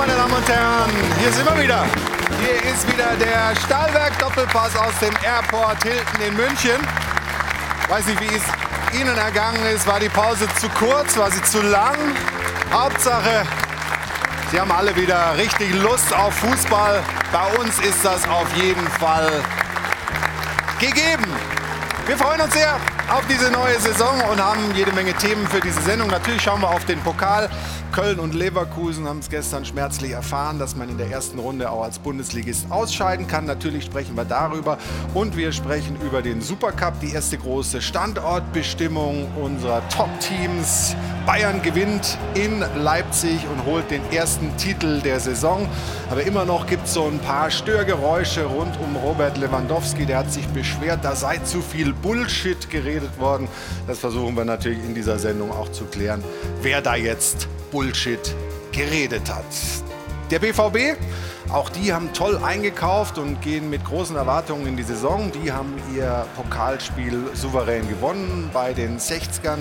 meine 0.00 0.14
Damen 0.14 0.32
und 0.32 0.48
Herren, 0.48 0.90
hier 1.18 1.30
sind 1.30 1.44
wir 1.44 1.62
wieder. 1.62 1.84
Hier 2.40 2.72
ist 2.72 2.90
wieder 2.90 3.14
der 3.16 3.54
Stahlwerk-Doppelpass 3.54 4.74
aus 4.76 4.98
dem 4.98 5.14
Airport 5.22 5.82
Hilton 5.82 6.22
in 6.26 6.36
München. 6.36 6.80
Weiß 7.86 8.06
nicht, 8.06 8.18
wie 8.18 8.34
es 8.34 8.98
Ihnen 8.98 9.14
ergangen 9.18 9.62
ist. 9.66 9.86
War 9.86 10.00
die 10.00 10.08
Pause 10.08 10.48
zu 10.58 10.70
kurz? 10.70 11.18
War 11.18 11.30
sie 11.30 11.42
zu 11.42 11.60
lang? 11.60 11.98
Hauptsache, 12.72 13.46
Sie 14.50 14.58
haben 14.58 14.72
alle 14.72 14.96
wieder 14.96 15.36
richtig 15.36 15.74
Lust 15.82 16.14
auf 16.14 16.32
Fußball. 16.34 17.02
Bei 17.30 17.58
uns 17.58 17.78
ist 17.80 18.02
das 18.02 18.26
auf 18.26 18.48
jeden 18.56 18.88
Fall 18.92 19.30
gegeben. 20.78 21.26
Wir 22.06 22.16
freuen 22.16 22.40
uns 22.40 22.54
sehr 22.54 22.74
auf 23.10 23.26
diese 23.28 23.50
neue 23.50 23.78
Saison 23.78 24.18
und 24.30 24.42
haben 24.42 24.74
jede 24.74 24.92
Menge 24.92 25.12
Themen 25.12 25.46
für 25.46 25.60
diese 25.60 25.82
Sendung. 25.82 26.08
Natürlich 26.08 26.40
schauen 26.42 26.62
wir 26.62 26.70
auf 26.70 26.86
den 26.86 27.00
Pokal. 27.00 27.50
Köln 27.92 28.20
und 28.20 28.34
Leverkusen 28.34 29.08
haben 29.08 29.18
es 29.18 29.28
gestern 29.28 29.64
schmerzlich 29.64 30.12
erfahren, 30.12 30.60
dass 30.60 30.76
man 30.76 30.88
in 30.88 30.96
der 30.96 31.10
ersten 31.10 31.40
Runde 31.40 31.70
auch 31.70 31.82
als 31.82 31.98
Bundesligist 31.98 32.70
ausscheiden 32.70 33.26
kann. 33.26 33.46
Natürlich 33.46 33.84
sprechen 33.84 34.16
wir 34.16 34.24
darüber 34.24 34.78
und 35.12 35.36
wir 35.36 35.50
sprechen 35.50 35.96
über 36.00 36.22
den 36.22 36.40
Supercup, 36.40 37.00
die 37.00 37.12
erste 37.12 37.36
große 37.36 37.82
Standortbestimmung 37.82 39.26
unserer 39.42 39.82
Top-Teams. 39.88 40.94
Bayern 41.26 41.62
gewinnt 41.62 42.16
in 42.34 42.64
Leipzig 42.82 43.40
und 43.52 43.64
holt 43.64 43.90
den 43.90 44.02
ersten 44.12 44.56
Titel 44.56 45.00
der 45.00 45.18
Saison. 45.18 45.68
Aber 46.10 46.22
immer 46.22 46.44
noch 46.44 46.66
gibt 46.66 46.86
es 46.86 46.94
so 46.94 47.06
ein 47.06 47.18
paar 47.18 47.50
Störgeräusche 47.50 48.44
rund 48.44 48.78
um 48.80 48.96
Robert 48.96 49.36
Lewandowski. 49.36 50.06
Der 50.06 50.18
hat 50.18 50.32
sich 50.32 50.46
beschwert, 50.48 51.00
da 51.04 51.16
sei 51.16 51.38
zu 51.38 51.60
viel 51.60 51.92
Bullshit 51.92 52.70
geredet 52.70 53.18
worden. 53.18 53.48
Das 53.86 53.98
versuchen 53.98 54.36
wir 54.36 54.44
natürlich 54.44 54.78
in 54.78 54.94
dieser 54.94 55.18
Sendung 55.18 55.50
auch 55.50 55.70
zu 55.72 55.84
klären, 55.84 56.22
wer 56.62 56.80
da 56.80 56.94
jetzt 56.94 57.48
Bullshit 57.70 58.34
geredet 58.72 59.28
hat. 59.32 59.44
Der 60.30 60.38
BVB, 60.38 60.96
auch 61.52 61.68
die 61.68 61.92
haben 61.92 62.12
toll 62.12 62.38
eingekauft 62.42 63.18
und 63.18 63.42
gehen 63.42 63.70
mit 63.70 63.84
großen 63.84 64.14
Erwartungen 64.14 64.66
in 64.66 64.76
die 64.76 64.84
Saison. 64.84 65.32
Die 65.42 65.50
haben 65.50 65.74
ihr 65.94 66.26
Pokalspiel 66.36 67.30
souverän 67.34 67.88
gewonnen 67.88 68.50
bei 68.52 68.72
den 68.72 68.98
60ern 68.98 69.58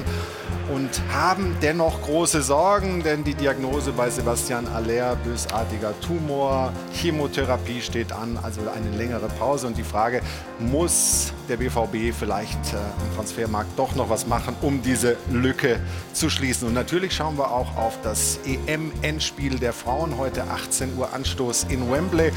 und 0.73 1.01
haben 1.11 1.57
dennoch 1.61 2.01
große 2.03 2.43
Sorgen, 2.43 3.01
denn 3.01 3.23
die 3.23 3.33
Diagnose 3.33 3.91
bei 3.91 4.09
Sebastian 4.09 4.67
Aller, 4.67 5.15
bösartiger 5.15 5.99
Tumor, 5.99 6.71
Chemotherapie 6.93 7.81
steht 7.81 8.11
an, 8.11 8.37
also 8.43 8.61
eine 8.69 8.95
längere 8.95 9.27
Pause. 9.39 9.65
Und 9.65 9.77
die 9.77 9.83
Frage, 9.83 10.21
muss 10.59 11.33
der 11.47 11.57
BVB 11.57 12.13
vielleicht 12.17 12.73
äh, 12.73 12.77
im 12.77 13.15
Transfermarkt 13.15 13.77
doch 13.77 13.95
noch 13.95 14.09
was 14.11 14.27
machen, 14.27 14.55
um 14.61 14.83
diese 14.83 15.17
Lücke 15.31 15.79
zu 16.13 16.29
schließen? 16.29 16.67
Und 16.67 16.75
natürlich 16.75 17.15
schauen 17.15 17.37
wir 17.37 17.49
auch 17.49 17.75
auf 17.75 17.97
das 18.03 18.39
EM-Endspiel 18.45 19.57
der 19.57 19.73
Frauen, 19.73 20.17
heute 20.17 20.43
18 20.43 20.95
Uhr 20.97 21.13
Anstoß 21.13 21.65
in 21.69 21.78
Wembley. 21.91 22.31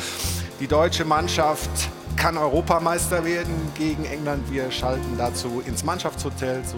Die 0.60 0.66
deutsche 0.66 1.04
Mannschaft 1.04 1.70
kann 2.16 2.38
Europameister 2.38 3.24
werden 3.24 3.72
gegen 3.74 4.04
England. 4.04 4.50
Wir 4.50 4.70
schalten 4.70 5.16
dazu 5.18 5.62
ins 5.66 5.82
Mannschaftshotel 5.82 6.62
zu 6.62 6.76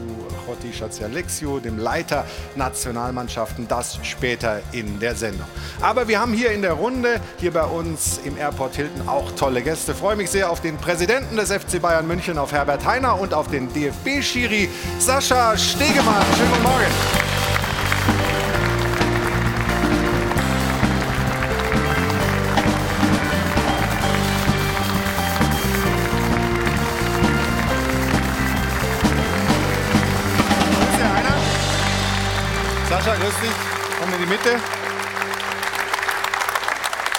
Jotti 0.49 0.73
Schatzialexio, 0.73 1.59
dem 1.59 1.79
Leiter 1.79 2.25
Nationalmannschaften. 2.57 3.69
Das 3.69 3.99
später 4.05 4.61
in 4.73 5.01
der 5.01 5.15
Sendung. 5.15 5.47
Aber 5.83 6.09
wir 6.09 6.21
haben 6.21 6.33
hier 6.33 6.53
in 6.53 6.63
der 6.63 6.73
Runde, 6.73 7.21
hier 7.39 7.53
bei 7.53 7.65
uns 7.65 8.21
im 8.25 8.39
Airport 8.39 8.77
Hilton, 8.77 9.07
auch 9.09 9.33
tolle 9.33 9.63
Gäste. 9.63 9.93
Ich 9.93 9.99
freue 9.99 10.17
mich 10.17 10.31
sehr 10.31 10.51
auf 10.51 10.61
den 10.61 10.77
Präsidenten 10.77 11.37
des 11.37 11.53
FC 11.53 11.81
Bayern 11.81 12.07
München, 12.07 12.39
auf 12.39 12.53
Herbert 12.53 12.87
Heiner 12.87 13.21
und 13.21 13.35
auf 13.35 13.49
den 13.49 13.73
DFB-Schiri 13.73 14.69
Sascha 14.99 15.57
Stegemann. 15.59 16.25
Schönen 16.37 16.51
guten 16.51 16.63
Morgen. 16.63 17.34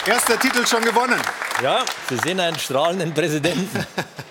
Erster 0.07 0.39
Titel 0.39 0.67
schon 0.67 0.83
gewonnen. 0.83 1.19
Ja, 1.63 1.83
Sie 2.07 2.17
sehen 2.17 2.39
einen 2.39 2.59
strahlenden 2.59 3.11
Präsidenten. 3.11 3.87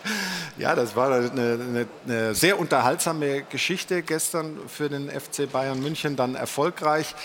ja, 0.57 0.77
das 0.77 0.95
war 0.95 1.11
eine, 1.11 1.31
eine, 1.33 1.87
eine, 2.07 2.35
sehr 2.35 2.61
unterhaltsame 2.61 3.43
Geschichte 3.43 4.03
gestern 4.03 4.57
für 4.69 4.89
den 4.89 5.11
FC 5.11 5.51
Bayern 5.51 5.83
München, 5.83 6.15
dann 6.15 6.37
erfolgreich. 6.37 7.17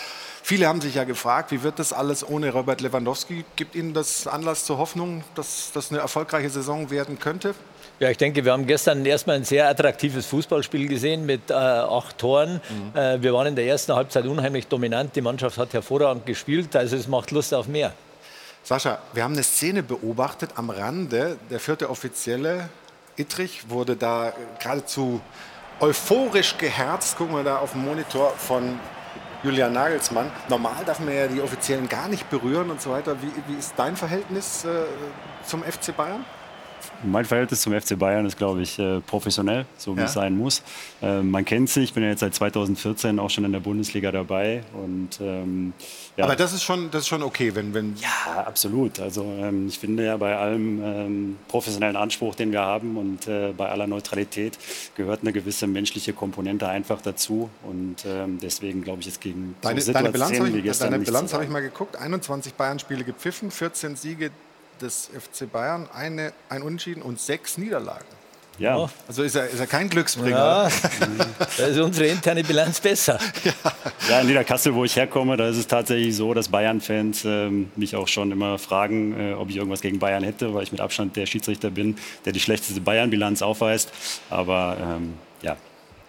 Viele 0.42 0.68
haben 0.68 0.82
sich 0.82 0.96
ja 0.96 1.04
gefragt, 1.04 1.52
wie 1.52 1.62
wird 1.62 1.78
das 1.78 1.94
alles 1.94 2.28
ohne 2.28 2.52
Robert 2.52 2.82
Lewandowski? 2.82 3.46
Gibt 3.56 3.76
Ihnen 3.76 3.94
das 3.94 4.26
Anlass 4.26 4.66
zur 4.66 4.80
Hoffnung, 4.80 5.24
dass 5.36 5.70
das 5.72 5.92
eine 5.92 6.00
erfolgreiche 6.00 6.50
Saison 6.50 6.90
werden 6.90 7.20
könnte? 7.20 7.54
Ja, 8.00 8.10
ich 8.10 8.18
denke, 8.18 8.44
wir 8.44 8.52
haben 8.52 8.66
gestern 8.66 9.06
erstmal 9.06 9.36
ein 9.36 9.44
sehr 9.44 9.70
attraktives 9.70 10.26
Fußballspiel 10.26 10.88
gesehen 10.88 11.28
mit 11.28 11.52
äh, 11.52 11.54
acht 11.54 12.18
Toren. 12.18 12.62
Mhm. 12.94 13.00
Äh, 13.00 13.22
wir 13.22 13.32
waren 13.32 13.46
in 13.46 13.56
der 13.56 13.68
ersten 13.68 13.94
Halbzeit 13.94 14.26
unheimlich 14.26 14.66
dominant. 14.66 15.16
Die 15.16 15.22
Mannschaft 15.22 15.60
hat 15.60 15.74
hervorragend 15.74 16.26
gespielt. 16.26 16.76
Also 16.76 16.96
es 16.96 17.08
macht 17.08 17.30
Lust 17.30 17.54
auf 17.54 17.68
mehr. 17.68 17.94
Sascha, 18.70 19.00
wir 19.14 19.24
haben 19.24 19.34
eine 19.34 19.42
Szene 19.42 19.82
beobachtet 19.82 20.52
am 20.54 20.70
Rande. 20.70 21.40
Der 21.50 21.60
vierte 21.60 21.90
Offizielle, 21.90 22.70
Ittrich, 23.16 23.68
wurde 23.68 23.96
da 23.96 24.32
geradezu 24.60 25.22
euphorisch 25.80 26.56
geherzt. 26.56 27.18
Gucken 27.18 27.36
wir 27.36 27.44
da 27.44 27.58
auf 27.58 27.72
dem 27.72 27.84
Monitor 27.84 28.30
von 28.38 28.80
Julian 29.42 29.74
Nagelsmann. 29.74 30.30
Normal 30.50 30.86
darf 30.86 31.00
man 31.00 31.16
ja 31.16 31.26
die 31.26 31.42
Offiziellen 31.42 31.90
gar 31.90 32.10
nicht 32.10 32.30
berühren 32.30 32.70
und 32.70 32.80
so 32.80 32.92
weiter. 32.92 33.20
Wie, 33.24 33.32
wie 33.48 33.58
ist 33.58 33.74
dein 33.76 33.96
Verhältnis 33.96 34.66
äh, 34.66 34.84
zum 35.48 35.64
FC 35.64 35.98
Bayern? 35.98 36.24
Mein 37.04 37.26
Verhältnis 37.26 37.62
zum 37.62 37.80
FC 37.80 37.98
Bayern 37.98 38.26
ist, 38.26 38.38
glaube 38.38 38.62
ich, 38.62 38.78
äh, 38.78 39.00
professionell, 39.02 39.66
so 39.78 39.96
wie 39.96 40.02
ja. 40.02 40.06
es 40.06 40.14
sein 40.14 40.36
muss. 40.36 40.62
Äh, 41.02 41.22
man 41.22 41.46
kennt 41.46 41.70
sich, 41.70 41.86
ich 41.86 41.94
bin 41.94 42.04
ja 42.04 42.10
jetzt 42.10 42.20
seit 42.20 42.36
2014 42.36 43.20
auch 43.20 43.30
schon 43.30 43.46
in 43.46 43.52
der 43.52 43.60
Bundesliga 43.60 44.12
dabei. 44.12 44.64
Und, 44.74 45.20
ähm, 45.22 45.74
ja. 46.18 46.26
Aber 46.26 46.36
das 46.36 46.54
ist, 46.54 46.64
schon, 46.64 46.92
das 46.92 47.02
ist 47.02 47.08
schon 47.08 47.24
okay, 47.24 47.56
wenn, 47.56 47.74
wenn. 47.74 47.96
Ja, 47.98 48.44
absolut. 48.44 49.00
Also 49.00 49.24
ähm, 49.24 49.68
ich 49.68 49.80
finde 49.80 50.06
ja 50.06 50.18
bei 50.18 50.36
allem 50.36 50.82
ähm, 50.84 51.38
professionellen 51.48 51.96
Anspruch, 51.96 52.36
den 52.36 52.52
wir 52.52 52.62
haben 52.62 52.98
und 52.98 53.28
äh, 53.28 53.54
bei 53.56 53.70
aller 53.70 53.88
Neutralität 53.88 54.58
gehört 54.96 55.22
eine 55.22 55.32
gewisse 55.32 55.68
menschliche 55.68 56.14
Komponente 56.14 56.68
einfach 56.68 57.02
dazu. 57.02 57.50
Und 57.64 58.06
ähm, 58.06 58.40
deswegen 58.42 58.84
glaube 58.84 59.02
ich, 59.02 59.08
es 59.08 59.20
gegen 59.20 59.56
deine, 59.62 59.82
so 59.82 59.94
deine 59.94 60.12
Bilanz 60.12 60.40
habe 60.40 60.50
ich, 60.50 60.78
deine 60.78 61.00
Bilanz 61.00 61.34
hab 61.34 61.44
ich 61.44 61.50
mal 61.50 61.62
geguckt. 61.62 61.96
21 61.96 62.56
Bayern-Spiele 62.56 63.04
gepfiffen, 63.04 63.52
14 63.52 63.96
Siege, 63.96 64.32
des 64.82 65.08
FC 65.08 65.52
Bayern 65.52 65.88
eine, 65.94 66.34
ein 66.50 66.62
Unentschieden 66.62 67.02
und 67.02 67.20
sechs 67.20 67.58
Niederlagen. 67.58 68.06
Ja. 68.60 68.90
Also 69.08 69.24
ist 69.24 69.36
er, 69.36 69.48
ist 69.48 69.60
er 69.60 69.68
kein 69.68 69.90
Glücksbringer. 69.90 70.38
Ja, 70.38 70.70
da 71.58 71.66
ist 71.66 71.80
unsere 71.80 72.08
interne 72.08 72.44
Bilanz 72.44 72.80
besser. 72.82 73.18
Ja. 73.44 73.54
ja, 74.10 74.20
in 74.20 74.28
Niederkassel, 74.28 74.74
wo 74.76 74.84
ich 74.84 74.96
herkomme, 74.96 75.38
da 75.38 75.48
ist 75.48 75.58
es 75.58 75.68
tatsächlich 75.68 76.16
so, 76.16 76.34
dass 76.34 76.50
Bayern-Fans 76.50 77.24
ähm, 77.26 77.72
mich 77.78 77.96
auch 77.96 78.08
schon 78.08 78.32
immer 78.32 78.60
fragen, 78.60 79.18
äh, 79.18 79.34
ob 79.34 79.50
ich 79.50 79.56
irgendwas 79.56 79.82
gegen 79.82 80.00
Bayern 80.00 80.24
hätte, 80.24 80.54
weil 80.54 80.64
ich 80.64 80.72
mit 80.72 80.82
Abstand 80.82 81.16
der 81.16 81.26
Schiedsrichter 81.26 81.70
bin, 81.70 81.96
der 82.26 82.34
die 82.34 82.40
schlechteste 82.40 82.82
Bayern-Bilanz 82.82 83.42
aufweist. 83.42 83.92
Aber 84.30 84.78
ähm, 84.82 85.14
ja, 85.42 85.56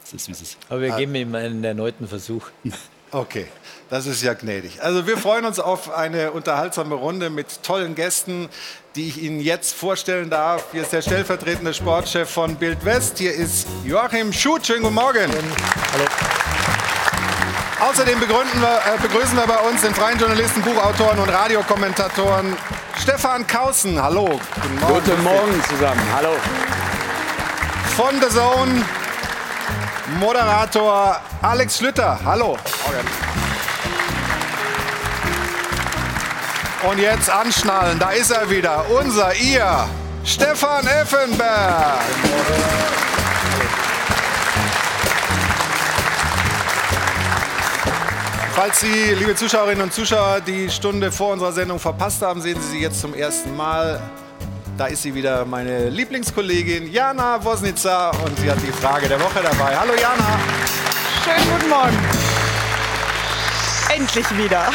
es 0.02 0.12
ist 0.12 0.28
wie 0.28 0.32
es 0.32 0.42
ist. 0.42 0.58
Aber 0.68 0.80
wir 0.80 0.90
geben 0.96 1.14
ihm 1.14 1.34
einen 1.34 1.62
erneuten 1.62 2.08
Versuch. 2.08 2.48
Okay, 3.12 3.48
das 3.88 4.06
ist 4.06 4.22
ja 4.22 4.34
gnädig. 4.34 4.80
Also 4.82 5.04
wir 5.06 5.18
freuen 5.18 5.44
uns 5.44 5.58
auf 5.58 5.92
eine 5.92 6.30
unterhaltsame 6.30 6.94
Runde 6.94 7.28
mit 7.28 7.64
tollen 7.64 7.96
Gästen, 7.96 8.48
die 8.94 9.08
ich 9.08 9.20
Ihnen 9.20 9.40
jetzt 9.40 9.74
vorstellen 9.74 10.30
darf. 10.30 10.66
Hier 10.70 10.82
ist 10.82 10.92
der 10.92 11.02
stellvertretende 11.02 11.74
Sportchef 11.74 12.30
von 12.30 12.54
Bild 12.54 12.84
West. 12.84 13.18
Hier 13.18 13.34
ist 13.34 13.66
Joachim 13.84 14.32
Schuth. 14.32 14.64
Schönen 14.64 14.82
guten 14.82 14.94
Morgen. 14.94 15.28
Hallo. 15.92 16.04
Außerdem 17.80 18.20
wir, 18.20 18.28
äh, 18.28 18.98
begrüßen 19.02 19.34
wir 19.34 19.46
bei 19.46 19.58
uns 19.58 19.80
den 19.80 19.94
freien 19.94 20.18
Journalisten, 20.18 20.62
Buchautoren 20.62 21.18
und 21.18 21.28
Radiokommentatoren 21.30 22.56
Stefan 22.96 23.44
Kausen. 23.44 24.00
Hallo. 24.00 24.26
Guten 24.54 24.80
Morgen, 24.80 24.94
guten 24.94 25.22
Morgen 25.24 25.64
zusammen. 25.68 26.02
Hallo. 26.14 26.36
Von 27.96 28.20
The 28.20 28.28
Zone 28.28 28.84
Moderator 30.18 31.20
Alex 31.42 31.78
Schlüter. 31.78 32.18
Hallo. 32.24 32.56
Und 36.88 36.98
jetzt 36.98 37.28
anschnallen, 37.28 37.98
da 37.98 38.10
ist 38.10 38.30
er 38.30 38.48
wieder, 38.48 38.84
unser, 38.90 39.34
ihr, 39.34 39.86
Stefan 40.24 40.86
Effenberg. 40.86 42.00
Falls 48.54 48.80
Sie, 48.80 49.14
liebe 49.14 49.34
Zuschauerinnen 49.34 49.82
und 49.84 49.92
Zuschauer, 49.92 50.40
die 50.40 50.68
Stunde 50.70 51.12
vor 51.12 51.32
unserer 51.32 51.52
Sendung 51.52 51.78
verpasst 51.78 52.20
haben, 52.22 52.40
sehen 52.40 52.60
Sie 52.60 52.72
sie 52.72 52.80
jetzt 52.80 53.00
zum 53.00 53.14
ersten 53.14 53.56
Mal. 53.56 54.00
Da 54.80 54.86
ist 54.86 55.02
sie 55.02 55.14
wieder, 55.14 55.44
meine 55.44 55.90
Lieblingskollegin 55.90 56.90
Jana 56.90 57.44
Wosnica 57.44 58.12
und 58.24 58.38
sie 58.38 58.50
hat 58.50 58.56
die 58.62 58.72
Frage 58.72 59.08
der 59.08 59.20
Woche 59.20 59.42
dabei. 59.42 59.76
Hallo 59.76 59.92
Jana. 59.92 60.40
Schönen 61.22 61.50
guten 61.52 61.68
Morgen. 61.68 61.98
Endlich 63.94 64.38
wieder. 64.38 64.72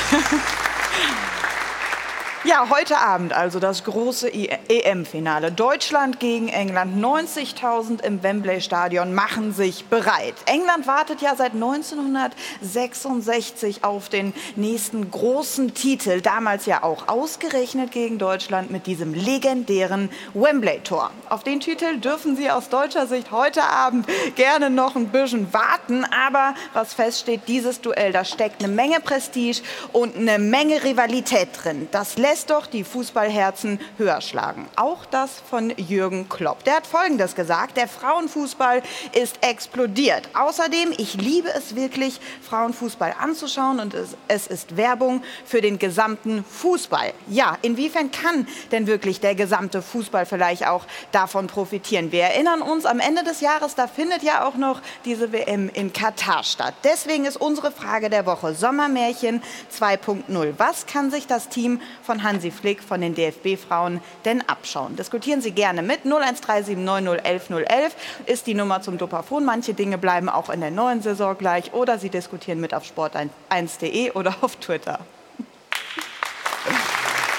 Ja, 2.48 2.70
heute 2.70 3.00
Abend 3.00 3.34
also 3.34 3.60
das 3.60 3.84
große 3.86 4.32
EM-Finale. 4.32 5.52
Deutschland 5.52 6.20
gegen 6.20 6.48
England. 6.48 7.04
90.000 7.04 8.04
im 8.04 8.22
Wembley-Stadion 8.22 9.16
machen 9.16 9.52
sich 9.52 9.86
bereit. 9.86 10.36
England 10.46 10.86
wartet 10.86 11.24
ja 11.24 11.36
seit 11.36 11.54
1966 11.54 13.84
auf 13.84 14.10
den 14.10 14.32
nächsten 14.56 15.10
großen 15.10 15.74
Titel. 15.74 16.22
Damals 16.22 16.68
ja 16.68 16.84
auch 16.84 17.08
ausgerechnet 17.08 17.92
gegen 17.92 18.20
Deutschland 18.20 18.70
mit 18.70 18.86
diesem 18.86 19.16
legendären 19.16 20.12
Wembley-Tor. 20.36 21.10
Auf 21.30 21.42
den 21.42 21.62
Titel 21.62 21.98
dürfen 21.98 22.36
Sie 22.36 22.52
aus 22.52 22.70
deutscher 22.70 23.08
Sicht 23.08 23.32
heute 23.32 23.64
Abend 23.64 24.06
gerne 24.36 24.70
noch 24.70 24.96
ein 24.96 25.08
bisschen 25.08 25.52
warten. 25.52 26.06
Aber 26.28 26.54
was 26.74 26.94
feststeht, 26.94 27.42
dieses 27.48 27.82
Duell, 27.82 28.12
da 28.12 28.24
steckt 28.24 28.64
eine 28.64 28.72
Menge 28.72 29.00
Prestige 29.00 29.64
und 29.94 30.16
eine 30.16 30.38
Menge 30.38 30.84
Rivalität 30.84 31.48
drin. 31.64 31.88
Das 31.92 32.20
lässt 32.20 32.35
lässt 32.36 32.50
doch 32.50 32.68
die 32.68 32.84
Fußballherzen 32.84 33.80
höher 33.98 34.20
schlagen. 34.20 34.68
Auch 34.76 35.06
das 35.06 35.32
von 35.50 35.70
Jürgen 35.78 36.28
Klopp. 36.28 36.66
Der 36.66 36.76
hat 36.76 36.86
Folgendes 36.86 37.34
gesagt, 37.34 37.78
der 37.78 37.88
Frauenfußball 37.88 38.84
ist 39.14 39.38
explodiert. 39.40 40.28
Außerdem, 40.34 40.92
ich 40.98 41.14
liebe 41.14 41.48
es 41.56 41.78
wirklich, 41.78 42.20
Frauenfußball 42.42 43.16
anzuschauen 43.18 43.80
und 43.80 43.94
es, 43.94 44.18
es 44.28 44.48
ist 44.48 44.76
Werbung 44.76 45.24
für 45.46 45.62
den 45.62 45.80
gesamten 45.80 46.44
Fußball. 46.44 47.14
Ja, 47.30 47.58
inwiefern 47.62 48.12
kann 48.12 48.50
denn 48.74 48.86
wirklich 48.86 49.22
der 49.22 49.36
gesamte 49.36 49.82
Fußball 49.82 50.26
vielleicht 50.26 50.68
auch 50.68 50.84
davon 51.14 51.48
profitieren? 51.48 52.12
Wir 52.12 52.24
erinnern 52.24 52.62
uns, 52.62 52.86
am 52.86 53.00
Ende 53.00 53.24
des 53.24 53.40
Jahres, 53.40 53.76
da 53.76 53.88
findet 53.88 54.24
ja 54.24 54.46
auch 54.46 54.56
noch 54.56 54.82
diese 55.06 55.32
WM 55.32 55.70
in 55.70 55.94
Katar 55.94 56.44
statt. 56.44 56.74
Deswegen 56.84 57.24
ist 57.24 57.38
unsere 57.38 57.72
Frage 57.72 58.10
der 58.10 58.26
Woche 58.26 58.54
Sommermärchen 58.56 59.42
2.0. 59.74 60.56
Was 60.58 60.86
kann 60.86 61.12
sich 61.12 61.28
das 61.28 61.48
Team 61.48 61.80
von 62.04 62.25
Hansi 62.26 62.52
Flick 62.52 62.84
von 62.84 63.00
den 63.00 63.16
DFB-Frauen 63.16 64.02
denn 64.26 64.42
abschauen? 64.50 64.98
Diskutieren 64.98 65.40
Sie 65.40 65.52
gerne 65.52 65.82
mit. 65.82 66.02
01379011011 66.04 67.92
ist 68.26 68.48
die 68.48 68.54
Nummer 68.54 68.82
zum 68.82 68.98
Dopafon. 68.98 69.46
Manche 69.46 69.74
Dinge 69.74 69.98
bleiben 69.98 70.28
auch 70.28 70.50
in 70.50 70.60
der 70.60 70.72
neuen 70.72 71.02
Saison 71.02 71.38
gleich 71.38 71.74
oder 71.74 71.98
Sie 72.00 72.10
diskutieren 72.10 72.60
mit 72.60 72.74
auf 72.74 72.84
sport1.de 72.84 74.12
oder 74.12 74.36
auf 74.42 74.58
Twitter. 74.58 75.00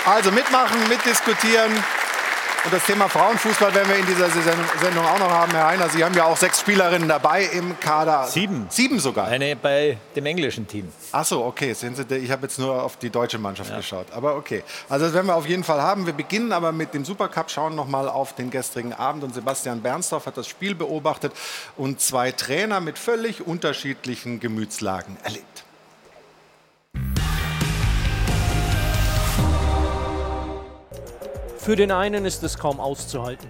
Also 0.07 0.31
mitmachen, 0.31 0.89
mitdiskutieren. 0.89 1.73
Und 2.67 2.73
das 2.73 2.85
Thema 2.85 3.09
Frauenfußball 3.09 3.73
werden 3.73 3.89
wir 3.89 3.97
in 3.97 4.07
dieser 4.07 4.29
Sendung 4.29 5.07
auch 5.07 5.21
noch 5.21 5.31
haben, 5.31 5.53
Herr 5.53 5.69
Heiner. 5.69 5.89
Sie 5.89 6.03
haben 6.03 6.17
ja 6.17 6.25
auch 6.25 6.37
sechs 6.37 6.59
Spielerinnen 6.59 7.09
dabei 7.09 7.45
im 7.45 7.79
Kader. 7.79 8.27
Sieben. 8.27 8.67
Sieben 8.71 8.99
sogar. 8.99 9.29
Eine 9.29 9.55
bei 9.55 9.99
dem 10.17 10.27
englischen 10.27 10.67
Team. 10.67 10.93
Ach 11.13 11.25
so, 11.25 11.45
okay. 11.45 11.77
Ich 12.21 12.31
habe 12.33 12.43
jetzt 12.43 12.59
nur 12.59 12.83
auf 12.83 12.97
die 12.97 13.09
deutsche 13.09 13.39
Mannschaft 13.39 13.71
ja. 13.71 13.77
geschaut. 13.77 14.09
Aber 14.11 14.35
okay. 14.35 14.65
Also 14.89 15.05
das 15.05 15.15
werden 15.15 15.29
wir 15.29 15.37
auf 15.37 15.47
jeden 15.47 15.63
Fall 15.63 15.81
haben. 15.81 16.07
Wir 16.07 16.13
beginnen 16.13 16.51
aber 16.51 16.73
mit 16.73 16.93
dem 16.93 17.05
Supercup, 17.05 17.53
schauen 17.53 17.77
noch 17.77 17.87
mal 17.87 18.09
auf 18.09 18.35
den 18.35 18.51
gestrigen 18.51 18.93
Abend. 18.93 19.23
Und 19.23 19.33
Sebastian 19.33 19.81
Bernsdorf 19.81 20.27
hat 20.27 20.37
das 20.37 20.49
Spiel 20.49 20.75
beobachtet 20.75 21.33
und 21.77 22.01
zwei 22.01 22.33
Trainer 22.33 22.81
mit 22.81 22.99
völlig 22.99 23.47
unterschiedlichen 23.47 24.41
Gemütslagen 24.41 25.17
erlebt. 25.23 25.63
Für 31.67 31.75
den 31.75 31.91
einen 31.91 32.25
ist 32.25 32.45
es 32.45 32.59
kaum 32.59 32.79
auszuhalten. 32.79 33.49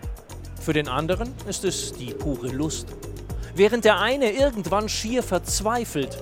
Für 0.59 0.73
den 0.73 0.89
anderen 0.89 1.35
ist 1.51 1.67
es 1.67 1.93
die 1.93 2.15
pure 2.15 2.49
Lust. 2.49 2.89
Während 3.55 3.85
der 3.85 4.01
eine 4.01 4.31
irgendwann 4.31 4.89
schier 4.89 5.23
verzweifelt, 5.23 6.17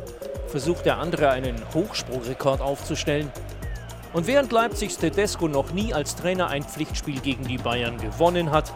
versucht 0.49 0.87
der 0.87 0.99
andere 0.99 1.31
einen 1.31 1.55
Hochsprungrekord 1.73 2.61
aufzustellen. 2.61 3.31
Und 4.13 4.27
während 4.27 4.51
Leipzigs 4.51 4.99
Tedesco 4.99 5.47
noch 5.47 5.71
nie 5.71 5.95
als 5.95 6.17
Trainer 6.17 6.49
ein 6.49 6.65
Pflichtspiel 6.65 7.21
gegen 7.21 7.47
die 7.47 7.59
Bayern 7.59 7.97
gewonnen 7.99 8.51
hat, 8.51 8.73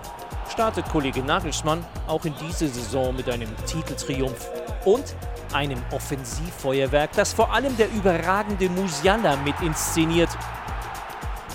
startet 0.49 0.88
Kollege 0.88 1.25
Nagelsmann 1.25 1.85
auch 2.06 2.25
in 2.25 2.35
diese 2.47 2.69
Saison 2.69 3.17
mit 3.17 3.29
einem 3.29 3.50
Titeltriumph 3.67 4.49
und 4.85 5.17
einem 5.53 5.82
Offensivfeuerwerk, 5.91 7.11
das 7.17 7.32
vor 7.32 7.53
allem 7.53 7.76
der 7.79 7.91
überragende 7.91 8.69
Musiala 8.69 9.35
mit 9.38 9.61
inszeniert. 9.61 10.31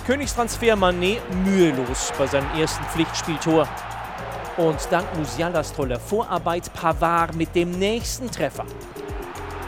Königstransfer 0.06 0.76
Manet 0.76 1.22
mühelos 1.46 2.12
bei 2.18 2.26
seinem 2.26 2.50
ersten 2.60 2.84
Pflichtspieltor. 2.84 3.66
Und 4.58 4.76
dank 4.90 5.06
Musialas 5.16 5.72
toller 5.72 5.98
Vorarbeit 5.98 6.70
Pavard 6.74 7.34
mit 7.34 7.54
dem 7.54 7.70
nächsten 7.70 8.30
Treffer. 8.30 8.66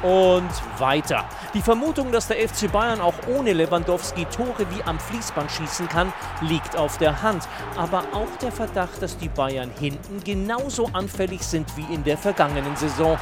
Und 0.02 0.50
weiter. 0.78 1.24
Die 1.54 1.62
Vermutung, 1.62 2.12
dass 2.12 2.28
der 2.28 2.46
FC 2.46 2.70
Bayern 2.70 3.00
auch 3.00 3.14
ohne 3.34 3.54
Lewandowski 3.54 4.26
Tore 4.26 4.66
wie 4.76 4.82
am 4.84 5.00
Fließband 5.00 5.50
schießen 5.50 5.88
kann, 5.88 6.12
liegt 6.42 6.76
auf 6.76 6.98
der 6.98 7.22
Hand. 7.22 7.48
Aber 7.78 8.00
auch 8.12 8.36
der 8.42 8.52
Verdacht, 8.52 9.00
dass 9.00 9.16
die 9.16 9.30
Bayern 9.30 9.70
hinten 9.80 10.22
genauso 10.22 10.90
anfällig 10.92 11.40
sind 11.44 11.74
wie 11.78 11.94
in 11.94 12.04
der 12.04 12.18
vergangenen 12.18 12.76
Saison. 12.76 13.18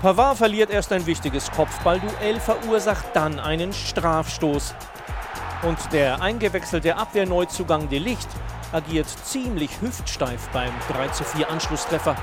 Pavard 0.00 0.38
verliert 0.38 0.70
erst 0.70 0.90
ein 0.92 1.04
wichtiges 1.04 1.50
Kopfballduell, 1.50 2.40
verursacht 2.40 3.04
dann 3.12 3.38
einen 3.38 3.74
Strafstoß. 3.74 4.74
Und 5.62 5.92
der 5.92 6.22
eingewechselte 6.22 6.96
Abwehrneuzugang 6.96 7.88
De 7.90 7.98
Licht 7.98 8.28
agiert 8.72 9.08
ziemlich 9.08 9.80
hüftsteif 9.80 10.48
beim 10.48 10.72
3:4 10.90 11.44
Anschlusstreffer. 11.48 12.16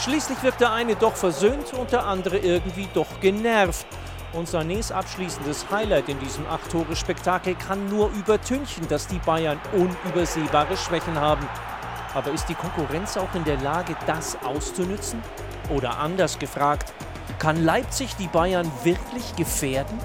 Schließlich 0.00 0.42
wird 0.42 0.60
der 0.60 0.72
eine 0.72 0.94
doch 0.94 1.16
versöhnt 1.16 1.74
und 1.74 1.90
der 1.90 2.06
andere 2.06 2.38
irgendwie 2.38 2.88
doch 2.94 3.20
genervt. 3.20 3.86
Und 4.32 4.48
Sanés 4.48 4.92
abschließendes 4.92 5.66
Highlight 5.72 6.08
in 6.08 6.20
diesem 6.20 6.46
8-Tore-Spektakel 6.46 7.56
kann 7.56 7.88
nur 7.88 8.10
übertünchen, 8.10 8.86
dass 8.86 9.08
die 9.08 9.18
Bayern 9.18 9.60
unübersehbare 9.72 10.76
Schwächen 10.76 11.18
haben. 11.18 11.46
Aber 12.14 12.30
ist 12.30 12.48
die 12.48 12.54
Konkurrenz 12.54 13.16
auch 13.16 13.34
in 13.34 13.42
der 13.42 13.58
Lage, 13.58 13.96
das 14.06 14.38
auszunützen? 14.44 15.20
Oder 15.70 15.98
anders 15.98 16.38
gefragt, 16.38 16.92
kann 17.40 17.64
Leipzig 17.64 18.14
die 18.16 18.28
Bayern 18.28 18.70
wirklich 18.84 19.34
gefährden? 19.34 19.98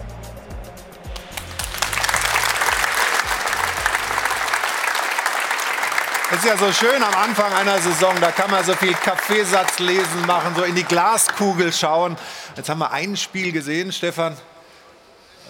Es 6.31 6.39
ist 6.39 6.45
ja 6.45 6.57
so 6.57 6.71
schön 6.71 7.03
am 7.03 7.13
Anfang 7.13 7.53
einer 7.53 7.79
Saison, 7.79 8.15
da 8.19 8.31
kann 8.31 8.49
man 8.49 8.65
so 8.65 8.73
viel 8.73 8.93
Kaffeesatz 8.93 9.77
lesen 9.77 10.25
machen, 10.25 10.55
so 10.55 10.63
in 10.63 10.73
die 10.73 10.83
Glaskugel 10.83 11.71
schauen. 11.71 12.17
Jetzt 12.55 12.67
haben 12.67 12.79
wir 12.79 12.91
ein 12.91 13.15
Spiel 13.15 13.51
gesehen, 13.51 13.91
Stefan. 13.91 14.35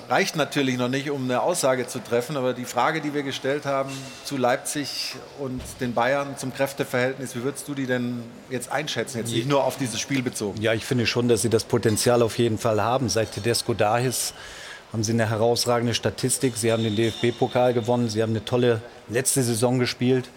Reicht 0.09 0.35
natürlich 0.35 0.77
noch 0.77 0.89
nicht, 0.89 1.09
um 1.09 1.23
eine 1.23 1.41
Aussage 1.41 1.87
zu 1.87 1.99
treffen, 1.99 2.35
aber 2.35 2.53
die 2.53 2.65
Frage, 2.65 2.99
die 2.99 3.13
wir 3.13 3.23
gestellt 3.23 3.65
haben 3.65 3.89
zu 4.25 4.35
Leipzig 4.35 5.15
und 5.39 5.61
den 5.79 5.93
Bayern 5.93 6.37
zum 6.37 6.53
Kräfteverhältnis, 6.53 7.37
wie 7.37 7.43
würdest 7.43 7.69
du 7.69 7.73
die 7.73 7.85
denn 7.85 8.21
jetzt 8.49 8.69
einschätzen, 8.69 9.19
jetzt 9.19 9.31
nicht 9.31 9.47
nur 9.47 9.63
auf 9.63 9.77
dieses 9.77 10.01
Spiel 10.01 10.23
bezogen? 10.23 10.61
Ja, 10.61 10.73
ich 10.73 10.85
finde 10.85 11.07
schon, 11.07 11.29
dass 11.29 11.41
sie 11.41 11.49
das 11.49 11.63
Potenzial 11.63 12.21
auf 12.21 12.37
jeden 12.37 12.57
Fall 12.57 12.83
haben. 12.83 13.07
Seit 13.07 13.31
Tedesco 13.31 13.73
da 13.73 13.97
ist, 13.97 14.33
haben 14.91 15.05
sie 15.05 15.13
eine 15.13 15.29
herausragende 15.29 15.93
Statistik. 15.93 16.57
Sie 16.57 16.73
haben 16.73 16.83
den 16.83 16.97
DFB-Pokal 16.97 17.73
gewonnen, 17.73 18.09
sie 18.09 18.21
haben 18.21 18.31
eine 18.31 18.43
tolle 18.43 18.81
letzte 19.07 19.41
Saison 19.41 19.79
gespielt. 19.79 20.29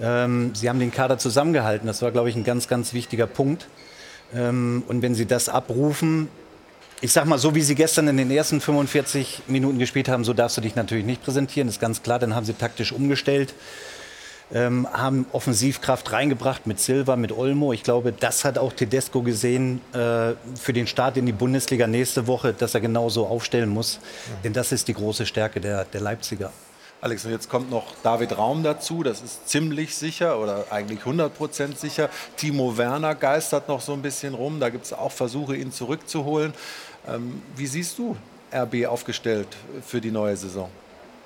Ähm, 0.00 0.54
sie 0.54 0.68
haben 0.68 0.78
den 0.78 0.90
Kader 0.90 1.18
zusammengehalten. 1.18 1.86
Das 1.86 2.02
war, 2.02 2.10
glaube 2.10 2.28
ich, 2.28 2.36
ein 2.36 2.44
ganz, 2.44 2.68
ganz 2.68 2.92
wichtiger 2.92 3.26
Punkt. 3.26 3.66
Ähm, 4.34 4.82
und 4.88 5.02
wenn 5.02 5.14
Sie 5.14 5.26
das 5.26 5.48
abrufen, 5.48 6.28
ich 7.00 7.12
sag 7.12 7.26
mal, 7.26 7.38
so 7.38 7.54
wie 7.54 7.60
Sie 7.60 7.74
gestern 7.74 8.08
in 8.08 8.16
den 8.16 8.30
ersten 8.30 8.60
45 8.60 9.42
Minuten 9.46 9.78
gespielt 9.78 10.08
haben, 10.08 10.24
so 10.24 10.32
darfst 10.32 10.56
du 10.56 10.60
dich 10.60 10.74
natürlich 10.74 11.04
nicht 11.04 11.22
präsentieren, 11.22 11.68
ist 11.68 11.80
ganz 11.80 12.02
klar. 12.02 12.18
Dann 12.18 12.34
haben 12.34 12.46
Sie 12.46 12.54
taktisch 12.54 12.92
umgestellt, 12.92 13.54
ähm, 14.52 14.88
haben 14.92 15.26
Offensivkraft 15.32 16.10
reingebracht 16.12 16.66
mit 16.66 16.80
Silva, 16.80 17.16
mit 17.16 17.32
Olmo. 17.32 17.72
Ich 17.72 17.82
glaube, 17.82 18.12
das 18.12 18.44
hat 18.44 18.58
auch 18.58 18.72
Tedesco 18.72 19.22
gesehen 19.22 19.80
äh, 19.92 20.32
für 20.58 20.72
den 20.72 20.86
Start 20.86 21.16
in 21.16 21.26
die 21.26 21.32
Bundesliga 21.32 21.86
nächste 21.86 22.26
Woche, 22.26 22.52
dass 22.52 22.74
er 22.74 22.80
genauso 22.80 23.26
aufstellen 23.26 23.68
muss. 23.68 23.98
Mhm. 23.98 24.42
Denn 24.44 24.52
das 24.54 24.72
ist 24.72 24.88
die 24.88 24.94
große 24.94 25.26
Stärke 25.26 25.60
der, 25.60 25.84
der 25.84 26.00
Leipziger. 26.00 26.52
Alex, 27.04 27.22
und 27.26 27.32
jetzt 27.32 27.50
kommt 27.50 27.70
noch 27.70 27.84
David 28.02 28.38
Raum 28.38 28.62
dazu. 28.62 29.02
Das 29.02 29.20
ist 29.20 29.46
ziemlich 29.46 29.94
sicher 29.94 30.40
oder 30.40 30.64
eigentlich 30.70 31.00
100% 31.00 31.76
sicher. 31.76 32.08
Timo 32.38 32.78
Werner 32.78 33.14
geistert 33.14 33.68
noch 33.68 33.82
so 33.82 33.92
ein 33.92 34.00
bisschen 34.00 34.32
rum. 34.32 34.58
Da 34.58 34.70
gibt 34.70 34.86
es 34.86 34.94
auch 34.94 35.12
Versuche, 35.12 35.54
ihn 35.54 35.70
zurückzuholen. 35.70 36.54
Ähm, 37.06 37.42
wie 37.56 37.66
siehst 37.66 37.98
du 37.98 38.16
RB 38.50 38.86
aufgestellt 38.86 39.48
für 39.86 40.00
die 40.00 40.10
neue 40.10 40.34
Saison? 40.34 40.70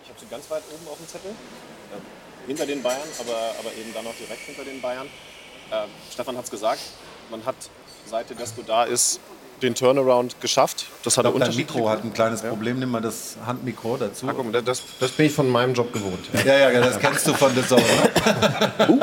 Ich 0.03 0.09
habe 0.09 0.19
sie 0.19 0.27
ganz 0.27 0.51
weit 0.51 0.65
oben 0.75 0.91
auf 0.91 0.97
dem 0.97 1.07
Zettel. 1.07 1.31
Äh, 1.31 2.49
hinter 2.49 2.67
den 2.67 2.83
Bayern, 2.83 3.09
aber, 3.21 3.55
aber 3.61 3.73
eben 3.79 3.95
dann 3.95 4.03
noch 4.03 4.17
direkt 4.17 4.41
hinter 4.47 4.65
den 4.65 4.81
Bayern. 4.81 5.07
Äh, 5.71 5.85
Stefan 6.13 6.37
hat 6.37 6.43
es 6.43 6.51
gesagt, 6.51 6.81
man 7.31 7.47
hat 7.47 7.55
seit 8.05 8.27
Tedesco 8.27 8.63
da 8.67 8.83
ist, 8.83 9.21
den 9.63 9.75
Turnaround 9.75 10.41
geschafft. 10.41 10.87
Das 11.05 11.17
hat 11.17 11.25
glaub, 11.25 11.39
dein 11.39 11.55
Mikro 11.55 11.89
hat 11.89 12.05
ein 12.05 12.13
kleines 12.13 12.43
Problem. 12.43 12.79
Nimm 12.79 12.91
mal 12.91 13.01
das 13.01 13.37
Handmikro 13.45 13.97
dazu. 13.97 14.27
Ach, 14.29 14.35
guck, 14.37 14.53
das, 14.65 14.83
das, 15.01 15.11
bin 15.13 15.27
ich 15.27 15.33
von 15.33 15.49
meinem 15.49 15.75
Job 15.75 15.93
gewohnt. 15.93 16.27
Ja, 16.45 16.57
ja, 16.57 16.71
ja 16.71 16.81
das 16.81 16.99
kennst 16.99 17.27
du 17.27 17.35
von 17.35 17.55
The 17.55 17.67
Zone. 17.67 17.83
uh, 18.89 19.01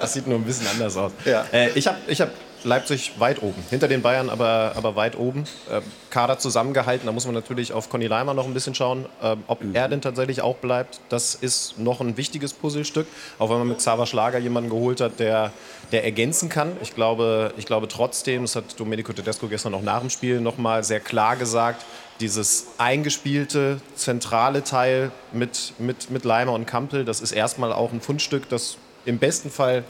das 0.00 0.12
sieht 0.12 0.26
nur 0.26 0.38
ein 0.38 0.44
bisschen 0.44 0.66
anders 0.66 0.96
aus. 0.96 1.12
Ja. 1.24 1.44
Äh, 1.52 1.70
ich 1.70 1.86
habe 1.86 1.98
ich 2.06 2.20
hab 2.20 2.30
Leipzig 2.64 3.12
weit 3.18 3.42
oben. 3.42 3.62
Hinter 3.70 3.88
den 3.88 4.02
Bayern, 4.02 4.30
aber, 4.30 4.72
aber 4.76 4.96
weit 4.96 5.18
oben. 5.18 5.44
Äh, 5.70 5.80
Kader 6.10 6.38
zusammengehalten. 6.38 7.06
Da 7.06 7.12
muss 7.12 7.26
man 7.26 7.34
natürlich 7.34 7.72
auf 7.72 7.90
Conny 7.90 8.06
Leimer 8.06 8.34
noch 8.34 8.46
ein 8.46 8.54
bisschen 8.54 8.74
schauen, 8.74 9.06
äh, 9.22 9.36
ob 9.46 9.62
mhm. 9.62 9.74
er 9.74 9.88
denn 9.88 10.00
tatsächlich 10.00 10.42
auch 10.42 10.56
bleibt. 10.56 11.00
Das 11.08 11.34
ist 11.34 11.78
noch 11.78 12.00
ein 12.00 12.16
wichtiges 12.16 12.52
Puzzlestück. 12.52 13.06
Auch 13.38 13.50
wenn 13.50 13.58
man 13.58 13.68
mit 13.68 13.78
Xaver 13.78 14.06
Schlager 14.06 14.38
jemanden 14.38 14.70
geholt 14.70 15.00
hat, 15.00 15.20
der, 15.20 15.52
der 15.92 16.04
ergänzen 16.04 16.48
kann. 16.48 16.72
Ich 16.82 16.94
glaube, 16.94 17.52
ich 17.56 17.66
glaube 17.66 17.88
trotzdem, 17.88 18.42
das 18.42 18.56
hat 18.56 18.78
Domenico 18.80 19.12
Tedesco 19.12 19.46
gestern 19.48 19.74
auch 19.74 19.82
nach 19.82 20.00
dem 20.00 20.10
Spiel 20.10 20.40
noch 20.40 20.58
mal 20.58 20.82
sehr 20.84 21.00
klar 21.00 21.36
gesagt, 21.36 21.84
dieses 22.20 22.68
eingespielte, 22.78 23.80
zentrale 23.96 24.62
Teil 24.62 25.10
mit, 25.32 25.74
mit, 25.78 26.10
mit 26.10 26.24
Leimer 26.24 26.52
und 26.52 26.66
Kampel, 26.66 27.04
das 27.04 27.20
ist 27.20 27.32
erstmal 27.32 27.72
auch 27.72 27.92
ein 27.92 28.00
Fundstück, 28.00 28.48
das 28.48 28.76
im 29.04 29.18
besten 29.18 29.50
Fall 29.50 29.84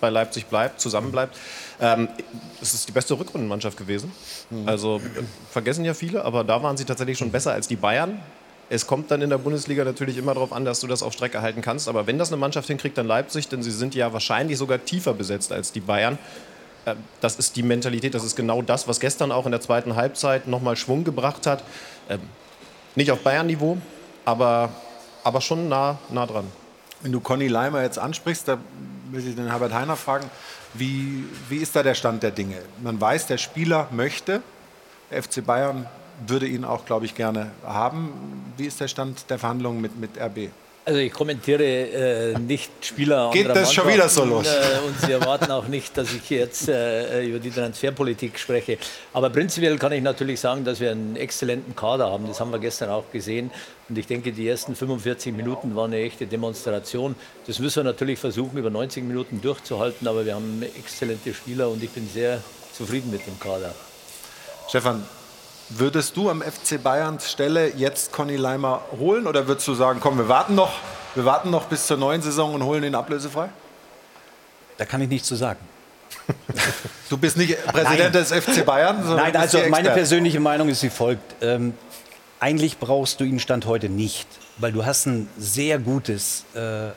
bei 0.00 0.10
Leipzig 0.10 0.46
bleibt, 0.46 0.80
zusammenbleibt. 0.80 1.36
Ähm, 1.80 2.08
es 2.60 2.74
ist 2.74 2.88
die 2.88 2.92
beste 2.92 3.18
Rückrundenmannschaft 3.18 3.76
gewesen. 3.76 4.12
Mhm. 4.50 4.68
Also 4.68 4.96
äh, 4.98 5.22
vergessen 5.50 5.84
ja 5.84 5.94
viele, 5.94 6.24
aber 6.24 6.44
da 6.44 6.62
waren 6.62 6.76
sie 6.76 6.84
tatsächlich 6.84 7.18
schon 7.18 7.30
besser 7.30 7.52
als 7.52 7.68
die 7.68 7.76
Bayern. 7.76 8.20
Es 8.68 8.86
kommt 8.86 9.10
dann 9.10 9.22
in 9.22 9.30
der 9.30 9.38
Bundesliga 9.38 9.84
natürlich 9.84 10.16
immer 10.16 10.34
darauf 10.34 10.52
an, 10.52 10.64
dass 10.64 10.80
du 10.80 10.86
das 10.86 11.02
auf 11.02 11.12
Strecke 11.12 11.42
halten 11.42 11.62
kannst. 11.62 11.88
Aber 11.88 12.06
wenn 12.06 12.18
das 12.18 12.28
eine 12.28 12.36
Mannschaft 12.36 12.68
hinkriegt, 12.68 12.96
dann 12.98 13.06
Leipzig, 13.06 13.48
denn 13.48 13.62
sie 13.62 13.70
sind 13.70 13.94
ja 13.94 14.12
wahrscheinlich 14.12 14.58
sogar 14.58 14.84
tiefer 14.84 15.14
besetzt 15.14 15.52
als 15.52 15.72
die 15.72 15.80
Bayern. 15.80 16.18
Äh, 16.84 16.94
das 17.20 17.36
ist 17.36 17.56
die 17.56 17.62
Mentalität, 17.62 18.14
das 18.14 18.24
ist 18.24 18.36
genau 18.36 18.62
das, 18.62 18.86
was 18.86 19.00
gestern 19.00 19.32
auch 19.32 19.46
in 19.46 19.52
der 19.52 19.60
zweiten 19.60 19.96
Halbzeit 19.96 20.46
nochmal 20.46 20.76
Schwung 20.76 21.04
gebracht 21.04 21.46
hat. 21.46 21.64
Ähm, 22.08 22.20
nicht 22.94 23.10
auf 23.10 23.20
Bayern-Niveau, 23.20 23.78
aber, 24.24 24.70
aber 25.24 25.40
schon 25.40 25.68
nah, 25.68 25.98
nah 26.10 26.26
dran. 26.26 26.44
Wenn 27.02 27.12
du 27.12 27.20
Conny 27.20 27.48
Leimer 27.48 27.82
jetzt 27.82 27.98
ansprichst, 27.98 28.48
da 28.48 28.58
will 29.12 29.26
ich 29.26 29.34
den 29.34 29.48
Herbert 29.48 29.72
Heiner 29.72 29.96
fragen, 29.96 30.30
wie, 30.74 31.24
wie 31.48 31.58
ist 31.58 31.74
da 31.74 31.82
der 31.82 31.94
Stand 31.94 32.22
der 32.22 32.30
Dinge? 32.30 32.58
Man 32.82 33.00
weiß, 33.00 33.26
der 33.26 33.38
Spieler 33.38 33.88
möchte, 33.90 34.42
der 35.10 35.22
FC 35.22 35.44
Bayern 35.44 35.86
würde 36.26 36.46
ihn 36.46 36.64
auch, 36.64 36.84
glaube 36.84 37.06
ich, 37.06 37.14
gerne 37.14 37.50
haben. 37.64 38.52
Wie 38.56 38.66
ist 38.66 38.80
der 38.80 38.88
Stand 38.88 39.30
der 39.30 39.38
Verhandlungen 39.38 39.80
mit, 39.80 39.98
mit 39.98 40.20
RB? 40.20 40.50
Also 40.90 41.02
ich 41.02 41.12
kommentiere 41.12 41.62
äh, 41.62 42.38
nicht 42.40 42.68
Spieler 42.84 43.30
Geht 43.32 43.48
das 43.48 43.72
schon 43.72 43.86
wieder 43.86 44.08
so 44.08 44.24
los? 44.24 44.44
Äh, 44.44 44.84
und 44.84 45.00
Sie 45.00 45.12
erwarten 45.12 45.52
auch 45.52 45.68
nicht, 45.68 45.96
dass 45.96 46.12
ich 46.12 46.28
jetzt 46.30 46.68
äh, 46.68 47.24
über 47.26 47.38
die 47.38 47.52
Transferpolitik 47.52 48.36
spreche. 48.36 48.76
Aber 49.12 49.30
prinzipiell 49.30 49.78
kann 49.78 49.92
ich 49.92 50.02
natürlich 50.02 50.40
sagen, 50.40 50.64
dass 50.64 50.80
wir 50.80 50.90
einen 50.90 51.14
exzellenten 51.14 51.76
Kader 51.76 52.10
haben. 52.10 52.26
Das 52.26 52.40
haben 52.40 52.50
wir 52.50 52.58
gestern 52.58 52.90
auch 52.90 53.04
gesehen. 53.12 53.52
Und 53.88 53.98
ich 53.98 54.08
denke, 54.08 54.32
die 54.32 54.48
ersten 54.48 54.74
45 54.74 55.32
Minuten 55.32 55.76
waren 55.76 55.92
eine 55.92 56.02
echte 56.02 56.26
Demonstration. 56.26 57.14
Das 57.46 57.60
müssen 57.60 57.84
wir 57.84 57.92
natürlich 57.92 58.18
versuchen, 58.18 58.58
über 58.58 58.70
90 58.70 59.04
Minuten 59.04 59.40
durchzuhalten. 59.40 60.08
Aber 60.08 60.26
wir 60.26 60.34
haben 60.34 60.60
exzellente 60.76 61.32
Spieler 61.32 61.68
und 61.68 61.84
ich 61.84 61.90
bin 61.90 62.08
sehr 62.12 62.42
zufrieden 62.72 63.12
mit 63.12 63.24
dem 63.28 63.38
Kader. 63.38 63.72
Stefan, 64.68 65.06
Würdest 65.70 66.16
du 66.16 66.28
am 66.28 66.42
FC 66.42 66.82
Bayerns 66.82 67.30
Stelle 67.30 67.72
jetzt 67.76 68.12
Conny 68.12 68.34
Leimer 68.34 68.82
holen 68.98 69.28
oder 69.28 69.46
würdest 69.46 69.68
du 69.68 69.74
sagen, 69.74 70.00
komm, 70.00 70.18
wir 70.18 70.28
warten 70.28 70.56
noch, 70.56 70.72
wir 71.14 71.24
warten 71.24 71.50
noch 71.50 71.66
bis 71.66 71.86
zur 71.86 71.96
neuen 71.96 72.22
Saison 72.22 72.54
und 72.54 72.64
holen 72.64 72.82
ihn 72.82 72.96
ablösefrei? 72.96 73.50
Da 74.78 74.84
kann 74.84 75.00
ich 75.00 75.08
nichts 75.08 75.28
zu 75.28 75.36
sagen. 75.36 75.60
Du 77.08 77.18
bist 77.18 77.36
nicht 77.36 77.60
Präsident 77.66 77.98
Nein. 77.98 78.12
des 78.12 78.30
FC 78.30 78.64
Bayern? 78.64 79.02
Nein, 79.16 79.34
also 79.34 79.58
meine 79.68 79.90
persönliche 79.90 80.38
Meinung 80.38 80.68
ist 80.68 80.80
wie 80.84 80.90
folgt. 80.90 81.34
Ähm, 81.42 81.74
eigentlich 82.38 82.78
brauchst 82.78 83.18
du 83.18 83.24
ihn 83.24 83.40
Stand 83.40 83.66
heute 83.66 83.88
nicht, 83.88 84.28
weil 84.58 84.70
du 84.70 84.86
hast 84.86 85.06
ein 85.06 85.28
sehr 85.36 85.80
gutes 85.80 86.44
äh, 86.54 86.90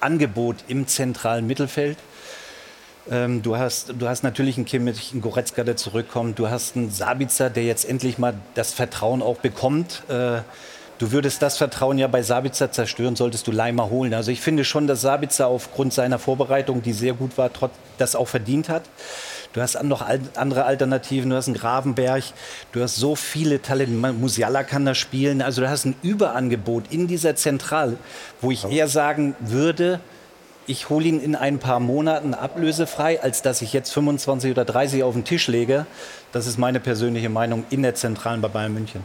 Angebot 0.00 0.56
im 0.68 0.86
zentralen 0.86 1.46
Mittelfeld. 1.46 1.98
Ähm, 3.10 3.42
du, 3.42 3.56
hast, 3.56 3.94
du 3.98 4.08
hast 4.08 4.22
natürlich 4.22 4.56
einen 4.56 4.66
Kimmich, 4.66 5.10
einen 5.12 5.22
Goretzka, 5.22 5.64
der 5.64 5.76
zurückkommt. 5.76 6.38
Du 6.38 6.48
hast 6.48 6.76
einen 6.76 6.90
Sabitzer, 6.90 7.50
der 7.50 7.64
jetzt 7.64 7.88
endlich 7.88 8.18
mal 8.18 8.34
das 8.54 8.72
Vertrauen 8.72 9.22
auch 9.22 9.38
bekommt. 9.38 10.02
Äh, 10.08 10.42
du 10.98 11.10
würdest 11.10 11.42
das 11.42 11.58
Vertrauen 11.58 11.98
ja 11.98 12.06
bei 12.06 12.22
Sabitzer 12.22 12.70
zerstören, 12.70 13.16
solltest 13.16 13.46
du 13.46 13.50
Leimer 13.50 13.90
holen. 13.90 14.14
Also 14.14 14.30
ich 14.30 14.40
finde 14.40 14.64
schon, 14.64 14.86
dass 14.86 15.00
Sabitzer 15.00 15.48
aufgrund 15.48 15.92
seiner 15.92 16.18
Vorbereitung, 16.20 16.82
die 16.82 16.92
sehr 16.92 17.14
gut 17.14 17.36
war, 17.36 17.52
trotz, 17.52 17.72
das 17.98 18.14
auch 18.14 18.28
verdient 18.28 18.68
hat. 18.68 18.84
Du 19.52 19.60
hast 19.60 19.82
noch 19.82 20.02
andere 20.34 20.64
Alternativen, 20.64 21.28
du 21.28 21.36
hast 21.36 21.46
einen 21.46 21.56
Gravenberg, 21.56 22.24
du 22.72 22.82
hast 22.82 22.96
so 22.96 23.14
viele 23.14 23.60
Talente, 23.60 23.92
Musiala 23.92 24.62
kann 24.62 24.86
da 24.86 24.94
spielen, 24.94 25.42
also 25.42 25.60
du 25.60 25.68
hast 25.68 25.84
ein 25.84 25.94
Überangebot 26.02 26.84
in 26.90 27.06
dieser 27.06 27.36
Zentrale, 27.36 27.98
wo 28.40 28.50
ich 28.50 28.64
eher 28.64 28.88
sagen 28.88 29.36
würde, 29.40 30.00
ich 30.66 30.88
hole 30.90 31.06
ihn 31.06 31.20
in 31.20 31.34
ein 31.34 31.58
paar 31.58 31.80
Monaten 31.80 32.34
ablösefrei, 32.34 33.20
als 33.20 33.42
dass 33.42 33.62
ich 33.62 33.72
jetzt 33.72 33.92
25 33.92 34.50
oder 34.50 34.64
30 34.64 35.02
auf 35.02 35.14
den 35.14 35.24
Tisch 35.24 35.48
lege. 35.48 35.86
Das 36.32 36.46
ist 36.46 36.58
meine 36.58 36.80
persönliche 36.80 37.28
Meinung 37.28 37.64
in 37.70 37.82
der 37.82 37.94
Zentralen 37.94 38.40
bei 38.40 38.48
Bayern 38.48 38.74
München. 38.74 39.02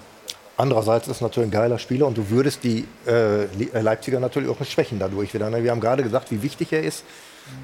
Andererseits 0.56 1.08
ist 1.08 1.22
natürlich 1.22 1.50
ein 1.50 1.52
geiler 1.52 1.78
Spieler 1.78 2.08
und 2.08 2.18
du 2.18 2.30
würdest 2.30 2.64
die 2.64 2.88
äh, 3.06 3.46
Leipziger 3.80 4.20
natürlich 4.20 4.50
auch 4.50 4.60
nicht 4.60 4.72
schwächen 4.72 4.98
dadurch. 4.98 5.34
Ne? 5.34 5.64
Wir 5.64 5.70
haben 5.72 5.80
gerade 5.80 6.02
gesagt, 6.02 6.32
wie 6.32 6.42
wichtig 6.42 6.74
er 6.74 6.84
ist. 6.84 7.04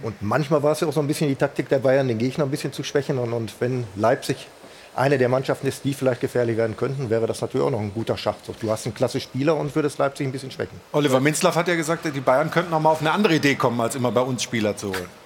Und 0.02 0.22
manchmal 0.22 0.64
war 0.64 0.74
es 0.74 0.80
ja 0.80 0.88
auch 0.88 0.94
so 0.94 1.00
ein 1.00 1.08
bisschen 1.08 1.28
die 1.28 1.36
Taktik 1.36 1.70
der 1.70 1.80
Bayern, 1.80 2.08
den 2.08 2.18
Gegner 2.18 2.46
ein 2.46 2.52
bisschen 2.52 2.72
zu 2.72 2.84
schwächen. 2.84 3.18
Und, 3.18 3.34
und 3.34 3.54
wenn 3.60 3.86
Leipzig 3.96 4.48
eine 4.96 5.18
der 5.18 5.30
Mannschaften 5.30 5.68
ist, 5.68 5.84
die 5.84 5.94
vielleicht 5.94 6.22
gefährlich 6.22 6.58
werden 6.58 6.78
könnten, 6.78 7.10
wäre 7.10 7.28
das 7.28 7.42
natürlich 7.42 7.66
auch 7.66 7.72
noch 7.72 7.80
ein 7.80 7.94
guter 7.94 8.18
Schachzug. 8.18 8.60
Du 8.60 8.70
hast 8.70 8.86
einen 8.86 8.96
klasse 8.96 9.20
Spieler 9.20 9.56
und 9.56 9.76
würdest 9.76 9.98
Leipzig 9.98 10.28
ein 10.28 10.32
bisschen 10.32 10.52
schwächen. 10.52 10.80
Oliver 10.92 11.20
Minzlaff 11.20 11.56
hat 11.56 11.68
ja 11.68 11.76
gesagt, 11.76 12.06
die 12.06 12.20
Bayern 12.20 12.52
könnten 12.52 12.72
noch 12.72 12.80
mal 12.80 12.92
auf 12.92 13.02
eine 13.02 13.12
andere 13.12 13.36
Idee 13.36 13.56
kommen, 13.56 13.80
als 13.82 13.96
immer 13.96 14.12
bei 14.12 14.22
uns 14.22 14.44
Spieler 14.44 14.76
zu 14.76 14.90
holen. 14.90 15.24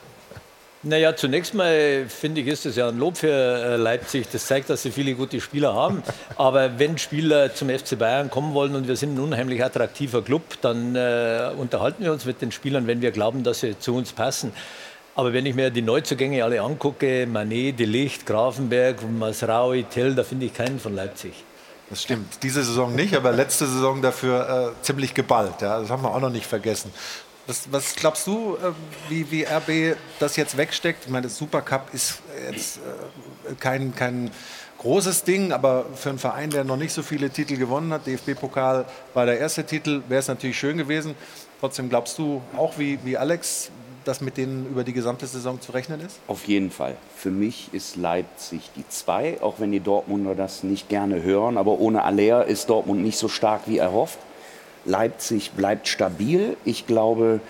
Naja, 0.83 1.15
zunächst 1.15 1.55
mal 1.55 2.05
finde 2.07 2.41
ich, 2.41 2.47
ist 2.47 2.65
es 2.65 2.75
ja 2.75 2.87
ein 2.87 2.97
Lob 2.99 3.17
für 3.17 3.29
äh, 3.29 3.75
Leipzig. 3.77 4.27
Das 4.31 4.45
zeigt, 4.45 4.69
dass 4.69 4.83
sie 4.83 4.91
viele 4.91 5.15
gute 5.15 5.41
Spieler 5.41 5.73
haben. 5.73 6.03
Aber 6.37 6.77
wenn 6.77 6.97
Spieler 6.99 7.53
zum 7.53 7.69
FC 7.69 7.97
Bayern 7.97 8.29
kommen 8.29 8.53
wollen 8.53 8.75
und 8.75 8.87
wir 8.87 8.95
sind 8.95 9.15
ein 9.15 9.19
unheimlich 9.19 9.63
attraktiver 9.63 10.21
Club, 10.21 10.43
dann 10.61 10.95
äh, 10.95 11.49
unterhalten 11.57 12.03
wir 12.03 12.13
uns 12.13 12.25
mit 12.25 12.41
den 12.41 12.51
Spielern, 12.51 12.85
wenn 12.85 13.01
wir 13.01 13.11
glauben, 13.11 13.43
dass 13.43 13.61
sie 13.61 13.77
zu 13.77 13.95
uns 13.95 14.13
passen. 14.13 14.53
Aber 15.17 15.33
wenn 15.33 15.47
ich 15.47 15.55
mir 15.55 15.71
die 15.71 15.81
Neuzugänge 15.81 16.43
alle 16.43 16.61
angucke, 16.61 17.25
Manet, 17.25 17.79
De 17.79 17.87
Licht, 17.87 18.27
Grafenberg, 18.27 18.97
Masraui, 19.09 19.83
Tell, 19.89 20.13
da 20.13 20.23
finde 20.23 20.45
ich 20.45 20.53
keinen 20.53 20.79
von 20.79 20.93
Leipzig. 20.93 21.33
Das 21.89 22.03
stimmt. 22.03 22.43
Diese 22.43 22.63
Saison 22.63 22.93
nicht, 22.93 23.15
aber 23.15 23.31
letzte 23.31 23.65
Saison 23.65 23.99
dafür 23.99 24.75
äh, 24.77 24.83
ziemlich 24.83 25.15
geballt. 25.15 25.59
Ja? 25.59 25.79
Das 25.79 25.89
haben 25.89 26.03
wir 26.03 26.13
auch 26.13 26.19
noch 26.19 26.29
nicht 26.29 26.45
vergessen. 26.45 26.93
Was, 27.47 27.67
was 27.71 27.95
glaubst 27.95 28.27
du, 28.27 28.57
äh, 28.57 28.73
wie, 29.09 29.31
wie 29.31 29.43
RB 29.43 29.97
das 30.19 30.35
jetzt 30.35 30.55
wegsteckt? 30.55 31.05
Ich 31.05 31.11
meine, 31.11 31.23
das 31.25 31.35
Supercup 31.35 31.91
ist 31.93 32.21
jetzt 32.51 32.77
äh, 32.77 33.55
kein, 33.55 33.95
kein 33.95 34.29
großes 34.77 35.23
Ding, 35.23 35.51
aber 35.51 35.87
für 35.95 36.09
einen 36.09 36.19
Verein, 36.19 36.51
der 36.51 36.63
noch 36.63 36.77
nicht 36.77 36.93
so 36.93 37.01
viele 37.01 37.31
Titel 37.31 37.57
gewonnen 37.57 37.91
hat, 37.91 38.05
DFB-Pokal 38.05 38.85
war 39.15 39.25
der 39.25 39.39
erste 39.39 39.65
Titel, 39.65 40.03
wäre 40.09 40.19
es 40.19 40.27
natürlich 40.27 40.59
schön 40.59 40.77
gewesen. 40.77 41.15
Trotzdem 41.59 41.89
glaubst 41.89 42.19
du 42.19 42.43
auch 42.55 42.77
wie, 42.77 42.99
wie 43.03 43.17
Alex, 43.17 43.71
dass 44.07 44.21
mit 44.21 44.37
denen 44.37 44.67
über 44.67 44.83
die 44.83 44.93
gesamte 44.93 45.27
Saison 45.27 45.59
zu 45.59 45.71
rechnen 45.71 45.99
ist? 46.01 46.19
Auf 46.27 46.47
jeden 46.47 46.71
Fall. 46.71 46.95
Für 47.15 47.31
mich 47.31 47.69
ist 47.73 47.95
Leipzig 47.95 48.71
die 48.75 48.87
zwei, 48.87 49.41
auch 49.41 49.55
wenn 49.59 49.71
die 49.71 49.79
Dortmunder 49.79 50.35
das 50.35 50.63
nicht 50.63 50.89
gerne 50.89 51.23
hören. 51.23 51.57
Aber 51.57 51.79
ohne 51.79 52.03
Aller 52.03 52.45
ist 52.45 52.69
Dortmund 52.69 53.01
nicht 53.01 53.17
so 53.17 53.27
stark 53.27 53.63
wie 53.65 53.77
erhofft. 53.77 54.19
Leipzig 54.85 55.51
bleibt 55.51 55.87
stabil. 55.87 56.55
Ich 56.63 56.87
glaube, 56.87 57.41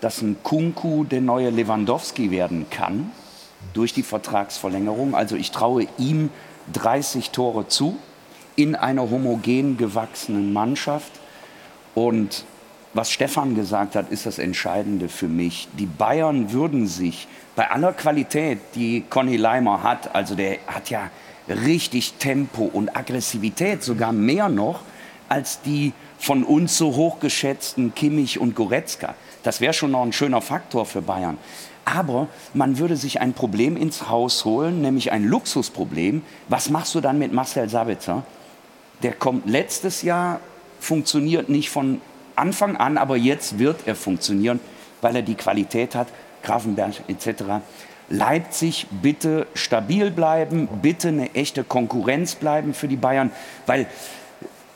dass 0.00 0.20
ein 0.20 0.36
Kunku 0.42 1.04
der 1.04 1.20
neue 1.20 1.50
Lewandowski 1.50 2.30
werden 2.30 2.66
kann 2.68 3.10
durch 3.72 3.94
die 3.94 4.02
Vertragsverlängerung. 4.02 5.14
Also 5.14 5.36
ich 5.36 5.50
traue 5.50 5.86
ihm 5.96 6.28
30 6.72 7.30
Tore 7.30 7.68
zu 7.68 7.96
in 8.56 8.74
einer 8.74 9.10
homogen 9.10 9.78
gewachsenen 9.78 10.52
Mannschaft. 10.52 11.12
Und 11.94 12.44
was 12.94 13.10
Stefan 13.10 13.54
gesagt 13.54 13.96
hat, 13.96 14.10
ist 14.10 14.26
das 14.26 14.38
Entscheidende 14.38 15.08
für 15.08 15.28
mich. 15.28 15.68
Die 15.78 15.86
Bayern 15.86 16.52
würden 16.52 16.86
sich 16.86 17.26
bei 17.56 17.70
aller 17.70 17.92
Qualität, 17.92 18.58
die 18.74 19.04
Conny 19.08 19.36
Leimer 19.36 19.82
hat, 19.82 20.14
also 20.14 20.34
der 20.34 20.58
hat 20.66 20.90
ja 20.90 21.10
richtig 21.48 22.14
Tempo 22.14 22.64
und 22.64 22.96
Aggressivität, 22.96 23.82
sogar 23.82 24.12
mehr 24.12 24.48
noch 24.48 24.80
als 25.28 25.62
die 25.62 25.92
von 26.18 26.44
uns 26.44 26.76
so 26.76 26.94
hochgeschätzten 26.94 27.94
Kimmich 27.94 28.38
und 28.38 28.54
Goretzka. 28.54 29.14
Das 29.42 29.60
wäre 29.60 29.72
schon 29.72 29.90
noch 29.90 30.02
ein 30.02 30.12
schöner 30.12 30.40
Faktor 30.40 30.86
für 30.86 31.02
Bayern. 31.02 31.38
Aber 31.84 32.28
man 32.54 32.78
würde 32.78 32.96
sich 32.96 33.20
ein 33.20 33.32
Problem 33.32 33.76
ins 33.76 34.08
Haus 34.08 34.44
holen, 34.44 34.82
nämlich 34.82 35.10
ein 35.10 35.24
Luxusproblem. 35.24 36.22
Was 36.48 36.70
machst 36.70 36.94
du 36.94 37.00
dann 37.00 37.18
mit 37.18 37.32
Marcel 37.32 37.68
Sabitzer? 37.68 38.22
Der 39.02 39.14
kommt 39.14 39.48
letztes 39.48 40.02
Jahr, 40.02 40.38
funktioniert 40.78 41.48
nicht 41.48 41.70
von 41.70 42.00
Anfang 42.36 42.76
an, 42.76 42.98
aber 42.98 43.16
jetzt 43.16 43.58
wird 43.58 43.86
er 43.86 43.94
funktionieren, 43.94 44.60
weil 45.00 45.16
er 45.16 45.22
die 45.22 45.34
Qualität 45.34 45.94
hat, 45.94 46.08
Grafenberg 46.42 46.94
etc. 47.08 47.44
Leipzig 48.08 48.86
bitte 48.90 49.46
stabil 49.54 50.10
bleiben, 50.10 50.68
bitte 50.82 51.08
eine 51.08 51.34
echte 51.34 51.64
Konkurrenz 51.64 52.34
bleiben 52.34 52.74
für 52.74 52.88
die 52.88 52.96
Bayern, 52.96 53.30
weil, 53.66 53.86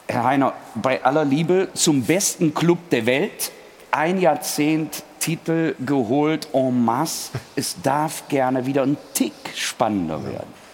Herr 0.08 0.24
Heiner, 0.24 0.52
bei 0.74 1.04
aller 1.04 1.24
Liebe 1.24 1.68
zum 1.74 2.02
besten 2.02 2.54
Club 2.54 2.78
der 2.90 3.06
Welt, 3.06 3.52
ein 3.90 4.20
Jahrzehnt 4.20 5.02
Titel 5.26 5.74
geholt 5.84 6.48
en 6.52 6.84
masse. 6.84 7.32
Es 7.56 7.76
darf 7.82 8.28
gerne 8.28 8.64
wieder 8.64 8.82
ein 8.82 8.96
Tick 9.12 9.32
spannender 9.56 10.24
werden. 10.24 10.65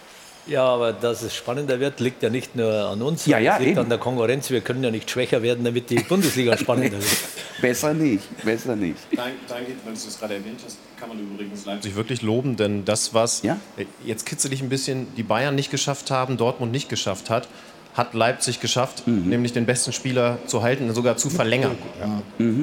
Ja, 0.45 0.65
aber 0.65 0.91
dass 0.91 1.21
es 1.21 1.33
spannender 1.33 1.79
wird, 1.79 1.99
liegt 2.01 2.21
ja 2.21 2.29
nicht 2.29 2.55
nur 2.55 2.71
an 2.73 3.01
uns, 3.01 3.25
Ja, 3.25 3.37
ja, 3.39 3.53
es 3.53 3.59
liegt 3.59 3.71
eben. 3.71 3.79
an 3.79 3.89
der 3.89 3.97
Konkurrenz. 3.97 4.49
Wir 4.49 4.59
können 4.61 4.83
ja 4.83 4.91
nicht 4.91 5.09
schwächer 5.09 5.41
werden, 5.41 5.63
damit 5.63 5.89
die 5.89 5.95
Bundesliga 5.95 6.57
spannender 6.57 6.97
wird. 6.97 7.17
Besser 7.61 7.93
nicht, 7.93 8.23
besser 8.43 8.75
nicht. 8.75 8.97
Dahingehend, 9.15 9.85
weil 9.85 9.93
du 9.93 9.99
es 9.99 10.19
gerade 10.19 10.33
erwähnt 10.33 10.59
hast, 10.65 10.77
kann 10.99 11.07
man 11.07 11.17
übrigens 11.19 11.63
Leipzig 11.65 11.95
wirklich 11.95 12.21
loben, 12.21 12.57
denn 12.57 12.83
das, 12.83 13.13
was 13.13 13.41
Ja? 13.41 13.57
jetzt 14.03 14.25
kitzelt 14.25 14.51
dich 14.51 14.61
ein 14.61 14.67
bisschen, 14.67 15.07
die 15.15 15.23
Bayern 15.23 15.55
nicht 15.55 15.71
geschafft 15.71 16.11
haben, 16.11 16.35
Dortmund 16.35 16.73
nicht 16.73 16.89
geschafft 16.89 17.29
hat, 17.29 17.47
hat 17.93 18.13
Leipzig 18.15 18.59
geschafft, 18.59 19.07
nämlich 19.07 19.53
den 19.53 19.65
besten 19.65 19.93
Spieler 19.93 20.39
zu 20.45 20.61
halten 20.61 20.89
und 20.89 20.95
sogar 20.95 21.15
zu 21.15 21.29
verlängern. 21.29 21.77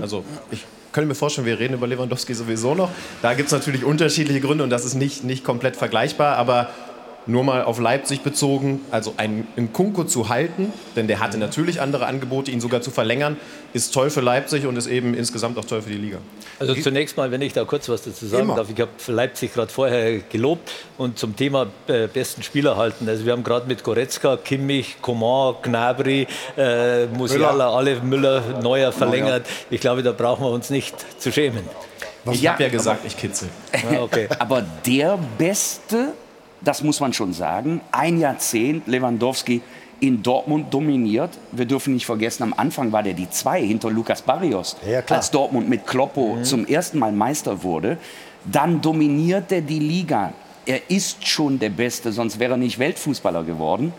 Also 0.03 0.23
ich 0.51 0.67
könnte 0.93 1.09
mir 1.09 1.15
vorstellen, 1.15 1.47
wir 1.47 1.59
reden 1.59 1.75
über 1.75 1.87
Lewandowski 1.87 2.35
sowieso 2.35 2.75
noch. 2.75 2.91
Da 3.23 3.33
gibt 3.33 3.47
es 3.47 3.53
natürlich 3.53 3.85
unterschiedliche 3.85 4.41
Gründe 4.41 4.65
und 4.65 4.71
das 4.71 4.85
ist 4.85 4.95
nicht, 4.97 5.25
nicht 5.25 5.45
komplett 5.45 5.77
vergleichbar, 5.77 6.37
aber 6.37 6.69
nur 7.27 7.45
mal 7.45 7.65
auf 7.65 7.79
Leipzig 7.79 8.23
bezogen, 8.23 8.81
also 8.91 9.15
einen 9.17 9.47
Nkunku 9.57 10.05
zu 10.05 10.29
halten, 10.29 10.73
denn 10.97 11.07
der 11.07 11.21
hatte 11.21 11.39
natürlich 11.39 11.81
andere 11.81 12.07
Angebote, 12.07 12.50
ihn 12.50 12.61
sogar 12.61 12.81
zu 12.81 12.91
verlängern, 12.91 13.37
ist 13.73 13.93
toll 13.95 14.11
für 14.11 14.21
Leipzig 14.21 14.67
und 14.67 14.77
ist 14.77 14.87
eben 14.87 15.15
insgesamt 15.15 15.59
auch 15.59 15.65
toll 15.65 15.83
für 15.83 15.91
die 15.91 15.99
Liga. 15.99 16.19
Also 16.59 16.75
zunächst 16.75 17.17
mal, 17.17 17.31
wenn 17.31 17.41
ich 17.43 17.53
da 17.53 17.65
kurz 17.65 17.89
was 17.89 18.03
dazu 18.03 18.27
sagen 18.27 18.45
Immer. 18.45 18.57
darf, 18.57 18.69
ich 18.69 18.81
habe 18.81 18.91
Leipzig 19.07 19.55
gerade 19.55 19.73
vorher 19.73 20.19
gelobt 20.19 20.71
und 20.99 21.19
zum 21.19 21.37
Thema 21.37 21.69
äh, 21.87 22.07
besten 22.07 22.43
Spieler 22.43 22.77
halten. 22.77 23.09
Also 23.09 23.25
wir 23.25 23.33
haben 23.33 23.45
gerade 23.45 23.67
mit 23.67 23.83
Goretzka, 23.83 24.37
Kimmich, 24.37 24.97
Coman, 25.00 25.55
Gnabry, 25.62 26.27
äh, 26.57 27.07
Musiala, 27.07 27.75
alle 27.75 28.00
Müller, 28.00 28.61
Neuer 28.62 28.93
verlängert. 28.93 29.47
Ich 29.71 29.81
glaube, 29.81 30.03
da 30.03 30.12
brauchen 30.12 30.45
wir 30.45 30.50
uns 30.50 30.71
nicht 30.71 30.95
zu 31.19 31.33
schämen. 31.33 31.65
Ich 32.31 32.47
habe 32.47 32.62
ja 32.62 32.69
gesagt, 32.69 33.05
ich 33.07 33.17
kitzel. 33.17 33.49
Ja, 33.91 34.03
okay. 34.03 34.29
Aber 34.39 34.62
der 34.85 35.19
Beste, 35.39 36.12
das 36.61 36.83
muss 36.83 37.00
man 37.00 37.12
schon 37.12 37.33
sagen, 37.33 37.81
ein 37.93 38.19
Jahrzehnt 38.19 38.87
Lewandowski 38.87 39.62
in 40.00 40.23
Dortmund 40.23 40.73
dominiert. 40.73 41.31
Wir 41.52 41.67
dürfen 41.67 41.95
nicht 41.95 42.07
vergessen, 42.07 42.43
am 42.43 42.55
Anfang 42.57 42.90
war 42.93 43.02
der 43.02 43.14
die 43.14 43.29
zwei 43.31 43.62
hinter 43.62 43.90
Lukas 43.90 44.23
Barrios, 44.23 44.76
Ja, 44.88 45.02
als 45.09 45.31
Dortmund 45.31 45.69
mit 45.69 45.87
Kloppo 45.87 46.38
zum 46.43 46.67
ersten 46.67 46.99
Mal 46.99 47.12
Meister 47.12 47.62
wurde. 47.62 47.99
Dann 48.50 48.81
dominiert 48.81 49.52
er 49.52 49.61
die 49.61 49.79
Liga. 49.79 50.33
Er 50.64 50.90
ist 50.90 51.26
schon 51.26 51.59
der 51.59 51.71
Beste, 51.71 52.12
sonst 52.12 52.38
wäre 52.38 52.55
er 52.55 52.57
nicht 52.57 52.79
Weltfußballer 52.79 53.45
geworden. 53.45 53.93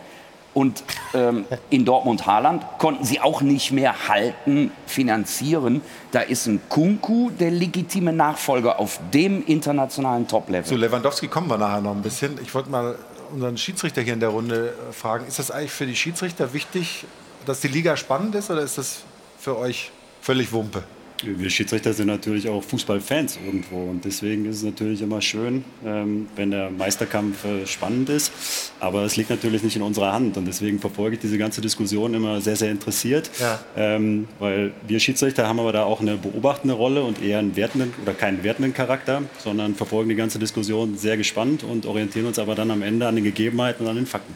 Und 0.54 0.84
ähm, 1.14 1.46
in 1.70 1.86
Dortmund 1.86 2.26
Haaland 2.26 2.66
konnten 2.78 3.06
sie 3.06 3.22
auch 3.22 3.42
nicht 3.42 3.72
mehr 3.72 4.10
halten, 4.10 4.72
finanzieren. 4.86 5.82
Da 6.12 6.22
ist 6.22 6.46
ein 6.46 6.62
Kunku 6.68 7.30
der 7.30 7.52
legitime 7.52 8.12
Nachfolger 8.12 8.80
auf 8.80 9.00
dem 9.14 9.46
internationalen 9.46 10.28
Top-Level. 10.28 10.66
Zu 10.66 10.76
Lewandowski 10.76 11.28
kommen 11.30 11.50
wir 11.50 11.58
nachher 11.58 11.82
noch 11.82 11.96
ein 11.96 12.02
bisschen. 12.02 12.38
Ich 12.42 12.54
wollte 12.54 12.70
mal 12.70 12.96
unseren 13.32 13.58
Schiedsrichter 13.58 14.02
hier 14.02 14.14
in 14.14 14.20
der 14.20 14.30
Runde 14.30 14.74
äh, 14.90 14.94
fragen, 14.94 15.26
ist 15.26 15.40
das 15.40 15.52
eigentlich 15.52 15.72
für 15.72 15.86
die 15.86 15.96
Schiedsrichter 15.96 16.54
wichtig, 16.54 17.06
dass 17.46 17.62
die 17.62 17.70
Liga 17.70 17.96
spannend 17.96 18.36
ist 18.36 18.52
oder 18.52 18.62
ist 18.62 18.78
das 18.78 19.04
für 19.40 19.58
euch 19.58 19.92
völlig 20.22 20.52
Wumpe? 20.52 20.84
Wir 21.24 21.50
Schiedsrichter 21.50 21.94
sind 21.94 22.08
natürlich 22.08 22.50
auch 22.50 22.64
Fußballfans 22.64 23.38
irgendwo 23.46 23.90
und 23.90 24.04
deswegen 24.06 24.46
ist 24.46 24.58
es 24.58 24.64
natürlich 24.64 25.02
immer 25.02 25.22
schön, 25.22 25.64
ähm, 25.86 26.28
wenn 26.36 26.52
der 26.52 26.70
Meisterkampf 26.72 27.46
äh, 27.46 27.68
spannend 27.68 28.10
ist. 28.10 28.32
Aber 28.80 29.04
es 29.04 29.18
liegt 29.18 29.30
natürlich 29.30 29.62
nicht 29.64 29.76
in 29.76 29.82
unserer 29.82 30.14
Hand 30.14 30.38
und 30.38 30.46
deswegen 30.46 30.80
verfolge 30.80 31.16
ich 31.16 31.22
diese 31.22 31.38
ganze 31.38 31.62
Diskussion 31.62 32.14
immer 32.14 32.42
sehr, 32.42 32.56
sehr 32.56 32.72
interessiert, 32.72 33.30
Ja. 33.40 33.60
ähm, 33.78 34.28
weil 34.40 34.72
wir 34.88 35.00
Schiedsrichter 35.00 35.48
haben 35.48 35.60
aber 35.60 35.72
da 35.72 35.84
auch 35.84 36.02
eine 36.02 36.18
beobachtende 36.18 36.74
Rolle 36.74 37.04
und 37.04 37.22
eher 37.22 37.40
einen 37.40 37.56
wertenden 37.56 37.94
oder 38.02 38.14
keinen 38.14 38.44
wertenden 38.44 38.74
Charakter, 38.74 39.22
sondern 39.44 39.76
verfolgen 39.76 40.10
die 40.10 40.16
ganze 40.16 40.40
Diskussion 40.40 40.98
sehr 40.98 41.18
gespannt 41.18 41.64
und 41.64 41.86
orientieren 41.86 42.26
uns 42.26 42.40
aber 42.40 42.56
dann 42.56 42.72
am 42.72 42.82
Ende 42.82 43.08
an 43.08 43.16
den 43.16 43.24
Gegebenheiten 43.24 43.84
und 43.86 43.90
an 43.92 43.96
den 43.98 44.08
Fakten. 44.08 44.34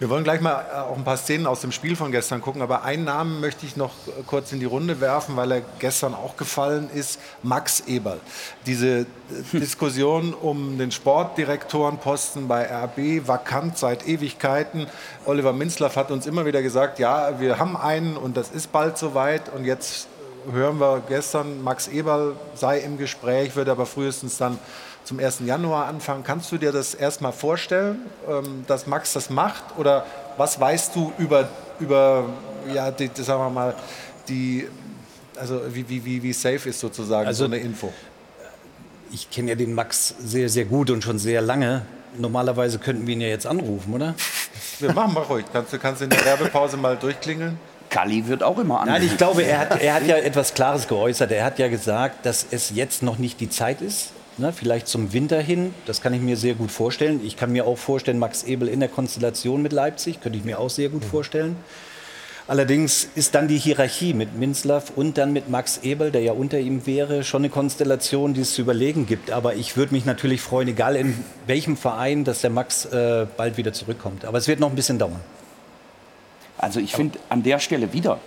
Wir 0.00 0.08
wollen 0.08 0.24
gleich 0.24 0.40
mal 0.40 0.64
äh, 0.72 0.78
auch 0.78 0.96
ein 0.96 1.04
paar 1.04 1.18
Szenen 1.18 1.46
aus 1.46 1.60
dem 1.60 1.72
Spiel 1.72 1.94
von 1.94 2.10
gestern 2.10 2.40
gucken, 2.40 2.62
aber 2.62 2.84
einen 2.84 3.04
Namen 3.04 3.38
möchte 3.38 3.66
ich 3.66 3.76
noch 3.76 3.90
äh, 4.06 4.22
kurz 4.26 4.50
in 4.50 4.58
die 4.58 4.64
Runde 4.64 4.98
werfen, 5.02 5.36
weil 5.36 5.52
er 5.52 5.62
gestern 5.78 6.14
auch 6.14 6.38
gefallen 6.38 6.88
ist, 6.94 7.20
Max 7.42 7.80
Eberl. 7.80 8.18
Diese 8.64 9.00
äh, 9.00 9.06
Diskussion 9.52 10.32
um 10.32 10.78
den 10.78 10.90
Sportdirektorenposten 10.90 12.48
bei 12.48 12.64
RB, 12.64 13.28
vakant 13.28 13.76
seit 13.76 14.08
Ewigkeiten. 14.08 14.86
Oliver 15.26 15.52
Minzlaff 15.52 15.96
hat 15.96 16.10
uns 16.10 16.26
immer 16.26 16.46
wieder 16.46 16.62
gesagt, 16.62 16.98
ja, 16.98 17.38
wir 17.38 17.58
haben 17.58 17.76
einen 17.76 18.16
und 18.16 18.38
das 18.38 18.50
ist 18.52 18.72
bald 18.72 18.96
soweit 18.96 19.52
und 19.54 19.66
jetzt 19.66 20.08
hören 20.50 20.80
wir 20.80 21.02
gestern, 21.06 21.62
Max 21.62 21.88
Eberl 21.88 22.36
sei 22.54 22.78
im 22.78 22.96
Gespräch, 22.96 23.54
wird 23.54 23.68
aber 23.68 23.84
frühestens 23.84 24.38
dann 24.38 24.58
zum 25.10 25.18
1. 25.18 25.40
Januar 25.44 25.86
anfangen. 25.88 26.22
Kannst 26.22 26.52
du 26.52 26.56
dir 26.56 26.70
das 26.70 26.94
erstmal 26.94 27.32
vorstellen, 27.32 27.98
ähm, 28.28 28.62
dass 28.68 28.86
Max 28.86 29.12
das 29.12 29.28
macht? 29.28 29.64
Oder 29.76 30.06
was 30.36 30.60
weißt 30.60 30.94
du 30.94 31.12
über, 31.18 31.48
über 31.80 32.26
ja, 32.72 32.92
die, 32.92 33.10
sagen 33.16 33.42
wir 33.42 33.50
mal, 33.50 33.74
die, 34.28 34.68
also 35.36 35.62
wie, 35.68 36.04
wie, 36.04 36.22
wie, 36.22 36.32
safe 36.32 36.68
ist 36.68 36.78
sozusagen 36.78 37.26
Also- 37.26 37.40
so 37.40 37.44
eine 37.46 37.58
Info? 37.58 37.92
Ich 39.10 39.28
kenne 39.32 39.48
ja 39.48 39.54
den 39.56 39.74
Max 39.74 40.14
sehr, 40.20 40.48
sehr 40.48 40.64
gut 40.66 40.90
und 40.90 41.02
schon 41.02 41.18
sehr 41.18 41.40
lange. 41.40 41.82
Normalerweise 42.16 42.78
könnten 42.78 43.08
wir 43.08 43.14
ihn 43.14 43.20
ja 43.20 43.26
jetzt 43.26 43.48
anrufen, 43.48 43.92
oder? 43.92 44.14
Wir 44.78 44.92
machen 44.92 45.12
mal 45.14 45.24
ruhig. 45.24 45.44
Kannst 45.52 45.72
du 45.72 45.78
kannst 45.80 46.02
in 46.02 46.10
der 46.10 46.24
Werbepause 46.24 46.76
mal 46.76 46.96
durchklingeln? 46.96 47.58
Kali 47.88 48.28
wird 48.28 48.44
auch 48.44 48.58
immer 48.58 48.78
Nein, 48.84 48.90
angerufen. 48.90 49.10
ich 49.10 49.18
glaube, 49.18 49.42
er 49.42 49.58
hat, 49.58 49.82
er 49.82 49.94
hat 49.94 50.06
ja 50.06 50.18
etwas 50.18 50.54
Klares 50.54 50.86
geäußert. 50.86 51.32
Er 51.32 51.44
hat 51.44 51.58
ja 51.58 51.66
gesagt, 51.66 52.24
dass 52.24 52.46
es 52.52 52.70
jetzt 52.70 53.02
noch 53.02 53.18
nicht 53.18 53.40
die 53.40 53.50
Zeit 53.50 53.80
ist. 53.82 54.10
Ne, 54.40 54.54
vielleicht 54.54 54.88
zum 54.88 55.12
Winter 55.12 55.38
hin, 55.38 55.74
das 55.84 56.00
kann 56.00 56.14
ich 56.14 56.22
mir 56.22 56.34
sehr 56.34 56.54
gut 56.54 56.70
vorstellen. 56.70 57.20
Ich 57.22 57.36
kann 57.36 57.52
mir 57.52 57.66
auch 57.66 57.76
vorstellen, 57.76 58.18
Max 58.18 58.42
Ebel 58.44 58.68
in 58.68 58.80
der 58.80 58.88
Konstellation 58.88 59.60
mit 59.60 59.74
Leipzig, 59.74 60.22
könnte 60.22 60.38
ich 60.38 60.46
mir 60.46 60.58
auch 60.58 60.70
sehr 60.70 60.88
gut 60.88 61.04
vorstellen. 61.04 61.56
Allerdings 62.48 63.06
ist 63.14 63.34
dann 63.34 63.48
die 63.48 63.58
Hierarchie 63.58 64.14
mit 64.14 64.38
Minzlaff 64.38 64.92
und 64.96 65.18
dann 65.18 65.34
mit 65.34 65.50
Max 65.50 65.80
Ebel, 65.82 66.10
der 66.10 66.22
ja 66.22 66.32
unter 66.32 66.58
ihm 66.58 66.86
wäre, 66.86 67.22
schon 67.22 67.42
eine 67.42 67.50
Konstellation, 67.50 68.32
die 68.32 68.40
es 68.40 68.54
zu 68.54 68.62
überlegen 68.62 69.04
gibt. 69.04 69.30
Aber 69.30 69.56
ich 69.56 69.76
würde 69.76 69.92
mich 69.92 70.06
natürlich 70.06 70.40
freuen, 70.40 70.68
egal 70.68 70.96
in 70.96 71.22
welchem 71.46 71.76
Verein, 71.76 72.24
dass 72.24 72.40
der 72.40 72.48
Max 72.48 72.86
äh, 72.86 73.26
bald 73.36 73.58
wieder 73.58 73.74
zurückkommt. 73.74 74.24
Aber 74.24 74.38
es 74.38 74.48
wird 74.48 74.58
noch 74.58 74.70
ein 74.70 74.74
bisschen 74.74 74.98
dauern. 74.98 75.20
Also 76.56 76.80
ich 76.80 76.94
finde 76.94 77.18
an 77.28 77.42
der 77.42 77.58
Stelle 77.58 77.92
wieder 77.92 78.18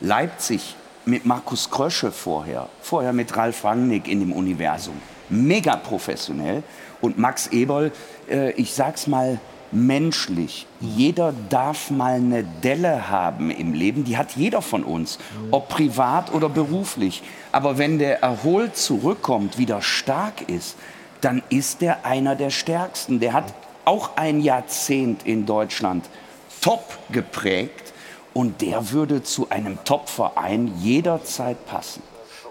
Leipzig 0.00 0.74
mit 1.04 1.24
Markus 1.26 1.70
Krösche 1.70 2.10
vorher, 2.10 2.68
vorher 2.82 3.12
mit 3.12 3.36
Ralf 3.36 3.64
Rangnick 3.64 4.08
in 4.08 4.18
dem 4.18 4.32
Universum. 4.32 5.00
Mega 5.30 5.76
professionell. 5.76 6.62
Und 7.00 7.18
Max 7.18 7.46
Eberl, 7.48 7.92
äh, 8.28 8.52
ich 8.52 8.74
sag's 8.74 9.06
mal 9.06 9.38
menschlich. 9.72 10.66
Jeder 10.80 11.32
darf 11.48 11.90
mal 11.90 12.14
eine 12.14 12.44
Delle 12.44 13.08
haben 13.08 13.50
im 13.50 13.72
Leben. 13.72 14.04
Die 14.04 14.16
hat 14.16 14.32
jeder 14.36 14.62
von 14.62 14.82
uns, 14.82 15.18
ob 15.50 15.68
privat 15.68 16.32
oder 16.34 16.48
beruflich. 16.48 17.22
Aber 17.52 17.78
wenn 17.78 17.98
der 17.98 18.22
erholt 18.22 18.76
zurückkommt, 18.76 19.58
wieder 19.58 19.80
stark 19.82 20.48
ist, 20.48 20.76
dann 21.20 21.42
ist 21.50 21.82
der 21.82 22.04
einer 22.04 22.34
der 22.34 22.50
stärksten. 22.50 23.20
Der 23.20 23.32
hat 23.32 23.54
auch 23.84 24.16
ein 24.16 24.40
Jahrzehnt 24.40 25.26
in 25.26 25.46
Deutschland 25.46 26.04
top 26.60 26.98
geprägt 27.10 27.92
und 28.34 28.60
der 28.60 28.92
würde 28.92 29.22
zu 29.22 29.50
einem 29.50 29.78
Top-Verein 29.84 30.72
jederzeit 30.80 31.66
passen. 31.66 32.02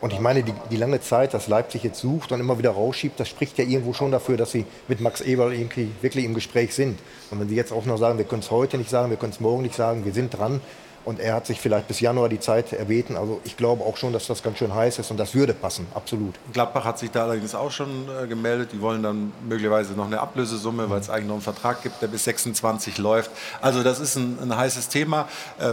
Und 0.01 0.13
ich 0.13 0.19
meine, 0.19 0.43
die, 0.43 0.53
die 0.71 0.77
lange 0.77 1.01
Zeit, 1.01 1.33
dass 1.33 1.47
Leipzig 1.47 1.83
jetzt 1.83 1.99
sucht 1.99 2.31
und 2.31 2.39
immer 2.39 2.57
wieder 2.57 2.71
rausschiebt, 2.71 3.19
das 3.19 3.27
spricht 3.27 3.57
ja 3.57 3.65
irgendwo 3.65 3.93
schon 3.93 4.11
dafür, 4.11 4.37
dass 4.37 4.51
sie 4.51 4.65
mit 4.87 5.01
Max 5.01 5.21
Eberl 5.21 5.53
irgendwie 5.53 5.91
wirklich 6.01 6.25
im 6.25 6.33
Gespräch 6.33 6.73
sind. 6.73 6.99
Und 7.31 7.39
wenn 7.39 7.49
sie 7.49 7.55
jetzt 7.55 7.73
auch 7.73 7.85
noch 7.85 7.97
sagen, 7.97 8.17
wir 8.17 8.25
können 8.25 8.41
es 8.41 8.51
heute 8.51 8.77
nicht 8.77 8.89
sagen, 8.89 9.09
wir 9.09 9.17
können 9.17 9.33
es 9.33 9.39
morgen 9.39 9.61
nicht 9.61 9.75
sagen, 9.75 10.05
wir 10.05 10.13
sind 10.13 10.37
dran. 10.37 10.61
Und 11.05 11.19
er 11.19 11.33
hat 11.33 11.47
sich 11.47 11.59
vielleicht 11.59 11.87
bis 11.87 12.01
Januar 12.01 12.29
die 12.29 12.39
Zeit 12.39 12.73
erbeten. 12.73 13.15
Also 13.15 13.39
ich 13.43 13.57
glaube 13.57 13.83
auch 13.83 13.97
schon, 13.97 14.13
dass 14.13 14.27
das 14.27 14.43
ganz 14.43 14.57
schön 14.57 14.75
heiß 14.75 14.99
ist 14.99 15.09
und 15.11 15.17
das 15.17 15.33
würde 15.33 15.53
passen, 15.53 15.87
absolut. 15.95 16.35
Gladbach 16.53 16.83
hat 16.83 16.99
sich 16.99 17.09
da 17.09 17.23
allerdings 17.23 17.55
auch 17.55 17.71
schon 17.71 18.07
äh, 18.09 18.27
gemeldet. 18.27 18.71
Die 18.73 18.81
wollen 18.81 19.01
dann 19.01 19.31
möglicherweise 19.47 19.93
noch 19.93 20.05
eine 20.05 20.19
Ablösesumme, 20.19 20.89
weil 20.89 20.99
es 20.99 21.09
eigentlich 21.09 21.27
noch 21.27 21.35
einen 21.35 21.41
Vertrag 21.41 21.81
gibt, 21.83 22.01
der 22.01 22.07
bis 22.07 22.25
26 22.25 22.97
läuft. 22.97 23.31
Also 23.61 23.81
das 23.81 23.99
ist 23.99 24.17
ein, 24.17 24.37
ein 24.41 24.55
heißes 24.55 24.89
Thema. 24.89 25.27
Äh, 25.59 25.71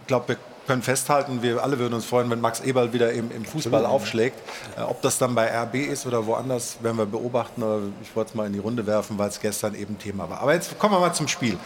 Ich 0.00 0.08
glaube, 0.08 0.28
wir 0.28 0.36
können 0.66 0.82
festhalten, 0.82 1.42
wir 1.42 1.62
alle 1.62 1.78
würden 1.78 1.94
uns 1.94 2.04
freuen, 2.04 2.30
wenn 2.30 2.40
Max 2.40 2.60
Eberl 2.60 2.92
wieder 2.92 3.12
im, 3.12 3.30
im 3.30 3.44
Fußball 3.44 3.84
aufschlägt. 3.86 4.38
Äh, 4.76 4.82
ob 4.82 5.02
das 5.02 5.18
dann 5.18 5.34
bei 5.34 5.46
RB 5.46 5.74
ist 5.74 6.06
oder 6.06 6.26
woanders, 6.26 6.76
werden 6.82 6.98
wir 6.98 7.06
beobachten. 7.06 7.62
Aber 7.62 7.80
ich 8.02 8.14
wollte 8.14 8.30
es 8.30 8.34
mal 8.34 8.46
in 8.46 8.52
die 8.52 8.58
Runde 8.58 8.86
werfen, 8.86 9.18
weil 9.18 9.28
es 9.28 9.40
gestern 9.40 9.74
eben 9.74 9.98
Thema 9.98 10.28
war. 10.28 10.40
Aber 10.40 10.54
jetzt 10.54 10.78
kommen 10.78 10.94
wir 10.94 11.00
mal 11.00 11.12
zum 11.12 11.28
Spiel. 11.28 11.58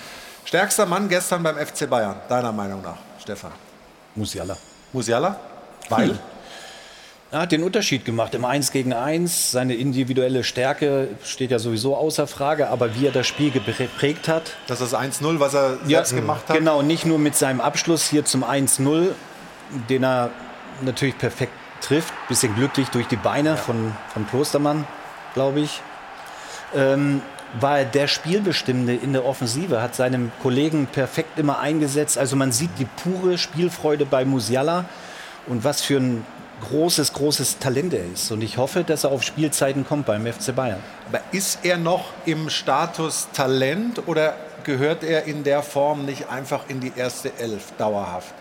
Stärkster 0.45 0.87
Mann 0.87 1.09
gestern 1.09 1.43
beim 1.43 1.57
FC 1.57 1.91
Bayern, 1.91 2.17
deiner 2.29 2.53
Meinung 2.53 2.81
nach, 2.83 2.99
Stefan? 3.21 3.51
Musiala. 4.15 4.57
Musiala? 4.93 5.39
Weil? 5.89 6.19
Er 7.33 7.41
hat 7.41 7.51
den 7.51 7.65
Unterschied 7.65 8.05
gemacht 8.05 8.37
im 8.37 8.45
1 8.45 8.71
gegen 8.71 8.93
1. 8.93 9.51
Seine 9.51 9.75
individuelle 9.75 10.45
Stärke 10.45 11.09
steht 11.25 11.51
ja 11.51 11.59
sowieso 11.59 11.97
außer 11.97 12.29
Frage, 12.29 12.69
aber 12.69 12.95
wie 12.95 13.07
er 13.07 13.13
das 13.13 13.27
Spiel 13.27 13.51
geprägt 13.51 14.29
hat. 14.29 14.53
Das 14.69 14.81
ist 14.81 14.93
das 14.93 15.01
1-0, 15.01 15.41
was 15.41 15.55
er 15.55 15.79
selbst 15.85 16.15
gemacht 16.15 16.49
hat? 16.49 16.57
Genau, 16.57 16.83
nicht 16.83 17.05
nur 17.05 17.19
mit 17.19 17.35
seinem 17.35 17.61
Abschluss 17.61 18.09
hier 18.09 18.25
zum 18.25 18.45
1-0, 18.45 19.09
den 19.89 20.05
er 20.05 20.31
natürlich 20.83 21.19
perfekt 21.19 21.53
trifft. 21.81 22.15
Bisschen 22.29 22.55
glücklich 22.55 22.89
durch 22.91 23.09
die 23.09 23.17
Beine 23.17 23.51
ja. 23.51 23.57
von, 23.57 23.93
von 24.13 24.29
Klostermann, 24.29 24.87
glaube 25.35 25.61
ich. 25.61 25.81
Ähm, 26.77 27.23
war 27.61 27.81
er 27.81 27.85
der 27.87 28.07
Spielbestimmende 28.07 28.95
in 28.95 29.13
der 29.13 29.25
Offensive, 29.25 29.83
hat 29.83 29.97
seinem 29.97 30.31
Kollegen 30.43 30.87
perfekt 30.87 31.39
immer 31.41 31.59
eingesetzt. 31.59 32.19
Also 32.19 32.37
man 32.37 32.53
sieht 32.53 32.71
die 32.79 32.87
pure 33.03 33.37
Spielfreude 33.37 34.07
bei 34.07 34.25
Musiala 34.25 34.85
und 35.47 35.65
was 35.65 35.81
für 35.81 35.99
ein 35.99 36.25
großes, 36.63 37.13
großes 37.13 37.59
Talent 37.59 37.95
er 37.95 38.05
ist. 38.13 38.31
Und 38.31 38.43
ich 38.43 38.57
hoffe, 38.57 38.85
dass 38.85 39.05
er 39.05 39.11
auf 39.11 39.23
Spielzeiten 39.23 39.87
kommt 39.87 40.07
beim 40.07 40.27
FC 40.27 40.55
Bayern. 40.55 40.81
Aber 41.09 41.21
ist 41.33 41.61
er 41.63 41.77
noch 41.77 42.07
im 42.25 42.51
Status 42.51 43.29
Talent 43.33 44.07
oder 44.07 44.35
gehört 44.65 45.05
er 45.05 45.25
in 45.25 45.45
der 45.45 45.63
Form 45.63 46.05
nicht 46.05 46.29
einfach 46.29 46.69
in 46.69 46.81
die 46.81 46.93
erste 46.97 47.33
Elf 47.39 47.73
dauerhaft? 47.79 48.35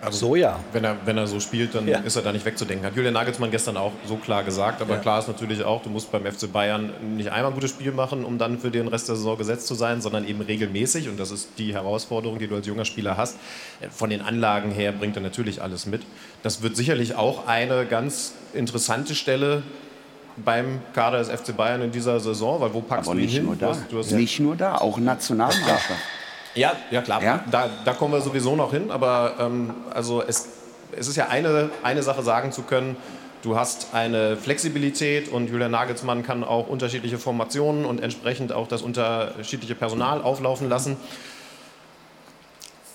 Also, 0.00 0.28
so 0.28 0.36
ja. 0.36 0.60
Wenn 0.72 0.84
er, 0.84 0.96
wenn 1.04 1.18
er 1.18 1.26
so 1.26 1.40
spielt, 1.40 1.74
dann 1.74 1.88
ja. 1.88 1.98
ist 1.98 2.14
er 2.14 2.22
da 2.22 2.32
nicht 2.32 2.44
wegzudenken. 2.44 2.86
Hat 2.86 2.94
Julian 2.94 3.14
Nagelsmann 3.14 3.50
gestern 3.50 3.76
auch 3.76 3.92
so 4.06 4.16
klar 4.16 4.44
gesagt. 4.44 4.80
Aber 4.80 4.94
ja. 4.94 5.00
klar 5.00 5.18
ist 5.18 5.26
natürlich 5.26 5.64
auch, 5.64 5.82
du 5.82 5.90
musst 5.90 6.12
beim 6.12 6.24
FC 6.24 6.52
Bayern 6.52 6.92
nicht 7.16 7.30
einmal 7.32 7.50
ein 7.50 7.54
gutes 7.54 7.70
Spiel 7.70 7.90
machen, 7.90 8.24
um 8.24 8.38
dann 8.38 8.58
für 8.58 8.70
den 8.70 8.86
Rest 8.86 9.08
der 9.08 9.16
Saison 9.16 9.36
gesetzt 9.36 9.66
zu 9.66 9.74
sein, 9.74 10.00
sondern 10.00 10.26
eben 10.26 10.40
regelmäßig. 10.40 11.08
Und 11.08 11.18
das 11.18 11.30
ist 11.30 11.50
die 11.58 11.74
Herausforderung, 11.74 12.38
die 12.38 12.46
du 12.46 12.54
als 12.54 12.66
junger 12.66 12.84
Spieler 12.84 13.16
hast. 13.16 13.38
Von 13.90 14.10
den 14.10 14.20
Anlagen 14.20 14.70
her 14.70 14.92
bringt 14.92 15.16
er 15.16 15.22
natürlich 15.22 15.62
alles 15.62 15.86
mit. 15.86 16.02
Das 16.42 16.62
wird 16.62 16.76
sicherlich 16.76 17.14
auch 17.14 17.46
eine 17.46 17.86
ganz 17.86 18.34
interessante 18.54 19.14
Stelle 19.14 19.62
beim 20.44 20.80
Kader 20.94 21.18
des 21.18 21.28
FC 21.28 21.56
Bayern 21.56 21.82
in 21.82 21.90
dieser 21.90 22.20
Saison, 22.20 22.60
weil 22.60 22.72
wo 22.72 22.80
packst 22.80 23.08
Aber 23.08 23.16
du 23.16 23.20
ihn 23.20 23.26
nicht 23.26 23.34
hin? 23.34 23.44
Nur 23.44 23.56
da. 23.56 23.76
Du 23.90 23.98
hast, 23.98 24.10
du 24.10 24.16
nicht 24.16 24.40
nur 24.40 24.56
da, 24.56 24.76
auch 24.76 24.98
Nationalmannschaft. 24.98 25.90
Ja, 26.54 26.72
ja 26.90 27.02
klar. 27.02 27.22
Ja? 27.22 27.44
Da, 27.50 27.68
da 27.84 27.92
kommen 27.92 28.14
wir 28.14 28.20
sowieso 28.20 28.56
noch 28.56 28.72
hin. 28.72 28.90
Aber 28.90 29.34
ähm, 29.40 29.74
also 29.92 30.22
es, 30.22 30.48
es 30.96 31.08
ist 31.08 31.16
ja 31.16 31.28
eine, 31.28 31.70
eine 31.82 32.02
Sache 32.02 32.22
sagen 32.22 32.52
zu 32.52 32.62
können, 32.62 32.96
du 33.42 33.56
hast 33.56 33.88
eine 33.92 34.36
Flexibilität 34.36 35.28
und 35.28 35.50
Julian 35.50 35.70
Nagelsmann 35.70 36.22
kann 36.22 36.44
auch 36.44 36.68
unterschiedliche 36.68 37.18
Formationen 37.18 37.84
und 37.84 38.00
entsprechend 38.00 38.52
auch 38.52 38.68
das 38.68 38.82
unterschiedliche 38.82 39.74
Personal 39.74 40.22
auflaufen 40.22 40.68
lassen. 40.68 40.96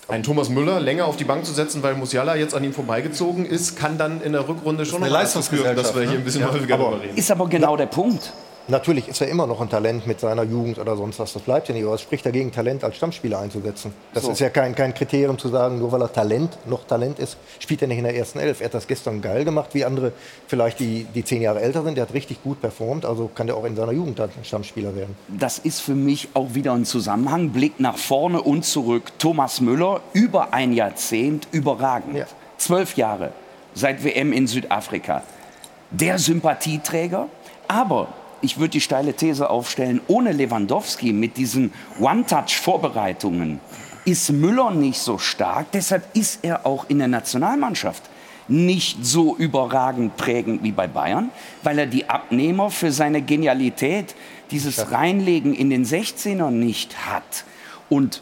Ein 0.06 0.22
Thomas 0.22 0.50
Müller 0.50 0.80
länger 0.80 1.06
auf 1.06 1.16
die 1.16 1.24
Bank 1.24 1.46
zu 1.46 1.52
setzen, 1.52 1.82
weil 1.82 1.94
Musiala 1.94 2.36
jetzt 2.36 2.54
an 2.54 2.62
ihm 2.62 2.74
vorbeigezogen 2.74 3.46
ist, 3.46 3.76
kann 3.76 3.96
dann 3.96 4.20
in 4.20 4.32
der 4.32 4.46
Rückrunde 4.46 4.84
schon 4.84 5.00
noch 5.00 5.08
dazu 5.08 5.40
führen, 5.40 5.74
dass 5.76 5.94
wir 5.94 6.02
hier 6.02 6.18
ein 6.18 6.24
bisschen 6.24 6.42
ne? 6.42 6.52
häufiger 6.52 6.76
darüber 6.76 7.02
reden. 7.02 7.16
Ist 7.16 7.30
aber 7.30 7.48
genau 7.48 7.76
der 7.76 7.86
Punkt. 7.86 8.32
Natürlich 8.66 9.08
ist 9.08 9.20
er 9.20 9.28
immer 9.28 9.46
noch 9.46 9.60
ein 9.60 9.68
Talent 9.68 10.06
mit 10.06 10.20
seiner 10.20 10.42
Jugend 10.42 10.78
oder 10.78 10.96
sonst 10.96 11.18
was. 11.18 11.34
Das 11.34 11.42
bleibt 11.42 11.68
ja 11.68 11.74
nicht. 11.74 11.84
Aber 11.84 11.94
es 11.94 12.00
spricht 12.00 12.24
dagegen, 12.24 12.50
Talent 12.50 12.82
als 12.82 12.96
Stammspieler 12.96 13.38
einzusetzen. 13.38 13.92
Das 14.14 14.24
so. 14.24 14.30
ist 14.30 14.38
ja 14.38 14.48
kein, 14.48 14.74
kein 14.74 14.94
Kriterium 14.94 15.38
zu 15.38 15.48
sagen, 15.48 15.78
nur 15.78 15.92
weil 15.92 16.00
er 16.00 16.10
Talent 16.10 16.56
noch 16.66 16.84
Talent 16.86 17.18
ist, 17.18 17.36
spielt 17.58 17.82
er 17.82 17.88
nicht 17.88 17.98
in 17.98 18.04
der 18.04 18.16
ersten 18.16 18.38
Elf. 18.38 18.60
Er 18.60 18.66
hat 18.66 18.74
das 18.74 18.86
gestern 18.86 19.20
geil 19.20 19.44
gemacht, 19.44 19.70
wie 19.74 19.84
andere 19.84 20.12
vielleicht, 20.46 20.80
die, 20.80 21.04
die 21.14 21.24
zehn 21.24 21.42
Jahre 21.42 21.60
älter 21.60 21.82
sind. 21.82 21.96
Der 21.96 22.06
hat 22.06 22.14
richtig 22.14 22.42
gut 22.42 22.62
performt. 22.62 23.04
Also 23.04 23.30
kann 23.34 23.46
der 23.46 23.56
auch 23.56 23.64
in 23.64 23.76
seiner 23.76 23.92
Jugend 23.92 24.18
ein 24.18 24.30
Stammspieler 24.42 24.96
werden. 24.96 25.14
Das 25.28 25.58
ist 25.58 25.80
für 25.80 25.94
mich 25.94 26.28
auch 26.32 26.54
wieder 26.54 26.72
ein 26.72 26.86
Zusammenhang. 26.86 27.50
Blick 27.50 27.80
nach 27.80 27.98
vorne 27.98 28.40
und 28.40 28.64
zurück. 28.64 29.12
Thomas 29.18 29.60
Müller, 29.60 30.00
über 30.14 30.54
ein 30.54 30.72
Jahrzehnt, 30.72 31.48
überragend. 31.52 32.16
Ja. 32.16 32.26
Zwölf 32.56 32.96
Jahre 32.96 33.32
seit 33.74 34.04
WM 34.04 34.32
in 34.32 34.46
Südafrika. 34.46 35.22
Der 35.90 36.18
Sympathieträger. 36.18 37.28
Aber 37.68 38.08
ich 38.44 38.58
würde 38.58 38.72
die 38.72 38.80
steile 38.82 39.14
These 39.14 39.48
aufstellen, 39.48 40.02
ohne 40.06 40.32
Lewandowski 40.32 41.12
mit 41.14 41.38
diesen 41.38 41.72
One-Touch-Vorbereitungen 41.98 43.58
ist 44.04 44.30
Müller 44.30 44.70
nicht 44.70 44.98
so 44.98 45.16
stark. 45.16 45.72
Deshalb 45.72 46.04
ist 46.14 46.40
er 46.42 46.66
auch 46.66 46.90
in 46.90 46.98
der 46.98 47.08
Nationalmannschaft 47.08 48.02
nicht 48.46 49.04
so 49.04 49.34
überragend 49.34 50.18
prägend 50.18 50.62
wie 50.62 50.72
bei 50.72 50.86
Bayern, 50.86 51.30
weil 51.62 51.78
er 51.78 51.86
die 51.86 52.10
Abnehmer 52.10 52.70
für 52.70 52.92
seine 52.92 53.22
Genialität, 53.22 54.14
dieses 54.50 54.90
Reinlegen 54.90 55.54
in 55.54 55.70
den 55.70 55.86
16er 55.86 56.50
nicht 56.50 57.06
hat. 57.06 57.44
Und 57.88 58.20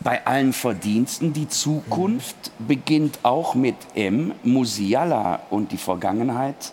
bei 0.00 0.26
allen 0.26 0.52
Verdiensten, 0.52 1.32
die 1.32 1.48
Zukunft 1.48 2.50
beginnt 2.58 3.20
auch 3.22 3.54
mit 3.54 3.76
M, 3.94 4.32
Musiala 4.42 5.40
und 5.50 5.70
die 5.70 5.76
Vergangenheit 5.76 6.72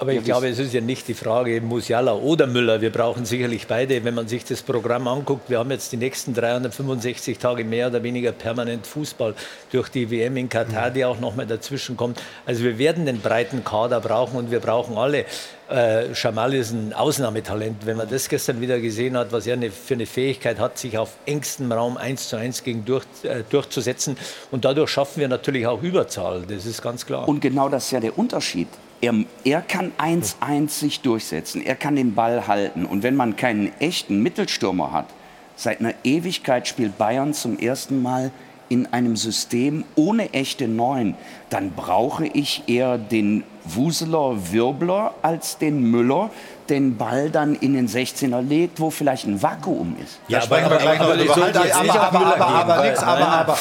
aber 0.00 0.12
ich 0.12 0.22
glaube, 0.22 0.48
es 0.48 0.60
ist 0.60 0.72
ja 0.72 0.80
nicht 0.80 1.08
die 1.08 1.14
Frage 1.14 1.60
Musiala 1.60 2.14
oder 2.14 2.46
Müller. 2.46 2.80
Wir 2.80 2.92
brauchen 2.92 3.24
sicherlich 3.24 3.66
beide. 3.66 4.04
Wenn 4.04 4.14
man 4.14 4.28
sich 4.28 4.44
das 4.44 4.62
Programm 4.62 5.08
anguckt, 5.08 5.50
wir 5.50 5.58
haben 5.58 5.72
jetzt 5.72 5.90
die 5.90 5.96
nächsten 5.96 6.34
365 6.34 7.36
Tage 7.38 7.64
mehr 7.64 7.88
oder 7.88 8.00
weniger 8.04 8.30
permanent 8.30 8.86
Fußball 8.86 9.34
durch 9.72 9.88
die 9.88 10.08
WM 10.08 10.36
in 10.36 10.48
Katar, 10.48 10.92
die 10.92 11.04
auch 11.04 11.18
noch 11.18 11.34
mal 11.34 11.46
dazwischen 11.46 11.96
kommt. 11.96 12.22
Also 12.46 12.62
wir 12.62 12.78
werden 12.78 13.06
den 13.06 13.20
breiten 13.20 13.64
Kader 13.64 14.00
brauchen 14.00 14.36
und 14.36 14.52
wir 14.52 14.60
brauchen 14.60 14.96
alle. 14.96 15.24
Äh, 15.68 16.12
Jamal 16.12 16.54
ist 16.54 16.70
ein 16.70 16.92
Ausnahmetalent. 16.92 17.84
Wenn 17.84 17.96
man 17.96 18.08
das 18.08 18.28
gestern 18.28 18.60
wieder 18.60 18.78
gesehen 18.78 19.16
hat, 19.16 19.32
was 19.32 19.48
er 19.48 19.54
eine, 19.54 19.72
für 19.72 19.94
eine 19.94 20.06
Fähigkeit 20.06 20.60
hat, 20.60 20.78
sich 20.78 20.96
auf 20.96 21.14
engstem 21.26 21.72
Raum 21.72 21.96
eins 21.96 22.28
zu 22.28 22.36
eins 22.36 22.62
gegen 22.62 22.84
durch, 22.84 23.04
äh, 23.24 23.42
durchzusetzen. 23.50 24.16
Und 24.52 24.64
dadurch 24.64 24.90
schaffen 24.90 25.18
wir 25.20 25.28
natürlich 25.28 25.66
auch 25.66 25.82
Überzahl. 25.82 26.44
Das 26.48 26.66
ist 26.66 26.82
ganz 26.82 27.04
klar. 27.04 27.28
Und 27.28 27.40
genau 27.40 27.68
das 27.68 27.86
ist 27.86 27.90
ja 27.90 28.00
der 28.00 28.16
Unterschied. 28.16 28.68
Er, 29.00 29.14
er 29.44 29.60
kann 29.62 29.92
1-1 29.98 30.68
sich 30.70 31.00
durchsetzen, 31.00 31.64
er 31.64 31.76
kann 31.76 31.96
den 31.96 32.14
Ball 32.14 32.48
halten. 32.48 32.84
Und 32.84 33.02
wenn 33.02 33.14
man 33.14 33.36
keinen 33.36 33.72
echten 33.80 34.22
Mittelstürmer 34.22 34.92
hat, 34.92 35.06
seit 35.54 35.80
einer 35.80 35.94
Ewigkeit 36.04 36.66
spielt 36.66 36.98
Bayern 36.98 37.32
zum 37.32 37.58
ersten 37.58 38.02
Mal 38.02 38.32
in 38.68 38.92
einem 38.92 39.16
System 39.16 39.84
ohne 39.94 40.32
echte 40.34 40.68
Neun, 40.68 41.14
dann 41.50 41.72
brauche 41.72 42.26
ich 42.26 42.64
eher 42.66 42.98
den 42.98 43.44
Wuseler 43.64 44.36
Wirbler 44.52 45.14
als 45.22 45.58
den 45.58 45.82
Müller, 45.82 46.30
den 46.68 46.96
Ball 46.96 47.30
dann 47.30 47.54
in 47.54 47.74
den 47.74 47.88
16er 47.88 48.40
legt, 48.42 48.80
wo 48.80 48.90
vielleicht 48.90 49.26
ein 49.26 49.42
Vakuum 49.42 49.96
ist. 50.02 50.20
Ja, 50.28 50.42
aber, 50.42 50.58
aber, 50.58 50.80
aber, 50.80 50.90
aber, 50.90 51.00
aber, 51.00 51.14
aber, 51.14 51.96
aber, 52.04 52.36
aber, 52.36 53.06
aber, 53.06 53.28
aber, 53.28 53.58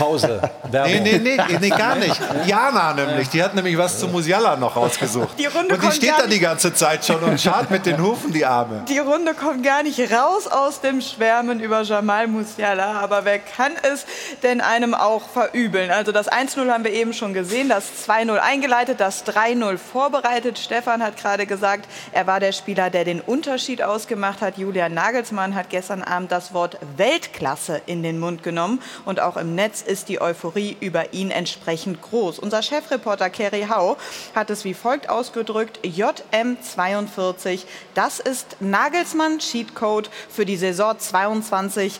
Pause. 0.00 0.40
Werbung. 0.70 1.02
Nee, 1.02 1.18
nee, 1.18 1.36
nee, 1.36 1.58
nee, 1.60 1.68
gar 1.68 1.94
nicht. 1.94 2.18
Jana 2.46 2.94
nämlich, 2.94 3.28
die 3.28 3.42
hat 3.42 3.54
nämlich 3.54 3.76
was 3.76 3.98
zu 3.98 4.08
Musiala 4.08 4.56
noch 4.56 4.74
rausgesucht. 4.74 5.38
Die 5.38 5.44
Runde 5.44 5.74
und 5.74 5.82
die 5.82 5.92
steht 5.92 6.14
da 6.18 6.26
die 6.26 6.38
ganze 6.38 6.72
Zeit 6.72 7.04
schon 7.04 7.22
und 7.22 7.38
schart 7.38 7.70
mit 7.70 7.84
den 7.84 8.02
Hufen, 8.02 8.32
die 8.32 8.46
Arme. 8.46 8.82
Die 8.88 8.98
Runde 8.98 9.34
kommt 9.34 9.62
gar 9.62 9.82
nicht 9.82 10.00
raus 10.10 10.46
aus 10.46 10.80
dem 10.80 11.02
Schwärmen 11.02 11.60
über 11.60 11.82
Jamal 11.82 12.28
Musiala. 12.28 13.00
Aber 13.00 13.26
wer 13.26 13.40
kann 13.40 13.72
es 13.82 14.06
denn 14.42 14.62
einem 14.62 14.94
auch 14.94 15.28
verübeln? 15.28 15.90
Also 15.90 16.12
das 16.12 16.32
1-0 16.32 16.70
haben 16.70 16.84
wir 16.84 16.92
eben 16.92 17.12
schon 17.12 17.34
gesehen, 17.34 17.68
das 17.68 17.84
2-0 18.08 18.38
eingeleitet, 18.38 19.00
das 19.00 19.26
3-0 19.26 19.76
vorbereitet. 19.76 20.58
Stefan 20.58 21.02
hat 21.02 21.18
gerade 21.18 21.44
gesagt, 21.44 21.86
er 22.12 22.26
war 22.26 22.40
der 22.40 22.52
Spieler, 22.52 22.88
der 22.88 23.04
den 23.04 23.20
Unterschied 23.20 23.82
ausgemacht 23.82 24.40
hat. 24.40 24.56
Julian 24.56 24.94
Nagelsmann 24.94 25.54
hat 25.54 25.68
gestern 25.68 26.02
Abend 26.02 26.32
das 26.32 26.54
Wort 26.54 26.78
Weltklasse 26.96 27.82
in 27.84 28.02
den 28.02 28.18
Mund 28.18 28.42
genommen. 28.42 28.80
Und 29.04 29.20
auch 29.20 29.36
im 29.36 29.54
Netz 29.54 29.82
ist 29.90 30.08
die 30.08 30.22
Euphorie 30.22 30.76
über 30.80 31.12
ihn 31.12 31.30
entsprechend 31.32 32.00
groß. 32.00 32.38
Unser 32.38 32.62
Chefreporter 32.62 33.28
Kerry 33.28 33.66
Hau 33.68 33.96
hat 34.34 34.48
es 34.48 34.64
wie 34.64 34.74
folgt 34.74 35.10
ausgedrückt: 35.10 35.80
JM42, 35.84 37.64
das 37.94 38.20
ist 38.20 38.56
Nagelsmann 38.60 39.40
Cheatcode 39.40 40.08
für 40.30 40.46
die 40.46 40.56
Saison 40.56 40.94
22-23. 40.94 41.98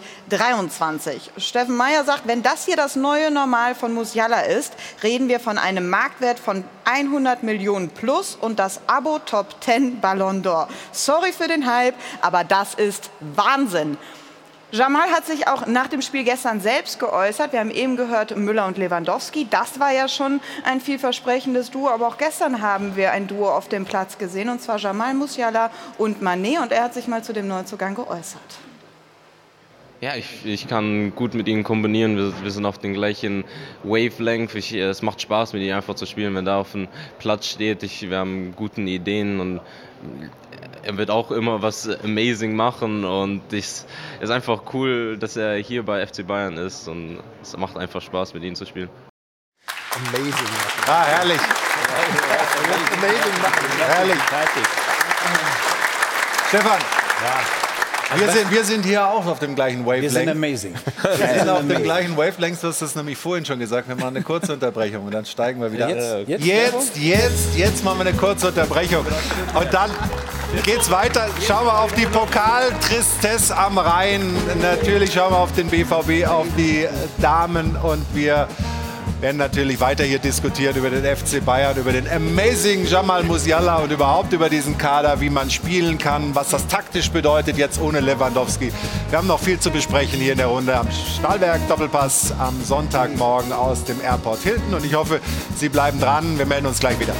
Steffen 1.36 1.76
Meyer 1.76 2.04
sagt, 2.04 2.28
wenn 2.28 2.44
das 2.44 2.64
hier 2.64 2.76
das 2.76 2.94
neue 2.94 3.32
Normal 3.32 3.74
von 3.74 3.92
Musiala 3.92 4.42
ist, 4.42 4.72
reden 5.02 5.28
wir 5.28 5.40
von 5.40 5.58
einem 5.58 5.90
Marktwert 5.90 6.38
von 6.38 6.62
100 6.84 7.42
Millionen 7.42 7.90
plus 7.90 8.36
und 8.40 8.60
das 8.60 8.80
Abo 8.86 9.18
Top 9.18 9.56
10 9.60 10.00
Ballon 10.00 10.42
d'Or. 10.44 10.68
Sorry 10.92 11.32
für 11.32 11.48
den 11.48 11.66
Hype, 11.66 11.96
aber 12.20 12.44
das 12.44 12.74
ist 12.74 13.10
Wahnsinn. 13.20 13.98
Jamal 14.72 15.10
hat 15.10 15.26
sich 15.26 15.48
auch 15.48 15.66
nach 15.66 15.88
dem 15.88 16.00
Spiel 16.00 16.22
gestern 16.22 16.60
selbst 16.60 17.00
geäußert. 17.00 17.52
Wir 17.52 17.58
haben 17.58 17.72
eben 17.72 17.96
gehört 17.96 18.36
Müller 18.36 18.66
und 18.66 18.78
Lewandowski. 18.78 19.48
Das 19.50 19.80
war 19.80 19.92
ja 19.92 20.06
schon 20.06 20.40
ein 20.62 20.80
vielversprechendes 20.80 21.72
Duo. 21.72 21.88
Aber 21.88 22.06
auch 22.06 22.18
gestern 22.18 22.62
haben 22.62 22.94
wir 22.94 23.10
ein 23.10 23.26
Duo 23.26 23.50
auf 23.50 23.68
dem 23.68 23.84
Platz 23.84 24.16
gesehen. 24.16 24.48
Und 24.48 24.60
zwar 24.60 24.78
Jamal 24.78 25.14
Musiala 25.14 25.70
und 25.98 26.22
Manet. 26.22 26.60
Und 26.60 26.70
er 26.70 26.84
hat 26.84 26.94
sich 26.94 27.08
mal 27.08 27.24
zu 27.24 27.32
dem 27.32 27.48
Neuzugang 27.48 27.96
geäußert. 27.96 28.40
Ja, 30.00 30.14
ich, 30.14 30.46
ich 30.46 30.68
kann 30.68 31.14
gut 31.16 31.34
mit 31.34 31.48
ihnen 31.48 31.64
kombinieren. 31.64 32.16
Wir, 32.16 32.32
wir 32.42 32.50
sind 32.52 32.64
auf 32.64 32.78
den 32.78 32.94
gleichen 32.94 33.44
Wavelength. 33.82 34.54
Ich, 34.54 34.72
es 34.72 35.02
macht 35.02 35.20
Spaß, 35.20 35.52
mit 35.52 35.62
ihnen 35.62 35.74
einfach 35.74 35.96
zu 35.96 36.06
spielen. 36.06 36.34
Wenn 36.36 36.44
da 36.44 36.60
auf 36.60 36.72
dem 36.72 36.86
Platz 37.18 37.46
steht, 37.46 37.82
ich, 37.82 38.08
wir 38.08 38.18
haben 38.18 38.54
gute 38.54 38.80
Ideen 38.82 39.40
und 39.40 39.60
er 40.82 40.96
wird 40.96 41.10
auch 41.10 41.30
immer 41.30 41.62
was 41.62 41.88
amazing 42.02 42.54
machen 42.54 43.04
und 43.04 43.52
es 43.52 43.86
ist 44.20 44.30
einfach 44.30 44.62
cool, 44.72 45.16
dass 45.18 45.36
er 45.36 45.56
hier 45.56 45.84
bei 45.84 46.06
FC 46.06 46.26
Bayern 46.26 46.56
ist 46.56 46.88
und 46.88 47.20
es 47.42 47.56
macht 47.56 47.76
einfach 47.76 48.00
Spaß, 48.00 48.34
mit 48.34 48.42
ihm 48.42 48.54
zu 48.54 48.64
spielen. 48.66 48.88
Amazing. 49.94 50.32
Ah, 50.86 51.04
herrlich. 51.04 51.40
Amazing. 52.96 53.32
Herrlich. 53.86 54.18
Stefan. 56.48 56.78
Ja. 57.22 57.60
Wir 58.16 58.28
sind, 58.32 58.50
wir 58.50 58.64
sind 58.64 58.84
hier 58.84 59.06
auch 59.06 59.24
auf 59.26 59.38
dem 59.38 59.54
gleichen 59.54 59.86
Wavelength. 59.86 60.02
Wir 60.02 60.10
sind 60.10 60.28
amazing. 60.28 60.74
Wir 61.16 61.38
sind 61.38 61.48
auf 61.48 61.60
dem 61.60 61.82
gleichen 61.82 62.16
Wavelength, 62.16 62.60
du 62.62 62.68
hast 62.68 62.82
das 62.82 62.96
nämlich 62.96 63.16
vorhin 63.16 63.44
schon 63.44 63.60
gesagt. 63.60 63.88
Wir 63.88 63.94
machen 63.94 64.16
eine 64.16 64.22
kurze 64.22 64.52
Unterbrechung 64.52 65.04
und 65.04 65.14
dann 65.14 65.24
steigen 65.26 65.60
wir 65.60 65.70
wieder. 65.70 65.88
Jetzt? 65.88 66.28
Jetzt? 66.28 66.44
jetzt, 66.44 66.96
jetzt, 66.96 67.56
jetzt 67.56 67.84
machen 67.84 68.00
wir 68.00 68.06
eine 68.06 68.16
kurze 68.16 68.48
Unterbrechung. 68.48 69.06
Und 69.54 69.72
dann 69.72 69.90
geht's 70.64 70.90
weiter. 70.90 71.28
Schauen 71.46 71.66
wir 71.66 71.78
auf 71.78 71.92
die 71.94 72.06
Pokaltristesse 72.06 73.56
am 73.56 73.78
Rhein. 73.78 74.34
Natürlich 74.60 75.12
schauen 75.12 75.32
wir 75.32 75.38
auf 75.38 75.52
den 75.52 75.68
BVB, 75.68 76.26
auf 76.28 76.46
die 76.56 76.86
Damen 77.18 77.76
und 77.76 78.04
wir 78.14 78.48
werden 79.20 79.36
natürlich 79.36 79.80
weiter 79.80 80.04
hier 80.04 80.18
diskutieren 80.18 80.76
über 80.76 80.88
den 80.88 81.04
FC 81.04 81.44
Bayern, 81.44 81.76
über 81.76 81.92
den 81.92 82.08
amazing 82.10 82.86
Jamal 82.86 83.22
Musiala 83.22 83.76
und 83.76 83.92
überhaupt 83.92 84.32
über 84.32 84.48
diesen 84.48 84.78
Kader, 84.78 85.20
wie 85.20 85.28
man 85.28 85.50
spielen 85.50 85.98
kann, 85.98 86.34
was 86.34 86.48
das 86.48 86.66
taktisch 86.66 87.10
bedeutet 87.10 87.58
jetzt 87.58 87.80
ohne 87.80 88.00
Lewandowski. 88.00 88.72
Wir 89.10 89.18
haben 89.18 89.28
noch 89.28 89.40
viel 89.40 89.58
zu 89.58 89.70
besprechen 89.70 90.20
hier 90.20 90.32
in 90.32 90.38
der 90.38 90.46
Runde 90.46 90.76
am 90.76 90.88
Stahlwerk 90.90 91.60
Doppelpass 91.68 92.32
am 92.38 92.62
Sonntagmorgen 92.64 93.52
aus 93.52 93.84
dem 93.84 94.00
Airport 94.00 94.40
Hilton 94.42 94.74
und 94.74 94.84
ich 94.86 94.94
hoffe, 94.94 95.20
Sie 95.56 95.68
bleiben 95.68 96.00
dran. 96.00 96.38
Wir 96.38 96.46
melden 96.46 96.66
uns 96.66 96.80
gleich 96.80 96.98
wieder. 96.98 97.14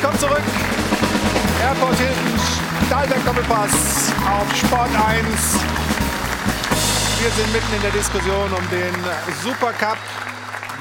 Willkommen 0.00 0.20
zurück. 0.20 0.42
Airport 1.60 1.96
Hilton, 1.96 2.40
Stahlwerk 2.86 3.24
Doppelpass 3.26 4.12
auf 4.30 4.54
Sport 4.54 4.90
1. 4.94 5.58
Wir 7.20 7.30
sind 7.30 7.52
mitten 7.52 7.74
in 7.74 7.82
der 7.82 7.90
Diskussion 7.90 8.52
um 8.52 8.70
den 8.70 8.94
Supercup. 9.42 9.98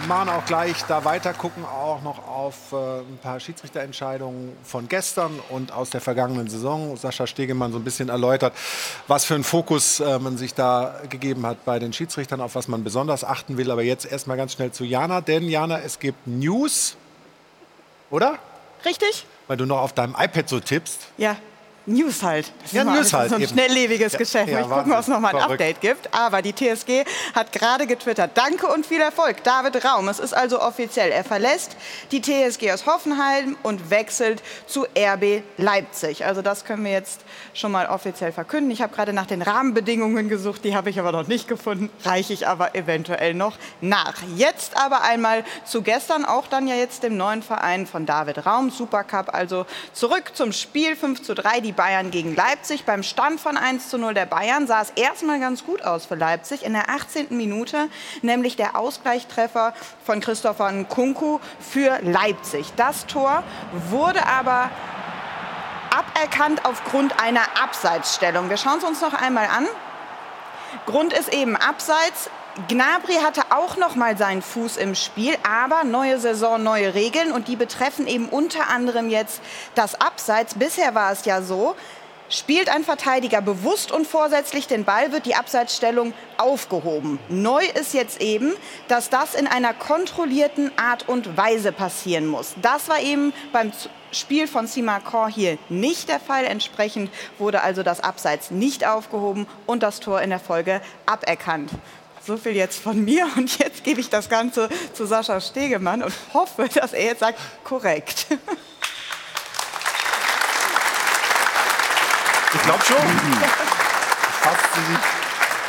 Machen 0.07 0.29
auch 0.29 0.45
gleich 0.45 0.83
da 0.87 1.03
weiter, 1.03 1.33
gucken 1.33 1.65
auch 1.65 2.03
noch 2.03 2.27
auf 2.27 2.71
äh, 2.71 2.99
ein 2.99 3.17
paar 3.17 3.39
Schiedsrichterentscheidungen 3.39 4.55
von 4.61 4.87
gestern 4.87 5.39
und 5.49 5.71
aus 5.71 5.89
der 5.89 6.01
vergangenen 6.01 6.47
Saison. 6.47 6.95
Sascha 6.95 7.25
Stegemann 7.25 7.71
so 7.71 7.79
ein 7.79 7.83
bisschen 7.83 8.09
erläutert, 8.09 8.53
was 9.07 9.25
für 9.25 9.33
einen 9.33 9.43
Fokus 9.43 9.99
äh, 9.99 10.19
man 10.19 10.37
sich 10.37 10.53
da 10.53 10.93
gegeben 11.09 11.43
hat 11.47 11.65
bei 11.65 11.79
den 11.79 11.91
Schiedsrichtern, 11.91 12.39
auf 12.39 12.53
was 12.53 12.67
man 12.67 12.83
besonders 12.83 13.23
achten 13.23 13.57
will. 13.57 13.71
Aber 13.71 13.81
jetzt 13.81 14.05
erstmal 14.05 14.37
ganz 14.37 14.53
schnell 14.53 14.71
zu 14.71 14.83
Jana, 14.83 15.21
denn 15.21 15.49
Jana, 15.49 15.79
es 15.79 15.97
gibt 15.97 16.27
News, 16.27 16.95
oder? 18.11 18.37
Richtig? 18.85 19.25
Weil 19.47 19.57
du 19.57 19.65
noch 19.65 19.79
auf 19.81 19.93
deinem 19.93 20.15
iPad 20.17 20.49
so 20.49 20.59
tippst. 20.59 21.07
Ja. 21.17 21.37
News 21.89 22.21
halt. 22.21 22.51
Das 22.63 22.73
Ja, 22.73 22.83
News 22.83 23.13
halt 23.13 23.29
So 23.29 23.35
ein 23.35 23.41
eben. 23.41 23.51
schnelllebiges 23.53 24.11
Ja, 24.13 24.19
Geschäft. 24.19 24.49
ja, 24.49 24.59
ich 24.59 24.67
gucken, 24.67 24.81
ob 24.81 24.87
es 24.87 24.93
Wahnsinn. 25.07 25.13
noch 25.13 25.19
mal 25.21 25.29
ein 25.29 25.39
Verrückt. 25.39 25.53
Update 25.61 25.81
gibt. 25.81 26.13
Aber 26.13 26.41
die 26.41 26.53
TSG 26.53 27.05
hat 27.33 27.51
gerade 27.53 27.87
getwittert. 27.87 28.31
Danke 28.35 28.67
und 28.67 28.85
viel 28.85 28.99
Erfolg. 28.99 29.41
David 29.43 29.83
Raum. 29.85 30.09
Es 30.09 30.19
ist 30.19 30.33
also 30.33 30.61
offiziell. 30.61 31.11
Er 31.11 31.23
verlässt 31.23 31.77
die 32.11 32.21
TSG 32.21 32.71
aus 32.73 32.85
Hoffenheim 32.85 33.55
und 33.63 33.89
wechselt 33.89 34.43
zu 34.67 34.85
RB 34.97 35.43
Leipzig. 35.57 36.25
Also 36.25 36.41
das 36.41 36.65
können 36.65 36.83
wir 36.83 36.91
jetzt 36.91 37.21
schon 37.53 37.71
mal 37.71 37.87
offiziell 37.87 38.33
verkünden. 38.33 38.69
Ich 38.69 38.81
habe 38.81 38.93
gerade 38.93 39.13
nach 39.13 39.25
den 39.25 39.41
Rahmenbedingungen 39.41 40.27
gesucht. 40.27 40.65
Die 40.65 40.75
habe 40.75 40.89
ich 40.89 40.99
aber 40.99 41.13
noch 41.13 41.27
nicht 41.27 41.47
gefunden. 41.47 41.89
Reiche 42.03 42.33
ich 42.33 42.47
aber 42.47 42.75
eventuell 42.75 43.33
noch 43.33 43.57
nach. 43.79 44.15
Jetzt 44.35 44.75
aber 44.75 45.03
einmal 45.03 45.45
zu 45.65 45.81
gestern. 45.81 46.25
Auch 46.25 46.47
dann 46.47 46.67
ja 46.67 46.75
jetzt 46.75 47.03
dem 47.03 47.15
neuen 47.15 47.43
Verein 47.43 47.87
von 47.87 48.05
David 48.05 48.45
Raum. 48.45 48.71
Supercup. 48.71 49.33
Also 49.33 49.65
zurück 49.93 50.31
zum 50.33 50.51
Spiel 50.51 50.97
5 50.97 51.23
zu 51.23 51.33
3. 51.33 51.61
Die 51.61 51.76
Bayern 51.77 52.11
gegen 52.11 52.35
Leipzig. 52.35 52.83
Beim 52.83 53.03
Stand 53.03 53.39
von 53.39 53.55
1 53.55 53.87
zu 53.87 53.97
0 53.97 54.13
der 54.13 54.25
Bayern 54.25 54.67
sah 54.67 54.81
es 54.81 54.89
erstmal 54.97 55.39
ganz 55.39 55.63
gut 55.63 55.81
aus 55.83 56.05
für 56.05 56.15
Leipzig. 56.15 56.65
In 56.65 56.73
der 56.73 56.89
18. 56.89 57.27
Minute 57.29 57.87
nämlich 58.21 58.57
der 58.57 58.75
Ausgleichstreffer 58.77 59.73
von 60.03 60.19
Christopher 60.19 60.69
Nkunku 60.69 61.39
für 61.61 61.99
Leipzig. 62.01 62.73
Das 62.75 63.05
Tor 63.05 63.43
wurde 63.89 64.25
aber 64.27 64.69
aberkannt 65.95 66.65
aufgrund 66.65 67.21
einer 67.21 67.43
Abseitsstellung. 67.63 68.49
Wir 68.49 68.57
schauen 68.57 68.79
es 68.79 68.83
uns 68.83 69.01
noch 69.01 69.13
einmal 69.13 69.45
an. 69.45 69.65
Grund 70.85 71.13
ist 71.13 71.33
eben 71.33 71.55
Abseits. 71.55 72.29
Gnabry 72.67 73.17
hatte 73.23 73.43
auch 73.51 73.77
noch 73.77 73.95
mal 73.95 74.17
seinen 74.17 74.41
Fuß 74.41 74.77
im 74.77 74.95
Spiel, 74.95 75.35
aber 75.47 75.83
neue 75.83 76.17
Saison, 76.17 76.61
neue 76.61 76.95
Regeln 76.95 77.31
und 77.31 77.47
die 77.47 77.55
betreffen 77.55 78.07
eben 78.07 78.29
unter 78.29 78.69
anderem 78.69 79.09
jetzt 79.09 79.41
das 79.75 80.01
Abseits. 80.01 80.55
Bisher 80.55 80.95
war 80.95 81.11
es 81.11 81.25
ja 81.25 81.43
so, 81.43 81.75
Spielt 82.29 82.67
ein 82.67 82.83
Verteidiger 82.83 83.41
bewusst 83.41 83.89
und 83.93 84.05
vorsätzlich 84.05 84.67
den 84.67 84.83
Ball, 84.83 85.13
wird 85.13 85.25
die 85.25 85.35
Abseitsstellung 85.35 86.13
aufgehoben. 86.35 87.19
Neu 87.29 87.63
ist 87.79 87.93
jetzt 87.93 88.21
eben, 88.21 88.53
dass 88.89 89.09
das 89.09 89.33
in 89.33 89.47
einer 89.47 89.73
kontrollierten 89.73 90.77
Art 90.77 91.07
und 91.07 91.37
Weise 91.37 91.71
passieren 91.71 92.27
muss. 92.27 92.53
Das 92.61 92.89
war 92.89 92.99
eben 92.99 93.31
beim 93.53 93.71
Spiel 94.11 94.47
von 94.47 94.67
Simakor 94.67 95.29
hier 95.29 95.57
nicht 95.69 96.09
der 96.09 96.19
Fall. 96.19 96.43
Entsprechend 96.43 97.11
wurde 97.37 97.61
also 97.61 97.81
das 97.81 98.01
Abseits 98.01 98.51
nicht 98.51 98.85
aufgehoben 98.85 99.47
und 99.65 99.81
das 99.81 100.01
Tor 100.01 100.21
in 100.21 100.29
der 100.29 100.39
Folge 100.39 100.81
aberkannt. 101.05 101.71
So 102.27 102.35
viel 102.35 102.57
jetzt 102.57 102.79
von 102.79 103.05
mir 103.05 103.25
und 103.37 103.57
jetzt 103.57 103.85
gebe 103.85 104.01
ich 104.01 104.09
das 104.09 104.27
Ganze 104.27 104.67
zu 104.93 105.05
Sascha 105.05 105.39
Stegemann 105.39 106.03
und 106.03 106.13
hoffe, 106.33 106.67
dass 106.73 106.91
er 106.91 107.05
jetzt 107.05 107.21
sagt, 107.21 107.39
korrekt. 107.63 108.27
Ich 112.53 112.61
glaube 112.63 112.83
schon. 112.83 112.97
Fast, 114.41 114.65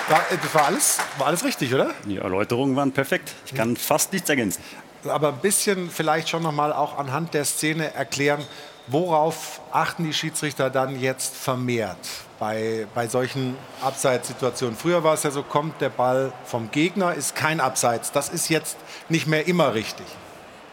war, 0.09 0.25
das 0.31 0.55
war 0.55 0.65
alles, 0.67 0.99
war 1.19 1.27
alles 1.29 1.45
richtig, 1.45 1.73
oder? 1.73 1.95
Die 2.05 2.17
Erläuterungen 2.17 2.75
waren 2.75 2.91
perfekt. 2.91 3.33
Ich 3.47 3.55
kann 3.55 3.77
fast 3.77 4.13
nichts 4.13 4.29
ergänzen. 4.29 4.61
Aber 5.05 5.29
ein 5.29 5.39
bisschen 5.39 5.89
vielleicht 5.91 6.29
schon 6.29 6.43
noch 6.43 6.53
mal 6.53 6.73
auch 6.73 6.99
anhand 6.99 7.35
der 7.35 7.45
Szene 7.45 7.95
erklären, 7.95 8.45
worauf 8.89 9.61
achten 9.71 10.03
die 10.03 10.13
Schiedsrichter 10.13 10.71
dann 10.71 10.99
jetzt 10.99 11.37
vermehrt 11.37 11.99
bei, 12.39 12.87
bei 12.95 13.07
solchen 13.09 13.57
Abseitssituationen. 13.83 14.77
Früher 14.77 15.03
war 15.05 15.15
es 15.15 15.23
ja 15.23 15.31
so, 15.31 15.43
kommt 15.43 15.81
der 15.81 15.91
Ball 15.91 16.33
vom 16.45 16.71
Gegner, 16.71 17.15
ist 17.15 17.35
kein 17.35 17.61
Abseits. 17.61 18.13
Das 18.13 18.29
ist 18.29 18.49
jetzt 18.49 18.77
nicht 19.09 19.27
mehr 19.27 19.47
immer 19.49 19.75
richtig. 19.75 20.07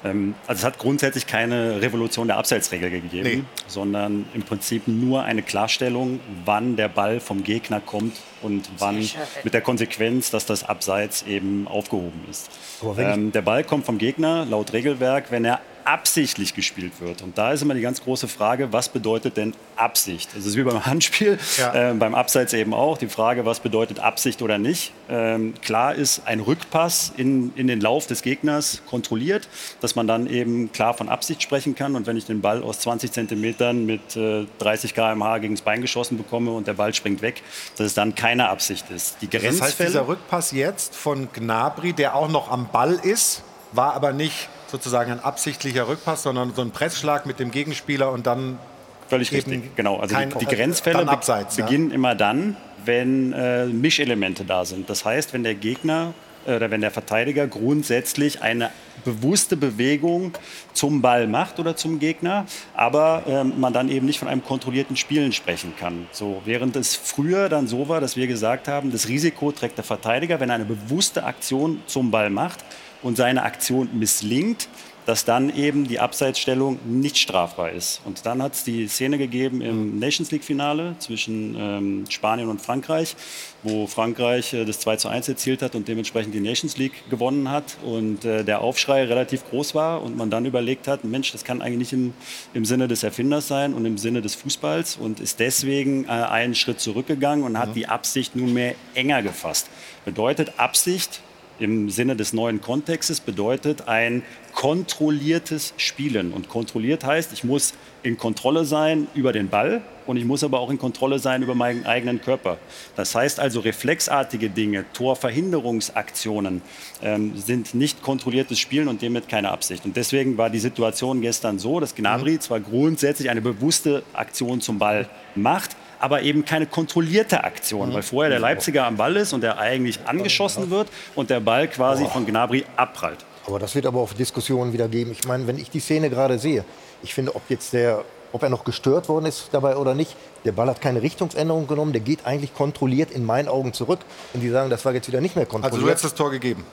Ähm, 0.04 0.36
Also 0.45 0.60
es 0.60 0.65
hat 0.65 0.78
grundsätzlich 0.78 1.25
keine 1.25 1.82
Revolution 1.82 2.28
der 2.28 2.38
Abseitsregel 2.38 2.91
gegeben, 2.91 3.23
Nee. 3.30 3.43
sondern 3.67 4.25
im 4.34 4.43
Prinzip 4.43 4.88
nur 4.88 5.23
eine 5.23 5.41
Klarstellung, 5.41 6.19
wann 6.45 6.75
der 6.75 6.89
Ball 6.89 7.19
vom 7.19 7.43
Gegner 7.43 7.80
kommt 7.82 8.15
und 8.41 8.69
wann 8.78 9.08
mit 9.43 9.54
der 9.54 9.62
Konsequenz, 9.62 10.30
dass 10.30 10.45
das 10.45 10.63
Abseits 10.63 11.23
eben 11.23 11.67
aufgehoben 11.67 12.23
ist. 12.30 12.49
Ähm, 12.97 13.32
der 13.32 13.41
Ball 13.41 13.63
kommt 13.63 13.86
vom 13.86 13.97
Gegner 13.97 14.45
laut 14.45 14.73
Regelwerk, 14.73 15.32
wenn 15.32 15.43
er 15.45 15.60
absichtlich 15.86 16.54
gespielt 16.56 16.93
wird. 17.00 17.21
Und 17.21 17.38
da 17.38 17.52
ist 17.52 17.62
immer 17.62 17.76
die 17.76 17.82
ganz 17.82 18.04
große 18.04 18.28
Frage, 18.28 18.74
was 18.74 18.89
bedeutet 18.89 19.38
denn 19.38 19.54
Absicht? 19.76 20.30
Das 20.36 20.45
ist 20.45 20.56
wie 20.58 20.63
beim 20.63 20.86
Handspiel, 20.86 21.38
Ja. 21.58 21.91
äh, 21.91 21.93
beim 21.93 22.15
Abseits 22.15 22.54
eben 22.54 22.74
auch. 22.74 22.98
Die 22.98 23.08
Frage, 23.08 23.45
was 23.45 23.60
bedeutet 23.60 24.00
Absicht 24.00 24.41
oder 24.41 24.58
nicht? 24.58 24.91
Ähm, 25.10 25.54
klar 25.62 25.93
ist 25.93 26.24
ein 26.26 26.39
Rückpass 26.39 27.13
in, 27.17 27.54
in 27.56 27.67
den 27.67 27.82
Lauf 27.82 28.08
des 28.08 28.24
Gegners 28.24 28.82
kontrolliert, 28.89 29.48
dass 29.80 29.95
man 29.95 30.08
dann 30.08 30.26
eben 30.28 30.71
klar 30.71 30.95
von 30.95 31.08
Absicht 31.08 31.43
sprechen 31.43 31.76
kann. 31.76 31.95
Und 31.95 32.08
wenn 32.08 32.17
ich 32.17 32.26
den 32.26 32.41
Ball 32.41 32.63
aus 32.63 32.80
20 32.80 33.12
Zentimetern 33.12 33.86
mit 33.86 34.15
äh, 34.15 34.48
30 34.60 34.93
km/h 34.95 35.38
gegen 35.38 35.54
das 35.56 35.62
Bein 35.62 35.82
geschossen 35.82 36.17
bekomme 36.17 36.52
und 36.52 36.65
der 36.67 36.74
Ball 36.74 36.93
springt 36.95 37.21
weg, 37.21 37.43
dass 37.78 37.86
es 37.88 37.93
dann 37.93 38.15
keine 38.15 38.50
Absicht 38.50 38.89
ist. 38.89 39.17
Die 39.21 39.28
Das 39.30 39.43
heißt, 39.43 39.60
Grenzfälle, 39.60 39.89
dieser 39.89 40.08
Rückpass 40.08 40.52
jetzt 40.52 40.95
von 40.95 41.28
Gnabry, 41.32 41.93
der 41.93 42.15
auch 42.15 42.28
noch 42.30 42.50
am 42.50 42.69
Ball 42.71 42.93
ist, 43.04 43.43
war 43.71 43.93
aber 43.93 44.12
nicht 44.13 44.50
sozusagen 44.67 45.12
ein 45.12 45.19
absichtlicher 45.19 45.88
Rückpass, 45.88 46.23
sondern 46.23 46.54
so 46.54 46.62
ein 46.62 46.71
Pressschlag 46.71 47.25
mit 47.25 47.39
dem 47.39 47.51
Gegenspieler 47.51 48.12
und 48.12 48.25
dann 48.28 48.60
Völlig 49.08 49.32
richtig, 49.32 49.75
genau. 49.75 49.97
Also 49.99 50.15
kein- 50.15 50.32
die, 50.32 50.45
die 50.45 50.45
äh, 50.51 50.56
Grenzfälle 50.56 51.08
abseits, 51.08 51.58
ja. 51.58 51.65
beginnen 51.65 51.91
immer 51.91 52.15
dann, 52.15 52.58
wenn 52.86 53.34
äh, 53.34 53.65
Mischelemente 53.67 54.45
da 54.45 54.65
sind. 54.65 54.89
Das 54.89 55.06
heißt, 55.06 55.34
wenn 55.34 55.43
der 55.43 55.56
Gegner 55.56 56.13
äh, 56.47 56.56
oder 56.56 56.71
wenn 56.71 56.82
der 56.82 56.91
Verteidiger 56.91 57.47
grundsätzlich 57.47 58.41
eine 58.41 58.71
bewusste 59.04 59.58
Bewegung 59.58 60.36
zum 60.73 61.01
Ball 61.01 61.28
macht 61.28 61.60
oder 61.60 61.75
zum 61.75 61.99
Gegner, 61.99 62.45
aber 62.73 63.23
ähm, 63.28 63.54
man 63.60 63.73
dann 63.73 63.89
eben 63.89 64.08
nicht 64.08 64.17
von 64.17 64.28
einem 64.28 64.43
kontrollierten 64.43 64.95
Spielen 64.95 65.32
sprechen 65.34 65.73
kann. 65.80 66.08
So, 66.12 66.41
während 66.45 66.75
es 66.75 66.95
früher 66.95 67.49
dann 67.49 67.67
so 67.67 67.88
war, 67.88 68.01
dass 68.01 68.15
wir 68.15 68.25
gesagt 68.25 68.67
haben, 68.67 68.91
das 68.91 69.08
Risiko 69.08 69.51
trägt 69.51 69.78
der 69.78 69.84
Verteidiger, 69.84 70.39
wenn 70.39 70.49
er 70.49 70.56
eine 70.56 70.65
bewusste 70.65 71.25
Aktion 71.25 71.84
zum 71.86 72.10
Ball 72.10 72.32
macht 72.32 72.65
und 73.05 73.15
seine 73.15 73.43
Aktion 73.43 73.87
misslingt, 73.93 74.67
dass 75.05 75.25
dann 75.25 75.55
eben 75.55 75.87
die 75.87 75.99
Abseitsstellung 75.99 76.79
nicht 76.85 77.19
strafbar 77.19 77.69
ist. 77.69 78.01
Und 78.03 78.25
dann 78.25 78.41
hat 78.41 78.55
es 78.55 78.63
die 78.63 78.87
Szene 78.87 79.19
gegeben 79.19 79.61
im 79.61 79.99
Nations 79.99 80.31
League-Finale 80.31 80.95
zwischen 80.97 81.55
ähm, 81.55 82.05
Spanien 82.09 82.49
und 82.49 82.59
Frankreich, 82.63 83.15
wo 83.61 83.85
Frankreich 83.85 84.55
äh, 84.55 84.65
das 84.65 84.79
2 84.79 84.95
zu 84.95 85.09
1 85.09 85.29
erzielt 85.29 85.61
hat 85.61 85.75
und 85.75 85.87
dementsprechend 85.87 86.33
die 86.33 86.39
Nations 86.39 86.77
League 86.77 87.07
gewonnen 87.11 87.51
hat 87.51 87.77
und 87.83 88.25
äh, 88.25 88.43
der 88.43 88.61
Aufschrei 88.61 89.03
relativ 89.05 89.47
groß 89.51 89.75
war 89.75 90.01
und 90.01 90.17
man 90.17 90.31
dann 90.31 90.45
überlegt 90.45 90.87
hat, 90.87 91.03
Mensch, 91.03 91.31
das 91.31 91.43
kann 91.43 91.61
eigentlich 91.61 91.91
nicht 91.91 91.93
im, 91.93 92.13
im 92.55 92.65
Sinne 92.65 92.87
des 92.87 93.03
Erfinders 93.03 93.47
sein 93.47 93.75
und 93.75 93.85
im 93.85 93.99
Sinne 93.99 94.23
des 94.23 94.33
Fußballs 94.33 94.97
und 94.97 95.19
ist 95.19 95.39
deswegen 95.39 96.05
äh, 96.05 96.07
einen 96.07 96.55
Schritt 96.55 96.79
zurückgegangen 96.79 97.45
und 97.45 97.59
hat 97.59 97.75
die 97.75 97.87
Absicht 97.87 98.35
nunmehr 98.35 98.73
enger 98.95 99.21
gefasst. 99.21 99.69
Bedeutet 100.03 100.53
Absicht 100.57 101.21
im 101.59 101.89
Sinne 101.89 102.15
des 102.15 102.33
neuen 102.33 102.61
Kontextes 102.61 103.19
bedeutet 103.19 103.87
ein 103.87 104.23
kontrolliertes 104.53 105.73
Spielen. 105.77 106.31
Und 106.31 106.49
kontrolliert 106.49 107.03
heißt, 107.03 107.33
ich 107.33 107.43
muss 107.43 107.73
in 108.03 108.17
Kontrolle 108.17 108.65
sein 108.65 109.07
über 109.13 109.33
den 109.33 109.49
Ball 109.49 109.81
und 110.05 110.17
ich 110.17 110.25
muss 110.25 110.43
aber 110.43 110.59
auch 110.59 110.69
in 110.69 110.77
Kontrolle 110.77 111.19
sein 111.19 111.41
über 111.41 111.55
meinen 111.55 111.85
eigenen 111.85 112.21
Körper. 112.21 112.57
Das 112.95 113.15
heißt 113.15 113.39
also, 113.39 113.59
reflexartige 113.59 114.49
Dinge, 114.49 114.85
Torverhinderungsaktionen 114.93 116.61
ähm, 117.01 117.35
sind 117.35 117.73
nicht 117.73 118.01
kontrolliertes 118.01 118.59
Spielen 118.59 118.87
und 118.87 119.01
damit 119.01 119.27
keine 119.27 119.49
Absicht. 119.49 119.85
Und 119.85 119.97
deswegen 119.97 120.37
war 120.37 120.49
die 120.49 120.59
Situation 120.59 121.21
gestern 121.21 121.59
so, 121.59 121.79
dass 121.79 121.95
Gnabry 121.95 122.33
Mhm. 122.33 122.41
zwar 122.41 122.59
grundsätzlich 122.59 123.29
eine 123.29 123.41
bewusste 123.41 124.03
Aktion 124.13 124.61
zum 124.61 124.79
Ball 124.79 125.09
macht, 125.35 125.75
aber 126.05 126.21
eben 126.21 126.45
keine 126.45 126.67
kontrollierte 126.67 127.43
Aktion, 127.43 127.89
Mhm. 127.89 127.93
weil 127.95 128.03
vorher 128.03 128.29
der 128.29 128.39
Leipziger 128.39 128.85
am 128.85 128.95
Ball 128.95 129.15
ist 129.15 129.33
und 129.33 129.41
der 129.41 129.57
eigentlich 129.57 129.99
angeschossen 130.05 130.69
wird 130.69 130.87
und 131.15 131.31
der 131.31 131.39
Ball 131.39 131.67
quasi 131.67 132.05
von 132.05 132.27
Gnabry 132.27 132.63
abprallt. 132.75 133.25
Aber 133.47 133.57
das 133.57 133.73
wird 133.73 133.87
aber 133.87 133.99
auch 134.01 134.13
Diskussionen 134.13 134.71
wieder 134.71 134.87
geben. 134.87 135.11
Ich 135.11 135.27
meine, 135.27 135.47
wenn 135.47 135.57
ich 135.57 135.71
die 135.71 135.79
Szene 135.79 136.11
gerade 136.11 136.37
sehe, 136.37 136.63
ich 137.01 137.15
finde, 137.15 137.35
ob 137.35 137.41
jetzt 137.49 137.73
der, 137.73 138.03
ob 138.33 138.43
er 138.43 138.49
noch 138.49 138.63
gestört 138.65 139.09
worden 139.09 139.25
ist 139.25 139.49
dabei 139.51 139.77
oder 139.77 139.95
nicht, 139.95 140.15
der 140.45 140.51
Ball 140.51 140.67
hat 140.67 140.79
keine 140.79 141.01
Richtungsänderung 141.01 141.65
genommen, 141.65 141.91
der 141.91 142.01
geht 142.01 142.23
eigentlich 142.27 142.53
kontrolliert 142.53 143.09
in 143.09 143.25
meinen 143.25 143.47
Augen 143.47 143.73
zurück. 143.73 143.99
Und 144.35 144.41
die 144.41 144.49
sagen, 144.51 144.69
das 144.69 144.85
war 144.85 144.93
jetzt 144.93 145.07
wieder 145.07 145.21
nicht 145.21 145.35
mehr 145.35 145.47
kontrolliert. 145.47 145.73
Also 145.73 145.85
du 145.85 145.89
hättest 145.89 146.05
das 146.05 146.13
Tor 146.13 146.29
gegeben. 146.29 146.63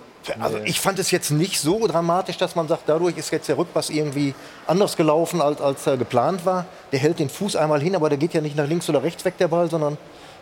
Also 0.40 0.58
ich 0.64 0.80
fand 0.80 0.98
es 0.98 1.11
jetzt 1.11 1.30
nicht 1.30 1.58
so 1.61 1.87
dramatisch, 1.87 2.37
dass 2.37 2.54
man 2.54 2.68
sagt, 2.68 2.82
dadurch 2.87 3.16
ist 3.16 3.30
jetzt 3.32 3.48
der 3.48 3.58
Rückpass 3.58 3.90
irgendwie 3.90 4.35
anders 4.66 4.96
gelaufen, 4.96 5.40
als, 5.40 5.61
als 5.61 5.87
er 5.87 5.96
geplant 5.96 6.46
war. 6.46 6.64
Der 6.92 6.98
hält 7.00 7.18
den 7.18 7.28
Fuß 7.28 7.56
einmal 7.56 7.80
hin, 7.80 7.94
aber 7.96 8.08
der 8.08 8.18
geht 8.18 8.32
ja 8.35 8.40
nicht 8.40 8.56
nach 8.56 8.66
links 8.68 8.88
oder 8.88 9.02
rechts 9.02 9.24
weg, 9.24 9.37
der 9.38 9.48
Ball, 9.48 9.68
sondern... 9.70 9.98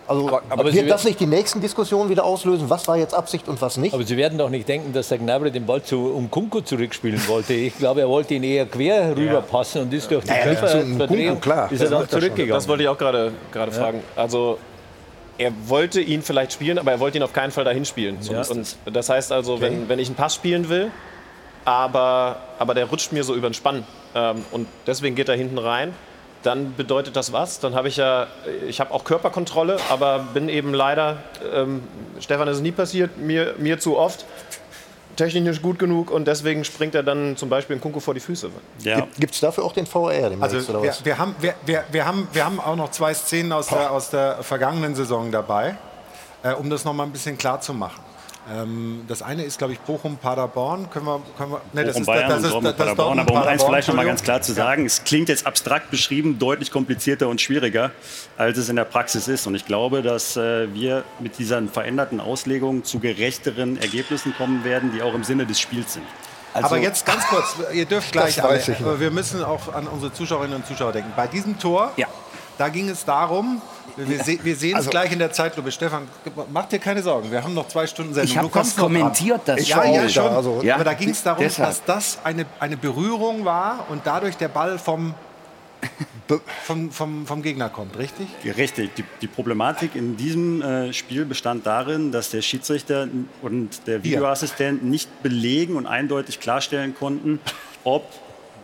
Also 0.09 0.40
aber 0.49 0.64
wird 0.64 0.75
Sie- 0.75 0.87
das 0.87 1.05
nicht 1.05 1.21
die 1.21 1.27
nächsten 1.27 1.61
Diskussionen 1.61 2.11
wieder 2.11 2.25
auslösen? 2.25 2.69
Was 2.69 2.88
war 2.88 2.97
jetzt 2.97 3.14
Absicht 3.14 3.47
und 3.47 3.62
was 3.62 3.77
nicht? 3.77 3.95
Aber 3.95 4.03
Sie 4.03 4.16
werden 4.16 4.38
doch 4.38 4.51
nicht 4.51 4.66
denken, 4.69 4.93
dass 4.93 5.07
der 5.09 5.19
Gnabry 5.19 5.53
den 5.53 5.66
Ball 5.66 5.83
zu 5.85 6.12
Umkunku 6.16 6.62
zurückspielen 6.62 7.21
wollte. 7.29 7.55
Ich 7.55 7.79
glaube, 7.79 8.01
er 8.01 8.09
wollte 8.09 8.35
ihn 8.35 8.43
eher 8.43 8.66
quer 8.66 9.16
rüberpassen 9.16 9.83
und 9.83 9.95
ist 9.95 10.11
durch 10.11 10.25
die 10.25 10.31
Naja, 10.31 10.43
Körperverdrehung 10.55 11.40
klar. 11.40 11.71
ist 11.71 11.81
er 11.81 11.90
Das 11.90 11.99
dann 12.01 12.09
zurückgegangen. 12.09 12.55
Das 12.55 12.66
wollte 12.66 12.83
ich 12.83 12.88
auch 12.88 12.99
gerade 12.99 13.33
gerade 13.53 13.71
fragen. 13.71 14.03
Also 14.16 14.59
er 15.38 15.53
wollte 15.66 16.01
ihn 16.01 16.23
vielleicht 16.23 16.53
spielen, 16.53 16.79
aber 16.79 16.93
er 16.93 17.01
wollte 17.01 17.19
ihn 17.19 17.23
auf 17.23 17.33
keinen 17.33 17.51
Fall 17.51 17.64
dahin 17.64 17.85
spielen. 17.85 18.19
So 18.21 18.35
ist 18.35 18.51
und 18.51 18.77
das 18.93 19.09
heißt 19.09 19.33
also, 19.33 19.61
wenn, 19.61 19.88
wenn 19.88 19.99
ich 19.99 20.09
einen 20.09 20.16
Pass 20.16 20.35
spielen 20.35 20.69
will, 20.69 20.90
aber, 21.64 22.40
aber 22.59 22.75
der 22.75 22.87
rutscht 22.87 23.12
mir 23.12 23.25
so 23.25 23.35
über 23.35 23.49
den 23.49 23.55
Spann 23.55 23.85
ähm, 24.14 24.45
und 24.51 24.66
deswegen 24.87 25.14
geht 25.14 25.29
er 25.29 25.37
hinten 25.37 25.59
rein, 25.59 25.95
dann 26.43 26.75
bedeutet 26.75 27.16
das 27.16 27.33
was? 27.33 27.61
Dann 27.61 27.75
habe 27.75 27.88
ich 27.88 27.97
ja, 27.97 28.27
ich 28.66 28.81
habe 28.81 28.93
auch 28.95 29.05
Körperkontrolle, 29.05 29.77
aber 29.90 30.21
bin 30.33 30.49
eben 30.49 30.73
leider, 30.73 31.19
ähm, 31.55 31.83
Stefan, 32.19 32.47
das 32.47 32.57
ist 32.57 32.62
nie 32.62 32.73
passiert, 32.73 33.19
mir, 33.19 33.55
mir 33.59 33.79
zu 33.79 33.99
oft, 33.99 34.25
technisch 35.21 35.43
nicht 35.43 35.63
gut 35.63 35.79
genug 35.79 36.11
und 36.11 36.27
deswegen 36.27 36.65
springt 36.65 36.95
er 36.95 37.03
dann 37.03 37.37
zum 37.37 37.49
Beispiel 37.49 37.77
in 37.77 37.83
Kunku 37.83 38.01
vor 38.01 38.15
die 38.15 38.21
Füße. 38.21 38.51
Gibt 39.19 39.35
es 39.35 39.41
dafür 39.41 39.65
auch 39.65 39.73
den 39.73 39.87
VR 39.87 40.31
demnächst, 40.31 40.43
Also 40.43 40.83
wir, 40.83 40.95
wir, 41.05 41.19
haben, 41.19 41.35
wir, 41.41 41.55
wir, 41.67 41.85
wir, 41.91 42.07
haben, 42.07 42.29
wir 42.33 42.45
haben 42.45 42.59
auch 42.59 42.77
noch 42.77 42.91
zwei 42.91 43.13
Szenen 43.13 43.53
aus 43.53 43.69
der, 43.69 43.91
aus 43.93 44.11
der 44.11 44.43
vergangenen 44.43 44.95
Saison 44.95 45.31
dabei, 45.31 45.77
äh, 46.43 46.55
um 46.55 46.71
das 46.71 46.85
noch 46.85 46.95
mal 46.95 47.05
ein 47.05 47.13
bisschen 47.13 47.37
klar 47.37 47.61
zu 47.61 47.75
machen. 47.75 48.03
Ähm, 48.53 49.05
das 49.07 49.23
eine 49.23 49.45
ist, 49.45 49.59
glaube 49.59 49.75
ich, 49.75 49.81
Bochum-Paderborn. 49.81 50.91
Können 50.91 51.07
wir, 51.07 51.23
können 51.37 51.53
wir, 51.53 51.61
nee, 51.73 51.85
das 51.85 51.93
Bochum, 51.93 52.03
ist, 52.03 52.07
Bayern 52.07 52.29
das 52.29 52.39
und 52.39 52.45
ist, 52.45 52.55
das 52.55 52.73
ist 52.73 52.77
Paderborn. 52.79 53.19
Aber 53.21 53.33
um 53.33 53.43
eins 53.43 53.63
vielleicht 53.63 53.89
noch 53.89 53.95
mal 53.95 54.07
ganz 54.07 54.23
klar 54.23 54.43
zu 54.43 54.53
sagen, 54.53 54.87
es 54.87 55.05
klingt 55.05 55.29
jetzt 55.29 55.47
abstrakt 55.47 55.91
beschrieben 55.91 56.39
deutlich 56.39 56.71
komplizierter 56.71 57.29
und 57.29 57.41
schwieriger, 57.41 57.93
als 58.37 58.59
es 58.59 58.69
in 58.69 58.77
der 58.77 58.85
Praxis 58.85 59.29
ist. 59.29 59.47
Und 59.47 59.55
ich 59.55 59.67
glaube, 59.67 60.03
dass 60.03 60.37
äh, 60.37 60.73
wir 60.75 61.05
mit 61.21 61.39
dieser 61.39 61.63
veränderten 61.69 62.21
Auslegung 62.21 62.83
zu 62.83 62.99
gerechteren 62.99 63.77
Ergebnissen 63.77 64.35
kommen 64.35 64.65
werden, 64.65 64.91
die 64.93 65.03
auch 65.03 65.15
im 65.15 65.23
Sinne 65.23 65.47
des 65.47 65.61
Spiels 65.61 65.95
sind. 65.95 66.07
aber 66.55 66.79
jetzt 66.79 67.07
ganz 67.07 67.25
kurz, 67.27 67.57
ihr 67.73 67.85
dürft 67.85 68.11
gleich, 68.13 68.37
Das 68.37 68.45
alle, 68.45 68.77
aber 68.81 68.99
wir 68.99 69.11
müssen 69.11 69.45
auch 69.45 69.73
an 69.73 69.87
unsere 69.87 70.13
Zuschauerinnen 70.13 70.57
und 70.57 70.67
Zuschauer 70.67 70.93
denken. 70.93 71.13
Bei 71.15 71.29
diesem 71.29 71.59
Tor, 71.59 71.93
da 72.59 72.69
ging 72.69 72.89
es 72.89 73.05
darum, 73.05 73.63
wir, 73.96 74.24
se 74.24 74.38
wir 74.42 74.57
sehen 74.57 74.70
es 74.72 74.76
Also- 74.76 74.90
gleich 74.90 75.12
in 75.12 75.18
der 75.18 75.33
Zeitlupe. 75.33 75.70
Stefan, 75.72 76.07
mach 76.53 76.66
dir 76.66 76.79
keine 76.79 77.03
Sorgen, 77.03 77.31
wir 77.31 77.42
haben 77.42 77.55
noch 77.55 77.68
zwei 77.68 77.87
Stunden 77.87 78.14
Sendung. 78.14 78.31
Ich 78.31 78.37
hab 78.37 78.44
Du 78.44 78.50
kommst 78.50 78.76
das 78.76 78.83
kommentiert, 78.83 79.42
das 79.46 79.68
ja, 79.68 79.79
Spiel 79.83 79.94
ja, 79.94 80.03
da, 80.03 80.09
schon. 80.09 80.29
also- 80.29 80.62
aber 80.72 80.85
da 80.85 80.94
ging 80.94 81.11
es 81.11 81.22
darum, 81.22 81.42
Deshalb. 81.42 81.68
dass 81.68 81.85
das 81.85 82.18
eine, 82.24 82.46
eine 82.59 82.76
Berührung 82.76 83.44
war 83.44 83.87
und 83.90 84.03
dadurch 84.05 84.37
der 84.37 84.48
Ball 84.48 84.79
vom, 84.79 85.14
vom, 86.64 86.90
vom, 86.90 87.26
vom 87.26 87.42
Gegner 87.42 87.68
kommt, 87.68 87.98
richtig? 87.98 88.29
Richtig. 88.57 88.94
Die, 88.94 89.05
die 89.20 89.26
Problematik 89.26 89.94
in 89.96 90.16
diesem 90.16 90.62
äh, 90.62 90.92
Spiel 90.92 91.24
bestand 91.24 91.66
darin, 91.66 92.12
dass 92.12 92.31
der 92.31 92.42
Schiedsrichter 92.42 93.09
und 93.42 93.87
der 93.87 94.05
Videoassistent 94.05 94.85
nicht 94.85 95.22
belegen 95.22 95.76
und 95.76 95.87
eindeutig 95.87 96.38
klarstellen 96.40 96.94
konnten, 96.94 97.40
ob 97.85 98.05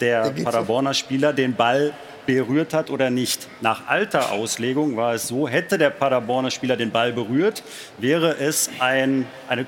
der. 0.00 0.30
Paderborner 0.30 0.92
Spieler 0.94 1.32
den 1.32 1.54
Ball 1.54 1.94
berührt 2.26 2.74
hat 2.74 2.90
oder 2.90 3.10
nicht. 3.10 3.48
Nach 3.60 3.86
alter 3.86 4.32
Auslegung 4.32 4.96
war 4.96 5.14
es 5.14 5.28
so, 5.28 5.48
hätte 5.48 5.78
der 5.78 5.90
Paderborner 5.90 6.50
Spieler 6.50 6.76
den 6.76 6.90
Ball 6.90 7.12
berührt, 7.12 7.62
wäre 7.98 8.36
es 8.38 8.70
ein, 8.80 9.26
eine 9.48 9.66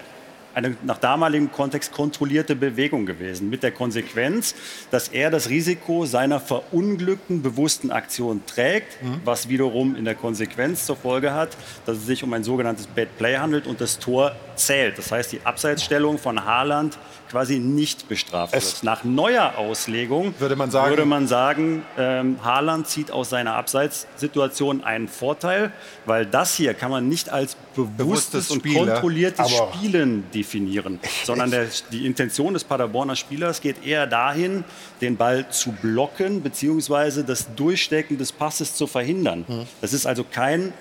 eine 0.59 0.77
nach 0.83 0.99
damaligem 0.99 1.53
Kontext 1.53 1.93
kontrollierte 1.93 2.57
Bewegung 2.57 3.07
gewesen. 3.07 3.49
Mit 3.49 3.63
der 3.63 3.71
Konsequenz, 3.71 4.55
dass 4.91 5.09
er 5.09 5.31
das 5.31 5.49
Risiko 5.49 6.05
seiner 6.05 6.41
verunglückten 6.41 7.43
bewussten 7.43 7.91
Aktion 7.91 8.43
trägt, 8.45 8.99
was 9.25 9.49
wiederum 9.49 9.95
in 9.95 10.05
der 10.05 10.17
Konsequenz 10.17 10.85
zur 10.85 10.97
Folge 10.97 11.33
hat, 11.33 11.57
dass 11.87 11.99
es 11.99 12.07
sich 12.07 12.25
um 12.25 12.33
ein 12.33 12.43
sogenanntes 12.43 12.89
Bad 12.89 13.17
Play 13.19 13.37
handelt 13.37 13.67
und 13.67 13.81
das 13.81 13.99
Tor 13.99 14.35
zählt. 14.57 14.99
Das 14.99 15.13
heißt, 15.13 15.31
die 15.33 15.41
Abseitsstellung 15.45 16.19
von 16.19 16.45
Haaland 16.45 16.99
quasi 17.31 17.59
nicht 17.59 18.09
bestraft 18.09 18.53
wird. 18.55 18.83
Nach 18.83 19.05
neuer 19.05 19.55
Auslegung 19.59 20.35
würde 20.39 20.57
man 20.57 20.71
sagen- 20.71 20.91
würde 20.91 21.05
man 21.05 21.27
sagen 21.27 21.83
ähm, 21.97 22.39
Haaland 22.43 22.87
zieht 22.89 23.11
aus 23.11 23.31
seiner 23.31 23.55
Abseitssituation 23.55 24.83
einen 24.85 25.09
Vorteil, 25.09 25.73
weil 26.07 26.27
das 26.27 26.55
hier 26.55 26.75
kann 26.75 26.91
man 26.91 27.09
nicht 27.09 27.31
als 27.31 27.57
bewusstes, 27.75 27.97
Bewusstes 27.97 28.51
und 28.51 28.59
Spiel, 28.61 28.85
ne? 28.85 28.93
kontrolliertes 28.93 29.51
Spielen 29.51 30.25
definieren, 30.35 30.99
sondern 31.25 31.51
der, 31.51 31.67
die 31.93 32.07
Intention 32.07 32.55
des 32.55 32.65
Paderborner 32.65 33.17
Spielers 33.17 33.61
geht 33.61 33.85
eher 33.85 34.07
dahin, 34.07 34.65
den 35.01 35.17
Ball 35.17 35.49
zu 35.51 35.73
blocken 35.73 36.41
bzw. 36.41 37.23
das 37.23 37.55
Durchstecken 37.55 38.19
des 38.19 38.33
Passes 38.33 38.75
zu 38.75 38.87
verhindern. 38.87 39.45
Mhm. 39.47 39.67
Das 39.81 39.93
ist 39.93 40.07
also 40.07 40.25
kein 40.25 40.73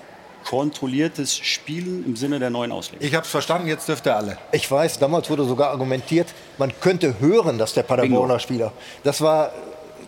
kontrolliertes 0.50 1.36
Spielen 1.38 2.06
im 2.06 2.16
Sinne 2.16 2.40
der 2.40 2.50
neuen 2.50 2.72
Auslegung. 2.72 3.06
Ich 3.06 3.14
habe 3.14 3.26
es 3.26 3.32
verstanden, 3.32 3.68
jetzt 3.68 3.88
dürft 3.90 4.06
ihr 4.06 4.16
alle. 4.16 4.38
Ich 4.52 4.70
weiß, 4.70 4.98
damals 5.00 5.30
wurde 5.30 5.44
sogar 5.44 5.70
argumentiert, 5.72 6.28
man 6.58 6.72
könnte 6.80 7.20
hören, 7.20 7.58
dass 7.58 7.74
der 7.74 7.84
Paderborner 7.84 8.40
Spieler. 8.40 8.72
Das 9.04 9.22
war. 9.22 9.52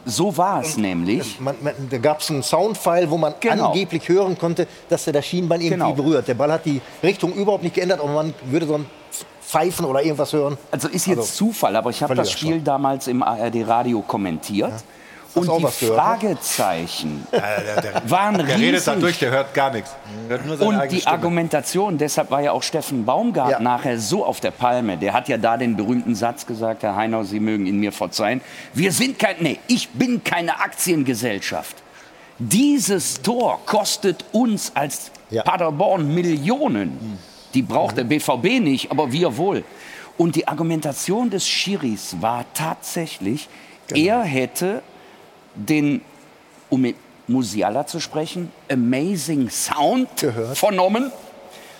So 0.05 0.35
war 0.37 0.61
es 0.61 0.77
nämlich. 0.77 1.39
Man, 1.41 1.55
man, 1.61 1.73
da 1.89 1.97
gab 1.97 2.21
es 2.21 2.29
einen 2.29 2.41
Soundfile, 2.41 3.09
wo 3.11 3.17
man 3.17 3.33
Genau. 3.41 3.67
angeblich 3.67 4.07
hören 4.07 4.37
konnte, 4.37 4.65
dass 4.87 5.05
er 5.07 5.13
das 5.13 5.25
Schienbein 5.25 5.59
irgendwie 5.59 5.91
Genau. 5.91 5.93
berührt. 5.93 6.27
Der 6.27 6.35
Ball 6.35 6.51
hat 6.53 6.65
die 6.65 6.79
Richtung 7.03 7.33
überhaupt 7.33 7.63
nicht 7.63 7.75
geändert, 7.75 7.99
aber 7.99 8.13
man 8.13 8.33
würde 8.45 8.65
so 8.65 8.75
ein 8.75 8.85
Pfeifen 9.45 9.85
oder 9.85 10.01
irgendwas 10.01 10.31
hören. 10.31 10.57
Also 10.71 10.87
ist 10.87 11.05
jetzt 11.05 11.35
Zufall, 11.35 11.75
aber 11.75 11.89
ich 11.89 12.01
habe 12.01 12.15
das 12.15 12.31
Spiel 12.31 12.61
damals 12.61 13.07
im 13.07 13.21
ARD-Radio 13.23 14.01
kommentiert. 14.01 14.71
Hast 14.71 14.85
Und 15.35 15.47
die 15.47 15.63
ne? 15.63 15.69
Fragezeichen 15.69 17.27
der, 17.31 17.81
der, 17.81 18.09
waren 18.09 18.37
der 18.37 18.57
redet 18.57 18.85
da 18.87 18.91
riesig. 18.93 19.03
durch, 19.03 19.19
der 19.19 19.31
hört 19.31 19.53
gar 19.53 19.71
nichts. 19.71 19.91
Hört 20.27 20.61
Und 20.61 20.91
die 20.91 21.01
Stimme. 21.01 21.13
Argumentation, 21.13 21.97
deshalb 21.97 22.31
war 22.31 22.41
ja 22.41 22.51
auch 22.51 22.63
Steffen 22.63 23.05
Baumgart 23.05 23.61
nachher 23.61 23.99
so 23.99 24.25
auf 24.25 24.39
der 24.39 24.51
Palme. 24.51 24.97
Der 24.97 25.13
hat 25.13 25.29
ja 25.29 25.37
da 25.37 25.57
den 25.57 25.75
berühmten 25.75 26.15
Satz 26.15 26.45
gesagt, 26.45 26.83
Herr 26.83 26.95
Heinau, 26.95 27.23
Sie 27.23 27.39
mögen 27.39 27.65
ihn 27.65 27.79
mir 27.79 27.91
verzeihen. 27.91 28.41
Wir 28.73 28.91
sind 28.91 29.19
kein, 29.19 29.35
nee, 29.39 29.59
ich 29.67 29.89
bin 29.89 30.23
keine 30.23 30.59
Aktiengesellschaft. 30.59 31.77
Dieses 32.39 33.21
Tor 33.21 33.59
kostet 33.65 34.23
uns 34.31 34.71
als 34.73 35.11
Paderborn 35.43 36.13
Millionen. 36.13 37.19
Die 37.53 37.61
braucht 37.61 37.97
der 37.97 38.03
BVB 38.05 38.61
nicht, 38.61 38.91
aber 38.91 39.11
wir 39.11 39.35
wohl. 39.37 39.63
Und 40.17 40.35
die 40.35 40.47
Argumentation 40.47 41.29
des 41.29 41.47
Schiris 41.47 42.17
war 42.21 42.45
tatsächlich, 42.53 43.47
er 43.93 44.21
hätte 44.21 44.83
den, 45.67 46.01
um 46.69 46.81
mit 46.81 46.95
Musiala 47.27 47.85
zu 47.85 47.99
sprechen, 47.99 48.51
Amazing 48.71 49.49
Sound 49.49 50.09
vernommen 50.53 51.11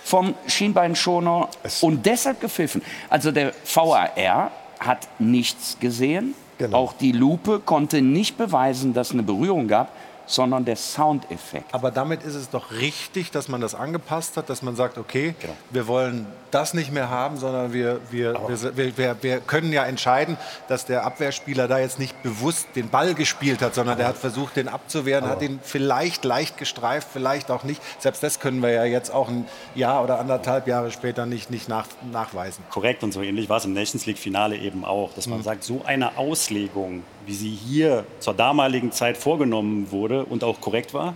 vom 0.04 0.34
Schienbeinschoner 0.46 1.48
und 1.80 2.06
deshalb 2.06 2.40
gepfiffen. 2.40 2.82
Also 3.08 3.32
der 3.32 3.52
VAR 3.64 4.50
hat 4.78 5.08
nichts 5.18 5.76
gesehen. 5.80 6.34
Auch 6.72 6.92
die 6.92 7.12
Lupe 7.12 7.60
konnte 7.60 8.02
nicht 8.02 8.36
beweisen, 8.36 8.92
dass 8.92 9.08
es 9.08 9.12
eine 9.14 9.22
Berührung 9.22 9.66
gab. 9.66 9.92
Sondern 10.30 10.64
der 10.64 10.76
Soundeffekt. 10.76 11.74
Aber 11.74 11.90
damit 11.90 12.22
ist 12.22 12.34
es 12.34 12.50
doch 12.50 12.70
richtig, 12.70 13.30
dass 13.30 13.48
man 13.48 13.60
das 13.60 13.74
angepasst 13.74 14.36
hat, 14.36 14.48
dass 14.48 14.62
man 14.62 14.76
sagt, 14.76 14.96
okay, 14.98 15.34
wir 15.70 15.86
wollen 15.86 16.26
das 16.50 16.74
nicht 16.74 16.92
mehr 16.92 17.10
haben, 17.10 17.36
sondern 17.36 17.72
wir, 17.72 18.00
wir, 18.10 18.34
wir, 18.74 18.96
wir, 18.96 19.16
wir, 19.22 19.40
können 19.40 19.72
ja 19.72 19.84
entscheiden, 19.84 20.36
dass 20.68 20.86
der 20.86 21.04
Abwehrspieler 21.04 21.68
da 21.68 21.78
jetzt 21.78 21.98
nicht 21.98 22.22
bewusst 22.22 22.68
den 22.74 22.88
Ball 22.88 23.14
gespielt 23.14 23.62
hat, 23.62 23.74
sondern 23.74 23.98
der 23.98 24.08
hat 24.08 24.16
versucht, 24.16 24.56
den 24.56 24.68
abzuwehren, 24.68 25.28
hat 25.28 25.42
ihn 25.42 25.60
vielleicht 25.62 26.24
leicht 26.24 26.58
gestreift, 26.58 27.08
vielleicht 27.12 27.50
auch 27.50 27.64
nicht. 27.64 27.80
Selbst 27.98 28.22
das 28.22 28.40
können 28.40 28.62
wir 28.62 28.70
ja 28.70 28.84
jetzt 28.84 29.10
auch 29.12 29.28
ein 29.28 29.46
Jahr 29.74 30.02
oder 30.02 30.18
anderthalb 30.18 30.66
Jahre 30.66 30.90
später 30.90 31.26
nicht, 31.26 31.50
nicht 31.50 31.68
nach, 31.68 31.86
nachweisen. 32.12 32.64
Korrekt 32.70 33.02
und 33.02 33.12
so 33.12 33.22
ähnlich 33.22 33.48
war 33.48 33.58
es 33.58 33.64
im 33.64 33.72
Nations 33.72 34.06
League 34.06 34.18
Finale 34.18 34.56
eben 34.56 34.84
auch, 34.84 35.12
dass 35.14 35.26
man 35.26 35.38
Mhm. 35.38 35.44
sagt, 35.44 35.64
so 35.64 35.82
eine 35.84 36.18
Auslegung, 36.18 37.02
wie 37.26 37.34
sie 37.34 37.50
hier 37.50 38.04
zur 38.18 38.34
damaligen 38.34 38.92
Zeit 38.92 39.16
vorgenommen 39.16 39.90
wurde 39.90 40.24
und 40.24 40.42
auch 40.44 40.60
korrekt 40.60 40.94
war, 40.94 41.14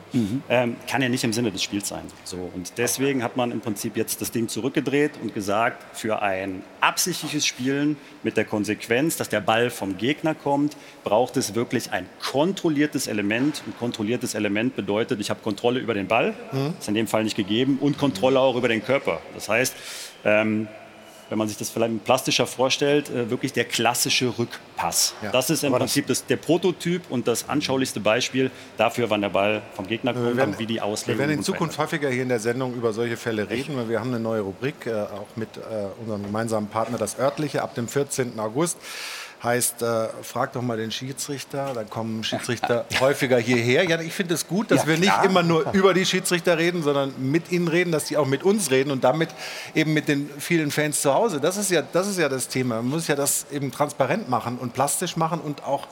ähm, 0.49 0.77
kann 0.89 1.03
ja 1.03 1.09
nicht 1.09 1.25
im 1.25 1.33
Sinne 1.33 1.51
des 1.51 1.63
Spiels 1.63 1.89
sein. 1.89 2.03
So, 2.25 2.51
und 2.55 2.73
deswegen 2.79 3.23
hat 3.23 3.37
man 3.37 3.51
im 3.51 3.61
Prinzip 3.61 3.97
jetzt 3.97 4.21
das 4.21 4.31
Ding 4.31 4.49
zurückgedreht 4.49 5.13
und 5.23 5.35
gesagt, 5.35 5.97
für 5.97 6.23
ein 6.23 6.63
absichtliches 6.81 7.47
Spielen 7.47 7.97
mit 8.23 8.37
der 8.37 8.45
Konsequenz, 8.45 9.17
dass 9.17 9.29
der 9.29 9.41
Ball 9.41 9.71
vom 9.71 9.97
Gegner 9.97 10.35
kommt, 10.35 10.77
braucht 11.05 11.37
es 11.37 11.55
wirklich 11.55 11.93
ein 11.93 12.07
kontrolliertes 12.31 13.07
Element. 13.07 13.63
Ein 13.67 13.75
kontrolliertes 13.79 14.35
Element 14.35 14.77
bedeutet, 14.77 15.21
ich 15.21 15.31
habe 15.31 15.41
Kontrolle 15.43 15.81
über 15.81 15.95
den 15.95 16.07
Ball, 16.07 16.35
Mhm. 16.53 16.75
ist 16.79 16.89
in 16.89 16.95
dem 16.95 17.07
Fall 17.07 17.25
nicht 17.25 17.37
gegeben, 17.37 17.79
und 17.81 17.99
Kontrolle 17.99 18.39
auch 18.41 18.57
über 18.57 18.69
den 18.69 18.85
Körper. 18.85 19.21
Das 19.35 19.49
heißt, 19.49 19.75
ähm, 20.25 20.69
wenn 21.31 21.39
man 21.39 21.49
sich 21.49 21.57
das 21.57 21.71
vielleicht 21.71 22.05
plastischer 22.05 22.47
vorstellt, 22.47 23.11
äh, 23.11 23.31
wirklich 23.31 23.53
der 23.53 23.65
klassische 23.65 24.39
Rückpass. 24.39 25.15
Ja. 25.23 25.31
Das 25.31 25.51
ist 25.51 25.65
im 25.65 25.73
Prinzip 25.73 26.07
das, 26.07 26.27
der 26.27 26.37
Prototyp 26.37 27.03
und 27.11 27.27
das 27.27 27.49
anschaulichste 27.49 28.01
Beispiel 28.01 28.51
dafür, 28.77 29.11
wann 29.11 29.23
der 29.23 29.31
Ball 29.31 29.63
vom 29.75 29.87
Gegner 29.87 30.13
kommt 30.13 30.27
Wir 30.27 30.37
werden, 30.37 30.51
und 30.53 30.59
wie 30.59 30.67
die 30.67 30.75
wir 30.75 30.85
Auslegung 30.85 31.19
werden 31.21 31.39
in 31.39 31.43
Zukunft 31.43 31.79
häufiger 31.79 32.11
hier 32.11 32.23
in 32.23 32.29
der 32.29 32.41
Sendung 32.41 32.75
über 32.75 32.93
solche 32.93 33.17
Fälle 33.17 33.49
reden, 33.49 33.77
weil 33.77 33.89
wir 33.89 34.01
haben 34.01 34.11
eine 34.11 34.21
neue 34.21 34.43
Rubrik, 34.43 34.87
äh, 34.87 34.93
auch 34.93 35.37
mit 35.37 35.57
äh, 35.57 35.61
unserem 36.01 36.23
gemeinsamen 36.25 36.69
Partner, 36.69 36.99
das 36.99 37.19
Örtliche, 37.19 37.63
ab 37.63 37.75
dem 37.75 37.89
14. 37.89 38.39
August. 38.39 38.79
Heißt, 39.45 39.83
äh, 39.83 40.09
frag 40.23 40.55
doch 40.55 40.63
mal 40.63 40.79
den 40.79 40.91
Schiedsrichter, 40.91 41.73
dann 41.75 41.91
kommen 41.91 42.25
Schiedsrichter 42.25 42.87
häufiger 43.01 43.39
hierher. 43.39 43.85
Ja, 43.85 44.01
ich 44.01 44.13
finde 44.15 44.35
es 44.35 44.49
gut, 44.49 44.71
dass 44.71 44.83
Ja, 44.83 44.89
wir 44.89 44.99
nicht 44.99 45.13
immer 45.25 45.43
nur 45.43 45.71
über 45.73 45.93
die 45.93 46.07
Schiedsrichter 46.07 46.57
reden, 46.57 46.83
sondern 46.83 47.13
mit 47.19 47.53
ihnen 47.53 47.69
reden, 47.69 47.93
dass 47.93 48.09
sie 48.09 48.17
auch 48.17 48.27
mit 48.27 48.43
uns 48.43 48.71
reden 48.71 48.91
und 48.91 49.05
damit 49.05 49.29
eben 49.75 49.93
mit 49.93 50.09
den 50.09 50.31
vielen 50.39 50.71
Fans 50.71 51.03
zu 51.03 51.13
Hause. 51.13 51.41
Das 51.41 51.59
ist 51.59 51.71
ja 51.71 51.83
das, 51.83 52.09
ist 52.09 52.19
ja 52.19 52.29
das 52.29 52.49
Thema. 52.49 52.77
Man 52.77 52.89
muss 52.89 53.07
ja 53.07 53.15
das 53.17 53.47
eben 53.53 53.71
transparent 53.71 54.29
machen 54.29 54.57
und 54.59 54.73
plastisch 54.73 55.17
machen 55.17 55.41
und 55.41 55.63
auch 55.65 55.87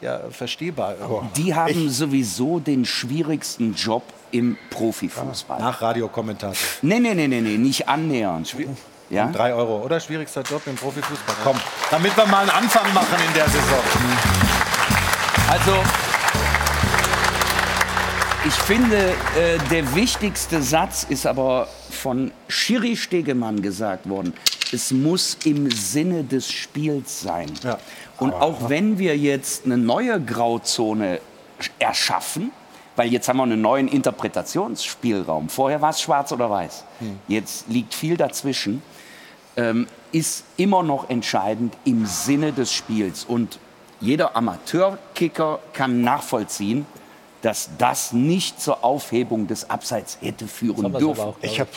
ja, 0.00 0.20
verstehbar. 0.30 0.94
Die 1.36 1.54
haben 1.54 1.88
sowieso 1.90 2.58
den 2.60 2.84
schwierigsten 2.84 3.74
Job 3.74 4.02
im 4.30 4.56
Profifußball. 4.70 5.60
Nach 5.60 5.80
Radiokommentator. 5.80 6.56
Nee, 6.82 7.00
nee, 7.00 7.14
nee, 7.14 7.28
nee, 7.28 7.40
nee, 7.40 7.56
nicht 7.56 7.88
annähernd. 7.88 8.54
Ja? 9.14 9.26
Drei 9.28 9.54
Euro, 9.54 9.78
oder? 9.78 10.00
Schwierigster 10.00 10.42
Job 10.42 10.62
im 10.66 10.74
Profifußball. 10.74 11.36
Komm, 11.44 11.56
damit 11.90 12.16
wir 12.16 12.26
mal 12.26 12.40
einen 12.40 12.50
Anfang 12.50 12.92
machen 12.92 13.16
in 13.26 13.34
der 13.34 13.48
Saison. 13.48 13.78
Also, 15.48 15.72
ich 18.46 18.54
finde, 18.54 18.96
äh, 19.36 19.58
der 19.70 19.94
wichtigste 19.94 20.62
Satz 20.62 21.06
ist 21.08 21.26
aber 21.26 21.68
von 21.90 22.32
Schiri 22.48 22.96
Stegemann 22.96 23.62
gesagt 23.62 24.08
worden. 24.08 24.34
Es 24.72 24.90
muss 24.90 25.38
im 25.44 25.70
Sinne 25.70 26.24
des 26.24 26.50
Spiels 26.50 27.20
sein. 27.20 27.52
Und 28.18 28.32
auch 28.34 28.68
wenn 28.68 28.98
wir 28.98 29.16
jetzt 29.16 29.64
eine 29.64 29.76
neue 29.76 30.20
Grauzone 30.20 31.20
erschaffen, 31.78 32.50
weil 32.96 33.12
jetzt 33.12 33.28
haben 33.28 33.36
wir 33.36 33.44
einen 33.44 33.60
neuen 33.60 33.88
Interpretationsspielraum. 33.88 35.48
Vorher 35.48 35.80
war 35.80 35.90
es 35.90 36.00
schwarz 36.00 36.32
oder 36.32 36.50
weiß. 36.50 36.84
Jetzt 37.28 37.68
liegt 37.68 37.94
viel 37.94 38.16
dazwischen. 38.16 38.82
Ähm, 39.56 39.86
ist 40.12 40.44
immer 40.56 40.82
noch 40.82 41.10
entscheidend 41.10 41.76
im 41.84 42.06
Sinne 42.06 42.52
des 42.52 42.72
Spiels. 42.72 43.24
Und 43.24 43.58
jeder 44.00 44.36
Amateurkicker 44.36 45.60
kann 45.72 46.02
nachvollziehen, 46.02 46.86
dass 47.44 47.68
das 47.76 48.14
nicht 48.14 48.58
zur 48.58 48.82
Aufhebung 48.82 49.46
des 49.46 49.68
Abseits 49.68 50.16
hätte 50.22 50.46
führen 50.46 50.90
dürfen. 50.94 51.34
Ich 51.42 51.60
habe 51.60 51.68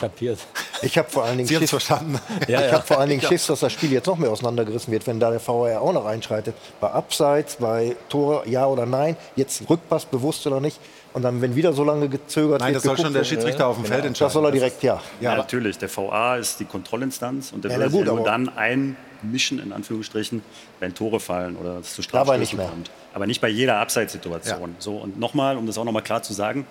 ich 0.80 0.96
hab 0.96 1.12
vor 1.12 1.24
allen 1.24 1.36
Dingen 1.36 1.46
Sie 1.46 1.56
Schiss, 1.56 1.68
verstanden. 1.68 2.18
ich 2.48 2.56
habe 2.56 2.86
vor 2.86 2.98
allen 2.98 3.10
Dingen 3.10 3.20
Ja. 3.20 3.28
Schiss, 3.28 3.46
dass 3.48 3.60
das 3.60 3.72
Spiel 3.74 3.92
jetzt 3.92 4.06
noch 4.06 4.16
mehr 4.16 4.30
auseinandergerissen 4.30 4.90
wird, 4.90 5.06
wenn 5.06 5.20
da 5.20 5.30
der 5.30 5.46
VAR 5.46 5.82
auch 5.82 5.92
noch 5.92 6.06
einschreitet. 6.06 6.54
Bei 6.80 6.90
Abseits, 6.90 7.56
bei 7.56 7.96
Tor, 8.08 8.46
ja 8.46 8.66
oder 8.66 8.86
nein, 8.86 9.16
jetzt 9.36 9.68
Rückpass, 9.68 10.06
bewusst 10.06 10.46
oder 10.46 10.58
nicht. 10.58 10.80
Und 11.14 11.22
dann, 11.22 11.40
wenn 11.40 11.56
wieder 11.56 11.72
so 11.72 11.84
lange 11.84 12.08
gezögert 12.08 12.60
Nein, 12.60 12.74
wird, 12.74 12.76
das 12.76 12.82
soll 12.84 12.96
schon 12.96 13.06
der 13.06 13.14
wird, 13.14 13.26
Schiedsrichter 13.26 13.66
auf 13.66 13.76
dem 13.76 13.84
Feld 13.84 14.04
entscheiden. 14.04 14.26
Das 14.26 14.32
soll 14.34 14.44
er 14.44 14.52
direkt, 14.52 14.82
ja. 14.82 15.00
Ja, 15.20 15.36
natürlich. 15.36 15.78
Der 15.78 15.94
VA 15.94 16.36
ist 16.36 16.60
die 16.60 16.64
Kontrollinstanz 16.64 17.52
und 17.52 17.64
der 17.64 17.72
Ja, 17.72 17.88
gut, 17.88 18.06
ja 18.06 18.12
nur 18.12 18.24
dann 18.24 18.50
einmischen, 18.50 19.58
in 19.58 19.72
Anführungsstrichen, 19.72 20.42
wenn 20.80 20.94
Tore 20.94 21.18
fallen 21.18 21.56
oder 21.56 21.78
es 21.78 21.94
zu 21.94 22.02
Dabei 22.02 22.36
nicht 22.36 22.50
Strafstößen 22.50 22.56
mehr. 22.58 22.68
kommt. 22.68 22.90
Aber 23.14 23.26
nicht 23.26 23.40
bei 23.40 23.48
jeder 23.48 23.78
Abseitssituation. 23.78 24.76
So, 24.78 24.96
und 24.96 25.18
nochmal, 25.18 25.56
um 25.56 25.66
das 25.66 25.78
auch 25.78 25.84
nochmal 25.84 26.02
klar 26.02 26.22
zu 26.22 26.34
sagen, 26.34 26.66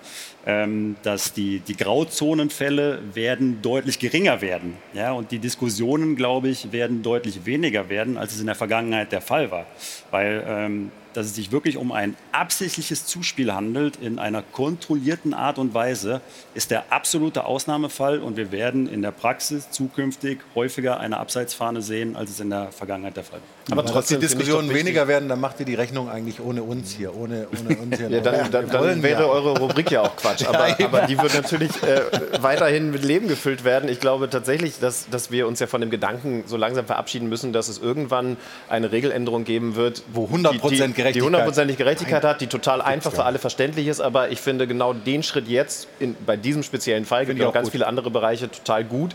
ähm, 0.46 0.96
dass 1.02 1.32
die, 1.32 1.58
die 1.60 1.76
Grauzonenfälle 1.76 3.00
werden 3.12 3.60
deutlich 3.60 3.98
geringer 3.98 4.40
werden. 4.40 4.76
Ja? 4.94 5.12
Und 5.12 5.30
die 5.30 5.40
Diskussionen, 5.40 6.16
glaube 6.16 6.48
ich, 6.48 6.72
werden 6.72 7.02
deutlich 7.02 7.44
weniger 7.44 7.88
werden, 7.88 8.16
als 8.16 8.34
es 8.34 8.40
in 8.40 8.46
der 8.46 8.54
Vergangenheit 8.54 9.12
der 9.12 9.20
Fall 9.20 9.50
war. 9.50 9.66
Weil 10.10 10.44
ähm, 10.46 10.92
dass 11.18 11.26
es 11.26 11.34
sich 11.34 11.50
wirklich 11.50 11.76
um 11.76 11.90
ein 11.90 12.16
absichtliches 12.30 13.04
Zuspiel 13.04 13.52
handelt 13.52 13.96
in 13.96 14.20
einer 14.20 14.40
kontrollierten 14.40 15.34
Art 15.34 15.58
und 15.58 15.74
Weise, 15.74 16.20
ist 16.54 16.70
der 16.70 16.92
absolute 16.92 17.44
Ausnahmefall 17.44 18.20
und 18.20 18.36
wir 18.36 18.52
werden 18.52 18.88
in 18.88 19.02
der 19.02 19.10
Praxis 19.10 19.68
zukünftig 19.70 20.38
häufiger 20.54 21.00
eine 21.00 21.18
Abseitsfahne 21.18 21.82
sehen, 21.82 22.14
als 22.14 22.30
es 22.30 22.38
in 22.38 22.50
der 22.50 22.70
Vergangenheit 22.70 23.16
der 23.16 23.24
Fall 23.24 23.40
war. 23.40 23.57
Aber 23.70 23.84
trotzdem 23.84 24.20
die 24.20 24.26
Diskussionen 24.26 24.72
weniger 24.72 25.08
werden, 25.08 25.28
dann 25.28 25.40
macht 25.40 25.60
ihr 25.60 25.66
die 25.66 25.74
Rechnung 25.74 26.08
eigentlich 26.08 26.40
ohne 26.40 26.62
uns 26.62 26.92
hier. 26.92 27.14
Ohne, 27.14 27.46
ohne 27.60 27.76
uns 27.76 27.96
hier. 27.96 28.08
Ja, 28.18 28.20
dann, 28.20 28.50
dann, 28.50 28.68
dann 28.70 29.02
wäre 29.02 29.22
ja. 29.22 29.28
eure 29.28 29.58
Rubrik 29.58 29.90
ja 29.90 30.02
auch 30.02 30.16
Quatsch. 30.16 30.42
Ja, 30.42 30.50
Aber, 30.50 30.68
eben. 30.70 30.84
aber 30.84 31.06
die 31.06 31.18
wird 31.20 31.34
natürlich 31.34 31.70
äh, 31.82 32.00
weiterhin 32.40 32.90
mit 32.90 33.04
Leben 33.04 33.28
gefüllt 33.28 33.64
werden. 33.64 33.88
Ich 33.88 34.00
glaube 34.00 34.30
tatsächlich, 34.30 34.78
dass, 34.80 35.08
dass 35.10 35.30
wir 35.30 35.46
uns 35.46 35.60
ja 35.60 35.66
von 35.66 35.80
dem 35.80 35.90
Gedanken 35.90 36.44
so 36.46 36.56
langsam 36.56 36.86
verabschieden 36.86 37.28
müssen, 37.28 37.52
dass 37.52 37.68
es 37.68 37.78
irgendwann 37.78 38.36
eine 38.68 38.90
Regeländerung 38.92 39.44
geben 39.44 39.76
wird, 39.76 40.02
Wo 40.12 40.24
100% 40.26 40.28
die, 40.28 40.58
die, 40.58 40.58
die 40.58 41.02
Gerechtigkeit- 41.02 41.22
hundertprozentig 41.22 41.76
Gerechtigkeit 41.76 42.24
hat, 42.24 42.40
die 42.40 42.46
total 42.46 42.80
einfach 42.80 43.12
für 43.12 43.24
alle 43.24 43.38
verständlich 43.38 43.86
ist. 43.88 44.00
Aber 44.00 44.30
ich 44.30 44.40
finde 44.40 44.66
genau 44.66 44.92
den 44.94 45.22
Schritt 45.22 45.48
jetzt, 45.48 45.88
in, 46.00 46.16
bei 46.24 46.36
diesem 46.36 46.62
speziellen 46.62 47.04
Fall, 47.04 47.26
gibt 47.26 47.38
es 47.38 47.44
auch 47.44 47.50
auch 47.50 47.54
ganz 47.54 47.66
gut. 47.66 47.72
viele 47.72 47.86
andere 47.86 48.10
Bereiche 48.10 48.50
total 48.50 48.84
gut, 48.84 49.14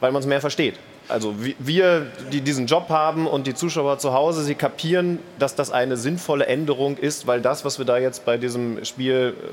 weil 0.00 0.12
man 0.12 0.20
es 0.20 0.26
mehr 0.26 0.40
versteht. 0.40 0.74
Also 1.08 1.42
wi- 1.44 1.54
wir, 1.58 2.06
die 2.32 2.40
diesen 2.40 2.66
Job 2.66 2.88
haben 2.88 3.26
und 3.26 3.46
die 3.46 3.54
Zuschauer 3.54 3.98
zu 3.98 4.12
Hause, 4.14 4.42
sie 4.42 4.54
kapieren, 4.54 5.18
dass 5.38 5.54
das 5.54 5.70
eine 5.70 5.96
sinnvolle 5.96 6.46
Änderung 6.46 6.96
ist, 6.96 7.26
weil 7.26 7.40
das, 7.42 7.64
was 7.64 7.78
wir 7.78 7.84
da 7.84 7.98
jetzt 7.98 8.24
bei 8.24 8.36
diesem 8.38 8.84
Spiel, 8.84 9.34
äh, 9.38 9.46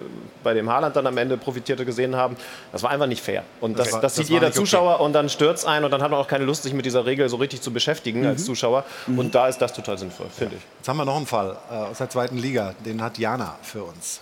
bei 0.43 0.53
dem 0.53 0.69
Haaland 0.69 0.95
dann 0.95 1.07
am 1.07 1.17
Ende 1.17 1.35
profitierte 1.37 1.83
gesehen 1.85 2.15
haben, 2.15 2.37
das 2.71 2.83
war 2.83 2.89
einfach 2.91 3.07
nicht 3.07 3.21
fair. 3.21 3.43
Und 3.59 3.77
das, 3.77 3.87
Das 3.87 3.93
war- 3.95 4.01
das, 4.01 4.15
das 4.15 4.25
sieht 4.27 4.29
war 4.33 4.37
jeder 4.37 4.47
nicht 4.47 4.57
okay. 4.57 4.65
Zuschauer 4.65 4.99
und 5.01 5.13
dann 5.13 5.27
stört 5.29 5.57
es 5.57 5.65
ein 5.65 5.83
und 5.83 5.91
dann 5.91 6.01
hat 6.01 6.09
man 6.11 6.19
auch 6.19 6.27
keine 6.27 6.45
Lust, 6.45 6.63
sich 6.63 6.73
mit 6.73 6.85
dieser 6.85 7.05
Regel 7.05 7.27
so 7.27 7.35
richtig 7.35 7.61
zu 7.61 7.71
beschäftigen 7.71 8.25
als 8.25 8.45
Zuschauer. 8.45 8.85
Und 9.07 9.35
da 9.35 9.47
ist 9.47 9.57
das 9.57 9.73
total 9.73 9.97
sinnvoll, 9.97 10.27
finde 10.35 10.55
ich. 10.55 10.61
Jetzt 10.79 10.87
haben 10.87 10.97
wir 10.97 11.05
noch 11.05 11.17
einen 11.17 11.25
Fall 11.27 11.57
äh, 11.69 11.73
aus 11.75 11.97
der 11.97 12.09
zweiten 12.09 12.37
Liga. 12.37 12.73
Den 12.85 13.01
hat 13.01 13.17
Jana 13.17 13.55
für 13.61 13.83
uns. 13.83 14.21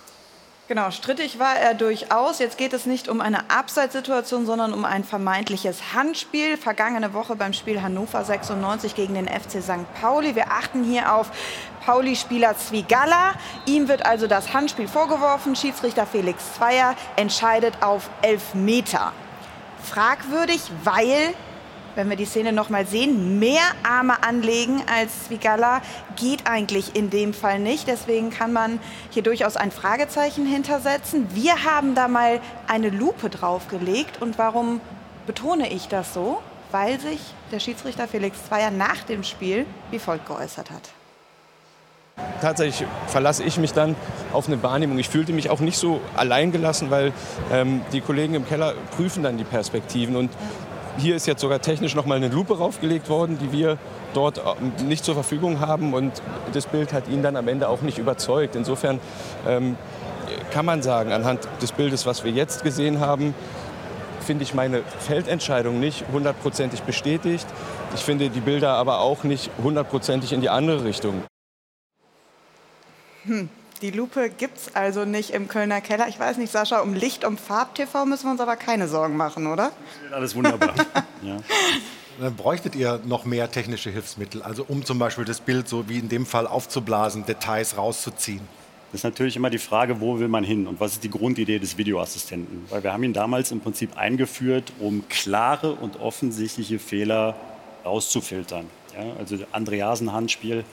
Genau, 0.69 0.91
strittig 0.91 1.39
war 1.39 1.55
er 1.55 1.73
durchaus. 1.73 2.37
Jetzt 2.37 2.59
geht 2.59 2.73
es 2.73 2.85
nicht 2.85 3.09
um 3.09 3.21
eine 3.21 3.49
Abseitssituation, 3.49 4.45
sondern 4.45 4.71
um 4.71 4.85
ein 4.85 5.03
vermeintliches 5.03 5.95
Handspiel. 5.95 6.57
Vergangene 6.57 7.15
Woche 7.15 7.35
beim 7.35 7.53
Spiel 7.53 7.81
Hannover 7.81 8.23
96 8.23 8.93
gegen 8.93 9.15
den 9.15 9.27
FC 9.27 9.63
St. 9.63 9.91
Pauli. 9.99 10.35
Wir 10.35 10.51
achten 10.51 10.83
hier 10.83 11.15
auf 11.15 11.31
Pauli-Spieler 11.83 12.55
Zwigalla. 12.55 13.33
Ihm 13.65 13.87
wird 13.87 14.05
also 14.05 14.27
das 14.27 14.53
Handspiel 14.53 14.87
vorgeworfen. 14.87 15.55
Schiedsrichter 15.55 16.05
Felix 16.05 16.53
Zweier 16.53 16.95
entscheidet 17.15 17.81
auf 17.81 18.07
elf 18.21 18.53
Meter. 18.53 19.11
Fragwürdig, 19.81 20.61
weil 20.83 21.33
wenn 21.99 22.09
wir 22.09 22.15
die 22.15 22.23
Szene 22.23 22.53
noch 22.53 22.69
mal 22.69 22.87
sehen, 22.87 23.39
mehr 23.39 23.59
Arme 23.83 24.23
anlegen 24.23 24.81
als 24.89 25.25
Zwigalla 25.25 25.81
geht 26.15 26.49
eigentlich 26.49 26.95
in 26.95 27.09
dem 27.09 27.33
Fall 27.33 27.59
nicht. 27.59 27.89
Deswegen 27.89 28.29
kann 28.29 28.53
man 28.53 28.79
hier 29.09 29.21
durchaus 29.21 29.57
ein 29.57 29.69
Fragezeichen 29.69 30.45
hintersetzen. 30.45 31.27
Wir 31.33 31.65
haben 31.65 31.95
da 31.95 32.07
mal 32.07 32.39
eine 32.69 32.89
Lupe 32.89 33.29
draufgelegt. 33.29 34.21
Und 34.21 34.37
warum 34.37 34.79
betone 35.27 35.73
ich 35.73 35.89
das 35.89 36.13
so? 36.13 36.41
Weil 36.71 37.01
sich 37.01 37.19
der 37.51 37.59
Schiedsrichter 37.59 38.07
Felix 38.07 38.45
Zweier 38.47 38.71
nach 38.71 39.03
dem 39.03 39.25
Spiel 39.25 39.65
wie 39.91 39.99
folgt 39.99 40.25
geäußert 40.25 40.71
hat. 40.71 40.91
tatsächlich 42.41 42.87
verlasse 43.07 43.43
ich 43.43 43.57
mich 43.57 43.73
dann 43.73 43.97
auf 44.31 44.47
eine 44.47 44.63
Wahrnehmung. 44.63 44.99
Ich 44.99 45.09
fühlte 45.09 45.33
mich 45.33 45.49
auch 45.49 45.59
nicht 45.59 45.77
so 45.77 45.99
alleingelassen, 46.15 46.91
weil 46.91 47.11
ähm, 47.51 47.81
die 47.91 47.99
Kollegen 47.99 48.35
im 48.35 48.47
Keller 48.47 48.73
prüfen 48.95 49.21
dann 49.23 49.37
die 49.37 49.43
Perspektiven. 49.43 50.15
Und 50.15 50.31
hier 50.99 51.15
ist 51.15 51.25
jetzt 51.25 51.41
sogar 51.41 51.61
technisch 51.61 51.95
noch 51.95 52.05
mal 52.05 52.15
eine 52.15 52.27
Lupe 52.27 52.57
raufgelegt 52.57 53.09
worden, 53.09 53.37
die 53.39 53.51
wir 53.51 53.77
dort 54.13 54.39
ähm, 54.39 54.87
nicht 54.87 55.03
zur 55.03 55.15
Verfügung 55.15 55.59
haben. 55.59 55.93
Und 55.93 56.21
das 56.53 56.67
Bild 56.67 56.93
hat 56.93 57.07
ihn 57.07 57.23
dann 57.23 57.35
am 57.35 57.47
Ende 57.47 57.69
auch 57.69 57.81
nicht 57.81 57.97
überzeugt. 57.97 58.55
Insofern 58.55 58.99
ähm, 59.47 59.77
kann 60.51 60.65
man 60.65 60.81
sagen, 60.81 61.11
anhand 61.11 61.47
des 61.61 61.71
Bildes, 61.71 62.05
was 62.05 62.23
wir 62.23 62.31
jetzt 62.31 62.63
gesehen 62.63 62.99
haben, 62.99 63.33
finde 64.19 64.43
ich 64.43 64.53
meine 64.53 64.83
Feldentscheidung 64.99 65.79
nicht 65.79 66.05
hundertprozentig 66.11 66.83
bestätigt. 66.83 67.47
Ich 67.95 68.01
finde 68.01 68.29
die 68.29 68.41
Bilder 68.41 68.73
aber 68.73 68.99
auch 68.99 69.23
nicht 69.23 69.49
hundertprozentig 69.63 70.33
in 70.33 70.41
die 70.41 70.49
andere 70.49 70.83
Richtung. 70.83 71.23
Hm. 73.23 73.49
Die 73.81 73.91
Lupe 73.91 74.29
gibt 74.29 74.57
es 74.57 74.75
also 74.75 75.05
nicht 75.05 75.29
im 75.29 75.47
Kölner 75.47 75.79
Keller. 75.79 76.09
Ich 76.09 76.19
weiß 76.19 76.37
nicht, 76.37 76.51
Sascha, 76.51 76.79
um 76.79 76.93
Licht, 76.93 77.23
um 77.23 77.37
Farb-TV 77.37 78.05
müssen 78.05 78.25
wir 78.25 78.31
uns 78.31 78.41
aber 78.41 78.57
keine 78.57 78.89
Sorgen 78.89 79.15
machen, 79.15 79.47
oder? 79.47 79.71
Alles 80.11 80.35
wunderbar. 80.35 80.73
ja. 81.21 81.37
Dann 82.19 82.35
bräuchtet 82.35 82.75
ihr 82.75 82.99
noch 83.05 83.23
mehr 83.23 83.49
technische 83.49 83.89
Hilfsmittel, 83.89 84.41
also 84.41 84.65
um 84.67 84.83
zum 84.83 84.99
Beispiel 84.99 85.23
das 85.23 85.39
Bild 85.39 85.69
so 85.69 85.87
wie 85.87 85.99
in 85.99 86.09
dem 86.09 86.25
Fall 86.25 86.45
aufzublasen, 86.45 87.25
Details 87.25 87.77
rauszuziehen. 87.77 88.41
Das 88.91 88.99
ist 88.99 89.03
natürlich 89.05 89.37
immer 89.37 89.49
die 89.49 89.59
Frage, 89.59 90.01
wo 90.01 90.19
will 90.19 90.27
man 90.27 90.43
hin 90.43 90.67
und 90.67 90.81
was 90.81 90.93
ist 90.93 91.03
die 91.03 91.09
Grundidee 91.09 91.59
des 91.59 91.77
Videoassistenten? 91.77 92.65
Weil 92.69 92.83
wir 92.83 92.91
haben 92.91 93.03
ihn 93.03 93.13
damals 93.13 93.51
im 93.51 93.61
Prinzip 93.61 93.95
eingeführt, 93.97 94.73
um 94.79 95.07
klare 95.07 95.73
und 95.73 96.01
offensichtliche 96.01 96.79
Fehler 96.79 97.35
rauszufiltern. 97.85 98.65
Ja, 98.99 99.13
also 99.17 99.37
Andreasen-Handspiel, 99.51 100.63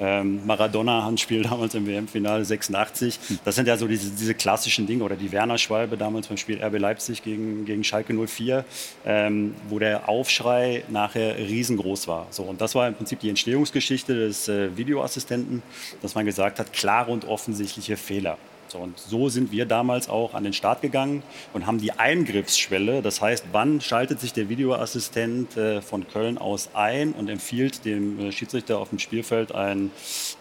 ähm, 0.00 0.46
Maradona-Handspiel 0.46 1.42
damals 1.50 1.74
im 1.74 1.86
WM-Finale 1.86 2.44
86. 2.44 3.18
Das 3.44 3.54
sind 3.54 3.68
ja 3.68 3.76
so 3.76 3.86
diese, 3.86 4.10
diese 4.10 4.34
klassischen 4.34 4.86
Dinge. 4.86 5.04
Oder 5.04 5.16
die 5.16 5.30
Werner-Schwalbe 5.30 5.96
damals 5.96 6.26
beim 6.26 6.36
Spiel 6.36 6.62
RB 6.62 6.78
Leipzig 6.78 7.22
gegen, 7.22 7.64
gegen 7.64 7.84
Schalke 7.84 8.14
04, 8.14 8.64
ähm, 9.06 9.54
wo 9.68 9.78
der 9.78 10.08
Aufschrei 10.08 10.84
nachher 10.88 11.36
riesengroß 11.38 12.08
war. 12.08 12.26
So, 12.30 12.42
und 12.42 12.60
das 12.60 12.74
war 12.74 12.88
im 12.88 12.94
Prinzip 12.94 13.20
die 13.20 13.28
Entstehungsgeschichte 13.28 14.14
des 14.14 14.48
äh, 14.48 14.76
Videoassistenten, 14.76 15.62
dass 16.02 16.14
man 16.14 16.26
gesagt 16.26 16.58
hat, 16.58 16.72
klare 16.72 17.10
und 17.10 17.26
offensichtliche 17.26 17.96
Fehler. 17.96 18.38
So, 18.68 18.78
und 18.78 18.98
so 18.98 19.28
sind 19.28 19.50
wir 19.50 19.64
damals 19.66 20.08
auch 20.08 20.34
an 20.34 20.44
den 20.44 20.52
Start 20.52 20.82
gegangen 20.82 21.22
und 21.54 21.66
haben 21.66 21.78
die 21.78 21.92
Eingriffsschwelle, 21.92 23.02
das 23.02 23.20
heißt, 23.20 23.46
wann 23.52 23.80
schaltet 23.80 24.20
sich 24.20 24.32
der 24.32 24.48
Videoassistent 24.48 25.56
äh, 25.56 25.80
von 25.80 26.06
Köln 26.06 26.38
aus 26.38 26.70
ein 26.74 27.12
und 27.12 27.28
empfiehlt 27.28 27.84
dem 27.84 28.18
äh, 28.18 28.32
Schiedsrichter 28.32 28.78
auf 28.78 28.90
dem 28.90 28.98
Spielfeld 28.98 29.52
ein, 29.52 29.90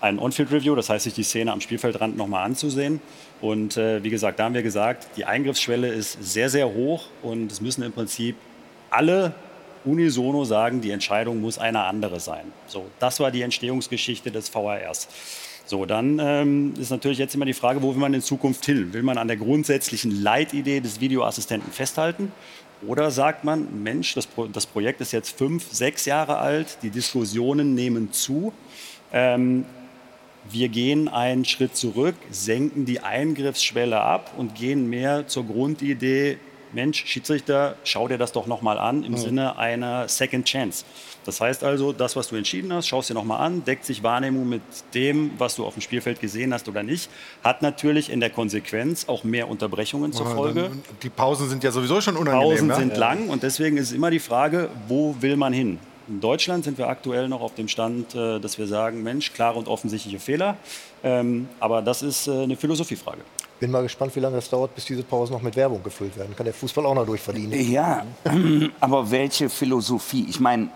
ein 0.01 0.19
On-Field-Review, 0.19 0.75
das 0.75 0.89
heißt, 0.89 1.05
sich 1.05 1.13
die 1.13 1.23
Szene 1.23 1.51
am 1.53 1.61
Spielfeldrand 1.61 2.17
nochmal 2.17 2.45
anzusehen. 2.45 2.99
Und 3.39 3.77
äh, 3.77 4.03
wie 4.03 4.09
gesagt, 4.09 4.39
da 4.39 4.45
haben 4.45 4.55
wir 4.55 4.63
gesagt, 4.63 5.07
die 5.15 5.25
Eingriffsschwelle 5.25 5.87
ist 5.87 6.17
sehr, 6.21 6.49
sehr 6.49 6.73
hoch 6.73 7.05
und 7.21 7.51
es 7.51 7.61
müssen 7.61 7.83
im 7.83 7.93
Prinzip 7.93 8.35
alle 8.89 9.33
unisono 9.85 10.43
sagen, 10.43 10.81
die 10.81 10.91
Entscheidung 10.91 11.39
muss 11.41 11.57
eine 11.57 11.83
andere 11.83 12.19
sein. 12.19 12.51
So, 12.67 12.85
das 12.99 13.19
war 13.19 13.31
die 13.31 13.41
Entstehungsgeschichte 13.41 14.31
des 14.31 14.49
VRs. 14.49 15.07
So, 15.67 15.85
dann 15.85 16.17
ähm, 16.19 16.73
ist 16.79 16.91
natürlich 16.91 17.17
jetzt 17.17 17.35
immer 17.35 17.43
die 17.43 17.53
Frage, 17.53 17.81
wo 17.81 17.93
will 17.93 17.99
man 17.99 18.13
in 18.13 18.21
Zukunft 18.21 18.65
hin? 18.65 18.93
Will 18.93 19.03
man 19.03 19.17
an 19.17 19.27
der 19.27 19.35
grundsätzlichen 19.35 20.11
Leitidee 20.23 20.79
des 20.79 21.01
Videoassistenten 21.01 21.73
festhalten? 21.73 22.31
Oder 22.87 23.11
sagt 23.11 23.43
man, 23.43 23.83
Mensch, 23.83 24.13
das, 24.13 24.27
Pro 24.27 24.45
das 24.45 24.65
Projekt 24.65 25.01
ist 25.01 25.11
jetzt 25.11 25.37
fünf, 25.37 25.65
sechs 25.69 26.05
Jahre 26.05 26.37
alt, 26.37 26.77
die 26.83 26.89
Diskussionen 26.89 27.75
nehmen 27.75 28.13
zu. 28.13 28.53
Ähm, 29.11 29.65
wir 30.49 30.69
gehen 30.69 31.09
einen 31.09 31.43
Schritt 31.43 31.75
zurück, 31.75 32.15
senken 32.31 32.85
die 32.85 33.01
Eingriffsschwelle 33.01 33.99
ab 33.99 34.35
und 34.37 34.55
gehen 34.55 34.89
mehr 34.89 35.27
zur 35.27 35.45
Grundidee, 35.45 36.37
Mensch, 36.71 37.05
Schiedsrichter, 37.05 37.75
schau 37.83 38.07
dir 38.07 38.17
das 38.17 38.31
doch 38.31 38.47
nochmal 38.47 38.77
an 38.77 39.03
im 39.03 39.13
mhm. 39.13 39.17
Sinne 39.17 39.57
einer 39.57 40.07
Second 40.07 40.45
Chance. 40.45 40.85
Das 41.27 41.41
heißt 41.41 41.65
also, 41.65 41.91
das, 41.91 42.15
was 42.15 42.29
du 42.29 42.37
entschieden 42.37 42.71
hast, 42.71 42.87
schaust 42.87 43.09
dir 43.09 43.13
nochmal 43.13 43.41
an, 43.41 43.65
deckt 43.65 43.83
sich 43.83 44.01
Wahrnehmung 44.01 44.47
mit 44.47 44.61
dem, 44.93 45.31
was 45.37 45.57
du 45.57 45.65
auf 45.65 45.73
dem 45.73 45.81
Spielfeld 45.81 46.21
gesehen 46.21 46.53
hast 46.53 46.69
oder 46.69 46.83
nicht, 46.83 47.09
hat 47.43 47.61
natürlich 47.61 48.09
in 48.09 48.21
der 48.21 48.29
Konsequenz 48.29 49.09
auch 49.09 49.25
mehr 49.25 49.49
Unterbrechungen 49.49 50.13
zur 50.13 50.25
Folge. 50.25 50.71
die 51.03 51.09
Pausen 51.09 51.49
sind 51.49 51.65
ja 51.65 51.71
sowieso 51.71 51.99
schon 51.99 52.15
unangenehm. 52.15 52.69
Pausen 52.69 52.73
sind 52.73 52.93
ja? 52.93 52.97
lang 52.97 53.27
und 53.27 53.43
deswegen 53.43 53.75
ist 53.75 53.91
immer 53.91 54.09
die 54.09 54.19
Frage, 54.19 54.69
wo 54.87 55.17
will 55.19 55.35
man 55.35 55.51
hin? 55.51 55.79
In 56.07 56.21
Deutschland 56.21 56.63
sind 56.63 56.77
wir 56.77 56.87
aktuell 56.87 57.27
noch 57.27 57.41
auf 57.41 57.55
dem 57.55 57.67
Stand, 57.67 58.15
äh, 58.15 58.39
dass 58.39 58.57
wir 58.57 58.65
sagen, 58.65 59.03
Mensch, 59.03 59.33
klare 59.33 59.59
und 59.59 59.67
offensichtliche 59.67 60.19
Fehler. 60.19 60.55
Ähm, 61.03 61.49
aber 61.59 61.81
das 61.81 62.03
ist 62.03 62.27
äh, 62.27 62.43
eine 62.43 62.55
Philosophiefrage. 62.55 63.19
Bin 63.59 63.69
mal 63.71 63.83
gespannt, 63.83 64.15
wie 64.15 64.21
lange 64.21 64.37
es 64.37 64.49
dauert, 64.49 64.73
bis 64.75 64.85
diese 64.85 65.03
Pausen 65.03 65.33
noch 65.33 65.41
mit 65.41 65.57
Werbung 65.57 65.83
gefüllt 65.83 66.15
werden. 66.15 66.33
Kann 66.37 66.45
der 66.45 66.53
Fußball 66.53 66.85
auch 66.85 66.95
noch 66.95 67.05
durchverdienen. 67.05 67.69
Ja, 67.69 68.05
aber 68.79 69.11
welche 69.11 69.49
Philosophie? 69.49 70.25
Ich 70.29 70.39
meine, 70.39 70.69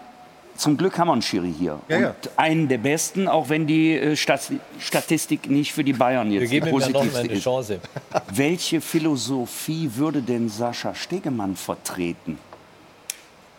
zum 0.61 0.77
Glück 0.77 0.99
haben 0.99 1.07
wir 1.07 1.13
einen 1.13 1.23
Schiri 1.23 1.51
hier. 1.57 1.79
Ja, 1.89 1.97
und 1.97 2.03
ja. 2.03 2.15
einen 2.37 2.67
der 2.67 2.77
besten, 2.77 3.27
auch 3.27 3.49
wenn 3.49 3.65
die 3.65 3.95
äh, 3.95 4.15
Statistik 4.15 5.49
nicht 5.49 5.73
für 5.73 5.83
die 5.83 5.93
Bayern 5.93 6.31
jetzt 6.31 6.41
Wir 6.41 6.47
geben 6.49 6.69
positiv 6.69 6.95
ihm 6.95 7.01
ja 7.01 7.11
noch 7.11 7.19
eine 7.19 7.33
ist. 7.33 7.43
Chance. 7.43 7.79
Welche 8.31 8.79
Philosophie 8.79 9.89
würde 9.95 10.21
denn 10.21 10.49
Sascha 10.49 10.93
Stegemann 10.93 11.55
vertreten? 11.55 12.37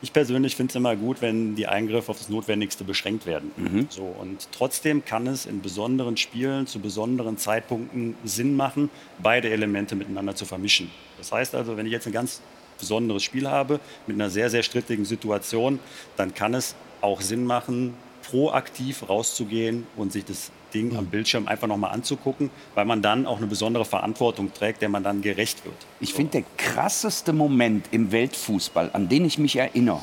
Ich 0.00 0.12
persönlich 0.12 0.54
finde 0.54 0.70
es 0.70 0.76
immer 0.76 0.94
gut, 0.94 1.22
wenn 1.22 1.56
die 1.56 1.66
Eingriffe 1.66 2.10
auf 2.10 2.18
das 2.18 2.28
Notwendigste 2.28 2.84
beschränkt 2.84 3.26
werden. 3.26 3.50
Mhm. 3.56 3.86
So, 3.88 4.02
und 4.02 4.46
trotzdem 4.52 5.04
kann 5.04 5.26
es 5.26 5.46
in 5.46 5.60
besonderen 5.60 6.16
Spielen 6.16 6.68
zu 6.68 6.78
besonderen 6.78 7.36
Zeitpunkten 7.36 8.14
Sinn 8.24 8.54
machen, 8.54 8.90
beide 9.20 9.50
Elemente 9.50 9.96
miteinander 9.96 10.36
zu 10.36 10.44
vermischen. 10.44 10.90
Das 11.18 11.32
heißt 11.32 11.56
also, 11.56 11.76
wenn 11.76 11.86
ich 11.86 11.92
jetzt 11.92 12.06
ein 12.06 12.12
ganz 12.12 12.40
besonderes 12.78 13.24
Spiel 13.24 13.48
habe 13.48 13.80
mit 14.06 14.14
einer 14.16 14.30
sehr, 14.30 14.50
sehr 14.50 14.62
strittigen 14.62 15.04
Situation, 15.04 15.80
dann 16.16 16.34
kann 16.34 16.54
es 16.54 16.76
auch 17.02 17.20
Sinn 17.20 17.44
machen, 17.44 17.94
proaktiv 18.22 19.08
rauszugehen 19.08 19.86
und 19.96 20.12
sich 20.12 20.24
das 20.24 20.50
Ding 20.72 20.96
am 20.96 21.06
Bildschirm 21.06 21.48
einfach 21.48 21.68
nochmal 21.68 21.92
anzugucken, 21.92 22.50
weil 22.74 22.84
man 22.84 23.02
dann 23.02 23.26
auch 23.26 23.38
eine 23.38 23.46
besondere 23.46 23.84
Verantwortung 23.84 24.52
trägt, 24.54 24.80
der 24.80 24.88
man 24.88 25.02
dann 25.02 25.22
gerecht 25.22 25.64
wird. 25.64 25.76
Ich 26.00 26.14
finde, 26.14 26.32
der 26.32 26.44
krasseste 26.56 27.32
Moment 27.32 27.86
im 27.90 28.10
Weltfußball, 28.12 28.90
an 28.92 29.08
den 29.08 29.24
ich 29.24 29.38
mich 29.38 29.56
erinnere, 29.56 30.00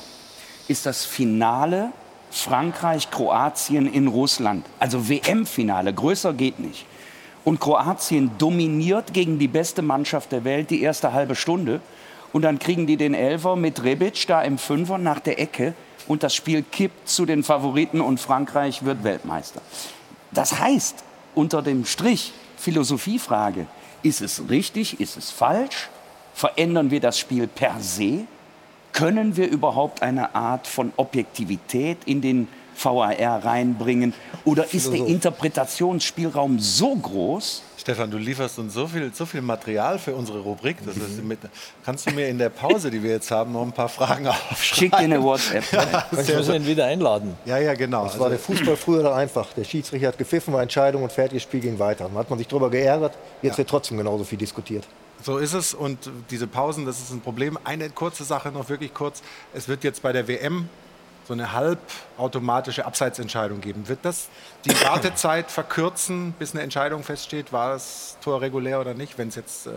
ist 0.67 0.85
das 0.85 1.05
Finale 1.05 1.91
Frankreich-Kroatien 2.31 3.91
in 3.91 4.07
Russland. 4.07 4.65
Also 4.79 5.09
WM-Finale, 5.09 5.93
größer 5.93 6.33
geht 6.33 6.59
nicht. 6.59 6.85
Und 7.43 7.59
Kroatien 7.59 8.31
dominiert 8.37 9.13
gegen 9.13 9.39
die 9.39 9.47
beste 9.47 9.81
Mannschaft 9.81 10.31
der 10.31 10.43
Welt 10.43 10.69
die 10.69 10.81
erste 10.81 11.13
halbe 11.13 11.35
Stunde. 11.35 11.81
Und 12.31 12.43
dann 12.43 12.59
kriegen 12.59 12.85
die 12.85 12.97
den 12.97 13.15
Elfer 13.15 13.55
mit 13.55 13.83
Rebic 13.83 14.27
da 14.27 14.43
im 14.43 14.59
Fünfer 14.59 14.99
nach 14.99 15.19
der 15.19 15.39
Ecke. 15.39 15.73
Und 16.09 16.23
das 16.23 16.33
Spiel 16.33 16.63
kippt 16.63 17.07
zu 17.07 17.27
den 17.27 17.43
Favoriten 17.43 18.01
und 18.01 18.19
Frankreich 18.19 18.83
wird 18.83 19.03
Weltmeister. 19.03 19.61
Das 20.31 20.59
heißt, 20.59 20.95
unter 21.35 21.61
dem 21.61 21.85
Strich, 21.85 22.33
Philosophiefrage, 22.57 23.67
ist 24.01 24.19
es 24.21 24.49
richtig, 24.49 24.99
ist 24.99 25.17
es 25.17 25.29
falsch? 25.29 25.87
Verändern 26.33 26.89
wir 26.89 26.99
das 26.99 27.19
Spiel 27.19 27.45
per 27.47 27.79
se? 27.79 28.25
Können 28.91 29.37
wir 29.37 29.49
überhaupt 29.49 30.01
eine 30.01 30.33
Art 30.33 30.65
von 30.65 30.91
Objektivität 30.97 31.99
in 32.05 32.21
den 32.21 32.47
VAR 32.75 33.45
reinbringen? 33.45 34.15
Oder 34.45 34.73
ist 34.73 34.91
der. 34.91 35.05
Interpretationsspielraum 35.05 36.59
so 36.59 36.95
groß? 36.95 37.61
Stefan, 37.79 38.11
du 38.11 38.17
lieferst 38.17 38.59
uns 38.59 38.73
so 38.73 38.87
viel, 38.87 39.09
so 39.13 39.25
viel 39.25 39.41
Material 39.41 39.99
für 39.99 40.13
unsere 40.13 40.39
Rubrik. 40.39 40.77
Das 40.85 40.97
ist 40.97 41.23
mit, 41.23 41.39
kannst 41.85 42.09
du 42.09 42.13
mir 42.13 42.27
in 42.27 42.37
der 42.37 42.49
Pause, 42.49 42.91
die 42.91 43.01
wir 43.01 43.11
jetzt 43.11 43.31
haben, 43.31 43.53
noch 43.53 43.61
ein 43.61 43.71
paar 43.71 43.87
Fragen 43.87 44.27
aufschreiben? 44.27 44.57
Schick 44.61 44.91
dir 44.91 44.97
eine 44.97 45.23
WhatsApp. 45.23 45.63
Ja, 45.71 46.05
Wir 46.11 46.23
sehr 46.23 46.37
müssen 46.37 46.55
ihn 46.55 46.67
wieder 46.67 46.85
einladen. 46.85 47.37
Ja, 47.45 47.57
ja, 47.57 47.73
genau. 47.75 48.03
Das 48.03 48.19
war 48.19 48.29
der 48.29 48.37
Fußball 48.37 48.75
früher 48.75 49.15
einfach. 49.15 49.53
Der 49.53 49.63
Schiedsrichter 49.63 50.09
hat 50.09 50.17
gepfiffen, 50.17 50.53
war 50.53 50.61
Entscheidung 50.61 51.03
und 51.03 51.11
fertiges 51.13 51.43
Spiel 51.43 51.61
ging 51.61 51.79
weiter. 51.79 52.05
Dann 52.09 52.17
hat 52.17 52.29
man 52.29 52.37
sich 52.37 52.49
darüber 52.49 52.69
geärgert. 52.69 53.17
Jetzt 53.41 53.57
wird 53.57 53.69
trotzdem 53.69 53.97
genauso 53.97 54.25
viel 54.25 54.37
diskutiert. 54.37 54.85
So 55.21 55.37
ist 55.37 55.53
es 55.53 55.73
und 55.73 56.09
diese 56.31 56.47
Pausen, 56.47 56.85
das 56.85 56.99
ist 56.99 57.11
ein 57.11 57.21
Problem. 57.21 57.57
Eine 57.63 57.89
kurze 57.89 58.23
Sache 58.25 58.51
noch 58.51 58.67
wirklich 58.69 58.93
kurz. 58.93 59.21
Es 59.53 59.67
wird 59.67 59.85
jetzt 59.85 60.01
bei 60.01 60.11
der 60.11 60.27
WM 60.27 60.67
so 61.29 61.33
eine 61.33 61.53
halbautomatische 61.53 62.87
Abseitsentscheidung 62.87 63.61
geben. 63.61 63.87
Wird 63.87 63.99
das 64.01 64.29
die 64.65 64.71
Wartezeit 64.83 65.51
verkürzen, 65.51 66.33
bis 66.39 66.53
eine 66.53 66.63
Entscheidung 66.63 67.03
feststeht, 67.03 67.53
war 67.53 67.73
das 67.73 68.17
Tor 68.21 68.41
regulär 68.41 68.81
oder 68.81 68.95
nicht, 68.95 69.19
wenn 69.19 69.27
es 69.27 69.35
jetzt 69.35 69.67
äh, 69.67 69.69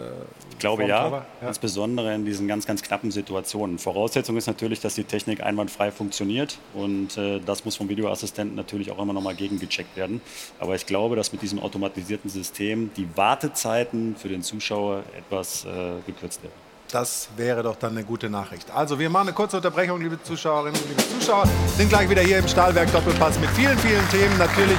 Ich 0.51 0.59
glaube 0.59 0.87
ja, 0.87 1.13
war? 1.13 1.27
insbesondere 1.47 2.15
in 2.15 2.25
diesen 2.25 2.49
ganz, 2.49 2.67
ganz 2.67 2.83
knappen 2.83 3.11
Situationen. 3.11 3.79
Voraussetzung 3.79 4.39
ist 4.39 4.47
natürlich, 4.47 4.81
dass 4.81 4.95
die 4.95 5.05
Technik 5.05 5.43
einwandfrei 5.43 5.93
funktioniert 5.93 6.59
und 6.73 7.19
äh, 7.19 7.39
das 7.45 7.67
muss 7.67 7.77
vom 7.77 7.91
Videoassistenten 7.91 8.57
natürlich 8.57 8.91
auch 8.91 8.99
immer 8.99 9.13
noch 9.13 9.23
mal 9.23 9.35
gegengecheckt 9.35 9.95
werden. 9.95 10.23
Aber 10.59 10.75
ich 10.75 10.87
glaube, 10.87 11.17
dass 11.17 11.33
mit 11.33 11.43
diesem 11.43 11.61
automatisierten 11.61 12.31
System 12.31 12.91
die 12.97 13.07
Wartezeiten 13.15 14.17
für 14.17 14.29
den 14.29 14.43
Zuschauer 14.43 15.03
etwas 15.19 15.67
äh, 15.67 16.01
gekürzt 16.07 16.43
werden. 16.43 16.72
Das 16.93 17.29
wäre 17.39 17.63
doch 17.63 17.77
dann 17.77 17.93
eine 17.93 18.05
gute 18.05 18.29
Nachricht. 18.29 18.71
Also 18.71 18.99
wir 18.99 19.09
machen 19.09 19.29
eine 19.29 19.35
kurze 19.35 19.57
Unterbrechung, 19.57 19.99
liebe 20.03 20.23
Zuschauerinnen 20.23 20.79
und 20.79 20.89
liebe 20.91 21.03
Zuschauer. 21.19 21.45
Sind 21.75 21.89
gleich 21.89 22.11
wieder 22.11 22.21
hier 22.21 22.39
im 22.39 22.47
Stahlwerk 22.47 22.93
Doppelpass 22.93 23.39
mit 23.39 23.49
vielen, 23.51 23.79
vielen 23.79 24.07
Themen. 24.11 24.37
Natürlich 24.37 24.77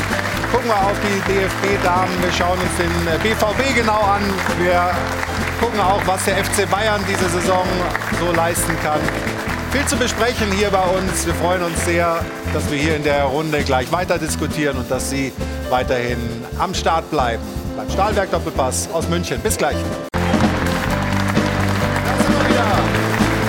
gucken 0.52 0.68
wir 0.68 0.78
auf 0.78 0.96
die 1.02 1.34
DFB-Damen. 1.34 2.22
Wir 2.22 2.32
schauen 2.32 2.60
uns 2.60 2.70
den 2.78 3.08
äh, 3.08 3.18
BVB 3.18 3.76
genau 3.76 4.00
an. 4.00 4.22
Wir 4.60 4.92
gucken 5.60 5.80
auch, 5.80 6.06
was 6.06 6.24
der 6.26 6.46
FC 6.46 6.70
Bayern 6.70 7.02
diese 7.10 7.28
Saison 7.30 7.66
so 8.20 8.32
leisten 8.32 8.78
kann. 8.84 9.00
Viel 9.72 9.86
zu 9.88 9.98
besprechen 9.98 10.52
hier 10.52 10.70
bei 10.70 10.84
uns. 10.84 11.26
Wir 11.26 11.34
freuen 11.34 11.64
uns 11.64 11.84
sehr, 11.84 12.24
dass 12.54 12.70
wir 12.70 12.78
hier 12.78 12.96
in 12.96 13.04
der 13.04 13.24
Runde 13.24 13.64
gleich 13.64 13.92
weiter 13.92 14.20
diskutieren 14.20 14.78
und 14.78 14.92
dass 14.92 15.10
Sie 15.10 15.34
weiterhin 15.72 16.20
am 16.60 16.76
Start 16.76 17.10
bleiben. 17.10 17.42
beim 17.76 17.90
Stahlwerk 17.90 18.30
Doppelpass 18.30 18.88
aus 18.94 19.10
München. 19.10 19.40
Bis 19.42 19.58
gleich. 19.58 19.78
Wieder 22.54 22.80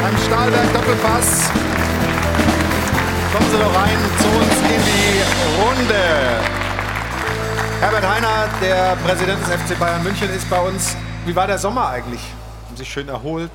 beim 0.01 0.17
Stahlwerk 0.17 0.73
Doppelpass. 0.73 1.51
Kommen 3.35 3.51
Sie 3.51 3.59
doch 3.59 3.75
rein 3.75 3.99
zu 4.19 4.29
uns 4.29 4.57
in 4.63 4.81
die 4.89 5.21
Runde. 5.61 6.05
Herbert 7.81 8.09
Heiner, 8.09 8.49
der 8.63 8.97
Präsident 9.07 9.41
des 9.43 9.49
FC 9.49 9.79
Bayern 9.79 10.03
München, 10.03 10.31
ist 10.35 10.49
bei 10.49 10.59
uns. 10.59 10.97
Wie 11.27 11.37
war 11.37 11.47
der 11.47 11.59
Sommer 11.59 11.91
eigentlich? 11.91 12.21
Haben 12.21 12.77
Sie 12.77 12.79
sich 12.79 12.89
schön 12.91 13.11
erholt? 13.11 13.51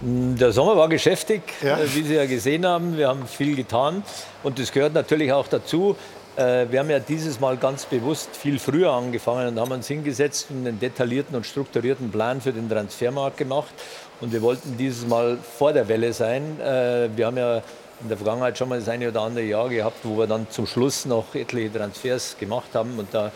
Der 0.00 0.50
Sommer 0.50 0.76
war 0.76 0.88
geschäftig, 0.88 1.42
ja. 1.62 1.78
Äh, 1.78 1.94
wie 1.94 2.02
Sie 2.02 2.14
ja 2.14 2.26
gesehen 2.26 2.66
haben. 2.66 2.96
Wir 2.96 3.06
haben 3.06 3.24
viel 3.28 3.54
getan 3.54 4.02
und 4.42 4.58
das 4.58 4.72
gehört 4.72 4.94
natürlich 4.94 5.32
auch 5.32 5.46
dazu. 5.46 5.96
Äh, 6.34 6.66
wir 6.70 6.78
haben 6.80 6.90
ja 6.90 7.00
dieses 7.00 7.40
Mal 7.40 7.56
ganz 7.56 7.84
bewusst 7.84 8.30
viel 8.36 8.58
früher 8.58 8.92
angefangen 8.92 9.48
und 9.48 9.60
haben 9.60 9.72
uns 9.72 9.88
hingesetzt 9.88 10.48
und 10.50 10.66
einen 10.66 10.78
detaillierten 10.78 11.36
und 11.36 11.46
strukturierten 11.46 12.10
Plan 12.10 12.40
für 12.40 12.52
den 12.52 12.68
Transfermarkt 12.68 13.36
gemacht. 13.36 13.72
Und 14.20 14.32
wir 14.32 14.42
wollten 14.42 14.76
dieses 14.76 15.06
Mal 15.06 15.38
vor 15.56 15.72
der 15.72 15.86
Welle 15.88 16.12
sein. 16.12 16.60
Äh, 16.60 17.08
wir 17.14 17.26
haben 17.26 17.36
ja 17.36 17.62
in 18.02 18.08
der 18.08 18.16
Vergangenheit 18.16 18.58
schon 18.58 18.68
mal 18.68 18.78
das 18.78 18.88
eine 18.88 19.08
oder 19.08 19.22
andere 19.22 19.44
Jahr 19.44 19.68
gehabt, 19.68 19.98
wo 20.02 20.18
wir 20.18 20.26
dann 20.26 20.46
zum 20.50 20.66
Schluss 20.66 21.04
noch 21.04 21.34
etliche 21.34 21.72
Transfers 21.72 22.36
gemacht 22.38 22.70
haben. 22.74 22.98
Und 22.98 23.08
da 23.12 23.30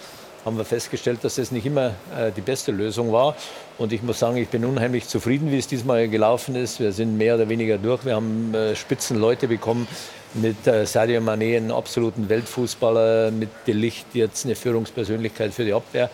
haben 0.45 0.57
wir 0.57 0.65
festgestellt, 0.65 1.21
dass 1.23 1.37
das 1.37 1.53
nicht 1.53 1.67
immer 1.67 1.95
äh, 2.17 2.33
die 2.37 2.41
beste 2.41 2.73
Lösung 2.73 3.13
war. 3.13 3.37
Und 3.79 3.93
ich 3.93 4.03
muss 4.03 4.19
sagen, 4.19 4.37
ich 4.37 4.49
bin 4.49 4.65
unheimlich 4.65 5.07
zufrieden, 5.07 5.53
wie 5.53 5.59
es 5.59 5.69
diesmal 5.69 6.09
gelaufen 6.09 6.57
ist. 6.57 6.81
Wir 6.81 6.93
sind 6.93 7.17
mehr 7.17 7.37
oder 7.37 7.49
weniger 7.49 7.79
durch. 7.79 8.05
Wir 8.05 8.17
haben 8.17 8.53
äh, 8.53 8.75
Spitzenleute 8.75 9.47
bekommen 9.47 9.87
mit 10.35 10.57
Sadio 10.85 11.21
Mané, 11.21 11.59
einen 11.59 11.71
absoluten 11.71 12.31
Weltfußballer, 12.31 13.31
mit 13.31 13.51
De 13.67 13.75
Licht 13.75 14.07
jetzt 14.15 14.47
eine 14.47 14.55
Führungspersönlichkeit 14.55 15.53
für 15.53 15.63
die 15.63 15.75
Abwehr. 15.75 16.09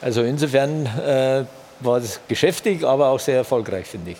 Also 0.00 0.22
insofern 0.22 0.88
war 1.80 1.98
es 1.98 2.20
geschäftig, 2.28 2.84
aber 2.84 3.08
auch 3.08 3.20
sehr 3.20 3.36
erfolgreich, 3.36 3.86
finde 3.86 4.12
ich. 4.12 4.18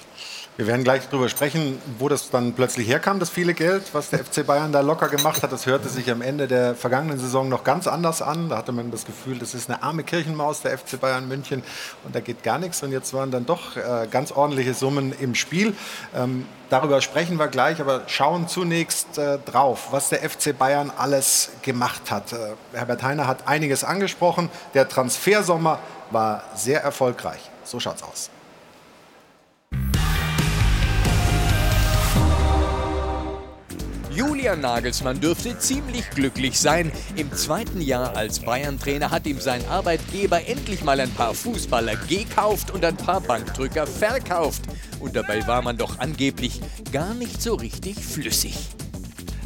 Wir 0.56 0.66
werden 0.66 0.84
gleich 0.84 1.06
darüber 1.10 1.28
sprechen, 1.28 1.78
wo 1.98 2.08
das 2.08 2.30
dann 2.30 2.54
plötzlich 2.54 2.88
herkam, 2.88 3.18
das 3.18 3.28
viele 3.28 3.52
Geld, 3.52 3.82
was 3.92 4.08
der 4.08 4.24
FC 4.24 4.46
Bayern 4.46 4.72
da 4.72 4.80
locker 4.80 5.08
gemacht 5.08 5.42
hat. 5.42 5.52
Das 5.52 5.66
hörte 5.66 5.90
sich 5.90 6.10
am 6.10 6.22
Ende 6.22 6.48
der 6.48 6.74
vergangenen 6.74 7.18
Saison 7.18 7.50
noch 7.50 7.62
ganz 7.62 7.86
anders 7.86 8.22
an. 8.22 8.48
Da 8.48 8.56
hatte 8.56 8.72
man 8.72 8.90
das 8.90 9.04
Gefühl, 9.04 9.38
das 9.38 9.52
ist 9.52 9.68
eine 9.68 9.82
arme 9.82 10.02
Kirchenmaus, 10.02 10.62
der 10.62 10.78
FC 10.78 10.98
Bayern 10.98 11.28
München, 11.28 11.62
und 12.04 12.14
da 12.14 12.20
geht 12.20 12.42
gar 12.42 12.58
nichts. 12.58 12.82
Und 12.82 12.90
jetzt 12.90 13.12
waren 13.12 13.30
dann 13.30 13.44
doch 13.44 13.76
äh, 13.76 14.08
ganz 14.10 14.32
ordentliche 14.32 14.72
Summen 14.72 15.12
im 15.20 15.34
Spiel. 15.34 15.76
Ähm, 16.14 16.46
darüber 16.70 17.02
sprechen 17.02 17.38
wir 17.38 17.48
gleich, 17.48 17.78
aber 17.78 18.04
schauen 18.06 18.48
zunächst 18.48 19.18
äh, 19.18 19.38
drauf, 19.38 19.88
was 19.90 20.08
der 20.08 20.20
FC 20.26 20.56
Bayern 20.56 20.90
alles 20.96 21.50
gemacht 21.60 22.10
hat. 22.10 22.32
Äh, 22.32 22.54
Herbert 22.72 23.02
Heiner 23.02 23.26
hat 23.26 23.46
einiges 23.46 23.84
angesprochen. 23.84 24.48
Der 24.72 24.88
Transfersommer 24.88 25.80
war 26.10 26.44
sehr 26.54 26.82
erfolgreich. 26.82 27.50
So 27.62 27.78
schaut's 27.78 28.02
aus. 28.02 28.30
Julian 34.16 34.62
Nagelsmann 34.62 35.20
dürfte 35.20 35.58
ziemlich 35.58 36.08
glücklich 36.08 36.58
sein. 36.58 36.90
Im 37.16 37.30
zweiten 37.34 37.82
Jahr 37.82 38.16
als 38.16 38.40
Bayern-Trainer 38.40 39.10
hat 39.10 39.26
ihm 39.26 39.40
sein 39.40 39.60
Arbeitgeber 39.68 40.48
endlich 40.48 40.82
mal 40.82 40.98
ein 41.00 41.10
paar 41.10 41.34
Fußballer 41.34 41.96
gekauft 42.08 42.70
und 42.70 42.82
ein 42.82 42.96
paar 42.96 43.20
Bankdrücker 43.20 43.86
verkauft. 43.86 44.62
Und 45.00 45.14
dabei 45.14 45.46
war 45.46 45.60
man 45.60 45.76
doch 45.76 45.98
angeblich 45.98 46.62
gar 46.92 47.12
nicht 47.12 47.42
so 47.42 47.56
richtig 47.56 47.96
flüssig. 47.96 48.56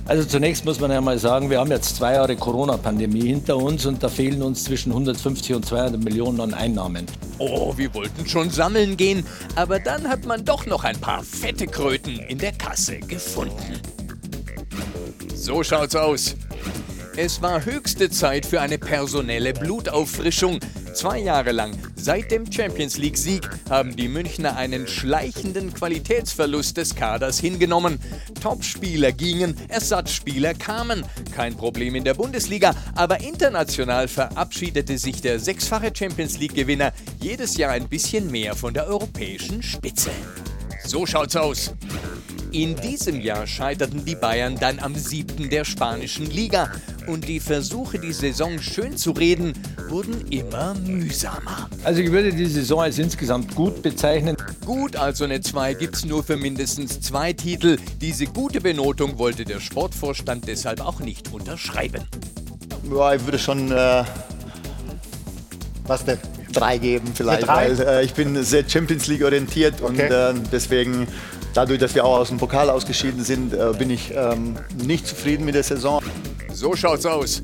Also 0.06 0.24
zunächst 0.24 0.64
muss 0.64 0.78
man 0.78 0.92
ja 0.92 1.00
mal 1.00 1.18
sagen, 1.18 1.50
wir 1.50 1.58
haben 1.58 1.72
jetzt 1.72 1.96
zwei 1.96 2.14
Jahre 2.14 2.36
Corona-Pandemie 2.36 3.26
hinter 3.26 3.56
uns 3.56 3.86
und 3.86 4.00
da 4.00 4.08
fehlen 4.08 4.40
uns 4.40 4.62
zwischen 4.62 4.92
150 4.92 5.56
und 5.56 5.66
200 5.66 6.00
Millionen 6.00 6.40
an 6.40 6.54
Einnahmen. 6.54 7.06
Oh, 7.38 7.76
wir 7.76 7.92
wollten 7.92 8.24
schon 8.24 8.50
sammeln 8.50 8.96
gehen, 8.96 9.26
aber 9.56 9.80
dann 9.80 10.08
hat 10.08 10.26
man 10.26 10.44
doch 10.44 10.66
noch 10.66 10.84
ein 10.84 11.00
paar 11.00 11.24
fette 11.24 11.66
Kröten 11.66 12.20
in 12.20 12.38
der 12.38 12.52
Kasse 12.52 13.00
gefunden. 13.00 13.80
So 15.40 15.64
schaut's 15.64 15.96
aus. 15.96 16.36
Es 17.16 17.40
war 17.40 17.64
höchste 17.64 18.10
Zeit 18.10 18.44
für 18.44 18.60
eine 18.60 18.76
personelle 18.76 19.54
Blutauffrischung. 19.54 20.60
Zwei 20.92 21.18
Jahre 21.18 21.52
lang, 21.52 21.78
seit 21.96 22.30
dem 22.30 22.52
Champions 22.52 22.98
League-Sieg, 22.98 23.48
haben 23.70 23.96
die 23.96 24.08
Münchner 24.08 24.58
einen 24.58 24.86
schleichenden 24.86 25.72
Qualitätsverlust 25.72 26.76
des 26.76 26.94
Kaders 26.94 27.40
hingenommen. 27.40 27.98
Topspieler 28.42 29.12
gingen, 29.12 29.56
Ersatzspieler 29.68 30.52
kamen. 30.52 31.06
Kein 31.34 31.56
Problem 31.56 31.94
in 31.94 32.04
der 32.04 32.14
Bundesliga, 32.14 32.74
aber 32.94 33.22
international 33.22 34.08
verabschiedete 34.08 34.98
sich 34.98 35.22
der 35.22 35.40
sechsfache 35.40 35.90
Champions 35.96 36.38
League-Gewinner 36.38 36.92
jedes 37.18 37.56
Jahr 37.56 37.72
ein 37.72 37.88
bisschen 37.88 38.30
mehr 38.30 38.54
von 38.56 38.74
der 38.74 38.86
europäischen 38.86 39.62
Spitze. 39.62 40.10
So 40.84 41.06
schaut's 41.06 41.36
aus. 41.36 41.72
In 42.52 42.74
diesem 42.74 43.20
Jahr 43.20 43.46
scheiterten 43.46 44.04
die 44.04 44.16
Bayern 44.16 44.56
dann 44.56 44.80
am 44.80 44.96
siebten 44.96 45.50
der 45.50 45.64
spanischen 45.64 46.28
Liga 46.28 46.72
und 47.06 47.28
die 47.28 47.38
Versuche, 47.38 47.98
die 47.98 48.12
Saison 48.12 48.58
schön 48.60 48.96
zu 48.96 49.12
reden, 49.12 49.52
wurden 49.88 50.26
immer 50.30 50.74
mühsamer. 50.74 51.68
Also 51.84 52.00
ich 52.00 52.10
würde 52.10 52.32
die 52.32 52.46
Saison 52.46 52.80
als 52.80 52.98
insgesamt 52.98 53.54
gut 53.54 53.82
bezeichnen. 53.82 54.36
Gut, 54.64 54.96
also 54.96 55.24
eine 55.24 55.40
2 55.40 55.74
gibt 55.74 55.94
es 55.94 56.04
nur 56.04 56.24
für 56.24 56.36
mindestens 56.36 57.00
zwei 57.00 57.32
Titel. 57.32 57.78
Diese 58.00 58.26
gute 58.26 58.60
Benotung 58.60 59.18
wollte 59.18 59.44
der 59.44 59.60
Sportvorstand 59.60 60.48
deshalb 60.48 60.80
auch 60.80 60.98
nicht 60.98 61.32
unterschreiben. 61.32 62.02
Ja, 62.92 63.14
ich 63.14 63.24
würde 63.24 63.38
schon, 63.38 63.70
äh, 63.70 64.04
was 65.86 66.04
denn, 66.04 66.18
drei 66.52 66.78
geben 66.78 67.12
vielleicht, 67.14 67.46
weil 67.46 67.80
äh, 67.80 68.04
ich 68.04 68.14
bin 68.14 68.42
sehr 68.42 68.68
Champions 68.68 69.06
League 69.06 69.22
orientiert 69.22 69.74
okay. 69.82 69.86
und 69.86 69.98
äh, 70.00 70.48
deswegen 70.50 71.06
dadurch, 71.54 71.78
dass 71.78 71.94
wir 71.94 72.04
auch 72.04 72.18
aus 72.18 72.28
dem 72.28 72.38
Pokal 72.38 72.70
ausgeschieden 72.70 73.24
sind, 73.24 73.52
äh, 73.52 73.72
bin 73.78 73.90
ich 73.90 74.12
ähm, 74.14 74.56
nicht 74.84 75.06
zufrieden 75.06 75.44
mit 75.44 75.54
der 75.54 75.62
Saison. 75.62 76.02
So 76.52 76.74
schaut's 76.74 77.06
aus. 77.06 77.42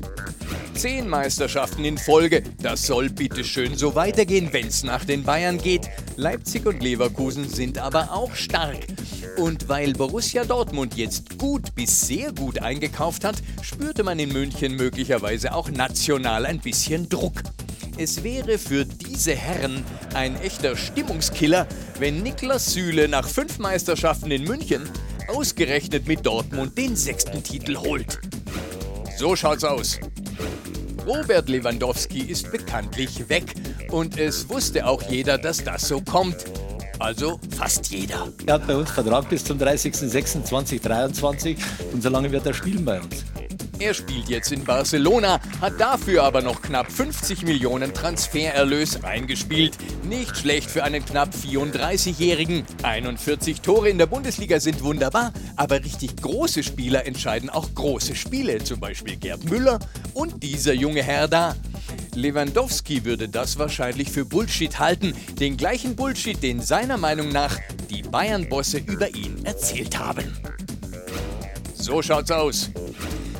Zehn 0.73 1.09
Meisterschaften 1.09 1.83
in 1.85 1.97
Folge. 1.97 2.43
Das 2.61 2.85
soll 2.85 3.09
bitte 3.09 3.43
schön 3.43 3.75
so 3.75 3.95
weitergehen, 3.95 4.49
wenn's 4.51 4.83
nach 4.83 5.05
den 5.05 5.23
Bayern 5.23 5.57
geht. 5.57 5.89
Leipzig 6.17 6.67
und 6.67 6.83
Leverkusen 6.83 7.49
sind 7.49 7.79
aber 7.79 8.13
auch 8.13 8.35
stark. 8.35 8.85
Und 9.37 9.69
weil 9.69 9.93
Borussia 9.93 10.45
Dortmund 10.45 10.95
jetzt 10.95 11.39
gut 11.39 11.73
bis 11.73 12.01
sehr 12.01 12.31
gut 12.31 12.59
eingekauft 12.59 13.23
hat, 13.23 13.37
spürte 13.63 14.03
man 14.03 14.19
in 14.19 14.31
München 14.31 14.75
möglicherweise 14.75 15.55
auch 15.55 15.69
national 15.69 16.45
ein 16.45 16.59
bisschen 16.59 17.09
Druck. 17.09 17.41
Es 17.99 18.23
wäre 18.23 18.59
für 18.59 18.85
diese 18.85 19.35
Herren 19.35 19.83
ein 20.13 20.39
echter 20.41 20.77
Stimmungskiller, 20.77 21.65
wenn 21.97 22.21
Niklas 22.21 22.71
Süle 22.71 23.07
nach 23.07 23.27
fünf 23.27 23.57
Meisterschaften 23.57 24.29
in 24.29 24.43
München 24.43 24.87
ausgerechnet 25.27 26.07
mit 26.07 26.23
Dortmund 26.23 26.77
den 26.77 26.95
sechsten 26.95 27.41
Titel 27.41 27.75
holt. 27.75 28.19
So 29.17 29.35
schaut's 29.35 29.63
aus. 29.63 29.99
Robert 31.07 31.49
Lewandowski 31.49 32.21
ist 32.21 32.51
bekanntlich 32.51 33.27
weg 33.29 33.55
und 33.89 34.19
es 34.19 34.47
wusste 34.47 34.85
auch 34.85 35.01
jeder, 35.09 35.39
dass 35.39 35.63
das 35.63 35.87
so 35.87 35.99
kommt. 35.99 36.45
Also 36.99 37.39
fast 37.57 37.87
jeder. 37.87 38.27
Er 38.45 38.55
hat 38.55 38.67
bei 38.67 38.75
uns 38.75 38.91
Vertrag 38.91 39.27
bis 39.27 39.43
zum 39.43 39.57
30.06.2023 39.57 41.57
und 41.93 42.03
so 42.03 42.09
lange 42.09 42.31
wird 42.31 42.45
er 42.45 42.53
spielen 42.53 42.85
bei 42.85 43.01
uns. 43.01 43.25
Er 43.79 43.93
spielt 43.93 44.27
jetzt 44.27 44.51
in 44.51 44.63
Barcelona, 44.63 45.39
hat 45.61 45.79
dafür 45.79 46.23
aber 46.23 46.41
noch 46.41 46.63
knapp 46.63 46.91
50 46.91 47.43
Millionen 47.43 47.93
Transfererlös 47.93 49.03
reingespielt. 49.03 49.77
Nicht 50.03 50.35
schlecht 50.35 50.71
für 50.71 50.83
einen 50.83 51.05
knapp 51.05 51.29
34-Jährigen. 51.35 52.65
41 52.81 53.61
Tore 53.61 53.89
in 53.89 53.99
der 53.99 54.07
Bundesliga 54.07 54.59
sind 54.59 54.83
wunderbar, 54.83 55.31
aber 55.55 55.83
richtig 55.83 56.15
große 56.17 56.63
Spieler 56.63 57.05
entscheiden 57.05 57.51
auch 57.51 57.71
große 57.75 58.15
Spiele, 58.15 58.63
zum 58.63 58.79
Beispiel 58.79 59.15
Gerd 59.15 59.43
Müller 59.45 59.77
und 60.15 60.41
dieser 60.41 60.73
junge 60.73 61.03
Herr 61.03 61.27
da. 61.27 61.55
Lewandowski 62.15 63.05
würde 63.05 63.29
das 63.29 63.59
wahrscheinlich 63.59 64.09
für 64.09 64.25
Bullshit 64.25 64.79
halten, 64.79 65.13
den 65.39 65.55
gleichen 65.55 65.95
Bullshit, 65.95 66.41
den 66.41 66.61
seiner 66.61 66.97
Meinung 66.97 67.29
nach 67.29 67.59
die 67.91 68.01
Bayern-Bosse 68.01 68.79
über 68.79 69.13
ihn 69.13 69.45
erzählt 69.45 69.99
haben. 69.99 70.35
So 71.75 72.01
schaut's 72.01 72.31
aus. 72.31 72.71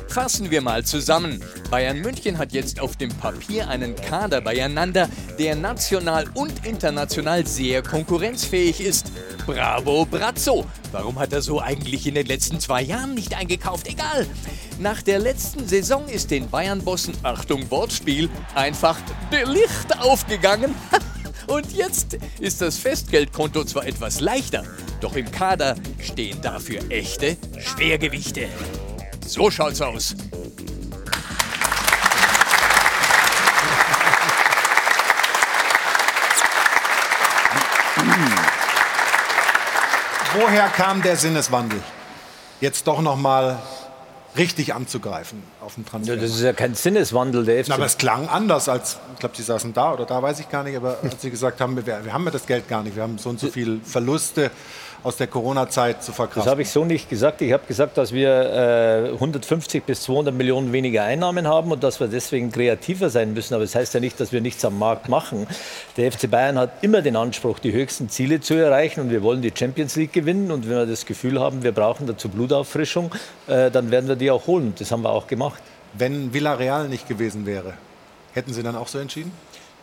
Fassen 0.08 0.50
wir 0.50 0.62
mal 0.62 0.84
zusammen. 0.84 1.42
Bayern 1.70 2.00
München 2.00 2.38
hat 2.38 2.52
jetzt 2.52 2.80
auf 2.80 2.96
dem 2.96 3.10
Papier 3.10 3.68
einen 3.68 3.94
Kader 3.94 4.40
beieinander, 4.40 5.08
der 5.38 5.54
national 5.54 6.24
und 6.34 6.66
international 6.66 7.46
sehr 7.46 7.82
konkurrenzfähig 7.82 8.80
ist. 8.80 9.12
Bravo 9.46 10.06
Brazzo! 10.06 10.66
Warum 10.92 11.18
hat 11.18 11.32
er 11.32 11.42
so 11.42 11.60
eigentlich 11.60 12.06
in 12.06 12.14
den 12.14 12.26
letzten 12.26 12.58
zwei 12.58 12.82
Jahren 12.82 13.14
nicht 13.14 13.36
eingekauft? 13.36 13.86
Egal. 13.86 14.26
Nach 14.80 15.02
der 15.02 15.18
letzten 15.18 15.66
Saison 15.66 16.06
ist 16.08 16.30
den 16.30 16.48
Bayern-Bossen, 16.48 17.14
Achtung 17.22 17.70
Wortspiel, 17.70 18.30
einfach 18.54 18.96
der 19.30 19.46
Licht 19.46 19.98
aufgegangen. 20.00 20.74
Und 21.46 21.72
jetzt 21.72 22.18
ist 22.40 22.60
das 22.60 22.76
Festgeldkonto 22.78 23.64
zwar 23.64 23.86
etwas 23.86 24.20
leichter, 24.20 24.64
doch 25.00 25.16
im 25.16 25.30
Kader 25.30 25.76
stehen 25.98 26.40
dafür 26.42 26.80
echte 26.90 27.36
Schwergewichte. 27.58 28.48
So 29.28 29.50
schaut's 29.50 29.82
aus. 29.82 30.14
Woher 40.34 40.68
kam 40.68 41.02
der 41.02 41.16
Sinneswandel? 41.16 41.78
Jetzt 42.62 42.86
doch 42.86 43.02
noch 43.02 43.16
mal 43.16 43.58
richtig 44.38 44.72
anzugreifen 44.74 45.42
auf 45.60 45.74
dem 45.74 45.84
Transfer. 45.84 46.14
Ja, 46.14 46.20
das 46.20 46.30
ist 46.30 46.40
ja 46.40 46.54
kein 46.54 46.74
Sinneswandel, 46.74 47.44
der 47.44 47.62
FC. 47.62 47.68
Na, 47.68 47.74
aber 47.74 47.84
es 47.84 47.98
klang 47.98 48.28
anders 48.28 48.70
als, 48.70 48.96
ich 49.12 49.20
glaube, 49.20 49.36
Sie 49.36 49.42
saßen 49.42 49.74
da 49.74 49.92
oder 49.92 50.06
da, 50.06 50.22
weiß 50.22 50.40
ich 50.40 50.48
gar 50.48 50.64
nicht, 50.64 50.76
aber 50.76 50.98
als 51.02 51.20
sie 51.20 51.30
gesagt 51.30 51.60
haben, 51.60 51.76
wir, 51.76 52.04
wir 52.04 52.12
haben 52.12 52.24
ja 52.24 52.30
das 52.30 52.46
Geld 52.46 52.66
gar 52.66 52.82
nicht, 52.82 52.96
wir 52.96 53.02
haben 53.02 53.18
so 53.18 53.28
und 53.28 53.40
so 53.40 53.48
äh, 53.48 53.50
viele 53.50 53.80
Verluste 53.80 54.50
aus 55.02 55.16
der 55.16 55.28
Corona-Zeit 55.28 56.02
zu 56.02 56.12
verkraften. 56.12 56.42
Das 56.42 56.50
habe 56.50 56.62
ich 56.62 56.70
so 56.70 56.84
nicht 56.84 57.08
gesagt. 57.08 57.40
Ich 57.40 57.52
habe 57.52 57.64
gesagt, 57.66 57.96
dass 57.98 58.12
wir 58.12 59.10
äh, 59.10 59.12
150 59.12 59.84
bis 59.84 60.02
200 60.02 60.34
Millionen 60.34 60.72
weniger 60.72 61.04
Einnahmen 61.04 61.46
haben 61.46 61.70
und 61.70 61.82
dass 61.84 62.00
wir 62.00 62.08
deswegen 62.08 62.50
kreativer 62.50 63.08
sein 63.10 63.32
müssen. 63.32 63.54
Aber 63.54 63.64
das 63.64 63.74
heißt 63.74 63.94
ja 63.94 64.00
nicht, 64.00 64.18
dass 64.18 64.32
wir 64.32 64.40
nichts 64.40 64.64
am 64.64 64.78
Markt 64.78 65.08
machen. 65.08 65.46
Der 65.96 66.10
FC 66.10 66.30
Bayern 66.30 66.58
hat 66.58 66.82
immer 66.82 67.02
den 67.02 67.16
Anspruch, 67.16 67.58
die 67.58 67.72
höchsten 67.72 68.08
Ziele 68.08 68.40
zu 68.40 68.54
erreichen 68.54 69.00
und 69.00 69.10
wir 69.10 69.22
wollen 69.22 69.42
die 69.42 69.52
Champions 69.56 69.96
League 69.96 70.12
gewinnen. 70.12 70.50
Und 70.50 70.68
wenn 70.68 70.76
wir 70.76 70.86
das 70.86 71.06
Gefühl 71.06 71.40
haben, 71.40 71.62
wir 71.62 71.72
brauchen 71.72 72.06
dazu 72.06 72.28
Blutauffrischung, 72.28 73.14
äh, 73.46 73.70
dann 73.70 73.90
werden 73.90 74.08
wir 74.08 74.16
die 74.16 74.30
auch 74.30 74.46
holen. 74.46 74.74
Das 74.78 74.90
haben 74.90 75.02
wir 75.02 75.10
auch 75.10 75.26
gemacht. 75.26 75.62
Wenn 75.94 76.34
Villarreal 76.34 76.88
nicht 76.88 77.08
gewesen 77.08 77.46
wäre, 77.46 77.74
hätten 78.32 78.52
Sie 78.52 78.62
dann 78.62 78.76
auch 78.76 78.88
so 78.88 78.98
entschieden? 78.98 79.32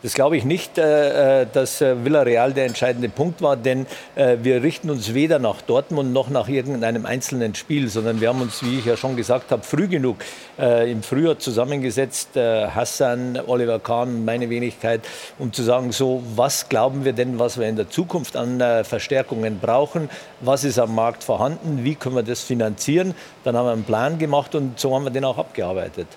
Das 0.02 0.12
glaube 0.12 0.36
ich 0.36 0.44
nicht, 0.44 0.76
äh, 0.76 1.42
äh, 1.42 1.46
dass 1.50 1.80
äh, 1.80 2.04
Villarreal 2.04 2.52
der 2.52 2.66
entscheidende 2.66 3.08
Punkt 3.08 3.40
war, 3.40 3.56
denn 3.56 3.86
wir 4.14 4.62
richten 4.62 4.90
uns 4.90 5.14
weder 5.14 5.38
nach 5.38 5.60
Dortmund 5.62 6.12
noch 6.12 6.30
nach 6.30 6.48
irgendeinem 6.48 7.06
einzelnen 7.06 7.54
Spiel, 7.54 7.88
sondern 7.88 8.20
wir 8.20 8.28
haben 8.28 8.40
uns, 8.40 8.62
wie 8.62 8.78
ich 8.78 8.84
ja 8.84 8.96
schon 8.96 9.16
gesagt 9.16 9.50
habe, 9.50 9.62
früh 9.62 9.88
genug 9.88 10.16
im 10.58 11.02
Frühjahr 11.02 11.38
zusammengesetzt, 11.38 12.30
Hassan, 12.34 13.38
Oliver 13.46 13.78
Kahn, 13.78 14.24
meine 14.24 14.48
Wenigkeit, 14.48 15.02
um 15.38 15.52
zu 15.52 15.62
sagen, 15.62 15.92
so, 15.92 16.22
was 16.34 16.68
glauben 16.68 17.04
wir 17.04 17.12
denn, 17.12 17.38
was 17.38 17.58
wir 17.58 17.68
in 17.68 17.76
der 17.76 17.90
Zukunft 17.90 18.36
an 18.36 18.84
Verstärkungen 18.84 19.58
brauchen, 19.60 20.08
was 20.40 20.64
ist 20.64 20.78
am 20.78 20.94
Markt 20.94 21.24
vorhanden, 21.24 21.84
wie 21.84 21.94
können 21.94 22.16
wir 22.16 22.22
das 22.22 22.42
finanzieren. 22.42 23.14
Dann 23.44 23.56
haben 23.56 23.66
wir 23.66 23.72
einen 23.72 23.84
Plan 23.84 24.18
gemacht 24.18 24.54
und 24.54 24.80
so 24.80 24.94
haben 24.94 25.04
wir 25.04 25.10
den 25.10 25.24
auch 25.24 25.38
abgearbeitet. 25.38 26.08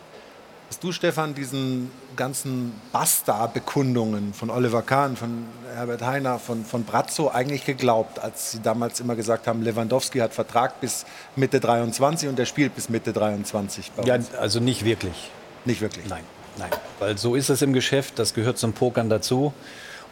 Hast 0.70 0.84
du, 0.84 0.92
Stefan, 0.92 1.34
diesen 1.34 1.90
ganzen 2.16 2.74
Basta-Bekundungen 2.92 4.36
von 4.36 4.52
Oliver 4.52 4.84
Kahn, 4.84 5.18
von 5.18 5.46
Herbert 5.74 6.04
Heiner, 6.04 6.38
von, 6.38 6.64
von 6.64 6.84
Brazzo 6.84 7.32
eigentlich 7.32 7.66
geglaubt, 7.66 8.20
als 8.20 8.52
sie 8.52 8.60
damals 8.60 9.00
immer 9.00 9.16
gesagt 9.16 9.48
haben, 9.48 9.64
Lewandowski 9.64 10.20
hat 10.20 10.32
Vertrag 10.32 10.80
bis 10.80 11.08
Mitte 11.36 11.60
23 11.60 12.30
und 12.30 12.38
er 12.38 12.46
spielt 12.46 12.76
bis 12.76 12.88
Mitte 12.88 13.14
23 13.14 13.94
bei 13.94 14.14
uns? 14.16 14.30
Ja, 14.32 14.40
also 14.40 14.60
nicht 14.60 14.86
wirklich. 14.86 15.32
Nicht 15.66 15.82
wirklich? 15.82 16.08
Nein, 16.08 16.24
nein. 16.60 16.70
Weil 17.00 17.18
so 17.18 17.34
ist 17.34 17.50
es 17.50 17.64
im 17.64 17.74
Geschäft, 17.74 18.20
das 18.20 18.36
gehört 18.36 18.60
zum 18.60 18.74
Pokern 18.74 19.10
dazu. 19.10 19.54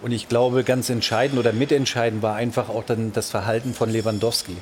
Und 0.01 0.11
ich 0.11 0.27
glaube, 0.27 0.63
ganz 0.63 0.89
entscheidend 0.89 1.39
oder 1.39 1.53
mitentscheidend 1.53 2.23
war 2.23 2.35
einfach 2.35 2.69
auch 2.69 2.83
dann 2.83 3.13
das 3.13 3.29
Verhalten 3.29 3.75
von 3.75 3.91
Lewandowski 3.91 4.57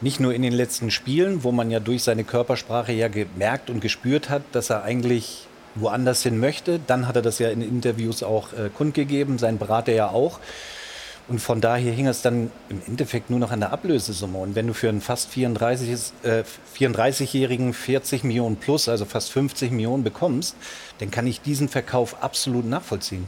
nicht 0.00 0.20
nur 0.20 0.34
in 0.34 0.42
den 0.42 0.52
letzten 0.52 0.90
Spielen, 0.90 1.42
wo 1.42 1.52
man 1.52 1.70
ja 1.70 1.80
durch 1.80 2.02
seine 2.02 2.24
Körpersprache 2.24 2.92
ja 2.92 3.08
gemerkt 3.08 3.70
und 3.70 3.80
gespürt 3.80 4.28
hat, 4.28 4.42
dass 4.52 4.70
er 4.70 4.82
eigentlich 4.82 5.46
woanders 5.74 6.22
hin 6.22 6.38
möchte. 6.38 6.80
Dann 6.86 7.08
hat 7.08 7.16
er 7.16 7.22
das 7.22 7.38
ja 7.38 7.50
in 7.50 7.62
Interviews 7.62 8.22
auch 8.22 8.52
äh, 8.52 8.68
kundgegeben, 8.74 9.38
sein 9.38 9.58
Berater 9.58 9.92
ja 9.92 10.08
auch. 10.08 10.40
Und 11.28 11.40
von 11.40 11.60
daher 11.60 11.92
hing 11.92 12.06
es 12.06 12.22
dann 12.22 12.52
im 12.68 12.80
Endeffekt 12.86 13.30
nur 13.30 13.40
noch 13.40 13.50
an 13.50 13.58
der 13.58 13.72
Ablösesumme. 13.72 14.38
Und 14.38 14.54
wenn 14.54 14.68
du 14.68 14.74
für 14.74 14.88
einen 14.88 15.00
fast 15.00 15.28
34, 15.30 16.12
äh, 16.22 16.44
34-Jährigen 16.78 17.74
40 17.74 18.22
Millionen 18.22 18.56
plus, 18.56 18.88
also 18.88 19.04
fast 19.04 19.32
50 19.32 19.72
Millionen 19.72 20.04
bekommst, 20.04 20.54
dann 20.98 21.10
kann 21.10 21.26
ich 21.26 21.40
diesen 21.40 21.68
Verkauf 21.68 22.22
absolut 22.22 22.64
nachvollziehen. 22.64 23.26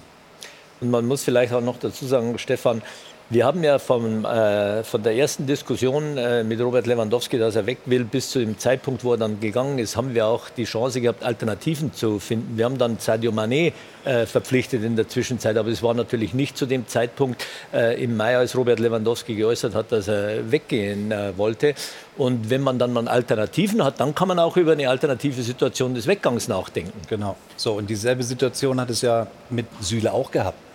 Und 0.80 0.90
man 0.90 1.06
muss 1.06 1.24
vielleicht 1.24 1.52
auch 1.52 1.60
noch 1.60 1.78
dazu 1.78 2.06
sagen, 2.06 2.38
Stefan, 2.38 2.82
wir 3.30 3.44
haben 3.44 3.62
ja 3.62 3.78
vom, 3.78 4.24
äh, 4.24 4.82
von 4.82 5.02
der 5.02 5.14
ersten 5.14 5.46
Diskussion 5.46 6.16
äh, 6.16 6.42
mit 6.42 6.60
Robert 6.60 6.86
Lewandowski, 6.86 7.38
dass 7.38 7.56
er 7.56 7.66
weg 7.66 7.78
will, 7.84 8.04
bis 8.04 8.30
zu 8.30 8.38
dem 8.38 8.58
Zeitpunkt, 8.58 9.04
wo 9.04 9.12
er 9.12 9.18
dann 9.18 9.38
gegangen 9.38 9.78
ist, 9.78 9.98
haben 9.98 10.14
wir 10.14 10.26
auch 10.26 10.48
die 10.48 10.64
Chance 10.64 11.02
gehabt, 11.02 11.22
Alternativen 11.22 11.92
zu 11.92 12.20
finden. 12.20 12.56
Wir 12.56 12.64
haben 12.64 12.78
dann 12.78 12.98
Sadio 12.98 13.30
Mané 13.30 13.72
äh, 14.06 14.24
verpflichtet 14.24 14.82
in 14.82 14.96
der 14.96 15.08
Zwischenzeit, 15.08 15.58
aber 15.58 15.68
es 15.68 15.82
war 15.82 15.92
natürlich 15.92 16.32
nicht 16.32 16.56
zu 16.56 16.64
dem 16.64 16.88
Zeitpunkt 16.88 17.44
äh, 17.74 18.02
im 18.02 18.16
Mai, 18.16 18.38
als 18.38 18.56
Robert 18.56 18.80
Lewandowski 18.80 19.34
geäußert 19.34 19.74
hat, 19.74 19.92
dass 19.92 20.08
er 20.08 20.50
weggehen 20.50 21.12
äh, 21.12 21.36
wollte. 21.36 21.74
Und 22.16 22.48
wenn 22.48 22.62
man 22.62 22.78
dann 22.78 22.94
mal 22.94 23.08
Alternativen 23.08 23.84
hat, 23.84 24.00
dann 24.00 24.14
kann 24.14 24.28
man 24.28 24.38
auch 24.38 24.56
über 24.56 24.72
eine 24.72 24.88
alternative 24.88 25.42
Situation 25.42 25.94
des 25.94 26.06
Weggangs 26.06 26.48
nachdenken. 26.48 26.98
Genau. 27.10 27.36
So, 27.56 27.74
und 27.74 27.90
dieselbe 27.90 28.22
Situation 28.22 28.80
hat 28.80 28.88
es 28.88 29.02
ja 29.02 29.26
mit 29.50 29.66
Süle 29.80 30.14
auch 30.14 30.30
gehabt. 30.30 30.67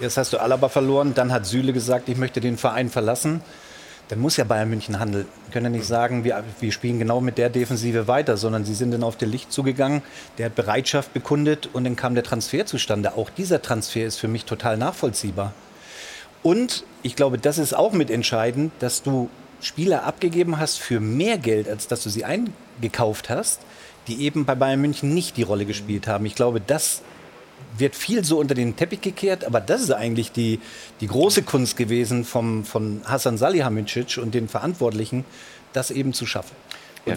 Jetzt 0.00 0.16
hast 0.16 0.32
du 0.32 0.38
Alaba 0.38 0.70
verloren, 0.70 1.12
dann 1.14 1.30
hat 1.30 1.44
Süle 1.44 1.74
gesagt, 1.74 2.08
ich 2.08 2.16
möchte 2.16 2.40
den 2.40 2.56
Verein 2.56 2.88
verlassen. 2.88 3.42
Dann 4.08 4.18
muss 4.18 4.38
ja 4.38 4.44
Bayern 4.44 4.70
München 4.70 4.98
handeln. 4.98 5.26
Wir 5.44 5.52
können 5.52 5.66
ja 5.66 5.78
nicht 5.78 5.86
sagen, 5.86 6.24
wir, 6.24 6.42
wir 6.58 6.72
spielen 6.72 6.98
genau 6.98 7.20
mit 7.20 7.36
der 7.36 7.50
Defensive 7.50 8.08
weiter, 8.08 8.38
sondern 8.38 8.64
sie 8.64 8.74
sind 8.74 8.92
dann 8.92 9.04
auf 9.04 9.16
der 9.16 9.28
Licht 9.28 9.52
zugegangen, 9.52 10.02
der 10.38 10.46
hat 10.46 10.54
Bereitschaft 10.54 11.12
bekundet 11.12 11.68
und 11.74 11.84
dann 11.84 11.96
kam 11.96 12.14
der 12.14 12.24
Transfer 12.24 12.64
zustande. 12.64 13.14
Auch 13.16 13.28
dieser 13.28 13.60
Transfer 13.60 14.06
ist 14.06 14.16
für 14.16 14.26
mich 14.26 14.46
total 14.46 14.78
nachvollziehbar. 14.78 15.52
Und 16.42 16.84
ich 17.02 17.14
glaube, 17.14 17.36
das 17.36 17.58
ist 17.58 17.74
auch 17.74 17.92
mitentscheidend, 17.92 18.72
dass 18.78 19.02
du 19.02 19.28
Spieler 19.60 20.04
abgegeben 20.04 20.58
hast 20.58 20.78
für 20.78 20.98
mehr 20.98 21.36
Geld, 21.36 21.68
als 21.68 21.86
dass 21.86 22.02
du 22.02 22.08
sie 22.08 22.24
eingekauft 22.24 23.28
hast, 23.28 23.60
die 24.08 24.22
eben 24.22 24.46
bei 24.46 24.54
Bayern 24.54 24.80
München 24.80 25.12
nicht 25.12 25.36
die 25.36 25.42
Rolle 25.42 25.66
gespielt 25.66 26.06
haben. 26.06 26.24
Ich 26.24 26.34
glaube, 26.34 26.60
das 26.60 27.02
wird 27.78 27.94
viel 27.94 28.24
so 28.24 28.38
unter 28.38 28.54
den 28.54 28.76
Teppich 28.76 29.00
gekehrt, 29.00 29.44
aber 29.44 29.60
das 29.60 29.82
ist 29.82 29.90
eigentlich 29.90 30.32
die, 30.32 30.60
die 31.00 31.06
große 31.06 31.42
Kunst 31.42 31.76
gewesen 31.76 32.24
vom, 32.24 32.64
von 32.64 33.02
Hasan 33.04 33.38
Salihamidzic 33.38 34.18
und 34.18 34.34
den 34.34 34.48
Verantwortlichen, 34.48 35.24
das 35.72 35.90
eben 35.90 36.12
zu 36.12 36.26
schaffen. 36.26 36.54
Ja. 37.06 37.16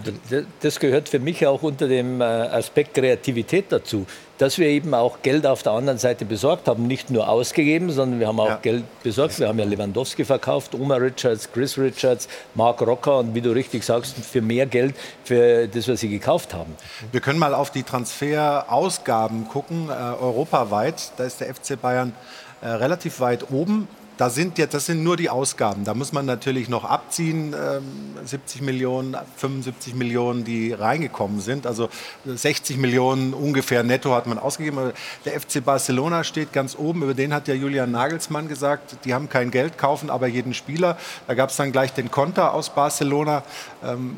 das 0.61 0.79
gehört 0.79 1.09
für 1.09 1.19
mich 1.19 1.45
auch 1.45 1.61
unter 1.61 1.88
dem 1.88 2.21
äh, 2.21 2.23
Aspekt 2.23 2.93
Kreativität 2.93 3.65
dazu, 3.69 4.05
dass 4.38 4.57
wir 4.57 4.67
eben 4.67 4.93
auch 4.93 5.21
Geld 5.21 5.45
auf 5.45 5.61
der 5.61 5.73
anderen 5.73 5.99
Seite 5.99 6.25
besorgt 6.25 6.67
haben. 6.67 6.88
Nicht 6.88 7.09
nur 7.09 7.27
ausgegeben, 7.27 7.91
sondern 7.91 8.19
wir 8.19 8.27
haben 8.27 8.39
auch 8.39 8.47
ja. 8.47 8.59
Geld 8.61 8.84
besorgt. 9.03 9.39
Wir 9.39 9.47
haben 9.47 9.59
ja 9.59 9.65
Lewandowski 9.65 10.23
verkauft, 10.25 10.73
Oma 10.73 10.95
Richards, 10.95 11.51
Chris 11.51 11.77
Richards, 11.77 12.29
Mark 12.55 12.81
Rocker 12.81 13.19
und 13.19 13.36
wie 13.36 13.41
du 13.41 13.51
richtig 13.51 13.84
sagst, 13.84 14.15
für 14.17 14.41
mehr 14.41 14.65
Geld 14.65 14.95
für 15.23 15.67
das, 15.67 15.88
was 15.88 15.99
sie 15.99 16.09
gekauft 16.09 16.53
haben. 16.53 16.75
Wir 17.11 17.19
können 17.19 17.39
mal 17.39 17.53
auf 17.53 17.69
die 17.69 17.84
Transferausgaben 17.84 19.47
gucken, 19.49 19.89
äh, 19.89 19.91
europaweit. 19.91 21.11
Da 21.17 21.25
ist 21.25 21.41
der 21.41 21.53
FC 21.53 21.79
Bayern 21.79 22.13
äh, 22.61 22.69
relativ 22.69 23.19
weit 23.19 23.51
oben. 23.51 23.88
Da 24.18 24.30
sind 24.30 24.59
jetzt, 24.59 24.74
das 24.74 24.86
sind 24.86 25.03
nur 25.03 25.18
die 25.18 25.30
Ausgaben. 25.30 25.86
Da 25.86 25.95
muss 25.95 26.14
man 26.14 26.26
natürlich 26.26 26.70
noch 26.70 26.86
abziehen, 26.86 27.53
ähm, 27.53 27.84
70 28.24 28.61
Millionen, 28.61 29.18
75 29.38 29.95
Millionen, 29.95 30.43
die 30.43 30.72
reingekommen 30.72 31.41
sind. 31.41 31.66
Also 31.66 31.89
60 32.26 32.78
Millionen 32.78 33.34
ungefähr 33.34 33.82
netto 33.84 34.14
hat 34.14 34.28
man 34.28 34.38
ausgegeben. 34.38 34.93
Der 35.26 35.39
FC 35.39 35.66
Barcelona 35.66 36.24
steht 36.24 36.53
ganz 36.53 36.76
oben. 36.78 37.01
Über 37.01 37.16
den 37.16 37.34
hat 37.34 37.47
ja 37.47 37.55
Julian 37.55 37.91
Nagelsmann 37.91 38.47
gesagt, 38.47 38.97
die 39.03 39.14
haben 39.16 39.30
kein 39.30 39.49
Geld, 39.49 39.80
kaufen 39.80 40.11
aber 40.11 40.28
jeden 40.28 40.53
Spieler. 40.53 40.97
Da 41.28 41.34
gab 41.34 41.49
es 41.49 41.55
dann 41.55 41.72
gleich 41.72 41.93
den 41.93 42.11
Konter 42.11 42.53
aus 42.53 42.70
Barcelona. 42.70 43.43
Ähm, 43.84 44.18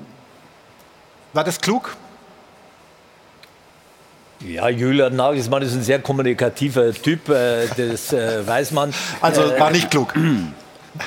war 1.31 1.45
das 1.45 1.61
klug? 1.61 1.95
Ja, 4.41 4.69
Julian 4.69 5.15
Nagelsmann 5.15 5.61
ist 5.61 5.73
ein 5.73 5.83
sehr 5.83 5.99
kommunikativer 5.99 6.93
Typ, 6.93 7.29
äh, 7.29 7.67
das 7.77 8.11
äh, 8.11 8.45
weiß 8.45 8.71
man. 8.71 8.93
Also 9.21 9.41
war 9.57 9.71
nicht 9.71 9.89
klug. 9.89 10.13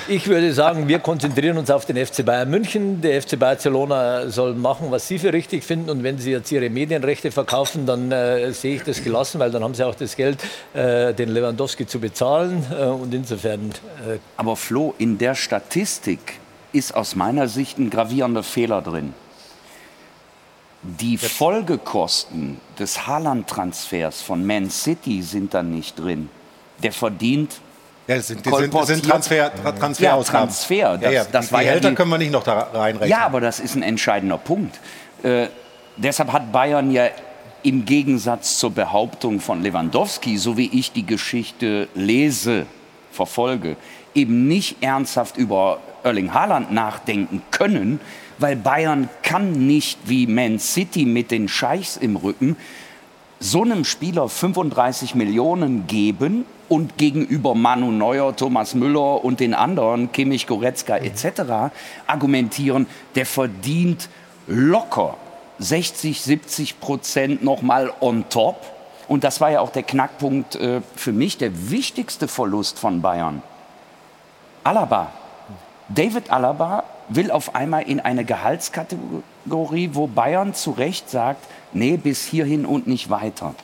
Ich 0.06 0.26
würde 0.26 0.52
sagen, 0.52 0.86
wir 0.86 0.98
konzentrieren 0.98 1.56
uns 1.56 1.70
auf 1.70 1.86
den 1.86 2.04
FC 2.04 2.24
Bayern 2.24 2.50
München. 2.50 3.00
Der 3.00 3.22
FC 3.22 3.38
Barcelona 3.38 4.28
soll 4.28 4.54
machen, 4.54 4.88
was 4.90 5.08
sie 5.08 5.18
für 5.18 5.32
richtig 5.32 5.64
finden. 5.64 5.88
Und 5.88 6.02
wenn 6.02 6.18
sie 6.18 6.30
jetzt 6.30 6.52
ihre 6.52 6.68
Medienrechte 6.68 7.30
verkaufen, 7.30 7.86
dann 7.86 8.12
äh, 8.12 8.52
sehe 8.52 8.76
ich 8.76 8.82
das 8.82 9.02
gelassen, 9.02 9.38
weil 9.40 9.50
dann 9.50 9.64
haben 9.64 9.72
sie 9.72 9.84
auch 9.84 9.94
das 9.94 10.14
Geld, 10.16 10.38
äh, 10.74 11.14
den 11.14 11.30
Lewandowski 11.30 11.86
zu 11.86 12.00
bezahlen. 12.00 12.66
Äh, 12.70 12.84
und 12.84 13.14
insofern. 13.14 13.70
Äh, 14.06 14.18
Aber 14.36 14.56
Flo, 14.56 14.94
in 14.98 15.16
der 15.16 15.34
Statistik 15.34 16.34
ist 16.72 16.94
aus 16.94 17.16
meiner 17.16 17.48
Sicht 17.48 17.78
ein 17.78 17.88
gravierender 17.88 18.42
Fehler 18.42 18.82
drin. 18.82 19.14
Die 20.82 21.18
Folgekosten 21.18 22.60
des 22.78 23.06
Haaland-Transfers 23.06 24.22
von 24.22 24.46
Man 24.46 24.70
City 24.70 25.22
sind 25.22 25.54
dann 25.54 25.70
nicht 25.70 25.98
drin. 25.98 26.28
Der 26.82 26.92
verdient. 26.92 27.60
Ja, 28.06 28.16
das 28.16 28.28
sind, 28.28 28.46
das 28.46 28.56
sind, 28.56 28.72
das 28.72 28.86
sind 28.86 29.04
Transfer, 29.04 29.52
Transferausgaben. 29.54 30.40
Ja, 30.40 30.46
Transfer. 30.46 30.92
Das, 30.98 31.02
ja, 31.02 31.10
ja. 31.10 31.24
das 31.24 31.46
die 31.46 31.52
war 31.52 31.60
Gehälter 31.60 31.84
ja 31.84 31.90
die, 31.90 31.96
können 31.96 32.10
wir 32.10 32.18
nicht 32.18 32.32
noch 32.32 32.44
da 32.44 32.68
reinrechnen. 32.72 33.10
Ja, 33.10 33.26
aber 33.26 33.40
das 33.40 33.60
ist 33.60 33.74
ein 33.74 33.82
entscheidender 33.82 34.38
Punkt. 34.38 34.78
Äh, 35.22 35.48
deshalb 35.96 36.32
hat 36.32 36.52
Bayern 36.52 36.90
ja 36.92 37.08
im 37.62 37.84
Gegensatz 37.84 38.58
zur 38.58 38.70
Behauptung 38.70 39.40
von 39.40 39.62
Lewandowski, 39.62 40.38
so 40.38 40.56
wie 40.56 40.70
ich 40.72 40.92
die 40.92 41.04
Geschichte 41.04 41.88
lese, 41.94 42.66
verfolge, 43.10 43.76
eben 44.14 44.46
nicht 44.46 44.82
ernsthaft 44.82 45.36
über 45.36 45.80
Erling 46.04 46.32
Haaland 46.32 46.70
nachdenken 46.72 47.42
können, 47.50 48.00
weil 48.38 48.56
Bayern 48.56 49.08
kann 49.22 49.66
nicht 49.66 49.98
wie 50.04 50.26
Man 50.26 50.58
City 50.58 51.04
mit 51.04 51.30
den 51.30 51.48
Scheichs 51.48 51.96
im 51.96 52.16
Rücken 52.16 52.56
so 53.40 53.62
einem 53.62 53.84
Spieler 53.84 54.28
35 54.28 55.14
Millionen 55.14 55.86
geben 55.86 56.44
und 56.68 56.98
gegenüber 56.98 57.54
Manu 57.54 57.90
Neuer, 57.90 58.34
Thomas 58.34 58.74
Müller 58.74 59.24
und 59.24 59.40
den 59.40 59.54
anderen, 59.54 60.12
Kimmich, 60.12 60.46
Goretzka 60.46 60.96
etc. 60.96 61.72
argumentieren, 62.06 62.86
der 63.14 63.26
verdient 63.26 64.08
locker 64.46 65.16
60, 65.60 66.20
70 66.20 66.80
Prozent 66.80 67.42
nochmal 67.42 67.92
on 68.00 68.28
top. 68.28 68.56
Und 69.08 69.24
das 69.24 69.40
war 69.40 69.50
ja 69.50 69.60
auch 69.60 69.70
der 69.70 69.82
Knackpunkt 69.82 70.56
äh, 70.56 70.82
für 70.94 71.12
mich, 71.12 71.38
der 71.38 71.70
wichtigste 71.70 72.28
Verlust 72.28 72.78
von 72.78 73.00
Bayern. 73.00 73.42
Alaba. 74.64 75.12
David 75.88 76.30
Alaba 76.30 76.84
will 77.08 77.30
auf 77.30 77.54
einmal 77.54 77.82
in 77.82 78.00
eine 78.00 78.24
Gehaltskategorie, 78.24 79.90
wo 79.92 80.06
Bayern 80.06 80.54
zu 80.54 80.72
Recht 80.72 81.10
sagt, 81.10 81.44
nee, 81.72 81.96
bis 81.96 82.24
hierhin 82.24 82.66
und 82.66 82.86
nicht 82.86 83.10
weiter. 83.10 83.54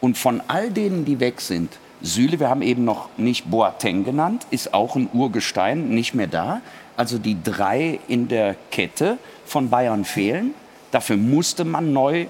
Und 0.00 0.18
von 0.18 0.42
all 0.48 0.70
denen, 0.70 1.04
die 1.04 1.20
weg 1.20 1.40
sind, 1.40 1.78
Süle, 2.02 2.38
wir 2.38 2.50
haben 2.50 2.62
eben 2.62 2.84
noch 2.84 3.08
nicht 3.16 3.50
Boateng 3.50 4.04
genannt, 4.04 4.46
ist 4.50 4.74
auch 4.74 4.96
ein 4.96 5.08
Urgestein, 5.12 5.88
nicht 5.88 6.14
mehr 6.14 6.26
da. 6.26 6.60
Also 6.96 7.18
die 7.18 7.42
drei 7.42 7.98
in 8.08 8.28
der 8.28 8.56
Kette 8.70 9.18
von 9.46 9.70
Bayern 9.70 10.04
fehlen. 10.04 10.54
Dafür 10.90 11.16
musste 11.16 11.64
man 11.64 11.92
neu 11.92 12.26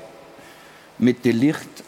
mit 0.98 1.24
Delicht 1.24 1.84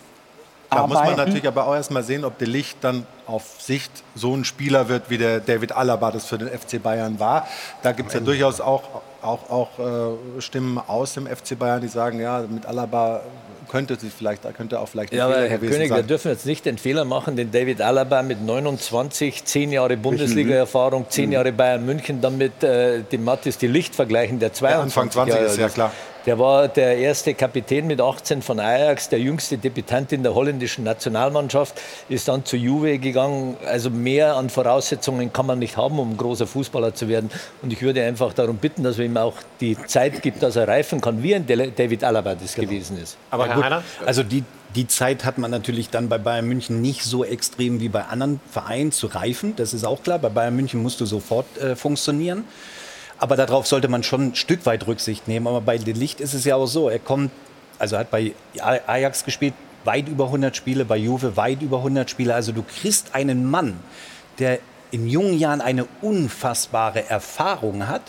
Da 0.70 0.76
arbeiten. 0.78 0.92
muss 0.92 1.04
man 1.04 1.16
natürlich 1.16 1.46
aber 1.46 1.66
auch 1.66 1.74
erst 1.74 1.90
mal 1.90 2.02
sehen, 2.02 2.24
ob 2.24 2.38
De 2.38 2.48
Licht 2.48 2.78
dann 2.80 3.06
auf 3.26 3.42
Sicht 3.58 3.90
so 4.14 4.34
ein 4.34 4.44
Spieler 4.44 4.88
wird, 4.88 5.10
wie 5.10 5.18
der 5.18 5.40
David 5.40 5.72
Alaba 5.72 6.10
das 6.10 6.26
für 6.26 6.38
den 6.38 6.48
FC 6.48 6.82
Bayern 6.82 7.20
war. 7.20 7.46
Da 7.82 7.92
gibt 7.92 8.08
es 8.08 8.14
ja 8.14 8.20
durchaus 8.20 8.60
auch, 8.60 8.82
auch, 9.22 9.50
auch 9.50 9.68
äh, 9.78 10.40
Stimmen 10.40 10.78
aus 10.86 11.14
dem 11.14 11.26
FC 11.26 11.58
Bayern, 11.58 11.80
die 11.80 11.88
sagen, 11.88 12.20
ja, 12.20 12.44
mit 12.48 12.66
Alaba 12.66 13.20
könnte 13.68 13.96
sich 13.96 14.12
vielleicht, 14.12 14.44
da 14.44 14.52
könnte 14.52 14.78
auch 14.80 14.88
vielleicht 14.88 15.12
ein 15.12 15.18
Ja, 15.18 15.24
aber 15.26 15.34
Fehler 15.34 15.48
Herr 15.48 15.58
gewesen 15.58 15.72
König, 15.72 15.90
wir 15.90 15.96
sein. 15.96 16.06
dürfen 16.06 16.30
jetzt 16.30 16.46
nicht 16.46 16.64
den 16.66 16.78
Fehler 16.78 17.04
machen, 17.04 17.36
den 17.36 17.50
David 17.50 17.80
Alaba 17.80 18.22
mit 18.22 18.40
29, 18.42 19.44
10 19.44 19.72
Jahre 19.72 19.96
Bundesliga-Erfahrung, 19.96 21.06
10 21.08 21.32
Jahre 21.32 21.52
Bayern 21.52 21.84
München, 21.84 22.20
dann 22.20 22.38
mit 22.38 22.62
äh, 22.62 23.02
dem 23.02 23.24
Mathis 23.24 23.58
die 23.58 23.66
Licht 23.66 23.94
vergleichen, 23.94 24.38
der 24.38 24.52
22 24.52 24.82
Anfang 24.84 25.10
20 25.10 25.34
Jahre 25.34 25.46
ist, 25.46 25.58
ja 25.58 25.68
klar. 25.68 25.92
Der 26.26 26.40
war 26.40 26.66
der 26.66 26.98
erste 26.98 27.34
Kapitän 27.34 27.86
mit 27.86 28.00
18 28.00 28.42
von 28.42 28.58
Ajax, 28.58 29.08
der 29.08 29.20
jüngste 29.20 29.58
Debütant 29.58 30.10
in 30.10 30.24
der 30.24 30.34
holländischen 30.34 30.82
Nationalmannschaft, 30.82 31.80
ist 32.08 32.26
dann 32.26 32.44
zu 32.44 32.56
Juve 32.56 32.98
gegangen. 32.98 33.56
Also 33.64 33.90
mehr 33.90 34.34
an 34.34 34.50
Voraussetzungen 34.50 35.32
kann 35.32 35.46
man 35.46 35.60
nicht 35.60 35.76
haben, 35.76 36.00
um 36.00 36.10
ein 36.10 36.16
großer 36.16 36.48
Fußballer 36.48 36.94
zu 36.94 37.08
werden. 37.08 37.30
Und 37.62 37.72
ich 37.72 37.80
würde 37.80 38.02
einfach 38.02 38.32
darum 38.32 38.56
bitten, 38.56 38.82
dass 38.82 38.96
man 38.96 39.06
ihm 39.06 39.16
auch 39.16 39.34
die 39.60 39.76
Zeit 39.86 40.20
gibt, 40.20 40.42
dass 40.42 40.56
er 40.56 40.66
reifen 40.66 41.00
kann, 41.00 41.22
wie 41.22 41.36
ein 41.36 41.46
David 41.46 42.02
Alaba 42.02 42.34
das 42.34 42.56
gewesen 42.56 43.00
ist. 43.00 43.16
Aber 43.30 43.46
gut, 43.48 43.64
also 44.04 44.24
die, 44.24 44.42
die 44.74 44.88
Zeit 44.88 45.24
hat 45.24 45.38
man 45.38 45.52
natürlich 45.52 45.90
dann 45.90 46.08
bei 46.08 46.18
Bayern 46.18 46.48
München 46.48 46.80
nicht 46.82 47.04
so 47.04 47.24
extrem 47.24 47.78
wie 47.78 47.88
bei 47.88 48.02
anderen 48.02 48.40
Vereinen 48.50 48.90
zu 48.90 49.06
reifen. 49.06 49.54
Das 49.54 49.72
ist 49.72 49.84
auch 49.84 50.02
klar. 50.02 50.18
Bei 50.18 50.28
Bayern 50.28 50.56
München 50.56 50.82
musst 50.82 51.00
du 51.00 51.06
sofort 51.06 51.46
äh, 51.58 51.76
funktionieren. 51.76 52.44
Aber 53.18 53.36
darauf 53.36 53.66
sollte 53.66 53.88
man 53.88 54.02
schon 54.02 54.28
ein 54.28 54.34
Stück 54.34 54.66
weit 54.66 54.86
Rücksicht 54.86 55.28
nehmen. 55.28 55.46
Aber 55.46 55.60
bei 55.60 55.78
De 55.78 55.94
Licht 55.94 56.20
ist 56.20 56.34
es 56.34 56.44
ja 56.44 56.56
auch 56.56 56.66
so, 56.66 56.88
er 56.88 56.98
kommt, 56.98 57.30
also 57.78 57.96
hat 57.96 58.10
bei 58.10 58.32
Ajax 58.58 59.24
gespielt, 59.24 59.54
weit 59.84 60.08
über 60.08 60.26
100 60.26 60.54
Spiele, 60.54 60.84
bei 60.84 60.96
Juve 60.96 61.36
weit 61.36 61.62
über 61.62 61.78
100 61.78 62.10
Spiele. 62.10 62.34
Also 62.34 62.52
du 62.52 62.62
kriegst 62.62 63.14
einen 63.14 63.48
Mann, 63.48 63.78
der 64.38 64.58
in 64.90 65.08
jungen 65.08 65.38
Jahren 65.38 65.60
eine 65.60 65.86
unfassbare 66.02 67.08
Erfahrung 67.08 67.88
hat. 67.88 68.02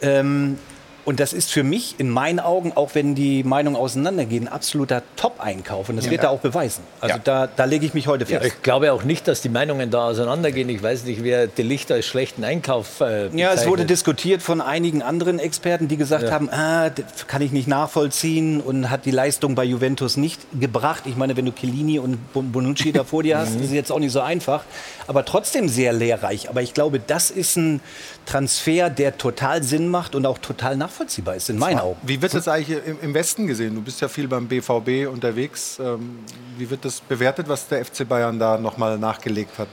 Ähm, 0.00 0.58
und 1.04 1.20
das 1.20 1.32
ist 1.32 1.50
für 1.50 1.62
mich 1.62 1.94
in 1.98 2.10
meinen 2.10 2.40
Augen, 2.40 2.72
auch 2.74 2.94
wenn 2.94 3.14
die 3.14 3.42
Meinungen 3.44 3.76
auseinandergehen, 3.76 4.46
ein 4.48 4.52
absoluter 4.52 5.02
Top-Einkauf. 5.16 5.88
Und 5.88 5.96
das 5.96 6.06
Ja. 6.06 6.10
wird 6.10 6.22
er 6.24 6.30
auch 6.30 6.40
beweisen. 6.40 6.82
Also 7.00 7.16
da, 7.22 7.46
da 7.46 7.64
lege 7.64 7.86
ich 7.86 7.94
mich 7.94 8.06
heute 8.06 8.24
Ja, 8.30 8.38
fest. 8.40 8.54
ich 8.56 8.62
glaube 8.62 8.92
auch 8.92 9.02
nicht, 9.04 9.26
dass 9.28 9.40
die 9.42 9.48
Meinungen 9.48 9.90
da 9.90 10.08
auseinandergehen. 10.08 10.68
Ich 10.68 10.82
weiß 10.82 11.04
nicht, 11.04 11.22
wer 11.22 11.46
De 11.46 11.64
Licht 11.64 11.90
als 11.90 12.06
schlechten 12.06 12.44
Einkauf 12.44 13.00
äh, 13.00 13.28
Ja, 13.36 13.52
es 13.52 13.66
wurde 13.66 13.84
diskutiert 13.84 14.42
von 14.42 14.60
einigen 14.60 15.02
anderen 15.02 15.38
Experten, 15.38 15.88
die 15.88 15.96
gesagt 15.96 16.24
Ja. 16.24 16.30
haben, 16.32 16.48
ah, 16.50 16.90
das 16.90 17.26
kann 17.26 17.42
ich 17.42 17.52
nicht 17.52 17.68
nachvollziehen 17.68 18.60
und 18.60 18.90
hat 18.90 19.04
die 19.06 19.10
Leistung 19.10 19.54
bei 19.54 19.64
Juventus 19.64 20.16
nicht 20.16 20.40
gebracht. 20.58 21.04
Ich 21.06 21.16
meine, 21.16 21.36
wenn 21.36 21.46
du 21.46 21.52
Chiellini 21.52 21.98
und 21.98 22.32
Bon- 22.32 22.52
Bonucci 22.52 22.92
da 22.92 23.04
vor 23.04 23.22
dir 23.22 23.38
hast, 23.38 23.54
Mhm. 23.54 23.60
ist 23.60 23.66
es 23.68 23.72
jetzt 23.72 23.90
auch 23.92 23.98
nicht 23.98 24.12
so 24.12 24.20
einfach, 24.20 24.64
aber 25.06 25.24
trotzdem 25.24 25.68
sehr 25.68 25.92
lehrreich. 25.92 26.48
Aber 26.48 26.62
ich 26.62 26.74
glaube, 26.74 27.00
das 27.04 27.30
ist 27.30 27.56
ein 27.56 27.80
Transfer, 28.26 28.90
der 28.90 29.18
total 29.18 29.62
Sinn 29.62 29.88
macht 29.88 30.14
und 30.14 30.26
auch 30.26 30.38
total 30.38 30.76
nachvollziehbar 30.76 30.99
ist, 31.34 31.50
in 31.50 31.58
meinen 31.58 31.78
Augen. 31.78 31.98
Wie 32.02 32.20
wird 32.20 32.34
das 32.34 32.48
eigentlich 32.48 32.78
im, 33.02 33.14
Westen 33.14 33.46
gesehen? 33.46 33.74
Du 33.74 33.82
bist 33.82 34.00
ja 34.00 34.08
viel 34.08 34.28
beim 34.28 34.46
BVB 34.48 35.08
unterwegs. 35.12 35.78
Ähm, 35.78 36.20
wie 36.58 36.68
wird 36.68 36.84
das 36.84 37.00
bewertet, 37.00 37.48
was 37.48 37.68
der 37.68 37.84
FC 37.84 38.08
Bayern 38.08 38.38
da 38.38 38.58
nochmal 38.58 38.98
nachgelegt 38.98 39.58
hat? 39.58 39.68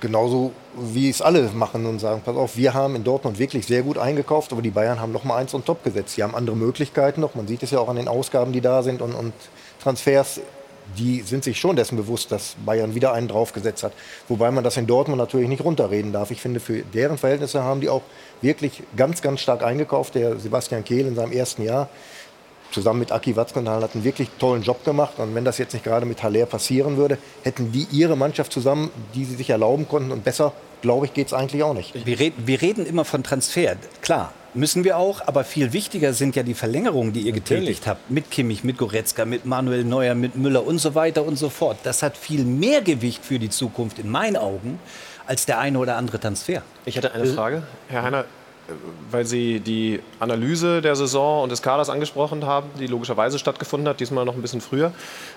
Genauso 0.00 0.52
wie 0.74 1.08
es 1.08 1.22
alle 1.22 1.48
machen 1.50 1.86
und 1.86 2.00
sagen, 2.00 2.22
pass 2.24 2.36
auf, 2.36 2.56
wir 2.56 2.74
haben 2.74 2.96
in 2.96 3.04
Dortmund 3.04 3.38
wirklich 3.38 3.66
sehr 3.66 3.82
gut 3.82 3.98
eingekauft, 3.98 4.52
aber 4.52 4.62
die 4.62 4.70
Bayern 4.70 5.00
haben 5.00 5.12
noch 5.12 5.22
mal 5.22 5.36
eins 5.36 5.54
on 5.54 5.64
top 5.64 5.84
gesetzt. 5.84 6.14
Sie 6.14 6.22
haben 6.24 6.34
andere 6.34 6.56
Möglichkeiten 6.56 7.20
noch. 7.20 7.36
Man 7.36 7.46
sieht 7.46 7.62
es 7.62 7.70
ja 7.70 7.78
auch 7.78 7.88
an 7.88 7.96
den 7.96 8.08
Ausgaben, 8.08 8.52
die 8.52 8.60
da 8.60 8.82
sind 8.82 9.00
und, 9.00 9.14
und 9.14 9.32
Transfers. 9.80 10.40
Die 10.98 11.20
sind 11.22 11.44
sich 11.44 11.58
schon 11.58 11.76
dessen 11.76 11.96
bewusst, 11.96 12.32
dass 12.32 12.56
Bayern 12.64 12.94
wieder 12.94 13.12
einen 13.12 13.28
draufgesetzt 13.28 13.82
hat. 13.82 13.92
Wobei 14.28 14.50
man 14.50 14.64
das 14.64 14.76
in 14.76 14.86
Dortmund 14.86 15.18
natürlich 15.18 15.48
nicht 15.48 15.64
runterreden 15.64 16.12
darf. 16.12 16.30
Ich 16.30 16.40
finde, 16.40 16.60
für 16.60 16.82
deren 16.82 17.18
Verhältnisse 17.18 17.62
haben 17.62 17.80
die 17.80 17.88
auch 17.88 18.02
wirklich 18.42 18.82
ganz, 18.96 19.22
ganz 19.22 19.40
stark 19.40 19.62
eingekauft. 19.62 20.14
Der 20.14 20.38
Sebastian 20.38 20.84
Kehl 20.84 21.06
in 21.06 21.14
seinem 21.14 21.32
ersten 21.32 21.62
Jahr 21.62 21.88
zusammen 22.72 23.00
mit 23.00 23.12
Aki 23.12 23.36
Watzkenthal 23.36 23.82
hat 23.82 23.94
einen 23.94 24.04
wirklich 24.04 24.28
tollen 24.38 24.62
Job 24.62 24.84
gemacht. 24.84 25.14
Und 25.18 25.34
wenn 25.34 25.44
das 25.44 25.58
jetzt 25.58 25.72
nicht 25.72 25.84
gerade 25.84 26.06
mit 26.06 26.22
Haller 26.22 26.46
passieren 26.46 26.96
würde, 26.96 27.18
hätten 27.42 27.72
die 27.72 27.86
ihre 27.90 28.16
Mannschaft 28.16 28.52
zusammen, 28.52 28.90
die 29.14 29.24
sie 29.24 29.34
sich 29.34 29.50
erlauben 29.50 29.88
konnten. 29.88 30.12
Und 30.12 30.24
besser, 30.24 30.52
glaube 30.82 31.06
ich, 31.06 31.14
geht 31.14 31.28
es 31.28 31.32
eigentlich 31.32 31.62
auch 31.62 31.74
nicht. 31.74 32.06
Wir 32.06 32.18
reden, 32.18 32.46
wir 32.46 32.62
reden 32.62 32.86
immer 32.86 33.04
von 33.04 33.22
Transfer. 33.22 33.76
Klar, 34.02 34.32
müssen 34.54 34.84
wir 34.84 34.96
auch, 34.96 35.26
aber 35.26 35.44
viel 35.44 35.72
wichtiger 35.72 36.12
sind 36.12 36.36
ja 36.36 36.42
die 36.42 36.54
Verlängerungen, 36.54 37.12
die 37.12 37.20
ihr 37.20 37.32
getätigt 37.32 37.86
habt. 37.86 38.10
Mit 38.10 38.30
Kimmich, 38.30 38.64
mit 38.64 38.78
Goretzka, 38.78 39.24
mit 39.24 39.44
Manuel 39.44 39.84
Neuer, 39.84 40.14
mit 40.14 40.36
Müller 40.36 40.66
und 40.66 40.78
so 40.78 40.94
weiter 40.94 41.24
und 41.24 41.36
so 41.36 41.48
fort. 41.48 41.78
Das 41.84 42.02
hat 42.02 42.16
viel 42.16 42.44
mehr 42.44 42.82
Gewicht 42.82 43.24
für 43.24 43.38
die 43.38 43.50
Zukunft 43.50 43.98
in 43.98 44.10
meinen 44.10 44.36
Augen 44.36 44.78
als 45.26 45.46
der 45.46 45.58
eine 45.58 45.78
oder 45.78 45.96
andere 45.96 46.18
Transfer. 46.18 46.62
Ich 46.84 46.96
hätte 46.96 47.12
eine 47.12 47.26
Frage, 47.26 47.62
Herr 47.88 48.02
Heiner, 48.02 48.20
äh, 48.20 48.24
weil 49.10 49.24
Sie 49.24 49.60
die 49.60 50.00
Analyse 50.18 50.80
der 50.82 50.96
Saison 50.96 51.42
und 51.42 51.52
des 51.52 51.62
Kaders 51.62 51.90
angesprochen 51.90 52.44
haben, 52.46 52.68
die 52.78 52.86
logischerweise 52.86 53.38
stattgefunden 53.38 53.88
hat, 53.88 54.00
diesmal 54.00 54.24
noch 54.24 54.34
ein 54.34 54.42
bisschen 54.42 54.60
früher, 54.60 54.92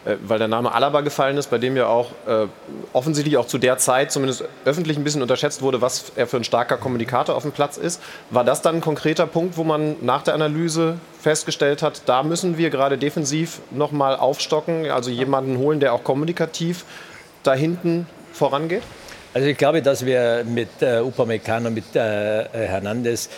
äh, 0.06 0.16
weil 0.26 0.40
der 0.40 0.48
Name 0.48 0.74
Alaba 0.74 1.02
gefallen 1.02 1.38
ist, 1.38 1.50
bei 1.50 1.58
dem 1.58 1.76
ja 1.76 1.88
auch 1.88 2.12
äh, 2.28 2.48
offensichtlich 2.94 3.38
auch 3.38 3.48
zu 3.48 3.58
der 3.58 3.78
Zeit 3.78 4.12
zumindest 4.12 4.46
öffentlich 4.66 4.98
ein 4.98 5.04
bisschen 5.04 5.22
unterschätzt 5.22 5.62
wurde, 5.62 5.82
was 5.82 6.12
er 6.16 6.28
für 6.28 6.38
ein 6.38 6.44
starker 6.44 6.78
Kommunikator 6.78 7.36
auf 7.36 7.44
dem 7.44 7.52
Platz 7.52 7.78
ist. 7.78 8.02
War 8.30 8.44
das 8.44 8.62
dann 8.62 8.76
ein 8.76 8.82
konkreter 8.82 9.28
Punkt, 9.28 9.58
wo 9.58 9.64
man 9.64 9.96
nach 10.02 10.24
der 10.24 10.34
Analyse 10.34 10.98
festgestellt 11.22 11.82
hat, 11.82 12.04
da 12.06 12.22
müssen 12.22 12.58
wir 12.58 12.70
gerade 12.70 12.98
defensiv 12.98 13.62
noch 13.72 13.92
mal 13.92 14.16
aufstocken, 14.16 14.92
also 14.92 15.10
jemanden 15.10 15.58
holen, 15.58 15.80
der 15.80 15.94
auch 15.94 16.04
kommunikativ 16.04 16.86
da 17.44 17.54
hinten 17.54 18.08
vorangeht? 18.34 18.84
Also 19.34 19.48
ich 19.48 19.58
glaube, 19.58 19.82
dass 19.82 20.06
wir 20.06 20.44
mit 20.46 20.70
äh, 20.82 21.00
Upamecano, 21.00 21.72
mit 21.72 21.96
äh, 21.96 22.42
äh, 22.42 22.46
Hernandez 22.68 23.30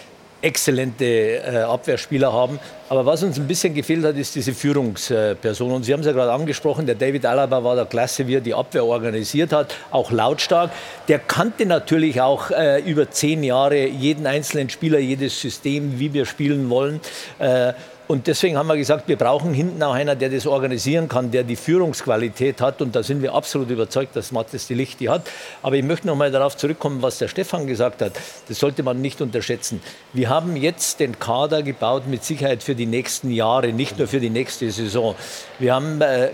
exzellente 0.41 1.05
äh, 1.05 1.57
Abwehrspieler 1.59 2.31
haben. 2.31 2.59
Aber 2.89 3.05
was 3.05 3.23
uns 3.23 3.39
ein 3.39 3.47
bisschen 3.47 3.73
gefehlt 3.73 4.03
hat, 4.03 4.17
ist 4.17 4.35
diese 4.35 4.53
Führungsperson. 4.53 5.71
Und 5.71 5.83
Sie 5.83 5.93
haben 5.93 6.01
es 6.01 6.05
ja 6.05 6.11
gerade 6.11 6.33
angesprochen, 6.33 6.85
der 6.85 6.95
David 6.95 7.25
Alaba 7.25 7.63
war 7.63 7.77
da 7.77 7.85
klasse, 7.85 8.27
wie 8.27 8.35
er 8.35 8.41
die 8.41 8.53
Abwehr 8.53 8.85
organisiert 8.85 9.53
hat, 9.53 9.73
auch 9.89 10.11
lautstark. 10.11 10.71
Der 11.07 11.19
kannte 11.19 11.65
natürlich 11.65 12.19
auch 12.19 12.51
äh, 12.51 12.81
über 12.81 13.09
zehn 13.09 13.41
Jahre 13.41 13.87
jeden 13.87 14.27
einzelnen 14.27 14.69
Spieler, 14.69 14.99
jedes 14.99 15.39
System, 15.39 15.97
wie 15.97 16.13
wir 16.13 16.25
spielen 16.25 16.69
wollen. 16.69 16.99
Äh, 17.39 17.73
und 18.07 18.27
deswegen 18.27 18.55
haben 18.57 18.67
wir 18.67 18.77
gesagt, 18.77 19.07
wir 19.07 19.15
brauchen 19.15 19.53
hinten 19.53 19.81
auch 19.81 19.93
einer, 19.93 20.15
der 20.15 20.29
das 20.29 20.45
organisieren 20.45 21.07
kann, 21.09 21.31
der 21.31 21.43
die 21.43 21.55
Führungsqualität 21.55 22.61
hat. 22.61 22.81
Und 22.81 22.95
da 22.95 23.01
sind 23.01 23.23
wir 23.23 23.33
absolut 23.33 23.71
überzeugt, 23.71 24.15
dass 24.15 24.31
Mattes 24.31 24.67
die 24.67 24.75
Licht 24.75 24.99
die 24.99 25.09
hat. 25.09 25.23
Aber 25.63 25.75
ich 25.75 25.83
möchte 25.83 26.05
noch 26.05 26.15
mal 26.15 26.29
darauf 26.29 26.55
zurückkommen, 26.55 27.01
was 27.01 27.17
der 27.17 27.27
Stefan 27.27 27.65
gesagt 27.65 28.03
hat. 28.03 28.13
Das 28.47 28.59
sollte 28.59 28.83
man 28.83 29.01
nicht 29.01 29.21
unterschätzen. 29.21 29.81
Wir 30.13 30.29
haben 30.29 30.55
jetzt 30.55 30.99
den 30.99 31.17
Kader 31.17 31.63
gebaut 31.63 32.03
mit 32.07 32.23
Sicherheit 32.23 32.61
für 32.61 32.75
die 32.75 32.85
nächsten 32.85 33.31
Jahre, 33.31 33.73
nicht 33.73 33.97
nur 33.97 34.07
für 34.07 34.19
die 34.19 34.29
nächste 34.29 34.69
Saison. 34.69 35.15
Wir 35.57 35.73
haben 35.73 35.99
äh, 36.01 36.29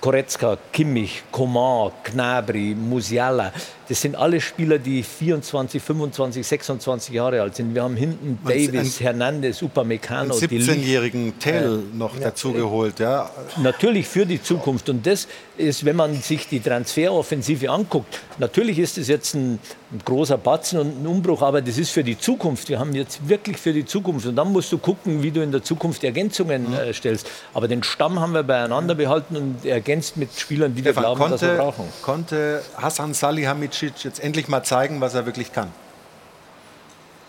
Koretzka, 0.00 0.58
Kimmich, 0.72 1.22
Coman, 1.32 1.90
Gnabry, 2.04 2.74
Musiala. 2.74 3.52
Das 3.88 4.00
sind 4.00 4.16
alle 4.16 4.40
Spieler, 4.40 4.78
die 4.78 5.02
24, 5.04 5.80
25, 5.80 6.44
26 6.46 7.14
Jahre 7.14 7.40
alt 7.42 7.54
sind. 7.54 7.72
Wir 7.74 7.82
haben 7.84 7.94
hinten 7.96 8.38
Man- 8.42 8.52
Davis, 8.52 8.98
ein- 9.00 9.04
Hernandez, 9.04 9.62
Upamecano, 9.62 10.34
Einen 10.36 10.48
die 10.48 10.58
Licht. 10.58 10.70
17-jährigen 10.70 11.38
Tell 11.38 11.82
noch 11.94 12.18
dazugeholt. 12.18 12.98
Ja. 12.98 13.30
Natürlich 13.62 14.08
für 14.08 14.26
die 14.26 14.42
Zukunft. 14.42 14.88
Und 14.88 15.06
das 15.06 15.28
ist, 15.56 15.84
wenn 15.84 15.94
man 15.96 16.14
sich 16.20 16.48
die 16.48 16.58
Transferoffensive 16.60 17.70
anguckt, 17.70 18.18
natürlich 18.38 18.78
ist 18.80 18.98
es 18.98 19.06
jetzt 19.08 19.34
ein, 19.34 19.60
ein 19.92 20.00
großer 20.04 20.36
Batzen 20.36 20.80
und 20.80 21.02
ein 21.02 21.06
Umbruch, 21.06 21.42
aber 21.42 21.62
das 21.62 21.78
ist 21.78 21.90
für 21.90 22.02
die 22.02 22.18
Zukunft. 22.18 22.68
Wir 22.68 22.80
haben 22.80 22.92
jetzt 22.94 23.28
wirklich 23.28 23.56
für 23.56 23.72
die 23.72 23.84
Zukunft. 23.84 24.26
Und 24.26 24.34
dann 24.34 24.50
musst 24.52 24.72
du 24.72 24.78
gucken, 24.78 25.22
wie 25.22 25.30
du 25.30 25.40
in 25.42 25.52
der 25.52 25.62
Zukunft 25.62 26.02
Ergänzungen 26.02 26.74
äh, 26.74 26.92
stellst. 26.92 27.28
Aber 27.54 27.68
den 27.68 27.84
Stamm 27.84 28.18
haben 28.18 28.32
wir 28.32 28.42
beieinander 28.42 28.96
behalten 28.96 29.36
und 29.36 29.64
ergänzt 29.64 30.16
mit 30.16 30.30
Spielern, 30.36 30.74
die 30.74 30.84
wir 30.84 30.90
Stefan, 30.92 31.14
glauben, 31.14 31.30
dass 31.30 31.40
wir 31.42 31.48
konnte, 31.50 31.62
brauchen. 31.62 31.84
konnte 32.02 32.62
Hassan 32.76 33.14
Salihamidzic 33.14 33.75
jetzt 33.82 34.20
endlich 34.20 34.48
mal 34.48 34.62
zeigen, 34.62 35.00
was 35.00 35.14
er 35.14 35.26
wirklich 35.26 35.52
kann? 35.52 35.68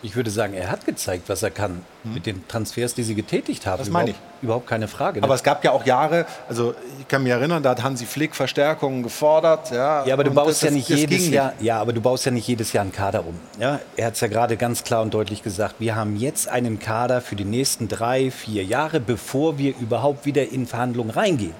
Ich 0.03 0.15
würde 0.15 0.29
sagen, 0.29 0.53
er 0.53 0.69
hat 0.69 0.85
gezeigt, 0.85 1.27
was 1.27 1.41
er 1.41 1.49
kann 1.49 1.83
mit 2.03 2.27
den 2.27 2.47
Transfers, 2.47 2.93
die 2.93 3.01
sie 3.01 3.15
getätigt 3.15 3.65
haben. 3.65 3.79
Das 3.79 3.89
meine 3.89 4.11
ich. 4.11 4.15
Überhaupt, 4.15 4.43
überhaupt 4.43 4.67
keine 4.67 4.87
Frage. 4.87 5.19
ne? 5.19 5.23
Aber 5.25 5.33
es 5.33 5.41
gab 5.41 5.63
ja 5.63 5.71
auch 5.71 5.83
Jahre, 5.87 6.27
also 6.47 6.75
ich 6.99 7.07
kann 7.07 7.23
mich 7.23 7.31
erinnern, 7.31 7.63
da 7.63 7.71
hat 7.71 7.81
Hansi 7.81 8.05
Flick 8.05 8.35
Verstärkungen 8.35 9.01
gefordert. 9.01 9.71
Ja, 9.71 10.05
Ja, 10.05 10.13
aber 10.13 10.23
du 10.23 10.29
baust 10.31 10.61
das- 10.61 10.69
ja 10.69 10.71
nicht 10.71 10.87
jedes 10.87 11.27
Jahr, 11.29 11.53
ja, 11.59 11.81
aber 11.81 11.93
du 11.93 11.99
baust 12.01 12.25
ja 12.25 12.31
nicht 12.31 12.47
jedes 12.47 12.73
Jahr 12.73 12.83
einen 12.83 12.91
Kader 12.91 13.25
um. 13.25 13.39
Ja, 13.59 13.79
er 13.95 14.05
hat 14.05 14.13
es 14.13 14.19
ja 14.21 14.27
gerade 14.27 14.55
ganz 14.55 14.83
klar 14.83 15.01
und 15.01 15.15
deutlich 15.15 15.41
gesagt. 15.41 15.75
Wir 15.79 15.95
haben 15.95 16.15
jetzt 16.15 16.47
einen 16.47 16.77
Kader 16.77 17.19
für 17.19 17.35
die 17.35 17.43
nächsten 17.45 17.87
drei, 17.87 18.29
vier 18.29 18.63
Jahre, 18.63 18.99
bevor 18.99 19.57
wir 19.57 19.75
überhaupt 19.79 20.27
wieder 20.27 20.47
in 20.51 20.67
Verhandlungen 20.67 21.09
reingehen. 21.09 21.55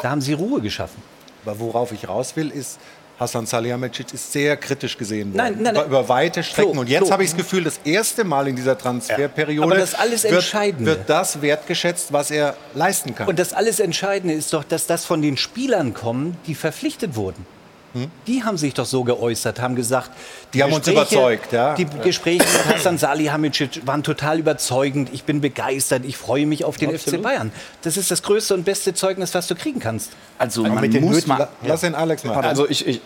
Da 0.00 0.10
haben 0.10 0.20
sie 0.20 0.34
Ruhe 0.34 0.60
geschaffen. 0.60 1.02
Aber 1.44 1.58
worauf 1.58 1.90
ich 1.90 2.08
raus 2.08 2.36
will, 2.36 2.48
ist, 2.50 2.78
Hassan 3.18 3.46
Salihamidzic 3.46 4.14
ist 4.14 4.32
sehr 4.32 4.56
kritisch 4.56 4.96
gesehen 4.96 5.32
worden. 5.32 5.36
Nein, 5.36 5.52
nein, 5.60 5.74
nein. 5.74 5.86
Über, 5.86 6.00
über 6.00 6.08
weite 6.08 6.42
Strecken. 6.42 6.72
Flo, 6.72 6.80
und 6.80 6.88
jetzt 6.88 7.10
habe 7.10 7.22
ich 7.22 7.30
das 7.30 7.36
Gefühl, 7.36 7.64
das 7.64 7.80
erste 7.84 8.24
Mal 8.24 8.48
in 8.48 8.56
dieser 8.56 8.76
Transferperiode 8.76 9.62
Aber 9.64 9.76
das 9.76 9.94
alles 9.94 10.24
wird, 10.24 10.80
wird 10.80 11.08
das 11.08 11.40
wertgeschätzt, 11.40 12.12
was 12.12 12.30
er 12.30 12.56
leisten 12.74 13.14
kann. 13.14 13.28
Und 13.28 13.38
das 13.38 13.52
alles 13.52 13.80
Entscheidende 13.80 14.34
ist 14.34 14.52
doch, 14.52 14.64
dass 14.64 14.86
das 14.86 15.04
von 15.04 15.22
den 15.22 15.36
Spielern 15.36 15.94
kommt, 15.94 16.36
die 16.46 16.54
verpflichtet 16.54 17.14
wurden. 17.14 17.46
Die 18.26 18.42
haben 18.42 18.56
sich 18.56 18.74
doch 18.74 18.86
so 18.86 19.04
geäußert, 19.04 19.60
haben 19.60 19.76
gesagt, 19.76 20.12
Hm? 20.12 20.12
Die 20.54 20.62
haben 20.62 20.72
uns 20.72 20.86
überzeugt, 20.86 21.52
ja. 21.52 21.74
Die 21.74 21.86
Gespräche 21.86 22.40
mit 22.40 22.74
Hassan 22.74 22.98
Salihamidzic 22.98 23.86
waren 23.86 24.02
total 24.02 24.38
überzeugend. 24.38 25.10
Ich 25.12 25.24
bin 25.24 25.40
begeistert, 25.40 26.04
ich 26.04 26.16
freue 26.16 26.46
mich 26.46 26.64
auf 26.64 26.76
den 26.76 26.94
Absolut. 26.94 27.20
FC 27.20 27.22
Bayern. 27.22 27.52
Das 27.82 27.96
ist 27.96 28.10
das 28.10 28.22
größte 28.22 28.54
und 28.54 28.64
beste 28.64 28.92
Zeugnis, 28.92 29.34
was 29.34 29.46
du 29.46 29.54
kriegen 29.54 29.80
kannst. 29.80 30.12
Also 30.38 30.64
Aber 30.64 30.74
man 30.74 30.82
mit 30.82 30.94
den 30.94 31.04
muss 31.04 31.26
mal... 31.26 31.48
Lass 31.64 31.80
den 31.80 31.94
Alex 31.94 32.24
mal. 32.24 32.36
Also 32.44 32.68
ich, 32.68 32.86
ich, 32.86 33.00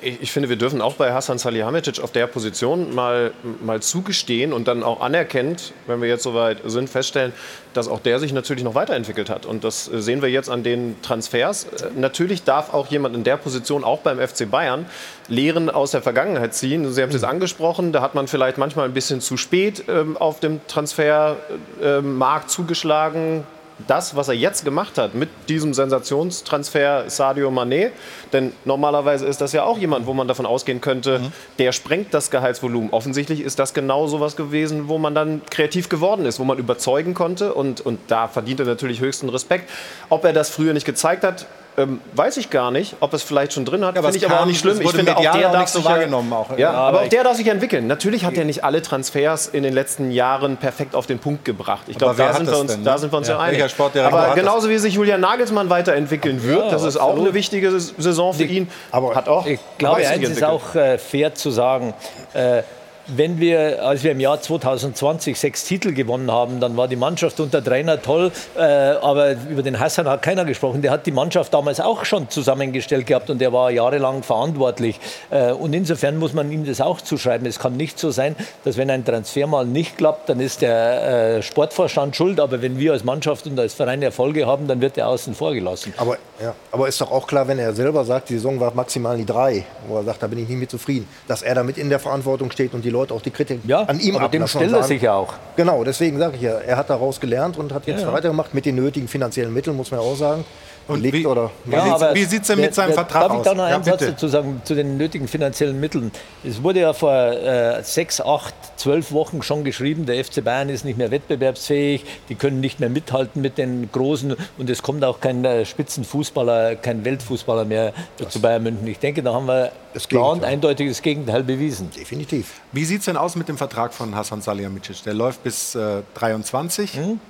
ich, 0.00 0.22
ich 0.22 0.32
finde, 0.32 0.48
wir 0.48 0.56
dürfen 0.56 0.80
auch 0.80 0.94
bei 0.94 1.12
Hassan 1.12 1.38
Salihamidzic 1.38 2.00
auf 2.00 2.10
der 2.10 2.26
Position 2.26 2.94
mal, 2.94 3.32
mal 3.62 3.80
zugestehen 3.80 4.52
und 4.52 4.66
dann 4.66 4.82
auch 4.82 5.00
anerkennt, 5.00 5.72
wenn 5.86 6.00
wir 6.00 6.08
jetzt 6.08 6.24
soweit 6.24 6.58
sind, 6.64 6.90
feststellen, 6.90 7.32
dass 7.78 7.88
auch 7.88 8.00
der 8.00 8.18
sich 8.18 8.32
natürlich 8.32 8.64
noch 8.64 8.74
weiterentwickelt 8.74 9.30
hat. 9.30 9.46
Und 9.46 9.64
das 9.64 9.90
äh, 9.90 10.02
sehen 10.02 10.20
wir 10.20 10.28
jetzt 10.28 10.50
an 10.50 10.62
den 10.62 11.00
Transfers. 11.00 11.64
Äh, 11.64 11.90
Natürlich 11.96 12.42
darf 12.42 12.74
auch 12.74 12.88
jemand 12.88 13.14
in 13.14 13.24
der 13.24 13.36
Position, 13.36 13.84
auch 13.84 14.00
beim 14.00 14.18
FC 14.18 14.50
Bayern, 14.50 14.86
Lehren 15.28 15.70
aus 15.70 15.92
der 15.92 16.02
Vergangenheit 16.02 16.54
ziehen. 16.54 16.90
Sie 16.92 17.00
haben 17.00 17.08
es 17.08 17.14
jetzt 17.14 17.24
angesprochen, 17.24 17.92
da 17.92 18.02
hat 18.02 18.14
man 18.14 18.26
vielleicht 18.26 18.58
manchmal 18.58 18.86
ein 18.86 18.94
bisschen 18.94 19.20
zu 19.20 19.36
spät 19.36 19.84
ähm, 19.88 20.16
auf 20.16 20.40
dem 20.40 20.60
Transfermarkt 20.66 22.50
zugeschlagen. 22.50 23.44
Das, 23.86 24.16
was 24.16 24.28
er 24.28 24.34
jetzt 24.34 24.64
gemacht 24.64 24.98
hat 24.98 25.14
mit 25.14 25.28
diesem 25.48 25.72
Sensationstransfer 25.72 27.04
Sadio 27.08 27.50
Mané, 27.50 27.90
denn 28.32 28.52
normalerweise 28.64 29.26
ist 29.26 29.40
das 29.40 29.52
ja 29.52 29.64
auch 29.64 29.78
jemand, 29.78 30.06
wo 30.06 30.14
man 30.14 30.26
davon 30.26 30.46
ausgehen 30.46 30.80
könnte, 30.80 31.20
der 31.58 31.72
sprengt 31.72 32.12
das 32.12 32.30
Gehaltsvolumen. 32.30 32.90
Offensichtlich 32.90 33.40
ist 33.40 33.58
das 33.58 33.74
genau 33.74 34.06
sowas 34.08 34.34
gewesen, 34.34 34.88
wo 34.88 34.98
man 34.98 35.14
dann 35.14 35.42
kreativ 35.50 35.88
geworden 35.88 36.26
ist, 36.26 36.40
wo 36.40 36.44
man 36.44 36.58
überzeugen 36.58 37.14
konnte 37.14 37.54
und, 37.54 37.80
und 37.80 38.00
da 38.08 38.26
verdient 38.26 38.60
er 38.60 38.66
natürlich 38.66 39.00
höchsten 39.00 39.28
Respekt. 39.28 39.70
Ob 40.08 40.24
er 40.24 40.32
das 40.32 40.50
früher 40.50 40.72
nicht 40.72 40.86
gezeigt 40.86 41.22
hat, 41.22 41.46
ähm, 41.78 42.00
weiß 42.14 42.36
ich 42.36 42.50
gar 42.50 42.70
nicht. 42.70 42.96
Ob 43.00 43.14
es 43.14 43.22
vielleicht 43.22 43.52
schon 43.54 43.64
drin 43.64 43.84
hat, 43.84 43.96
aber 43.96 44.08
finde 44.08 44.16
es 44.16 44.16
ich 44.16 44.24
aber 44.26 44.34
auch 44.34 44.38
kam- 44.40 44.48
nicht 44.48 44.60
schlimm. 44.60 44.74
es 44.74 44.80
Ich 44.80 44.90
finde 44.90 45.16
auch 45.16 45.20
der 45.20 45.32
auch 45.32 45.40
darf 45.52 45.60
nicht 45.60 45.68
so 45.68 45.78
sich 45.78 45.88
ja- 45.88 45.94
wahrgenommen 45.94 46.32
auch. 46.32 46.50
Ja, 46.50 46.56
Ja, 46.58 46.70
aber 46.72 46.78
aber 46.98 47.00
auch 47.02 47.08
der 47.08 47.24
darf 47.24 47.36
sich 47.36 47.46
entwickeln. 47.46 47.86
Natürlich 47.86 48.24
hat 48.24 48.34
er 48.36 48.44
nicht 48.44 48.64
alle 48.64 48.82
Transfers 48.82 49.46
in 49.46 49.62
den 49.62 49.72
letzten 49.72 50.10
Jahren 50.10 50.56
perfekt 50.56 50.94
auf 50.94 51.06
den 51.06 51.18
Punkt 51.18 51.44
gebracht. 51.44 51.82
Ich 51.86 51.96
glaube, 51.96 52.16
da, 52.16 52.32
sind 52.34 52.50
wir 52.50 52.58
uns, 52.58 52.72
denn, 52.72 52.84
da 52.84 52.92
ne? 52.92 52.98
sind 52.98 53.12
wir 53.12 53.16
uns 53.18 53.28
Ja, 53.28 53.34
ja, 53.34 53.40
einig. 53.40 53.62
aber 54.04 54.34
genauso 54.34 54.68
wie 54.68 54.78
sich 54.78 54.94
Julian 54.94 55.20
Nagelsmann 55.20 55.70
weiterentwickeln 55.70 56.42
wird, 56.42 56.64
Ja, 56.66 56.70
das 56.70 56.82
ist 56.82 56.96
auch 56.96 57.16
eine 57.18 57.32
wichtige 57.34 57.78
Saison 57.78 58.34
für 58.34 58.44
ihn. 58.44 58.68
Aber 58.90 59.14
hat 59.14 59.28
auch 59.28 59.46
Ich 59.46 59.60
glaube, 59.78 60.06
eins 60.06 60.28
ist 60.28 60.44
auch 60.44 60.74
äh, 60.74 60.98
fair 60.98 61.34
zu 61.34 61.50
sagen. 61.50 61.94
Äh, 62.34 62.62
wenn 63.08 63.40
wir, 63.40 63.84
als 63.84 64.02
wir 64.04 64.12
im 64.12 64.20
Jahr 64.20 64.40
2020 64.40 65.38
sechs 65.38 65.64
Titel 65.64 65.92
gewonnen 65.92 66.30
haben, 66.30 66.60
dann 66.60 66.76
war 66.76 66.88
die 66.88 66.96
Mannschaft 66.96 67.40
unter 67.40 67.62
Trainer 67.64 68.00
toll, 68.00 68.30
äh, 68.56 68.60
aber 68.60 69.32
über 69.50 69.62
den 69.62 69.80
Hassan 69.80 70.06
hat 70.08 70.22
keiner 70.22 70.44
gesprochen. 70.44 70.82
Der 70.82 70.90
hat 70.90 71.06
die 71.06 71.10
Mannschaft 71.10 71.54
damals 71.54 71.80
auch 71.80 72.04
schon 72.04 72.28
zusammengestellt 72.28 73.06
gehabt 73.06 73.30
und 73.30 73.40
der 73.40 73.52
war 73.52 73.70
jahrelang 73.70 74.22
verantwortlich. 74.22 75.00
Äh, 75.30 75.52
und 75.52 75.72
insofern 75.72 76.18
muss 76.18 76.34
man 76.34 76.50
ihm 76.52 76.66
das 76.66 76.80
auch 76.80 77.00
zuschreiben. 77.00 77.46
Es 77.46 77.58
kann 77.58 77.76
nicht 77.76 77.98
so 77.98 78.10
sein, 78.10 78.36
dass 78.64 78.76
wenn 78.76 78.90
ein 78.90 79.04
Transfer 79.04 79.46
mal 79.46 79.64
nicht 79.64 79.96
klappt, 79.96 80.28
dann 80.28 80.40
ist 80.40 80.60
der 80.60 81.38
äh, 81.38 81.42
Sportvorstand 81.42 82.14
schuld, 82.14 82.40
aber 82.40 82.60
wenn 82.60 82.78
wir 82.78 82.92
als 82.92 83.04
Mannschaft 83.04 83.46
und 83.46 83.58
als 83.58 83.74
Verein 83.74 84.02
Erfolge 84.02 84.46
haben, 84.46 84.66
dann 84.66 84.80
wird 84.80 84.98
er 84.98 85.08
außen 85.08 85.34
vor 85.34 85.54
gelassen. 85.54 85.94
Aber, 85.96 86.18
ja, 86.42 86.54
aber 86.70 86.88
ist 86.88 87.00
doch 87.00 87.10
auch 87.10 87.26
klar, 87.26 87.48
wenn 87.48 87.58
er 87.58 87.72
selber 87.72 88.04
sagt, 88.04 88.28
die 88.28 88.34
Saison 88.34 88.60
war 88.60 88.74
maximal 88.74 89.16
die 89.16 89.26
drei, 89.26 89.64
wo 89.86 89.96
er 89.96 90.04
sagt, 90.04 90.22
da 90.22 90.26
bin 90.26 90.38
ich 90.40 90.48
nicht 90.48 90.58
mit 90.58 90.70
zufrieden, 90.70 91.08
dass 91.26 91.42
er 91.42 91.54
damit 91.54 91.78
in 91.78 91.88
der 91.88 91.98
Verantwortung 91.98 92.50
steht 92.50 92.74
und 92.74 92.84
die 92.84 92.90
Leute 92.90 92.97
auch 93.12 93.22
die 93.22 93.30
Kritik 93.30 93.60
an 93.72 94.00
ihm 94.00 94.16
aber 94.16 94.28
dem 94.28 94.46
stellt 94.46 94.72
er 94.72 94.82
sich 94.82 95.02
ja 95.02 95.14
auch. 95.14 95.34
Genau, 95.56 95.84
deswegen 95.84 96.18
sage 96.18 96.36
ich 96.36 96.42
ja, 96.42 96.58
er 96.58 96.76
hat 96.76 96.90
daraus 96.90 97.20
gelernt 97.20 97.56
und 97.56 97.72
hat 97.72 97.86
jetzt 97.86 98.00
Ja, 98.00 98.08
ja. 98.08 98.12
weitergemacht 98.12 98.54
mit 98.54 98.64
den 98.66 98.74
nötigen 98.76 99.08
finanziellen 99.08 99.52
Mitteln, 99.52 99.76
muss 99.76 99.90
man 99.90 100.00
ja 100.00 100.06
auch 100.06 100.16
sagen. 100.16 100.44
Und 100.88 101.00
liegt 101.02 101.26
oder 101.26 101.50
Ja, 101.70 102.14
wie 102.14 102.24
sieht's 102.24 102.48
denn 102.48 102.60
mit 102.60 102.74
seinem 102.74 102.94
Vertrag 102.94 103.22
darf 103.22 103.32
aus? 103.32 103.38
ich 103.38 103.44
da 103.44 103.54
noch 103.54 103.68
Ja, 103.68 103.74
einen 103.76 103.84
Satz 103.84 103.98
bitte. 104.00 104.12
dazu 104.12 104.28
sagen, 104.28 104.60
zu 104.64 104.74
den 104.74 104.96
nötigen 104.96 105.28
finanziellen 105.28 105.78
Mitteln? 105.78 106.10
Es 106.42 106.62
wurde 106.62 106.80
ja 106.80 106.92
vor 106.94 107.12
äh, 107.12 107.82
sechs, 107.84 108.20
acht, 108.20 108.54
zwölf 108.76 109.12
Wochen 109.12 109.42
schon 109.42 109.64
geschrieben, 109.64 110.06
der 110.06 110.24
FC 110.24 110.42
Bayern 110.42 110.68
ist 110.70 110.84
nicht 110.84 110.96
mehr 110.98 111.10
wettbewerbsfähig, 111.10 112.04
die 112.28 112.34
können 112.34 112.60
nicht 112.60 112.80
mehr 112.80 112.88
mithalten 112.88 113.42
mit 113.42 113.58
den 113.58 113.90
Großen 113.92 114.34
und 114.56 114.70
es 114.70 114.82
kommt 114.82 115.04
auch 115.04 115.20
kein 115.20 115.44
äh, 115.44 115.64
Spitzenfußballer, 115.66 116.76
kein 116.76 117.04
Weltfußballer 117.04 117.64
mehr 117.64 117.92
zu 118.28 118.40
Bayern 118.40 118.62
München. 118.62 118.86
Ich 118.86 118.98
denke, 118.98 119.22
da 119.22 119.34
haben 119.34 119.46
wir 119.46 119.72
klar 120.08 120.30
und 120.32 120.44
eindeutig 120.44 120.88
das 120.88 121.02
Gegenteil 121.02 121.42
bewiesen. 121.42 121.90
Definitiv. 121.96 122.60
Wie 122.72 122.84
sieht 122.84 123.00
es 123.00 123.04
denn 123.04 123.16
aus 123.16 123.36
mit 123.36 123.48
dem 123.48 123.58
Vertrag 123.58 123.92
von 123.92 124.14
Hassan 124.14 124.40
Salihamidzic? 124.40 125.02
Der 125.04 125.14
läuft 125.14 125.42
bis 125.42 125.74
äh, 125.74 126.02
23. 126.14 126.94
Hm? 126.94 127.20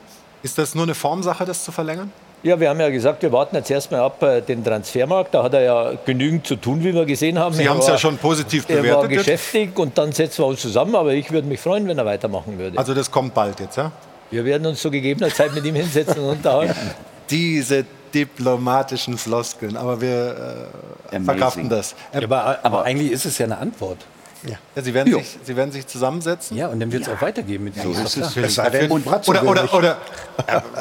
Ist 0.44 0.58
das 0.58 0.74
nur 0.76 0.84
eine 0.84 0.94
Formsache, 0.94 1.44
das 1.44 1.64
zu 1.64 1.72
verlängern? 1.72 2.12
Ja, 2.42 2.58
wir 2.60 2.68
haben 2.68 2.78
ja 2.78 2.88
gesagt, 2.88 3.22
wir 3.22 3.32
warten 3.32 3.56
jetzt 3.56 3.70
erstmal 3.70 4.00
ab 4.00 4.22
äh, 4.22 4.40
den 4.40 4.62
Transfermarkt. 4.62 5.34
Da 5.34 5.42
hat 5.42 5.54
er 5.54 5.62
ja 5.62 5.92
genügend 6.06 6.46
zu 6.46 6.54
tun, 6.56 6.84
wie 6.84 6.94
wir 6.94 7.04
gesehen 7.04 7.38
haben. 7.38 7.54
Sie 7.54 7.68
haben 7.68 7.80
es 7.80 7.88
ja 7.88 7.98
schon 7.98 8.16
positiv 8.16 8.64
Er 8.68 8.76
war 8.76 8.82
bewertet. 9.02 9.10
geschäftig 9.10 9.76
und 9.78 9.98
dann 9.98 10.12
setzen 10.12 10.42
wir 10.42 10.46
uns 10.46 10.60
zusammen. 10.60 10.94
Aber 10.94 11.12
ich 11.12 11.30
würde 11.32 11.48
mich 11.48 11.60
freuen, 11.60 11.88
wenn 11.88 11.98
er 11.98 12.06
weitermachen 12.06 12.56
würde. 12.58 12.78
Also 12.78 12.94
das 12.94 13.10
kommt 13.10 13.34
bald 13.34 13.58
jetzt, 13.58 13.76
ja? 13.76 13.90
Wir 14.30 14.44
werden 14.44 14.66
uns 14.66 14.80
zu 14.80 14.90
gegebener 14.90 15.30
Zeit 15.30 15.54
mit 15.54 15.64
ihm 15.64 15.74
hinsetzen 15.74 16.18
und 16.22 16.30
unterhalten. 16.36 16.74
Diese 17.30 17.84
diplomatischen 18.14 19.18
Floskeln, 19.18 19.76
aber 19.76 20.00
wir 20.00 20.68
äh, 21.12 21.20
verkraften 21.20 21.68
das. 21.68 21.94
Ja, 22.12 22.22
aber, 22.22 22.58
aber 22.62 22.84
eigentlich 22.84 23.12
ist 23.12 23.24
es 23.26 23.38
ja 23.38 23.46
eine 23.46 23.58
Antwort. 23.58 23.98
Ja, 24.44 24.82
Sie, 24.82 24.94
werden 24.94 25.12
Jo. 25.12 25.18
sich, 25.18 25.38
Sie 25.42 25.56
werden 25.56 25.72
sich 25.72 25.86
zusammensetzen? 25.86 26.56
Ja, 26.56 26.68
und 26.68 26.78
dann 26.80 26.92
wird 26.92 27.02
es 27.02 27.08
auch 27.08 27.20
weitergehen 27.20 27.64
mit 27.64 27.74
So 27.74 27.88
diesem 27.88 28.04
ist 28.22 28.36
es. 28.36 28.54
Denn, 28.70 28.90
Und 28.90 29.04
Bratzo 29.04 29.30
oder, 29.32 29.42
will 29.42 29.48
oder, 29.48 29.62
nicht. 29.62 29.74
oder, 29.74 29.98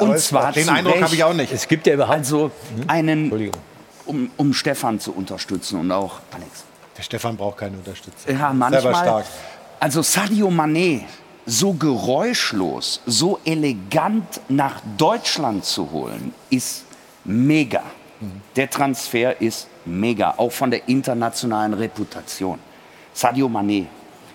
Und 0.00 0.18
zwar 0.20 0.52
Den 0.52 0.68
Eindruck 0.68 1.02
habe 1.02 1.14
ich 1.14 1.24
auch 1.24 1.34
nicht. 1.34 1.52
Es 1.52 1.66
gibt 1.66 1.86
ja 1.86 1.94
überhaupt. 1.94 2.18
Also 2.18 2.50
einen, 2.86 3.50
um, 4.06 4.30
um 4.36 4.54
Stefan 4.54 5.00
zu 5.00 5.12
unterstützen 5.12 5.80
und 5.80 5.90
auch 5.90 6.20
Alex. 6.32 6.64
Der 6.96 7.02
Stefan 7.02 7.36
braucht 7.36 7.58
keine 7.58 7.76
Unterstützung. 7.76 8.38
Ja, 8.38 8.52
manchmal. 8.52 8.94
stark. 8.94 9.24
Also 9.80 10.02
Sadio 10.02 10.48
Mané 10.48 11.02
so 11.46 11.72
geräuschlos, 11.72 13.00
so 13.06 13.38
elegant 13.44 14.40
nach 14.48 14.80
Deutschland 14.96 15.64
zu 15.64 15.90
holen, 15.90 16.34
ist 16.50 16.84
mega. 17.24 17.82
Der 18.56 18.68
Transfer 18.68 19.40
ist 19.40 19.68
mega, 19.84 20.34
auch 20.36 20.52
von 20.52 20.70
der 20.70 20.88
internationalen 20.88 21.72
Reputation. 21.74 22.58
Sadio 23.18 23.48
Mané 23.48 23.86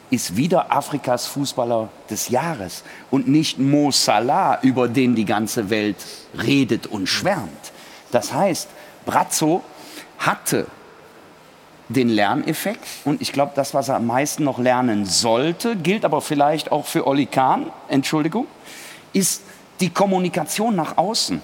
ist 0.10 0.36
wieder 0.36 0.70
Afrikas 0.70 1.26
Fußballer 1.28 1.88
des 2.10 2.28
Jahres 2.28 2.84
und 3.12 3.30
nicht 3.30 3.58
Mo 3.58 3.92
Salah, 3.92 4.60
über 4.62 4.90
den 4.90 5.16
die 5.16 5.24
ganze 5.24 5.70
Welt 5.70 5.96
redet 6.38 6.88
und 6.88 7.08
schwärmt. 7.08 7.72
Das 8.12 8.34
heißt, 8.34 8.68
Brazzo 9.06 9.64
hatte 10.20 10.68
den 11.88 12.10
Lerneffekt. 12.10 12.84
Und 13.06 13.22
ich 13.22 13.32
glaube, 13.32 13.54
das, 13.56 13.74
was 13.74 13.88
er 13.88 13.96
am 13.96 14.08
meisten 14.08 14.44
noch 14.44 14.60
lernen 14.60 15.06
sollte, 15.06 15.78
gilt 15.78 16.04
aber 16.04 16.20
vielleicht 16.20 16.74
auch 16.74 16.86
für 16.86 17.08
Olli 17.08 17.28
Kahn, 17.28 17.72
Entschuldigung, 17.88 18.48
ist 19.14 19.44
die 19.80 19.92
Kommunikation 19.92 20.76
nach 20.76 20.98
außen. 20.98 21.42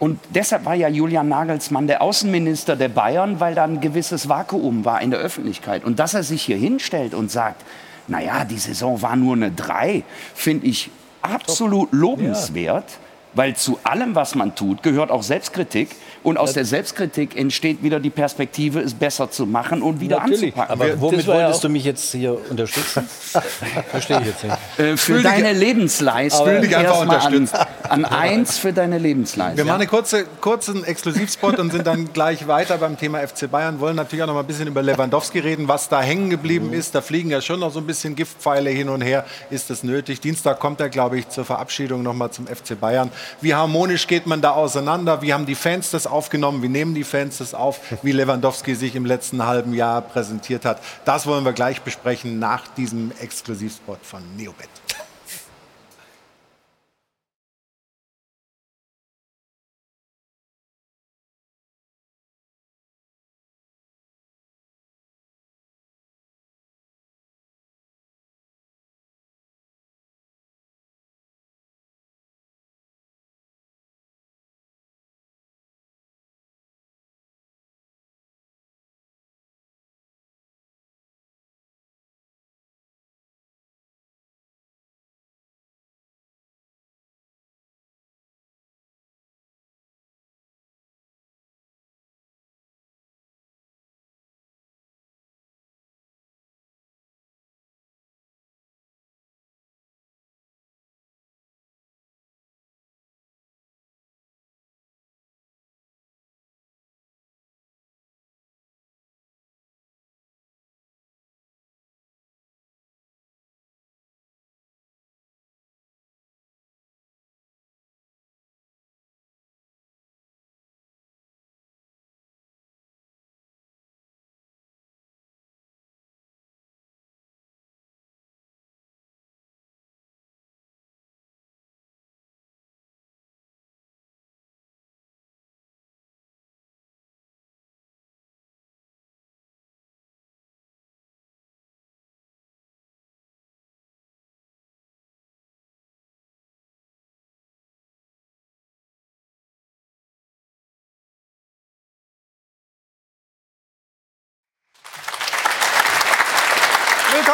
Und 0.00 0.18
deshalb 0.30 0.64
war 0.64 0.74
ja 0.74 0.88
Julian 0.88 1.28
Nagelsmann 1.28 1.86
der 1.86 2.00
Außenminister 2.02 2.74
der 2.74 2.88
Bayern, 2.88 3.38
weil 3.38 3.54
da 3.54 3.64
ein 3.64 3.80
gewisses 3.82 4.28
Vakuum 4.28 4.84
war 4.86 5.00
in 5.02 5.10
der 5.10 5.20
Öffentlichkeit. 5.20 5.84
Und 5.84 5.98
dass 5.98 6.14
er 6.14 6.22
sich 6.22 6.42
hier 6.42 6.56
hinstellt 6.56 7.14
und 7.14 7.30
sagt, 7.30 7.62
naja, 8.08 8.44
die 8.44 8.58
Saison 8.58 9.02
war 9.02 9.14
nur 9.14 9.36
eine 9.36 9.52
Drei, 9.52 10.02
finde 10.34 10.66
ich 10.66 10.90
absolut 11.22 11.92
lobenswert. 11.92 12.86
Weil 13.32 13.54
zu 13.54 13.78
allem, 13.84 14.16
was 14.16 14.34
man 14.34 14.56
tut, 14.56 14.82
gehört 14.82 15.12
auch 15.12 15.22
Selbstkritik. 15.22 15.90
Und 16.24 16.36
aus 16.36 16.52
der 16.52 16.64
Selbstkritik 16.64 17.36
entsteht 17.38 17.80
wieder 17.80 18.00
die 18.00 18.10
Perspektive, 18.10 18.80
es 18.80 18.92
besser 18.92 19.30
zu 19.30 19.46
machen 19.46 19.82
und 19.82 20.00
wieder 20.00 20.18
Natürlich. 20.18 20.46
anzupacken. 20.56 20.72
Aber 20.72 21.00
womit 21.00 21.26
ja 21.26 21.34
wolltest 21.34 21.62
du 21.62 21.68
mich 21.68 21.84
jetzt 21.84 22.10
hier 22.10 22.36
unterstützen? 22.50 23.06
Verstehe 23.90 24.20
ich 24.20 24.26
jetzt 24.26 24.42
nicht. 24.42 24.54
Äh, 24.78 24.82
für 24.82 24.96
Fühl 24.96 25.22
dich- 25.22 25.30
deine 25.30 25.52
Lebensleistung 25.52 26.44
Fühl 26.48 26.60
dich 26.62 26.76
einfach 26.76 27.02
an, 27.02 27.08
unterstützt. 27.08 27.54
An 27.90 28.04
eins 28.04 28.58
für 28.58 28.72
deine 28.72 28.98
Lebensleistung. 28.98 29.56
Wir 29.56 29.64
machen 29.64 29.80
einen 29.80 29.90
kurze, 29.90 30.24
kurzen 30.40 30.84
Exklusivspot 30.84 31.58
und 31.58 31.72
sind 31.72 31.86
dann 31.86 32.12
gleich 32.12 32.46
weiter 32.46 32.78
beim 32.78 32.96
Thema 32.96 33.26
FC 33.26 33.50
Bayern. 33.50 33.80
Wollen 33.80 33.96
natürlich 33.96 34.22
auch 34.22 34.28
noch 34.28 34.34
mal 34.34 34.40
ein 34.40 34.46
bisschen 34.46 34.68
über 34.68 34.82
Lewandowski 34.82 35.40
reden, 35.40 35.68
was 35.68 35.88
da 35.88 36.00
hängen 36.00 36.30
geblieben 36.30 36.72
ist. 36.72 36.94
Da 36.94 37.00
fliegen 37.00 37.30
ja 37.30 37.40
schon 37.40 37.60
noch 37.60 37.72
so 37.72 37.80
ein 37.80 37.86
bisschen 37.86 38.14
Giftpfeile 38.14 38.70
hin 38.70 38.88
und 38.88 39.00
her. 39.00 39.24
Ist 39.50 39.70
das 39.70 39.82
nötig? 39.82 40.20
Dienstag 40.20 40.60
kommt 40.60 40.80
er, 40.80 40.88
glaube 40.88 41.18
ich, 41.18 41.28
zur 41.28 41.44
Verabschiedung 41.44 42.02
noch 42.02 42.14
mal 42.14 42.30
zum 42.30 42.46
FC 42.46 42.78
Bayern. 42.78 43.10
Wie 43.40 43.54
harmonisch 43.54 44.06
geht 44.06 44.26
man 44.26 44.40
da 44.40 44.52
auseinander? 44.52 45.20
Wie 45.22 45.32
haben 45.32 45.46
die 45.46 45.54
Fans 45.56 45.90
das 45.90 46.06
aufgenommen? 46.06 46.62
Wie 46.62 46.68
nehmen 46.68 46.94
die 46.94 47.04
Fans 47.04 47.38
das 47.38 47.54
auf? 47.54 47.80
Wie 48.02 48.12
Lewandowski 48.12 48.74
sich 48.74 48.94
im 48.94 49.04
letzten 49.04 49.44
halben 49.46 49.74
Jahr 49.74 50.00
präsentiert 50.00 50.64
hat? 50.64 50.80
Das 51.04 51.26
wollen 51.26 51.44
wir 51.44 51.52
gleich 51.52 51.82
besprechen 51.82 52.38
nach 52.38 52.68
diesem 52.68 53.12
Exklusivspot 53.20 53.98
von 54.02 54.22
Neobet. 54.36 54.79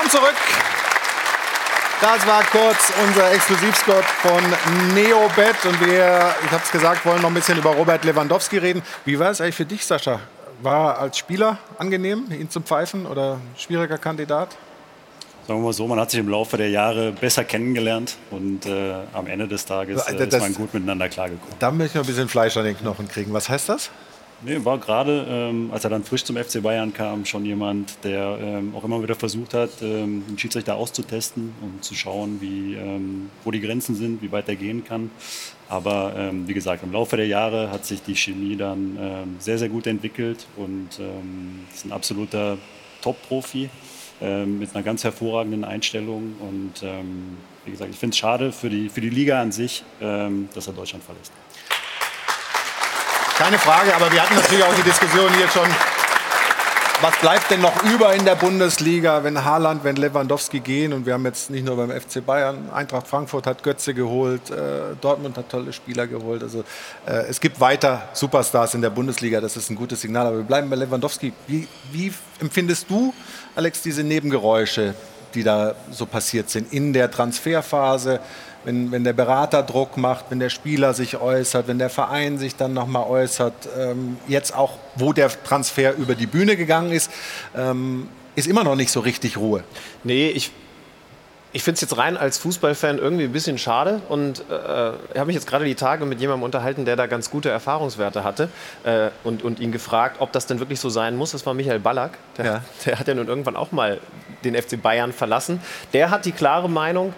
Willkommen 0.06 0.24
zurück. 0.24 0.36
Das 2.00 2.26
war 2.28 2.44
kurz 2.44 2.92
unser 3.04 3.32
Exklusivspot 3.32 4.04
von 4.04 4.94
Neobet. 4.94 5.64
Und 5.64 5.80
wir, 5.80 6.32
ich 6.44 6.50
habe 6.52 6.62
es 6.62 6.70
gesagt, 6.70 7.04
wollen 7.04 7.22
noch 7.22 7.28
ein 7.28 7.34
bisschen 7.34 7.58
über 7.58 7.70
Robert 7.70 8.04
Lewandowski 8.04 8.58
reden. 8.58 8.82
Wie 9.04 9.18
war 9.18 9.30
es 9.30 9.40
eigentlich 9.40 9.56
für 9.56 9.64
dich, 9.64 9.84
Sascha? 9.84 10.20
War 10.62 10.98
als 10.98 11.18
Spieler 11.18 11.58
angenehm, 11.78 12.26
ihn 12.30 12.48
zu 12.48 12.60
pfeifen 12.60 13.04
oder 13.04 13.40
schwieriger 13.56 13.98
Kandidat? 13.98 14.50
Sagen 15.48 15.58
wir 15.60 15.64
mal 15.64 15.72
so, 15.72 15.88
man 15.88 15.98
hat 15.98 16.12
sich 16.12 16.20
im 16.20 16.28
Laufe 16.28 16.56
der 16.56 16.70
Jahre 16.70 17.10
besser 17.10 17.42
kennengelernt 17.42 18.16
und 18.30 18.64
äh, 18.66 18.94
am 19.12 19.26
Ende 19.26 19.48
des 19.48 19.64
Tages 19.64 20.06
äh, 20.06 20.24
ist 20.24 20.38
man 20.38 20.54
gut 20.54 20.72
miteinander 20.72 21.08
klargekommen. 21.08 21.56
Da 21.58 21.72
möchte 21.72 21.86
ich 21.86 21.94
noch 21.96 22.04
ein 22.04 22.06
bisschen 22.06 22.28
Fleisch 22.28 22.56
an 22.56 22.64
den 22.64 22.78
Knochen 22.78 23.08
kriegen. 23.08 23.32
Was 23.32 23.48
heißt 23.48 23.68
das? 23.68 23.90
Nee, 24.42 24.62
war 24.64 24.76
gerade, 24.76 25.26
ähm, 25.28 25.70
als 25.72 25.84
er 25.84 25.90
dann 25.90 26.04
frisch 26.04 26.22
zum 26.22 26.36
FC 26.36 26.62
Bayern 26.62 26.92
kam, 26.92 27.24
schon 27.24 27.46
jemand, 27.46 27.96
der 28.04 28.38
ähm, 28.38 28.74
auch 28.76 28.84
immer 28.84 29.02
wieder 29.02 29.14
versucht 29.14 29.54
hat, 29.54 29.70
ähm, 29.80 30.24
den 30.28 30.38
Schiedsrichter 30.38 30.76
auszutesten 30.76 31.54
und 31.62 31.82
zu 31.82 31.94
schauen, 31.94 32.38
wie, 32.42 32.74
ähm, 32.74 33.30
wo 33.44 33.50
die 33.50 33.60
Grenzen 33.62 33.94
sind, 33.94 34.20
wie 34.20 34.30
weit 34.32 34.46
er 34.50 34.56
gehen 34.56 34.84
kann. 34.84 35.10
Aber 35.70 36.14
ähm, 36.18 36.46
wie 36.46 36.52
gesagt, 36.52 36.82
im 36.82 36.92
Laufe 36.92 37.16
der 37.16 37.26
Jahre 37.26 37.70
hat 37.70 37.86
sich 37.86 38.02
die 38.02 38.14
Chemie 38.14 38.56
dann 38.56 38.98
ähm, 39.00 39.36
sehr, 39.38 39.58
sehr 39.58 39.70
gut 39.70 39.86
entwickelt 39.86 40.46
und 40.56 40.90
ist 40.90 41.84
ein 41.86 41.92
absoluter 41.92 42.58
Top-Profi 43.02 43.68
mit 44.20 44.74
einer 44.74 44.82
ganz 44.82 45.04
hervorragenden 45.04 45.64
Einstellung. 45.64 46.36
Und 46.40 46.82
wie 47.64 47.70
gesagt, 47.70 47.90
ich 47.90 47.98
finde 47.98 48.14
es 48.14 48.18
schade 48.18 48.50
für 48.50 48.70
die, 48.70 48.88
für 48.88 49.02
die 49.02 49.10
Liga 49.10 49.42
an 49.42 49.52
sich, 49.52 49.84
dass 50.00 50.66
er 50.66 50.72
Deutschland 50.72 51.04
verlässt. 51.04 51.32
Keine 53.38 53.58
Frage, 53.58 53.94
aber 53.94 54.10
wir 54.10 54.22
hatten 54.22 54.34
natürlich 54.34 54.64
auch 54.64 54.74
die 54.74 54.82
Diskussion 54.82 55.30
hier 55.34 55.46
schon. 55.48 55.68
Was 57.02 57.18
bleibt 57.18 57.50
denn 57.50 57.60
noch 57.60 57.82
über 57.82 58.14
in 58.14 58.24
der 58.24 58.34
Bundesliga, 58.34 59.22
wenn 59.22 59.44
Haaland, 59.44 59.84
wenn 59.84 59.96
Lewandowski 59.96 60.60
gehen? 60.60 60.94
Und 60.94 61.04
wir 61.04 61.12
haben 61.12 61.26
jetzt 61.26 61.50
nicht 61.50 61.66
nur 61.66 61.76
beim 61.76 61.90
FC 61.90 62.24
Bayern, 62.24 62.70
Eintracht 62.72 63.06
Frankfurt 63.06 63.46
hat 63.46 63.62
Götze 63.62 63.92
geholt, 63.92 64.50
äh, 64.50 64.96
Dortmund 65.02 65.36
hat 65.36 65.50
tolle 65.50 65.74
Spieler 65.74 66.06
geholt. 66.06 66.42
Also 66.42 66.64
äh, 67.04 67.26
es 67.28 67.38
gibt 67.38 67.60
weiter 67.60 68.08
Superstars 68.14 68.72
in 68.72 68.80
der 68.80 68.88
Bundesliga, 68.88 69.42
das 69.42 69.58
ist 69.58 69.68
ein 69.68 69.76
gutes 69.76 70.00
Signal. 70.00 70.28
Aber 70.28 70.38
wir 70.38 70.44
bleiben 70.44 70.70
bei 70.70 70.76
Lewandowski. 70.76 71.34
Wie, 71.46 71.68
wie 71.92 72.14
empfindest 72.40 72.88
du, 72.88 73.12
Alex, 73.54 73.82
diese 73.82 74.02
Nebengeräusche, 74.02 74.94
die 75.34 75.42
da 75.42 75.74
so 75.90 76.06
passiert 76.06 76.48
sind 76.48 76.72
in 76.72 76.94
der 76.94 77.10
Transferphase? 77.10 78.20
Wenn, 78.66 78.90
wenn 78.90 79.04
der 79.04 79.12
Berater 79.12 79.62
Druck 79.62 79.96
macht, 79.96 80.26
wenn 80.30 80.40
der 80.40 80.50
Spieler 80.50 80.92
sich 80.92 81.18
äußert, 81.18 81.68
wenn 81.68 81.78
der 81.78 81.88
Verein 81.88 82.36
sich 82.36 82.56
dann 82.56 82.74
nochmal 82.74 83.04
äußert, 83.04 83.54
ähm, 83.78 84.18
jetzt 84.26 84.54
auch, 84.54 84.72
wo 84.96 85.12
der 85.12 85.30
Transfer 85.44 85.94
über 85.94 86.16
die 86.16 86.26
Bühne 86.26 86.56
gegangen 86.56 86.90
ist, 86.90 87.10
ähm, 87.56 88.08
ist 88.34 88.48
immer 88.48 88.64
noch 88.64 88.74
nicht 88.74 88.90
so 88.90 88.98
richtig 88.98 89.36
Ruhe. 89.36 89.62
Nee, 90.02 90.30
ich, 90.30 90.50
ich 91.52 91.62
finde 91.62 91.76
es 91.76 91.80
jetzt 91.82 91.96
rein 91.96 92.16
als 92.16 92.38
Fußballfan 92.38 92.98
irgendwie 92.98 93.22
ein 93.24 93.32
bisschen 93.32 93.56
schade 93.56 94.02
und 94.08 94.40
äh, 94.40 94.42
ich 95.12 95.16
habe 95.16 95.26
mich 95.26 95.36
jetzt 95.36 95.46
gerade 95.46 95.64
die 95.64 95.76
Tage 95.76 96.04
mit 96.04 96.20
jemandem 96.20 96.42
unterhalten, 96.42 96.84
der 96.84 96.96
da 96.96 97.06
ganz 97.06 97.30
gute 97.30 97.50
Erfahrungswerte 97.50 98.24
hatte 98.24 98.48
äh, 98.82 99.10
und, 99.22 99.44
und 99.44 99.60
ihn 99.60 99.70
gefragt, 99.70 100.16
ob 100.18 100.32
das 100.32 100.46
denn 100.46 100.58
wirklich 100.58 100.80
so 100.80 100.88
sein 100.88 101.16
muss. 101.16 101.30
Das 101.30 101.46
war 101.46 101.54
Michael 101.54 101.78
Ballack, 101.78 102.18
der, 102.36 102.44
ja. 102.44 102.62
der 102.84 102.98
hat 102.98 103.06
ja 103.06 103.14
nun 103.14 103.28
irgendwann 103.28 103.54
auch 103.54 103.70
mal 103.70 104.00
den 104.42 104.60
FC 104.60 104.82
Bayern 104.82 105.12
verlassen. 105.12 105.62
Der 105.92 106.10
hat 106.10 106.24
die 106.24 106.32
klare 106.32 106.68
Meinung, 106.68 107.14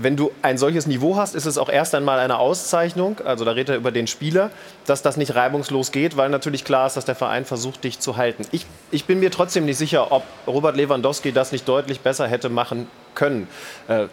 wenn 0.00 0.16
du 0.16 0.30
ein 0.42 0.58
solches 0.58 0.86
Niveau 0.86 1.16
hast, 1.16 1.34
ist 1.34 1.44
es 1.44 1.58
auch 1.58 1.68
erst 1.68 1.94
einmal 1.94 2.20
eine 2.20 2.38
Auszeichnung, 2.38 3.16
also 3.24 3.44
da 3.44 3.50
redet 3.50 3.70
er 3.70 3.76
über 3.76 3.90
den 3.90 4.06
Spieler, 4.06 4.50
dass 4.86 5.02
das 5.02 5.16
nicht 5.16 5.34
reibungslos 5.34 5.90
geht, 5.90 6.16
weil 6.16 6.28
natürlich 6.28 6.64
klar 6.64 6.86
ist, 6.86 6.96
dass 6.96 7.04
der 7.04 7.16
Verein 7.16 7.44
versucht, 7.44 7.82
dich 7.82 7.98
zu 7.98 8.16
halten. 8.16 8.44
Ich, 8.52 8.66
ich 8.92 9.06
bin 9.06 9.18
mir 9.18 9.30
trotzdem 9.30 9.64
nicht 9.64 9.76
sicher, 9.76 10.12
ob 10.12 10.22
Robert 10.46 10.76
Lewandowski 10.76 11.32
das 11.32 11.50
nicht 11.50 11.68
deutlich 11.68 12.00
besser 12.00 12.28
hätte 12.28 12.48
machen 12.48 12.86
können. 13.14 13.48
Äh, 13.88 14.06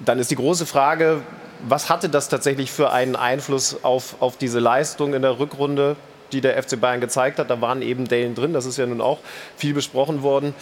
dann 0.00 0.18
ist 0.18 0.32
die 0.32 0.36
große 0.36 0.66
Frage, 0.66 1.22
was 1.66 1.88
hatte 1.88 2.08
das 2.08 2.28
tatsächlich 2.28 2.72
für 2.72 2.90
einen 2.90 3.14
Einfluss 3.14 3.84
auf, 3.84 4.16
auf 4.20 4.36
diese 4.36 4.58
Leistung 4.58 5.14
in 5.14 5.22
der 5.22 5.38
Rückrunde? 5.38 5.96
die 6.32 6.40
der 6.40 6.60
FC 6.60 6.80
Bayern 6.80 7.00
gezeigt 7.00 7.38
hat. 7.38 7.48
Da 7.48 7.60
waren 7.60 7.80
eben 7.80 8.06
Dellen 8.06 8.34
drin, 8.34 8.52
das 8.52 8.66
ist 8.66 8.76
ja 8.76 8.86
nun 8.86 9.00
auch 9.00 9.18
viel 9.56 9.72
besprochen 9.72 10.22
worden. 10.22 10.54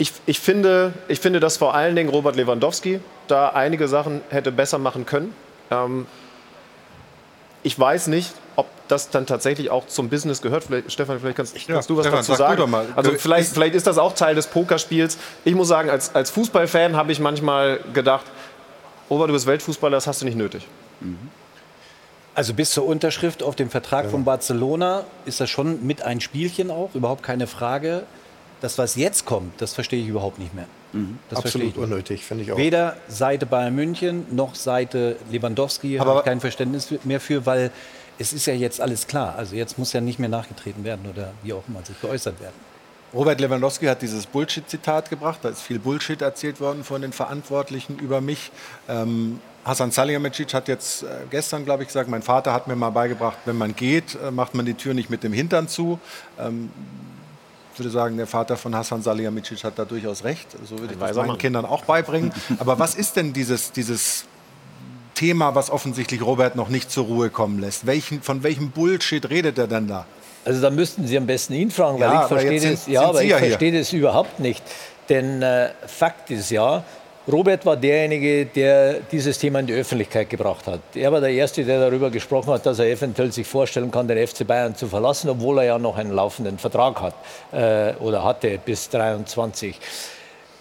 Ich, 0.00 0.14
ich, 0.24 0.40
finde, 0.40 0.94
ich 1.08 1.20
finde, 1.20 1.40
dass 1.40 1.58
vor 1.58 1.74
allen 1.74 1.94
Dingen 1.94 2.08
Robert 2.08 2.34
Lewandowski 2.34 3.00
da 3.28 3.50
einige 3.50 3.86
Sachen 3.86 4.22
hätte 4.30 4.50
besser 4.50 4.78
machen 4.78 5.04
können. 5.04 5.34
Ähm, 5.70 6.06
ich 7.62 7.78
weiß 7.78 8.06
nicht, 8.06 8.32
ob 8.56 8.66
das 8.88 9.10
dann 9.10 9.26
tatsächlich 9.26 9.68
auch 9.68 9.86
zum 9.88 10.08
Business 10.08 10.40
gehört. 10.40 10.64
Vielleicht, 10.64 10.90
Stefan, 10.90 11.20
vielleicht 11.20 11.36
kannst, 11.36 11.54
ja, 11.54 11.74
kannst 11.74 11.90
du 11.90 11.98
was 11.98 12.06
Stefan, 12.06 12.20
dazu 12.20 12.34
sagen. 12.34 12.74
Also 12.96 13.12
vielleicht, 13.12 13.52
vielleicht 13.52 13.74
ist 13.74 13.86
das 13.86 13.98
auch 13.98 14.14
Teil 14.14 14.34
des 14.34 14.46
Pokerspiels. 14.46 15.18
Ich 15.44 15.54
muss 15.54 15.68
sagen, 15.68 15.90
als, 15.90 16.14
als 16.14 16.30
Fußballfan 16.30 16.96
habe 16.96 17.12
ich 17.12 17.20
manchmal 17.20 17.80
gedacht, 17.92 18.24
Robert, 19.10 19.28
du 19.28 19.34
bist 19.34 19.46
Weltfußballer, 19.46 19.98
das 19.98 20.06
hast 20.06 20.22
du 20.22 20.24
nicht 20.24 20.38
nötig. 20.38 20.66
Mhm. 21.00 21.18
Also 22.34 22.54
bis 22.54 22.70
zur 22.72 22.86
Unterschrift 22.86 23.42
auf 23.42 23.54
dem 23.54 23.68
Vertrag 23.68 24.04
ja. 24.06 24.10
von 24.10 24.24
Barcelona 24.24 25.04
ist 25.26 25.40
das 25.40 25.50
schon 25.50 25.84
mit 25.86 26.00
ein 26.00 26.22
Spielchen 26.22 26.70
auch, 26.70 26.94
überhaupt 26.94 27.22
keine 27.22 27.46
Frage. 27.46 28.04
Das, 28.60 28.76
was 28.78 28.96
jetzt 28.96 29.24
kommt, 29.24 29.60
das 29.60 29.74
verstehe 29.74 30.02
ich 30.02 30.08
überhaupt 30.08 30.38
nicht 30.38 30.54
mehr. 30.54 30.66
Das 31.28 31.40
verstehe 31.40 31.68
Absolut 31.68 31.84
unnötig, 31.84 32.24
finde 32.24 32.44
ich 32.44 32.52
auch. 32.52 32.56
Weder 32.56 32.96
Seite 33.08 33.46
Bayern 33.46 33.74
München 33.74 34.26
noch 34.30 34.54
Seite 34.54 35.16
Lewandowski 35.30 35.96
habe 35.96 36.18
ich 36.18 36.24
kein 36.24 36.40
Verständnis 36.40 36.92
mehr 37.04 37.20
für, 37.20 37.46
weil 37.46 37.70
es 38.18 38.32
ist 38.32 38.46
ja 38.46 38.54
jetzt 38.54 38.80
alles 38.80 39.06
klar. 39.06 39.34
Also 39.36 39.56
jetzt 39.56 39.78
muss 39.78 39.92
ja 39.92 40.00
nicht 40.00 40.18
mehr 40.18 40.28
nachgetreten 40.28 40.84
werden 40.84 41.08
oder 41.08 41.32
wie 41.42 41.52
auch 41.52 41.62
immer 41.68 41.82
sich 41.84 42.00
geäußert 42.00 42.40
werden. 42.40 42.54
Robert 43.12 43.40
Lewandowski 43.40 43.86
hat 43.86 44.02
dieses 44.02 44.26
Bullshit-Zitat 44.26 45.10
gebracht. 45.10 45.40
Da 45.42 45.48
ist 45.48 45.62
viel 45.62 45.78
Bullshit 45.78 46.20
erzählt 46.22 46.60
worden 46.60 46.84
von 46.84 47.02
den 47.02 47.12
Verantwortlichen 47.12 47.98
über 47.98 48.20
mich. 48.20 48.52
Ähm, 48.88 49.40
Hasan 49.64 49.90
Salihamidzic 49.90 50.54
hat 50.54 50.68
jetzt 50.68 51.02
äh, 51.02 51.06
gestern, 51.30 51.64
glaube 51.64 51.82
ich, 51.82 51.88
gesagt, 51.88 52.08
mein 52.08 52.22
Vater 52.22 52.52
hat 52.52 52.68
mir 52.68 52.76
mal 52.76 52.90
beigebracht, 52.90 53.38
wenn 53.46 53.58
man 53.58 53.74
geht, 53.74 54.16
äh, 54.24 54.30
macht 54.30 54.54
man 54.54 54.64
die 54.64 54.74
Tür 54.74 54.94
nicht 54.94 55.10
mit 55.10 55.24
dem 55.24 55.32
Hintern 55.32 55.66
zu. 55.66 55.98
Ähm, 56.38 56.70
würde 57.80 57.90
sagen, 57.90 58.16
der 58.16 58.26
Vater 58.28 58.56
von 58.56 58.74
Hasan 58.76 59.02
Salihamidzic 59.02 59.64
hat 59.64 59.78
da 59.78 59.84
durchaus 59.84 60.22
recht. 60.22 60.46
So 60.68 60.78
würde 60.78 60.94
ich 60.94 61.00
das 61.00 61.16
meinen 61.16 61.26
Mann. 61.28 61.38
Kindern 61.38 61.64
auch 61.64 61.84
beibringen. 61.84 62.32
Aber 62.58 62.78
was 62.78 62.94
ist 62.94 63.16
denn 63.16 63.32
dieses, 63.32 63.72
dieses 63.72 64.26
Thema, 65.14 65.54
was 65.54 65.70
offensichtlich 65.70 66.22
Robert 66.22 66.54
noch 66.56 66.68
nicht 66.68 66.90
zur 66.90 67.06
Ruhe 67.06 67.30
kommen 67.30 67.58
lässt? 67.58 67.86
Welchen, 67.86 68.22
von 68.22 68.42
welchem 68.42 68.70
Bullshit 68.70 69.28
redet 69.28 69.58
er 69.58 69.66
denn 69.66 69.88
da? 69.88 70.06
Also 70.44 70.60
da 70.62 70.70
müssten 70.70 71.06
Sie 71.06 71.16
am 71.18 71.26
besten 71.26 71.52
ihn 71.54 71.70
fragen, 71.70 72.00
weil 72.00 72.08
Ja, 72.10 72.22
ich 72.22 72.28
verstehe 72.28 72.70
das, 72.70 72.86
ja, 72.86 73.10
ich 73.20 73.28
ja 73.28 73.36
hier. 73.38 73.48
verstehe 73.48 73.78
das 73.78 73.92
überhaupt 73.92 74.40
nicht. 74.40 74.62
Denn 75.08 75.42
äh, 75.42 75.70
Fakt 75.86 76.30
ist 76.30 76.50
ja, 76.50 76.84
Robert 77.30 77.64
war 77.64 77.76
derjenige, 77.76 78.46
der 78.46 79.00
dieses 79.12 79.38
Thema 79.38 79.60
in 79.60 79.66
die 79.66 79.74
Öffentlichkeit 79.74 80.28
gebracht 80.28 80.66
hat. 80.66 80.80
Er 80.94 81.12
war 81.12 81.20
der 81.20 81.30
Erste, 81.30 81.64
der 81.64 81.80
darüber 81.80 82.10
gesprochen 82.10 82.52
hat, 82.52 82.66
dass 82.66 82.78
er 82.78 82.86
eventuell 82.86 83.30
sich 83.32 83.46
vorstellen 83.46 83.90
kann, 83.90 84.08
den 84.08 84.26
FC 84.26 84.46
Bayern 84.46 84.74
zu 84.74 84.88
verlassen, 84.88 85.30
obwohl 85.30 85.58
er 85.58 85.64
ja 85.64 85.78
noch 85.78 85.96
einen 85.96 86.12
laufenden 86.12 86.58
Vertrag 86.58 87.00
hat 87.00 87.14
äh, 87.52 87.94
oder 88.00 88.24
hatte 88.24 88.58
bis 88.64 88.88
23. 88.90 89.78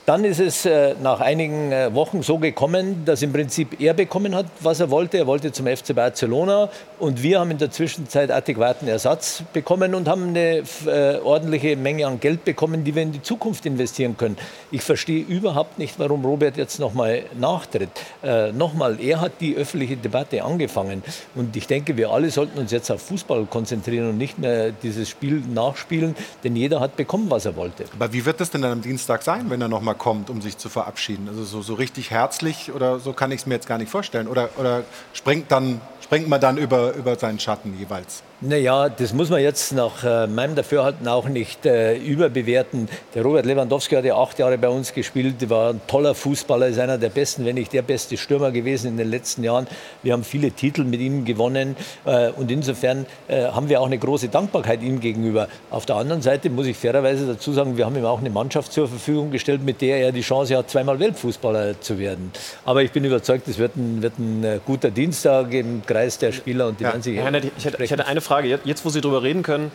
Dann 0.10 0.24
ist 0.24 0.40
es 0.40 0.66
äh, 0.66 0.96
nach 1.04 1.20
einigen 1.20 1.72
äh, 1.72 1.94
Wochen 1.94 2.24
so 2.24 2.40
gekommen, 2.40 3.06
dass 3.06 3.22
im 3.22 3.32
Prinzip 3.32 3.80
er 3.80 3.94
bekommen 3.94 4.34
hat, 4.34 4.48
was 4.60 4.80
er 4.80 4.90
wollte. 4.90 5.20
Er 5.20 5.28
wollte 5.28 5.52
zum 5.52 5.68
FC 5.68 5.94
Barcelona 5.94 6.70
und 6.98 7.22
wir 7.22 7.40
haben 7.40 7.52
in 7.52 7.60
der 7.60 7.70
Zwischenzeit 7.70 8.32
adäquaten 8.32 8.88
Ersatz 8.88 9.44
bekommen 9.54 9.94
und 9.94 10.08
haben 10.08 10.30
eine 10.30 10.64
äh, 10.88 11.20
ordentliche 11.24 11.76
Menge 11.76 12.08
an 12.08 12.20
Geld 12.20 12.44
bekommen, 12.44 12.84
die 12.84 12.96
wir 12.96 13.04
in 13.04 13.12
die 13.12 13.22
Zukunft 13.22 13.68
investieren 13.68 14.18
können. 14.18 14.36
Ich 14.72 14.84
verstehe 14.84 15.24
überhaupt 15.24 15.80
nicht, 15.80 15.98
warum 15.98 16.24
Robert 16.24 16.56
jetzt 16.56 16.80
nochmal 16.80 17.24
nachtritt. 17.40 17.90
Äh, 18.22 18.52
nochmal, 18.52 19.00
er 19.00 19.20
hat 19.20 19.34
die 19.41 19.56
öffentliche 19.56 19.98
Debatte 19.98 20.44
angefangen 20.44 21.02
und 21.34 21.56
ich 21.56 21.66
denke, 21.66 21.98
wir 21.98 22.12
alle 22.12 22.30
sollten 22.30 22.60
uns 22.60 22.72
jetzt 22.72 22.91
auf 22.91 23.02
Fußball 23.02 23.46
konzentrieren 23.46 24.10
und 24.10 24.20
nicht 24.20 24.38
mehr 24.38 24.72
dieses 24.72 25.10
Spiel 25.10 25.41
nachspielen, 25.41 26.16
denn 26.44 26.56
jeder 26.56 26.82
hat 26.82 26.96
bekommen, 26.98 27.32
was 27.32 27.46
er 27.46 27.56
wollte. 27.56 27.86
Aber 27.96 28.14
wie 28.14 28.26
wird 28.26 28.40
das 28.40 28.52
denn 28.52 28.62
dann 28.62 28.74
am 28.74 28.82
Dienstag 28.84 29.24
sein, 29.24 29.50
wenn 29.50 29.60
er 29.60 29.70
noch 29.70 29.82
mal 29.82 29.96
kommt, 29.96 30.30
um 30.30 30.40
sich 30.40 30.58
zu 30.58 30.70
verabschieden? 30.70 31.28
Also 31.28 31.46
so, 31.46 31.64
so 31.64 31.74
richtig 31.74 32.12
herzlich 32.12 32.72
oder 32.72 33.00
so 33.00 33.14
kann 33.14 33.32
ich 33.32 33.41
es 33.41 33.46
mir 33.48 33.56
jetzt 33.56 33.68
gar 33.68 33.80
nicht 33.80 33.90
vorstellen. 33.90 34.28
Oder, 34.28 34.50
oder 34.60 34.84
springt, 35.14 35.52
dann, 35.52 35.82
springt 36.00 36.30
man 36.30 36.40
dann 36.40 36.58
über, 36.58 36.94
über 36.94 37.16
seinen 37.16 37.40
Schatten 37.40 37.76
jeweils? 37.80 38.22
Naja, 38.41 38.88
das 38.88 39.11
muss 39.11 39.30
man 39.30 39.41
jetzt 39.41 39.74
nach 39.74 40.06
äh, 40.06 40.26
meinem 40.26 40.56
Dafürhalten 40.56 41.10
auch 41.10 41.28
nicht 41.28 41.66
äh, 41.66 41.98
überbewerten. 41.98 42.88
Der 43.14 43.22
Robert 43.22 43.45
Lewandowski 43.45 43.95
hat 43.95 44.06
ja 44.06 44.16
acht 44.16 44.40
Jahre 44.40 44.57
bei 44.57 44.70
uns 44.70 44.94
gespielt, 44.94 45.49
war 45.49 45.72
ein 45.72 45.82
toller 45.88 46.16
Fußballer, 46.16 46.68
ist 46.68 46.80
einer 46.80 46.98
der 46.98 47.10
besten, 47.10 47.44
wenn 47.44 47.56
nicht 47.56 47.74
der 47.74 47.82
beste 47.82 48.16
Stürmer 48.16 48.52
gewesen 48.52 48.88
in 48.88 48.98
den 48.98 49.10
letzten 49.10 49.44
Jahren. 49.44 49.68
Wir 50.03 50.14
haben 50.14 50.24
viele 50.24 50.52
Titel 50.52 50.86
mit 50.86 51.02
ihm 51.02 51.26
gewonnen 51.26 51.76
äh, 52.06 52.30
und 52.30 52.49
insofern 52.49 53.06
äh, 53.28 53.44
haben 53.44 53.68
wir 53.68 53.82
auch 53.82 53.88
eine 53.88 53.98
große 53.98 54.30
Dankbarkeit 54.30 54.84
ihm 54.84 55.02
gegenüber. 55.02 55.49
Auf 55.70 55.86
der 55.86 55.98
anderen 55.98 56.22
Seite 56.22 56.49
muss 56.49 56.66
ich 56.66 56.78
fairerweise 56.78 57.28
dazu 57.28 57.52
sagen, 57.52 57.76
wir 57.76 57.86
haben 57.86 57.98
ihm 57.98 58.06
auch 58.06 58.22
eine 58.22 58.30
Mannschaft 58.30 58.72
zur 58.72 58.88
Verfügung 58.88 59.32
gestellt, 59.32 59.66
mit 59.66 59.82
der 59.82 59.98
er 59.98 60.11
die 60.14 60.22
Chance 60.22 60.56
hat, 60.56 60.70
zweimal 60.70 60.98
Weltfußballer 60.98 61.82
zu 61.82 61.99
werden. 61.99 62.32
Aber 62.64 62.84
ich 62.84 62.94
bin 62.94 63.03
überzeugt, 63.03 63.49
es 63.49 63.57
wird 63.57 63.76
ein, 63.76 64.02
wird 64.02 64.18
ein 64.18 64.45
äh, 64.45 64.60
guter 64.66 64.91
Dienstag 64.91 65.53
im 65.53 65.86
Kreis 65.86 66.20
der 66.20 66.32
Spieler 66.32 66.68
und 66.70 66.80
die 66.80 66.86
werden 66.86 67.02
sich 67.02 67.18
Herr 67.18 67.32
Nett, 67.32 67.52
ich, 67.57 67.66
hätte, 67.66 67.84
ich 67.84 67.91
hätte 67.91 68.07
eine 68.07 68.22
Frage. 68.22 68.28
Jetzt- 68.43 68.65
Jetzt, 68.65 68.85
wo 68.85 68.89
Sie 68.89 69.01
darüber 69.01 69.23
reden 69.23 69.43
können, 69.43 69.72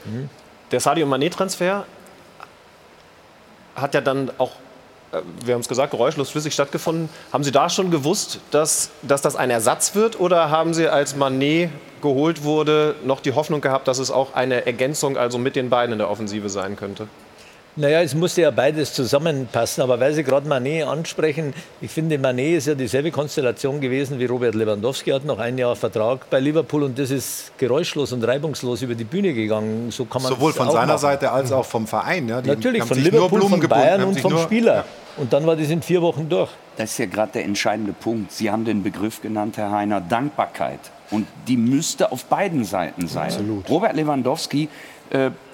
der 0.71 0.81
Sadio 0.81 1.07
Mané-Transfer 1.07 1.85
hat 3.77 3.95
ja 3.95 4.01
dann 4.01 4.31
auch, 4.39 4.53
äh, 5.13 5.19
wir 5.45 5.55
haben 5.55 5.61
es 5.61 5.69
gesagt, 5.69 5.91
geräuschlos 5.91 6.31
flüssig 6.31 6.53
stattgefunden. 6.55 7.09
Haben 7.33 7.45
Sie 7.45 7.53
da 7.53 7.69
schon 7.69 7.91
gewusst, 7.91 8.41
dass, 8.51 8.91
dass 9.03 9.21
das 9.23 9.37
ein 9.37 9.51
Ersatz 9.51 9.95
wird? 9.95 10.19
Oder 10.21 10.51
haben 10.51 10.75
Sie, 10.75 10.89
als 10.89 11.17
Mané 11.17 11.69
geholt 12.03 12.45
wurde, 12.45 12.95
noch 13.05 13.21
die 13.21 13.33
Hoffnung 13.33 13.61
gehabt, 13.61 13.89
dass 13.89 13.99
es 13.99 14.11
auch 14.11 14.35
eine 14.35 14.67
Ergänzung 14.67 15.17
also 15.17 15.39
mit 15.39 15.57
den 15.57 15.71
beiden 15.71 15.93
in 15.93 15.99
der 15.99 16.11
Offensive 16.11 16.49
sein 16.49 16.77
könnte? 16.77 17.09
Naja, 17.77 18.03
es 18.03 18.15
musste 18.15 18.43
ja 18.43 18.53
beides 18.53 18.93
zusammenpassen. 18.93 19.83
Aber 19.83 19.99
weil 19.99 20.15
Sie 20.15 20.23
gerade 20.23 20.49
Manet 20.49 20.87
ansprechen, 20.87 21.53
ich 21.81 21.91
finde, 21.91 22.19
Manet 22.19 22.59
ist 22.59 22.67
ja 22.69 22.75
dieselbe 22.77 23.11
Konstellation 23.11 23.81
gewesen 23.81 24.21
wie 24.21 24.27
Robert 24.27 24.55
Lewandowski. 24.55 25.11
Hat 25.11 25.25
noch 25.25 25.41
ein 25.41 25.59
Jahr 25.59 25.75
Vertrag 25.75 26.31
bei 26.31 26.39
Liverpool 26.39 26.85
und 26.85 26.97
das 26.99 27.11
ist 27.11 27.51
geräuschlos 27.59 28.13
und 28.13 28.23
reibungslos 28.23 28.83
über 28.83 28.95
die 28.95 29.03
Bühne 29.05 29.33
gegangen. 29.35 29.91
So 29.91 30.05
kann 30.05 30.23
man 30.23 30.33
Sowohl 30.33 30.53
von 30.53 30.69
auch 30.69 30.73
seiner 30.73 30.87
machen. 30.87 30.99
Seite 30.99 31.33
als 31.33 31.51
auch 31.51 31.65
vom 31.65 31.89
Verein. 31.89 32.29
Ja? 32.29 32.41
Die 32.41 32.51
Natürlich, 32.51 32.81
haben 32.83 32.89
von 32.89 32.99
Liverpool, 32.99 33.41
Blumen 33.41 33.61
von 33.61 33.69
Bayern 33.69 34.05
und 34.05 34.21
vom 34.21 34.33
nur- 34.35 34.43
Spieler. 34.43 34.85
Und 35.17 35.33
dann 35.33 35.47
war 35.47 35.55
das 35.57 35.71
in 35.71 35.81
vier 35.83 36.03
Wochen 36.03 36.29
durch. 36.29 36.51
Das 36.77 36.91
ist 36.93 36.99
ja 36.99 37.07
gerade 37.07 37.33
der 37.35 37.45
entscheidende 37.45 37.93
Punkt. 37.93 38.33
Sie 38.33 38.51
haben 38.51 38.65
den 38.65 38.83
Begriff 38.83 39.23
genannt, 39.23 39.57
Herr 39.57 39.71
Heiner, 39.71 40.01
Dankbarkeit. 40.01 40.81
Und 41.13 41.27
die 41.47 41.57
müsste 41.57 42.11
auf 42.11 42.25
beiden 42.25 42.65
Seiten 42.65 43.07
sein. 43.07 43.27
Absolut. 43.27 43.69
Robert 43.69 43.95
Lewandowski, 43.95 44.69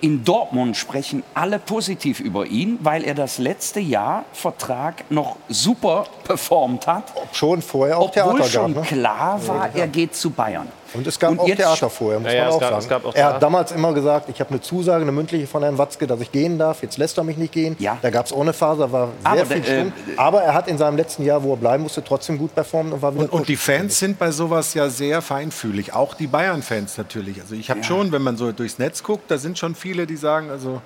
in 0.00 0.24
Dortmund 0.24 0.76
sprechen 0.76 1.22
alle 1.34 1.58
positiv 1.58 2.20
über 2.20 2.46
ihn, 2.46 2.78
weil 2.82 3.04
er 3.04 3.14
das 3.14 3.38
letzte 3.38 3.80
Jahr 3.80 4.24
Vertrag 4.32 5.10
noch 5.10 5.36
super 5.48 6.06
performt 6.24 6.86
hat. 6.86 7.12
Schon 7.32 7.60
vorher 7.60 7.98
auch 7.98 8.08
Obwohl 8.16 8.40
Theater 8.40 8.50
schon 8.50 8.74
gab. 8.74 8.84
Ne? 8.84 8.88
klar 8.88 9.46
war, 9.46 9.70
er 9.74 9.88
geht 9.88 10.14
zu 10.14 10.30
Bayern. 10.30 10.68
Und 10.92 11.06
es 11.06 11.18
gab 11.18 11.38
auch 11.38 11.46
jetzt- 11.46 11.58
Theater 11.58 11.88
vorher, 11.88 12.18
muss 12.20 12.32
Ja, 12.32 12.44
man 12.46 12.52
auch 12.54 12.60
gab- 12.60 12.82
sagen. 12.82 13.04
auch 13.04 13.14
er 13.14 13.24
hat 13.34 13.42
damals 13.42 13.72
immer 13.72 13.92
gesagt, 13.92 14.28
ich 14.28 14.40
habe 14.40 14.50
eine 14.50 14.60
Zusage, 14.60 15.02
eine 15.02 15.12
mündliche 15.12 15.46
von 15.46 15.62
Herrn 15.62 15.78
Watzke, 15.78 16.06
dass 16.06 16.20
ich 16.20 16.32
gehen 16.32 16.58
darf. 16.58 16.82
Jetzt 16.82 16.98
lässt 16.98 17.16
er 17.18 17.24
mich 17.24 17.36
nicht 17.36 17.52
gehen. 17.52 17.76
Ja. 17.78 17.98
Da 18.02 18.10
gab 18.10 18.26
es 18.26 18.32
ohne 18.32 18.52
Faser, 18.52 18.90
war 18.90 19.08
sehr 19.22 19.30
Aber, 19.32 19.46
viel 19.46 19.64
äh. 19.68 19.84
Aber 20.16 20.42
er 20.42 20.54
hat 20.54 20.66
in 20.68 20.78
seinem 20.78 20.96
letzten 20.96 21.24
Jahr, 21.24 21.42
wo 21.42 21.52
er 21.54 21.56
bleiben 21.56 21.82
musste, 21.84 22.02
trotzdem 22.02 22.38
gut 22.38 22.54
performt 22.54 22.92
und 22.92 23.02
war 23.02 23.14
wieder 23.14 23.24
Und, 23.24 23.32
und 23.32 23.48
die 23.48 23.56
Fans 23.56 23.98
sind 23.98 24.18
bei 24.18 24.30
sowas 24.32 24.74
ja 24.74 24.88
sehr 24.88 25.22
feinfühlig, 25.22 25.92
auch 25.94 26.14
die 26.14 26.26
Bayern-Fans 26.26 26.98
natürlich. 26.98 27.40
Also 27.40 27.54
ich 27.54 27.70
habe 27.70 27.80
Ja. 27.80 27.84
schon, 27.86 28.10
wenn 28.12 28.22
man 28.22 28.36
so 28.36 28.50
durchs 28.52 28.78
Netz 28.78 29.02
guckt, 29.02 29.30
da 29.30 29.38
sind 29.38 29.58
schon 29.58 29.74
viele, 29.74 30.06
die 30.06 30.16
sagen, 30.16 30.50
also 30.50 30.80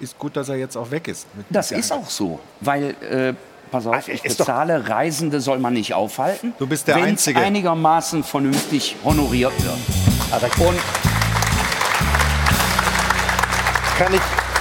ist 0.00 0.18
gut, 0.18 0.36
dass 0.36 0.48
er 0.48 0.56
jetzt 0.56 0.76
auch 0.76 0.90
weg 0.90 1.08
ist. 1.08 1.26
Mit 1.36 1.46
Das 1.48 1.70
ist 1.70 1.92
auch 1.92 2.08
so, 2.10 2.40
weil, 2.60 2.94
äh, 3.08 3.34
pass 3.72 3.86
auf, 3.88 4.06
ich 4.08 4.24
ist 4.24 4.38
doch- 4.38 4.46
bezahle, 4.46 4.88
Reisende 4.88 5.40
soll 5.40 5.58
man 5.58 5.72
nicht 5.74 5.94
aufhalten. 5.94 6.52
Du 6.58 6.66
bist 6.68 6.86
der 6.86 6.94
wenn's 6.96 7.06
Einzige. 7.26 7.40
einigermaßen 7.40 8.22
vernünftig 8.22 8.94
honoriert 9.02 9.52
wird. 9.64 9.74
Und 10.66 10.78
kann 13.98 14.14
ich, 14.14 14.20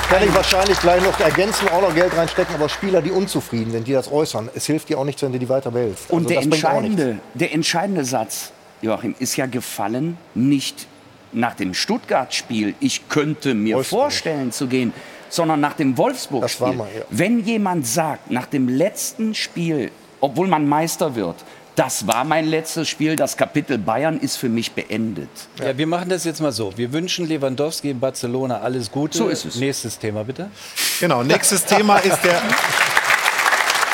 kann 0.10 0.24
ich 0.24 0.34
wahrscheinlich 0.36 0.80
gleich 0.80 1.02
noch 1.04 1.20
ergänzen, 1.20 1.68
auch 1.70 1.82
noch 1.82 1.94
Geld 1.96 2.16
reinstecken, 2.16 2.56
aber 2.56 2.68
Spieler, 2.70 3.02
die 3.02 3.12
unzufrieden 3.12 3.72
sind, 3.72 3.88
die 3.88 3.94
das 3.94 4.12
äußern, 4.12 4.50
es 4.54 4.66
hilft 4.66 4.90
dir 4.90 4.98
auch 5.00 5.06
nicht, 5.06 5.22
wenn 5.22 5.32
du 5.32 5.40
die 5.40 5.50
weiter. 5.50 5.70
Und 5.70 5.78
Also 5.78 6.28
der, 6.30 6.38
auch 6.40 6.42
nichts. 6.44 6.44
entscheidende, 6.44 7.20
der 7.34 7.54
entscheidende 7.54 8.06
Satz, 8.06 8.52
Joachim, 8.82 9.16
ist 9.20 9.36
ja 9.38 9.46
gefallen, 9.46 10.18
nicht 10.34 10.88
nach 11.34 11.56
dem 11.56 11.74
Stuttgart-Spiel, 11.74 12.76
ich 12.82 13.08
könnte 13.08 13.54
mir 13.54 13.78
Wolfsburg. 13.78 14.02
vorstellen 14.02 14.52
zu 14.52 14.68
gehen, 14.68 14.94
sondern 15.32 15.60
nach 15.60 15.74
dem 15.74 15.94
Das 15.96 15.98
Wolfsburg-Spiel. 15.98 16.68
ja. 16.78 17.02
Wenn 17.10 17.44
jemand 17.44 17.88
sagt, 17.88 18.30
nach 18.30 18.46
dem 18.46 18.70
letzten 18.70 19.34
Spiel, 19.34 19.92
obwohl 20.20 20.48
man 20.48 20.68
Meister 20.70 21.16
wird, 21.16 21.38
das 21.76 22.06
war 22.06 22.26
mein 22.26 22.46
letztes 22.48 22.90
Spiel, 22.90 23.16
das 23.16 23.38
Kapitel 23.38 23.78
Bayern 23.78 24.20
ist 24.20 24.36
für 24.36 24.50
mich 24.50 24.74
beendet. 24.74 25.30
Ja. 25.58 25.76
wir 25.78 25.88
machen 25.88 26.10
das 26.10 26.26
jetzt 26.26 26.42
mal 26.42 26.52
so. 26.52 26.78
Wir 26.78 26.92
wünschen 26.92 27.28
Lewandowski 27.28 27.90
in 27.90 28.00
Barcelona 28.00 28.60
alles 28.60 28.92
Gute. 28.92 29.18
So 29.18 29.30
ist 29.30 29.46
es. 29.46 29.56
Nächstes 29.56 29.98
Thema, 29.98 30.24
bitte. 30.24 30.52
Genau, 31.00 31.24
nächstes 31.24 31.64
Thema 31.66 31.98
ist 32.00 32.22
der 32.24 32.42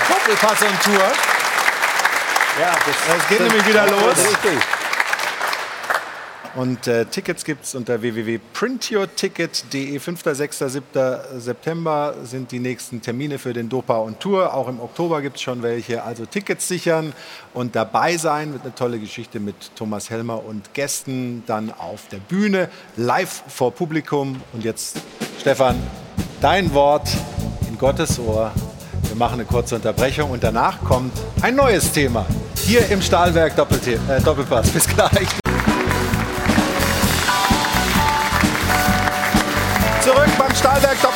Doppelpass 0.10 0.62
on 0.64 0.80
Tour. 0.84 1.04
Ja, 2.60 2.74
Es 3.22 3.28
geht 3.30 3.40
nämlich 3.42 3.68
wieder 3.68 3.88
los. 3.88 4.18
Richtig. 4.18 4.60
Und 6.58 6.88
äh, 6.88 7.06
Tickets 7.06 7.46
gibt 7.46 7.66
es 7.66 7.76
unter 7.76 8.02
www.printyourticket.de. 8.02 10.00
5., 10.00 10.24
6., 10.24 10.58
7. 10.58 10.84
September 11.38 12.16
sind 12.24 12.52
die 12.52 12.58
nächsten 12.58 13.00
Termine 13.00 13.38
für 13.38 13.54
den 13.54 13.70
Dopa 13.70 13.98
und 13.98 14.20
Tour. 14.20 14.56
Auch 14.56 14.68
im 14.68 14.80
Oktober 14.80 15.22
gibt 15.22 15.36
es 15.36 15.44
schon 15.44 15.62
welche. 15.62 16.02
Also 16.02 16.26
Tickets 16.26 16.68
sichern 16.68 17.14
und 17.54 17.76
dabei 17.76 18.18
sein. 18.18 18.54
Wird 18.54 18.64
eine 18.64 18.74
tolle 18.74 18.98
Geschichte 18.98 19.40
mit 19.40 19.56
Thomas 19.76 20.10
Helmer 20.10 20.44
und 20.44 20.74
Gästen. 20.74 21.44
Dann 21.46 21.72
auf 21.72 22.08
der 22.08 22.18
Bühne, 22.18 22.70
live 22.96 23.44
vor 23.48 23.72
Publikum. 23.72 24.42
Und 24.52 24.64
jetzt, 24.64 25.00
Stefan, 25.40 25.76
dein 26.42 26.74
Wort 26.74 27.08
in 27.70 27.78
Gottes 27.78 28.18
Ohr. 28.18 28.52
Wir 29.04 29.16
machen 29.16 29.36
eine 29.36 29.46
kurze 29.46 29.76
Unterbrechung 29.76 30.32
und 30.32 30.44
danach 30.44 30.84
kommt 30.84 31.14
ein 31.44 31.56
neues 31.56 31.92
Thema. 31.92 32.26
Hier 32.66 32.90
im 32.90 33.04
Stahlwerk 33.04 33.54
äh, 33.54 34.22
Doppelpass. 34.22 34.72
Bis 34.72 34.88
gleich. 34.88 35.28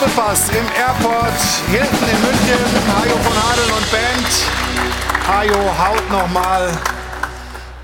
Doppelpass 0.01 0.49
im 0.49 0.65
Airport 0.75 1.39
Hilton 1.69 2.09
in 2.09 2.21
München. 2.23 2.57
Hajo 2.87 3.17
von 3.17 3.43
Hadeln 3.43 3.71
und 3.71 3.91
Band. 3.91 5.27
Hajo 5.27 5.77
haut 5.77 6.09
nochmal 6.09 6.71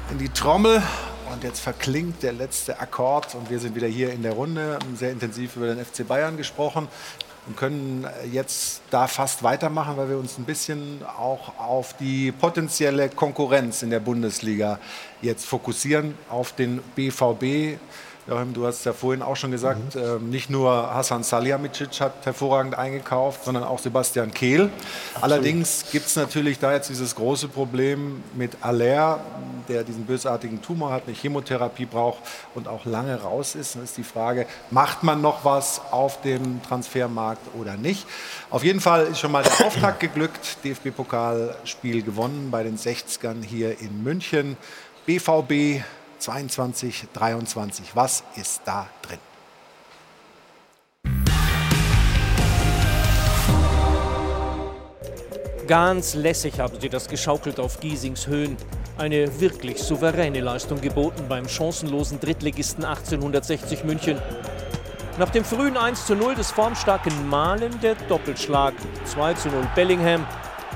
in 0.10 0.18
die 0.18 0.30
Trommel. 0.30 0.82
Und 1.32 1.44
jetzt 1.44 1.60
verklingt 1.60 2.24
der 2.24 2.34
letzte 2.34 2.80
Akkord 2.80 3.36
und 3.36 3.52
wir 3.52 3.60
sind 3.60 3.76
wieder 3.76 3.86
hier 3.86 4.12
in 4.12 4.24
der 4.24 4.34
Runde, 4.34 4.80
sehr 4.96 5.12
intensiv 5.12 5.58
über 5.58 5.68
den 5.68 5.86
FC 5.86 6.08
Bayern 6.08 6.38
gesprochen 6.38 6.88
und 7.46 7.56
können 7.56 8.08
jetzt 8.32 8.82
da 8.90 9.06
fast 9.06 9.44
weitermachen, 9.44 9.96
weil 9.98 10.10
wir 10.10 10.18
uns 10.18 10.40
ein 10.40 10.46
bisschen 10.46 11.04
auch 11.20 11.60
auf 11.60 11.96
die 11.98 12.32
potenzielle 12.32 13.10
Konkurrenz 13.10 13.84
in 13.84 13.92
der 13.92 14.00
Bundesliga 14.00 14.80
jetzt 15.22 15.46
fokussieren, 15.46 16.16
auf 16.30 16.54
den 16.54 16.82
BVB. 16.96 17.78
Joachim, 18.28 18.54
du 18.54 18.68
hast 18.68 18.84
ja 18.84 18.92
vorhin 18.92 19.22
auch 19.22 19.38
schon 19.38 19.52
gesagt, 19.52 19.96
mhm. 19.96 20.02
äh, 20.02 20.20
nicht 20.20 20.50
nur 20.50 20.70
Hasan 20.94 21.24
Salihamidzic 21.24 22.02
hat 22.02 22.26
hervorragend 22.26 22.78
eingekauft, 22.78 23.46
sondern 23.46 23.64
auch 23.64 23.80
Sebastian 23.80 24.34
Kehl. 24.34 24.64
Absolut. 24.64 25.24
Allerdings 25.24 25.86
gibt 25.94 26.08
es 26.08 26.18
natürlich 26.18 26.60
da 26.60 26.74
jetzt 26.74 26.90
dieses 26.90 27.16
große 27.16 27.48
Problem 27.48 28.22
mit 28.36 28.58
Aller, 28.60 29.22
der 29.70 29.86
diesen 29.86 30.06
bösartigen 30.06 30.62
Tumor 30.62 30.92
hat, 30.92 31.04
eine 31.08 31.16
Chemotherapie 31.16 31.86
braucht 31.86 32.20
und 32.54 32.68
auch 32.68 32.86
lange 32.86 33.16
raus 33.22 33.56
ist. 33.56 33.76
Dann 33.76 33.86
ist 33.86 33.96
die 33.96 34.04
Frage, 34.04 34.46
macht 34.72 35.04
man 35.04 35.22
noch 35.22 35.46
was 35.46 35.80
auf 35.92 36.20
dem 36.22 36.62
Transfermarkt 36.64 37.56
oder 37.58 37.78
nicht? 37.78 38.06
Auf 38.50 38.66
jeden 38.66 38.82
Fall 38.82 39.06
ist 39.06 39.20
schon 39.20 39.32
mal 39.32 39.44
der 39.44 39.66
Auftakt 39.66 40.00
geglückt. 40.02 40.58
DFB-Pokalspiel 40.66 42.04
gewonnen 42.04 42.50
bei 42.52 42.64
den 42.64 42.78
60ern 42.78 43.42
hier 43.42 43.80
in 43.80 44.04
München. 44.04 44.58
BVB 45.06 45.82
22, 46.20 47.08
23. 47.14 47.96
Was 47.96 48.24
ist 48.36 48.62
da 48.66 48.88
drin? 49.02 49.20
Ganz 55.68 56.14
lässig 56.14 56.62
haben 56.62 56.80
sie 56.80 56.88
das 56.88 57.10
geschaukelt 57.10 57.60
auf 57.60 57.82
Giesings 57.82 58.28
Höhen. 58.28 58.56
Eine 58.98 59.40
wirklich 59.42 59.80
souveräne 59.80 60.40
Leistung 60.40 60.80
geboten 60.80 61.26
beim 61.28 61.48
chancenlosen 61.48 62.22
Drittligisten 62.22 62.86
1860 62.86 63.84
München. 63.84 64.18
Nach 65.20 65.30
dem 65.30 65.44
frühen 65.44 65.76
1 65.76 66.06
zu 66.06 66.16
0 66.16 66.36
des 66.36 66.52
formstarken 66.52 67.28
Malen 67.28 67.78
der 67.82 67.96
Doppelschlag. 68.08 68.74
2 69.06 69.34
zu 69.34 69.50
0 69.50 69.68
Bellingham 69.76 70.26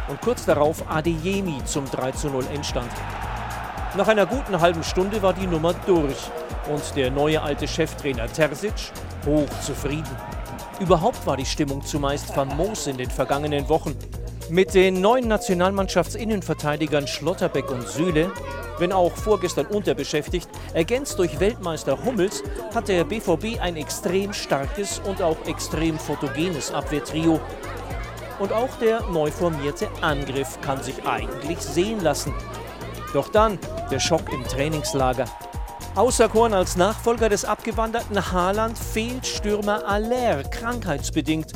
und 0.09 0.19
kurz 0.19 0.45
darauf 0.45 0.83
Adeyemi 0.89 1.63
zum 1.63 1.89
3 1.89 2.11
zu 2.11 2.29
0 2.29 2.45
Endstand. 2.53 2.91
Nach 3.97 4.07
einer 4.07 4.25
guten 4.25 4.61
halben 4.61 4.85
Stunde 4.85 5.21
war 5.21 5.33
die 5.33 5.47
Nummer 5.47 5.73
durch 5.85 6.15
und 6.71 6.95
der 6.95 7.11
neue 7.11 7.41
alte 7.41 7.67
Cheftrainer 7.67 8.31
Terzic 8.31 8.71
hoch 9.25 9.49
zufrieden. 9.61 10.15
Überhaupt 10.79 11.27
war 11.27 11.35
die 11.35 11.45
Stimmung 11.45 11.83
zumeist 11.83 12.33
famos 12.33 12.87
in 12.87 12.95
den 12.95 13.11
vergangenen 13.11 13.67
Wochen. 13.67 13.97
Mit 14.49 14.73
den 14.75 15.01
neuen 15.01 15.27
Nationalmannschaftsinnenverteidigern 15.27 17.05
Schlotterbeck 17.05 17.69
und 17.69 17.85
Süle, 17.85 18.31
wenn 18.79 18.93
auch 18.93 19.11
vorgestern 19.11 19.65
unterbeschäftigt, 19.65 20.49
ergänzt 20.73 21.19
durch 21.19 21.41
Weltmeister 21.41 22.01
Hummels, 22.05 22.43
hat 22.73 22.87
der 22.87 23.03
BVB 23.03 23.59
ein 23.59 23.75
extrem 23.75 24.31
starkes 24.31 24.99
und 24.99 25.21
auch 25.21 25.37
extrem 25.47 25.99
fotogenes 25.99 26.73
Abwehrtrio. 26.73 27.41
Und 28.39 28.53
auch 28.53 28.73
der 28.79 29.01
neu 29.09 29.29
formierte 29.29 29.89
Angriff 29.99 30.59
kann 30.61 30.81
sich 30.81 31.05
eigentlich 31.05 31.59
sehen 31.59 31.99
lassen. 31.99 32.33
Doch 33.13 33.29
dann 33.29 33.59
der 33.89 33.99
Schock 33.99 34.31
im 34.31 34.43
Trainingslager. 34.43 35.25
Auserkoren 35.95 36.53
als 36.53 36.77
Nachfolger 36.77 37.27
des 37.27 37.43
abgewanderten 37.43 38.31
Haaland 38.31 38.77
fehlt 38.77 39.25
Stürmer 39.25 39.85
Aller 39.85 40.43
krankheitsbedingt 40.43 41.51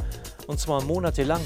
und 0.48 0.60
zwar 0.60 0.84
monatelang. 0.84 1.42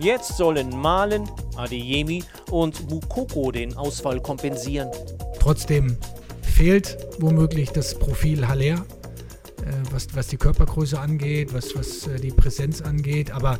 Jetzt 0.00 0.36
sollen 0.36 0.70
Malen, 0.70 1.30
Adeyemi 1.56 2.24
und 2.50 2.90
Mukoko 2.90 3.52
den 3.52 3.76
Ausfall 3.76 4.20
kompensieren. 4.20 4.90
Trotzdem 5.38 5.96
fehlt 6.42 6.98
womöglich 7.20 7.70
das 7.70 7.96
Profil 7.96 8.46
Haller, 8.48 8.74
äh, 8.74 9.72
was, 9.92 10.08
was 10.14 10.26
die 10.26 10.36
Körpergröße 10.36 10.98
angeht, 10.98 11.54
was, 11.54 11.76
was 11.76 12.08
äh, 12.08 12.18
die 12.18 12.32
Präsenz 12.32 12.82
angeht. 12.82 13.30
Aber 13.30 13.58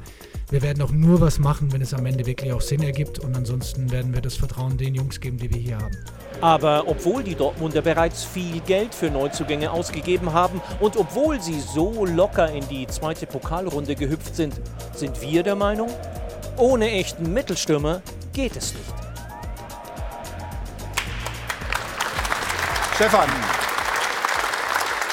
wir 0.51 0.62
werden 0.62 0.83
auch 0.83 0.91
nur 0.91 1.21
was 1.21 1.39
machen, 1.39 1.73
wenn 1.73 1.81
es 1.81 1.95
am 1.95 2.07
Ende 2.07 2.27
wirklich 2.27 2.53
auch 2.53 2.61
Sinn 2.61 2.83
ergibt. 2.83 3.19
Und 3.19 3.37
ansonsten 3.37 3.91
werden 3.91 4.12
wir 4.15 4.21
das 4.21 4.37
Vertrauen 4.37 4.77
den 4.77 4.95
Jungs 4.95 5.21
geben, 5.21 5.39
die 5.39 5.53
wir 5.53 5.61
hier 5.61 5.79
haben. 5.79 5.97
Aber 6.41 6.85
obwohl 6.87 7.23
die 7.23 7.35
Dortmunder 7.35 7.81
bereits 7.81 8.25
viel 8.25 8.61
Geld 8.61 8.95
für 8.95 9.11
Neuzugänge 9.11 9.71
ausgegeben 9.71 10.33
haben 10.33 10.61
und 10.81 10.97
obwohl 10.97 11.41
sie 11.41 11.61
so 11.61 12.05
locker 12.05 12.51
in 12.51 12.66
die 12.69 12.87
zweite 12.87 13.27
Pokalrunde 13.27 13.95
gehüpft 13.95 14.37
sind, 14.37 14.55
sind 14.95 15.21
wir 15.23 15.43
der 15.43 15.57
Meinung, 15.57 15.89
ohne 16.57 16.91
echten 16.91 17.33
Mittelstürmer 17.33 18.03
geht 18.33 18.57
es 18.57 18.75
nicht. 18.75 18.95
Stefan, 22.97 23.29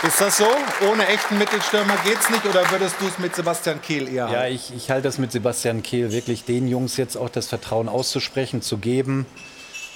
ist 0.03 0.19
das 0.19 0.37
so? 0.37 0.47
Ohne 0.91 1.07
echten 1.07 1.37
Mittelstürmer 1.37 1.95
geht 2.03 2.19
es 2.19 2.29
nicht 2.29 2.45
oder 2.45 2.69
würdest 2.71 2.95
du 2.99 3.07
es 3.07 3.19
mit 3.19 3.35
Sebastian 3.35 3.81
Kehl 3.81 4.07
eher 4.07 4.25
haben? 4.25 4.33
Ja, 4.33 4.47
ich, 4.47 4.73
ich 4.75 4.89
halte 4.89 5.07
es 5.07 5.17
mit 5.17 5.31
Sebastian 5.31 5.83
Kehl 5.83 6.11
wirklich 6.11 6.43
den 6.43 6.67
Jungs 6.67 6.97
jetzt 6.97 7.15
auch 7.15 7.29
das 7.29 7.47
Vertrauen 7.47 7.87
auszusprechen, 7.89 8.61
zu 8.61 8.77
geben 8.77 9.25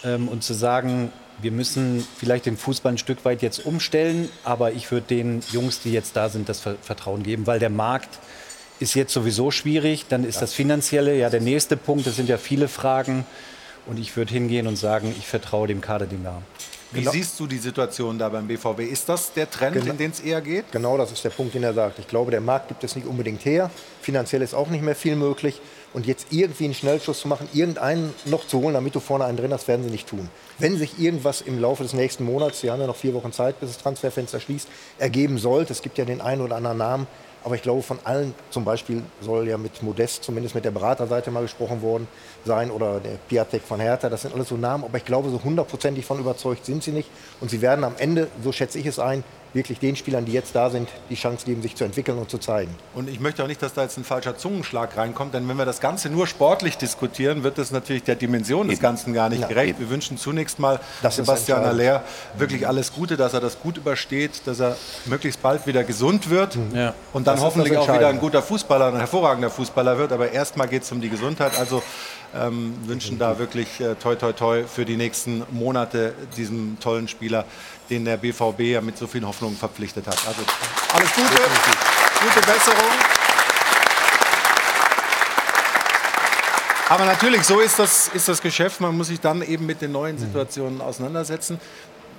ähm, 0.03 0.27
und 0.27 0.43
zu 0.43 0.53
sagen, 0.53 1.11
wir 1.41 1.51
müssen 1.51 2.07
vielleicht 2.17 2.45
den 2.45 2.57
Fußball 2.57 2.93
ein 2.93 2.97
Stück 2.97 3.25
weit 3.25 3.41
jetzt 3.41 3.65
umstellen, 3.65 4.29
aber 4.43 4.71
ich 4.71 4.91
würde 4.91 5.07
den 5.07 5.43
Jungs, 5.51 5.81
die 5.81 5.91
jetzt 5.91 6.15
da 6.15 6.29
sind, 6.29 6.47
das 6.47 6.61
Vertrauen 6.61 7.23
geben, 7.23 7.45
weil 7.47 7.59
der 7.59 7.69
Markt 7.69 8.19
ist 8.79 8.93
jetzt 8.93 9.13
sowieso 9.13 9.51
schwierig. 9.51 10.05
Dann 10.07 10.23
ist 10.23 10.35
ja. 10.35 10.41
das 10.41 10.53
Finanzielle 10.53 11.15
ja 11.17 11.29
der 11.29 11.41
nächste 11.41 11.77
Punkt. 11.77 12.07
Das 12.07 12.15
sind 12.15 12.29
ja 12.29 12.37
viele 12.37 12.67
Fragen. 12.67 13.25
Und 13.85 13.99
ich 13.99 14.17
würde 14.17 14.33
hingehen 14.33 14.67
und 14.67 14.77
sagen, 14.77 15.13
ich 15.17 15.27
vertraue 15.27 15.67
dem 15.67 15.79
Kader, 15.79 16.07
den 16.07 16.23
wir 16.23 16.31
haben. 16.31 16.45
Wie 16.95 16.99
genau. 16.99 17.11
siehst 17.11 17.37
du 17.39 17.45
die 17.45 17.57
Situation 17.57 18.17
da 18.17 18.29
beim 18.29 18.47
BVB? 18.47 18.79
Ist 18.79 19.09
das 19.09 19.33
der 19.33 19.49
Trend, 19.49 19.73
genau. 19.73 19.91
in 19.91 19.97
den 19.97 20.11
es 20.11 20.21
eher 20.21 20.39
geht? 20.39 20.71
Genau, 20.71 20.97
das 20.97 21.11
ist 21.11 21.23
der 21.25 21.29
Punkt, 21.29 21.53
den 21.53 21.63
er 21.63 21.73
sagt. 21.73 21.99
Ich 21.99 22.07
glaube, 22.07 22.31
der 22.31 22.39
Markt 22.39 22.69
gibt 22.69 22.83
es 22.85 22.95
nicht 22.95 23.05
unbedingt 23.05 23.43
her. 23.43 23.69
Finanziell 24.01 24.41
ist 24.41 24.53
auch 24.53 24.69
nicht 24.69 24.83
mehr 24.83 24.95
viel 24.95 25.17
möglich. 25.17 25.59
Und 25.93 26.05
jetzt 26.05 26.27
irgendwie 26.31 26.65
einen 26.65 26.73
Schnellschuss 26.73 27.19
zu 27.19 27.27
machen, 27.27 27.49
irgendeinen 27.53 28.13
noch 28.25 28.47
zu 28.47 28.61
holen, 28.61 28.73
damit 28.73 28.95
du 28.95 28.99
vorne 28.99 29.25
einen 29.25 29.37
drin 29.37 29.51
hast, 29.51 29.67
werden 29.67 29.83
sie 29.83 29.91
nicht 29.91 30.07
tun. 30.07 30.29
Wenn 30.57 30.77
sich 30.77 30.99
irgendwas 30.99 31.41
im 31.41 31.59
Laufe 31.59 31.83
des 31.83 31.93
nächsten 31.93 32.23
Monats, 32.23 32.61
Sie 32.61 32.71
haben 32.71 32.79
ja 32.79 32.87
noch 32.87 32.95
vier 32.95 33.13
Wochen 33.13 33.33
Zeit, 33.33 33.59
bis 33.59 33.71
das 33.71 33.77
Transferfenster 33.81 34.39
schließt, 34.39 34.67
ergeben 34.97 35.37
sollte, 35.37 35.73
es 35.73 35.81
gibt 35.81 35.97
ja 35.97 36.05
den 36.05 36.21
einen 36.21 36.41
oder 36.41 36.55
anderen 36.55 36.77
Namen, 36.77 37.07
aber 37.45 37.53
ich 37.53 37.61
glaube, 37.61 37.83
von 37.83 37.99
allen, 38.03 38.33
zum 38.49 38.65
Beispiel 38.65 39.03
soll 39.21 39.47
ja 39.47 39.57
mit 39.57 39.83
Modest, 39.83 40.23
zumindest 40.23 40.55
mit 40.55 40.65
der 40.65 40.71
Beraterseite 40.71 41.29
mal 41.29 41.43
gesprochen 41.43 41.83
worden 41.83 42.07
sein 42.43 42.71
oder 42.71 42.99
der 42.99 43.17
Piatek 43.29 43.61
von 43.61 43.79
Hertha, 43.79 44.09
das 44.09 44.23
sind 44.23 44.33
alles 44.33 44.49
so 44.49 44.57
Namen, 44.57 44.83
aber 44.83 44.97
ich 44.97 45.05
glaube, 45.05 45.29
so 45.29 45.43
hundertprozentig 45.43 46.05
von 46.05 46.19
überzeugt 46.19 46.65
sind 46.65 46.83
sie 46.83 46.91
nicht. 46.91 47.07
Und 47.39 47.51
sie 47.51 47.61
werden 47.61 47.83
am 47.83 47.93
Ende, 47.99 48.29
so 48.43 48.51
schätze 48.51 48.79
ich 48.79 48.87
es 48.87 48.97
ein, 48.97 49.23
wirklich 49.55 49.79
den 49.79 49.95
Spielern, 49.95 50.25
die 50.25 50.33
jetzt 50.33 50.53
da 50.53 50.69
sind, 50.69 50.89
die 51.09 51.15
Chance 51.15 51.45
geben, 51.45 51.61
sich 51.61 51.75
zu 51.75 51.85
entwickeln 51.85 52.17
und 52.17 52.29
zu 52.29 52.37
zeigen. 52.37 52.75
Und 52.93 53.09
ich 53.09 53.19
möchte 53.19 53.41
auch 53.41 53.47
nicht, 53.47 53.61
dass 53.61 53.73
da 53.73 53.83
jetzt 53.83 53.97
ein 53.97 54.03
falscher 54.03 54.37
Zungenschlag 54.37 54.97
reinkommt, 54.97 55.33
denn 55.33 55.47
wenn 55.47 55.57
wir 55.57 55.65
das 55.65 55.79
Ganze 55.79 56.09
nur 56.09 56.27
sportlich 56.27 56.77
diskutieren, 56.77 57.43
wird 57.43 57.57
das 57.57 57.71
natürlich 57.71 58.03
der 58.03 58.15
Dimension 58.15 58.67
des 58.67 58.79
Ganzen 58.79 59.13
gar 59.13 59.29
nicht 59.29 59.41
ja, 59.41 59.47
gerecht. 59.47 59.69
Eben. 59.69 59.79
Wir 59.79 59.89
wünschen 59.89 60.17
zunächst 60.17 60.59
mal 60.59 60.79
das 61.01 61.15
Sebastian 61.15 61.63
Aller 61.63 62.03
wirklich 62.37 62.67
alles 62.67 62.91
Gute, 62.93 63.15
dass 63.15 63.33
er 63.33 63.39
das 63.39 63.59
gut 63.59 63.77
übersteht, 63.77 64.41
dass 64.45 64.59
er 64.59 64.75
möglichst 65.05 65.41
bald 65.41 65.65
wieder 65.65 65.83
gesund 65.83 66.29
wird 66.29 66.57
mhm. 66.57 66.75
ja. 66.75 66.93
und 67.13 67.25
dann 67.25 67.39
hoffentlich 67.39 67.77
auch 67.77 67.87
wieder 67.87 68.09
ein 68.09 68.19
guter 68.19 68.41
Fußballer, 68.41 68.87
ein 68.87 68.97
hervorragender 68.97 69.49
Fußballer 69.49 69.97
wird. 69.97 70.11
Aber 70.11 70.31
erstmal 70.31 70.67
geht 70.67 70.83
es 70.83 70.91
um 70.91 70.99
die 70.99 71.09
Gesundheit. 71.09 71.57
Also 71.57 71.81
ähm, 72.35 72.73
wünschen 72.85 73.17
da 73.17 73.39
wirklich 73.39 73.79
äh, 73.79 73.95
toi 73.95 74.15
toi 74.15 74.33
toi 74.33 74.63
für 74.63 74.85
die 74.85 74.97
nächsten 74.97 75.43
Monate 75.51 76.13
diesem 76.35 76.77
tollen 76.79 77.07
Spieler 77.07 77.45
den 77.89 78.05
der 78.05 78.17
BVB 78.17 78.59
ja 78.61 78.81
mit 78.81 78.97
so 78.97 79.07
vielen 79.07 79.27
Hoffnungen 79.27 79.57
verpflichtet 79.57 80.07
hat. 80.07 80.17
Also 80.27 80.41
alles 80.93 81.13
Gute, 81.13 81.29
gute 82.21 82.39
Besserung. 82.45 82.91
Aber 86.87 87.05
natürlich, 87.05 87.43
so 87.43 87.59
ist 87.61 87.79
das, 87.79 88.09
ist 88.09 88.27
das 88.27 88.41
Geschäft. 88.41 88.79
Man 88.79 88.95
muss 88.95 89.07
sich 89.07 89.19
dann 89.19 89.41
eben 89.41 89.65
mit 89.65 89.81
den 89.81 89.91
neuen 89.91 90.19
Situationen 90.19 90.81
auseinandersetzen. 90.81 91.59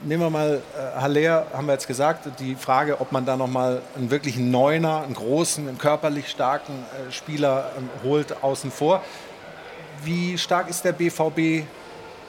Nehmen 0.03 0.25
wir 0.25 0.31
mal 0.31 0.61
äh, 0.77 1.01
Haller, 1.01 1.47
haben 1.53 1.67
wir 1.67 1.73
jetzt 1.73 1.87
gesagt, 1.87 2.29
die 2.41 2.57
Frage, 2.57 3.01
ob 3.01 3.13
man 3.13 3.25
da 3.25 3.37
nochmal 3.37 3.81
einen 3.97 4.11
wirklichen 4.11 4.51
Neuner, 4.51 5.03
einen 5.03 5.15
großen, 5.15 5.69
einen 5.69 5.79
körperlich 5.79 6.29
starken 6.29 6.75
äh, 6.75 7.13
Spieler 7.13 7.73
äh, 7.77 8.07
holt, 8.07 8.43
außen 8.43 8.71
vor. 8.71 9.03
Wie 10.03 10.37
stark 10.37 10.69
ist 10.69 10.85
der 10.85 10.93
BVB 10.93 11.65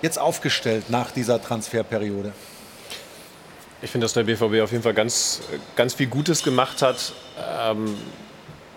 jetzt 0.02 0.20
aufgestellt 0.20 0.90
nach 0.90 1.12
dieser 1.12 1.42
Transferperiode? 1.42 2.32
Ich 3.82 3.92
finde, 3.92 4.06
dass 4.06 4.14
der 4.14 4.24
BVB 4.24 4.62
auf 4.64 4.72
jeden 4.72 4.82
Fall 4.82 4.94
ganz, 4.94 5.42
ganz 5.76 5.94
viel 5.94 6.08
Gutes 6.08 6.44
gemacht 6.44 6.82
hat. 6.82 7.14
Ähm, 7.62 7.96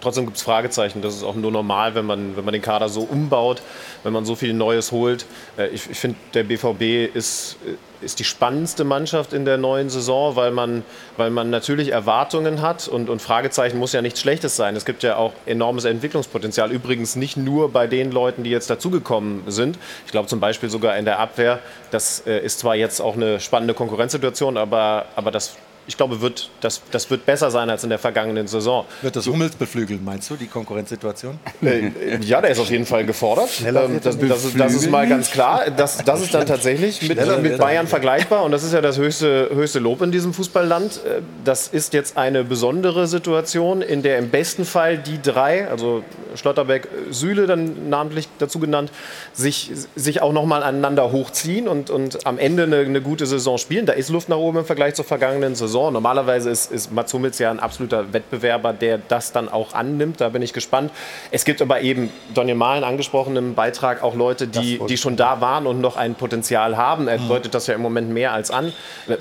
trotzdem 0.00 0.24
gibt 0.24 0.36
es 0.36 0.42
Fragezeichen. 0.42 1.02
Das 1.02 1.14
ist 1.14 1.22
auch 1.22 1.34
nur 1.34 1.52
normal, 1.52 1.94
wenn 1.94 2.06
man, 2.06 2.36
wenn 2.36 2.44
man 2.44 2.52
den 2.52 2.62
Kader 2.62 2.88
so 2.88 3.02
umbaut, 3.02 3.62
wenn 4.02 4.12
man 4.12 4.24
so 4.24 4.34
viel 4.34 4.52
Neues 4.52 4.92
holt. 4.92 5.26
Äh, 5.56 5.68
ich, 5.68 5.90
ich 5.90 5.98
finde, 5.98 6.18
der 6.34 6.44
BVB 6.44 7.14
ist, 7.14 7.56
ist 8.00 8.18
die 8.18 8.24
spannendste 8.24 8.84
Mannschaft 8.84 9.32
in 9.32 9.44
der 9.44 9.58
neuen 9.58 9.90
Saison, 9.90 10.36
weil 10.36 10.50
man, 10.50 10.82
weil 11.16 11.30
man 11.30 11.50
natürlich 11.50 11.92
Erwartungen 11.92 12.62
hat 12.62 12.88
und, 12.88 13.10
und 13.10 13.20
Fragezeichen 13.20 13.78
muss 13.78 13.92
ja 13.92 14.02
nichts 14.02 14.20
Schlechtes 14.20 14.56
sein. 14.56 14.76
Es 14.76 14.84
gibt 14.84 15.02
ja 15.02 15.16
auch 15.16 15.32
enormes 15.46 15.84
Entwicklungspotenzial. 15.84 16.72
Übrigens 16.72 17.16
nicht 17.16 17.36
nur 17.36 17.70
bei 17.70 17.86
den 17.86 18.10
Leuten, 18.10 18.44
die 18.44 18.50
jetzt 18.50 18.70
dazugekommen 18.70 19.42
sind. 19.46 19.78
Ich 20.06 20.12
glaube 20.12 20.28
zum 20.28 20.40
Beispiel 20.40 20.70
sogar 20.70 20.96
in 20.96 21.04
der 21.04 21.18
Abwehr. 21.18 21.60
Das 21.90 22.26
äh, 22.26 22.38
ist 22.40 22.60
zwar 22.60 22.76
jetzt 22.76 23.00
auch 23.00 23.16
eine 23.16 23.40
spannende 23.40 23.74
Konkurrenzsituation, 23.74 24.56
aber, 24.56 25.06
aber 25.16 25.30
das 25.30 25.56
ich 25.86 25.96
glaube, 25.96 26.20
wird, 26.20 26.50
das, 26.60 26.82
das 26.90 27.10
wird 27.10 27.26
besser 27.26 27.50
sein 27.50 27.68
als 27.68 27.82
in 27.82 27.90
der 27.90 27.98
vergangenen 27.98 28.46
Saison. 28.46 28.84
Wird 29.02 29.16
das 29.16 29.26
Hummels 29.26 29.56
beflügeln, 29.56 30.04
meinst 30.04 30.30
du, 30.30 30.36
die 30.36 30.46
Konkurrenzsituation? 30.46 31.38
Äh, 31.62 32.18
ja, 32.22 32.40
der 32.40 32.50
ist 32.50 32.58
auf 32.58 32.70
jeden 32.70 32.86
Fall 32.86 33.04
gefordert. 33.04 33.50
Ähm, 33.64 34.00
das, 34.02 34.18
das, 34.18 34.44
ist, 34.44 34.58
das, 34.58 34.74
ist, 34.74 34.90
mal 34.90 35.06
ganz 35.06 35.30
klar. 35.30 35.64
Das, 35.76 35.98
das 35.98 36.22
ist 36.22 36.32
dann 36.32 36.46
tatsächlich 36.46 37.02
mit, 37.06 37.42
mit, 37.42 37.58
Bayern 37.58 37.86
vergleichbar 37.86 38.44
und 38.44 38.50
das 38.50 38.64
ist 38.64 38.72
ja 38.72 38.80
das 38.80 38.96
höchste, 38.96 39.50
höchste 39.52 39.78
Lob 39.78 40.00
in 40.00 40.10
diesem 40.10 40.32
Fußballland. 40.32 41.04
Äh, 41.04 41.20
das 41.44 41.68
ist 41.68 41.92
jetzt 41.92 42.16
eine 42.16 42.44
besondere 42.44 43.06
Situation, 43.06 43.82
in 43.82 44.02
der 44.02 44.18
im 44.18 44.30
besten 44.30 44.64
Fall 44.64 44.96
die 44.96 45.20
drei, 45.20 45.68
also 45.68 46.02
Schlotterbeck, 46.34 46.88
Süle 47.10 47.46
dann 47.46 47.90
namentlich 47.90 48.28
dazu 48.38 48.58
genannt, 48.58 48.90
sich, 49.34 49.70
sich 49.96 50.22
auch 50.22 50.32
nochmal 50.32 50.62
aneinander 50.62 51.12
hochziehen 51.12 51.68
und, 51.68 51.90
und 51.90 52.26
am 52.26 52.38
Ende 52.38 52.62
eine, 52.62 52.78
eine 52.78 53.02
gute 53.02 53.26
Saison 53.26 53.58
spielen. 53.58 53.86
Da 53.86 53.92
ist 53.92 54.08
Luft 54.08 54.28
nach 54.28 54.38
oben 54.38 54.58
im 54.58 54.64
Vergleich 54.64 54.94
zur 54.94 55.04
vergangenen 55.04 55.54
Saison. 55.54 55.69
Saison. 55.70 55.92
Normalerweise 55.92 56.50
ist, 56.50 56.72
ist 56.72 56.92
Mats 56.92 57.14
Hummels 57.14 57.38
ja 57.38 57.50
ein 57.50 57.60
absoluter 57.60 58.12
Wettbewerber, 58.12 58.72
der 58.72 58.98
das 58.98 59.32
dann 59.32 59.48
auch 59.48 59.72
annimmt. 59.72 60.20
Da 60.20 60.28
bin 60.28 60.42
ich 60.42 60.52
gespannt. 60.52 60.90
Es 61.30 61.44
gibt 61.44 61.62
aber 61.62 61.80
eben, 61.80 62.10
Donny 62.34 62.54
Malen 62.54 62.84
angesprochen 62.84 63.36
im 63.36 63.54
Beitrag, 63.54 64.02
auch 64.02 64.14
Leute, 64.14 64.48
die, 64.48 64.80
die 64.88 64.96
schon 64.96 65.16
da 65.16 65.40
waren 65.40 65.66
und 65.66 65.80
noch 65.80 65.96
ein 65.96 66.14
Potenzial 66.14 66.76
haben. 66.76 67.08
Er 67.08 67.18
mhm. 67.18 67.28
deutet 67.28 67.54
das 67.54 67.66
ja 67.66 67.74
im 67.74 67.82
Moment 67.82 68.10
mehr 68.10 68.32
als 68.32 68.50
an. 68.50 68.72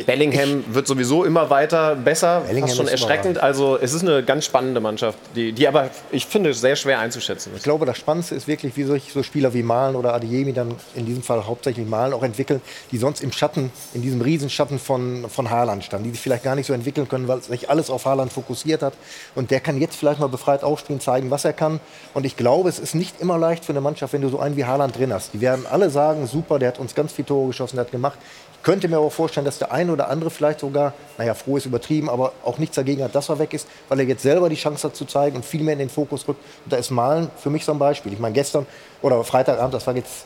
Bellingham 0.05 0.63
wird 0.73 0.87
sowieso 0.87 1.23
immer 1.23 1.49
weiter 1.49 1.95
besser. 1.95 2.41
Bellingham 2.41 2.67
fast 2.67 2.77
schon 2.77 2.87
erschreckend. 2.87 3.37
Also 3.37 3.77
es 3.79 3.93
ist 3.93 4.01
eine 4.01 4.23
ganz 4.23 4.45
spannende 4.45 4.81
Mannschaft, 4.81 5.19
die, 5.35 5.53
die 5.53 5.67
aber, 5.67 5.89
ich 6.11 6.25
finde, 6.25 6.53
sehr 6.53 6.75
schwer 6.75 6.99
einzuschätzen 6.99 7.51
ist. 7.53 7.59
Ich 7.59 7.63
glaube, 7.63 7.85
das 7.85 7.97
Spannendste 7.97 8.35
ist 8.35 8.47
wirklich, 8.47 8.75
wie 8.75 8.83
solche 8.83 9.11
so 9.11 9.23
Spieler 9.23 9.53
wie 9.53 9.63
Malen 9.63 9.95
oder 9.95 10.13
Adiemi 10.13 10.53
dann 10.53 10.75
in 10.95 11.05
diesem 11.05 11.23
Fall 11.23 11.45
hauptsächlich 11.45 11.87
Malen 11.87 12.13
auch 12.13 12.23
entwickeln, 12.23 12.61
die 12.91 12.97
sonst 12.97 13.21
im 13.21 13.31
Schatten, 13.31 13.71
in 13.93 14.01
diesem 14.01 14.21
Riesenschatten 14.21 14.79
von, 14.79 15.25
von 15.29 15.49
Haaland 15.49 15.83
standen, 15.83 16.05
die 16.05 16.11
sich 16.11 16.21
vielleicht 16.21 16.38
gar 16.43 16.49
gar 16.49 16.55
nicht 16.55 16.65
so 16.65 16.73
entwickeln 16.73 17.07
können, 17.07 17.27
weil 17.27 17.43
sich 17.43 17.69
alles 17.69 17.91
auf 17.91 18.05
Haaland 18.05 18.33
fokussiert 18.33 18.81
hat. 18.81 18.93
Und 19.35 19.51
der 19.51 19.59
kann 19.59 19.79
jetzt 19.79 19.95
vielleicht 19.95 20.19
mal 20.19 20.29
befreit 20.29 20.63
aufspielen, 20.63 20.99
zeigen, 20.99 21.29
was 21.29 21.45
er 21.45 21.53
kann. 21.53 21.79
Und 22.15 22.25
ich 22.25 22.35
glaube, 22.37 22.69
es 22.69 22.79
ist 22.79 22.95
nicht 22.95 23.21
immer 23.21 23.37
leicht 23.37 23.65
für 23.65 23.71
eine 23.71 23.81
Mannschaft, 23.81 24.13
wenn 24.13 24.23
du 24.23 24.29
so 24.29 24.39
einen 24.39 24.55
wie 24.55 24.65
Haaland 24.65 24.97
drin 24.97 25.13
hast. 25.13 25.31
Die 25.33 25.41
werden 25.41 25.67
alle 25.69 25.91
sagen, 25.91 26.25
super, 26.25 26.57
der 26.57 26.69
hat 26.69 26.79
uns 26.79 26.95
ganz 26.95 27.11
viele 27.11 27.27
Tore 27.27 27.49
geschossen, 27.49 27.75
der 27.75 27.85
hat 27.85 27.91
gemacht. 27.91 28.17
Ich 28.55 28.63
könnte 28.63 28.87
mir 28.87 28.97
aber 28.97 29.11
vorstellen, 29.11 29.45
dass 29.45 29.59
der 29.59 29.71
eine 29.71 29.93
oder 29.93 30.09
andere 30.09 30.31
vielleicht 30.31 30.61
sogar, 30.61 30.93
naja, 31.19 31.35
froh 31.35 31.57
ist 31.57 31.67
übertrieben, 31.67 32.09
aber 32.09 32.33
auch 32.43 32.57
nichts 32.57 32.75
dagegen 32.75 33.03
hat, 33.03 33.13
dass 33.13 33.29
er 33.29 33.37
weg 33.37 33.53
ist, 33.53 33.67
weil 33.89 33.99
er 33.99 34.05
jetzt 34.05 34.23
selber 34.23 34.49
die 34.49 34.55
Chance 34.55 34.87
hat 34.87 34.95
zu 34.95 35.05
zeigen 35.05 35.35
und 35.35 35.45
viel 35.45 35.61
mehr 35.61 35.73
in 35.73 35.79
den 35.79 35.89
Fokus 35.89 36.27
rückt. 36.27 36.41
Und 36.65 36.73
da 36.73 36.77
ist 36.77 36.89
Malen 36.89 37.29
für 37.37 37.51
mich 37.51 37.63
so 37.63 37.73
ein 37.73 37.79
Beispiel. 37.79 38.11
Ich 38.11 38.19
meine, 38.19 38.33
gestern 38.33 38.65
oder 39.03 39.23
Freitagabend, 39.23 39.75
das 39.75 39.85
war 39.85 39.95
jetzt 39.95 40.25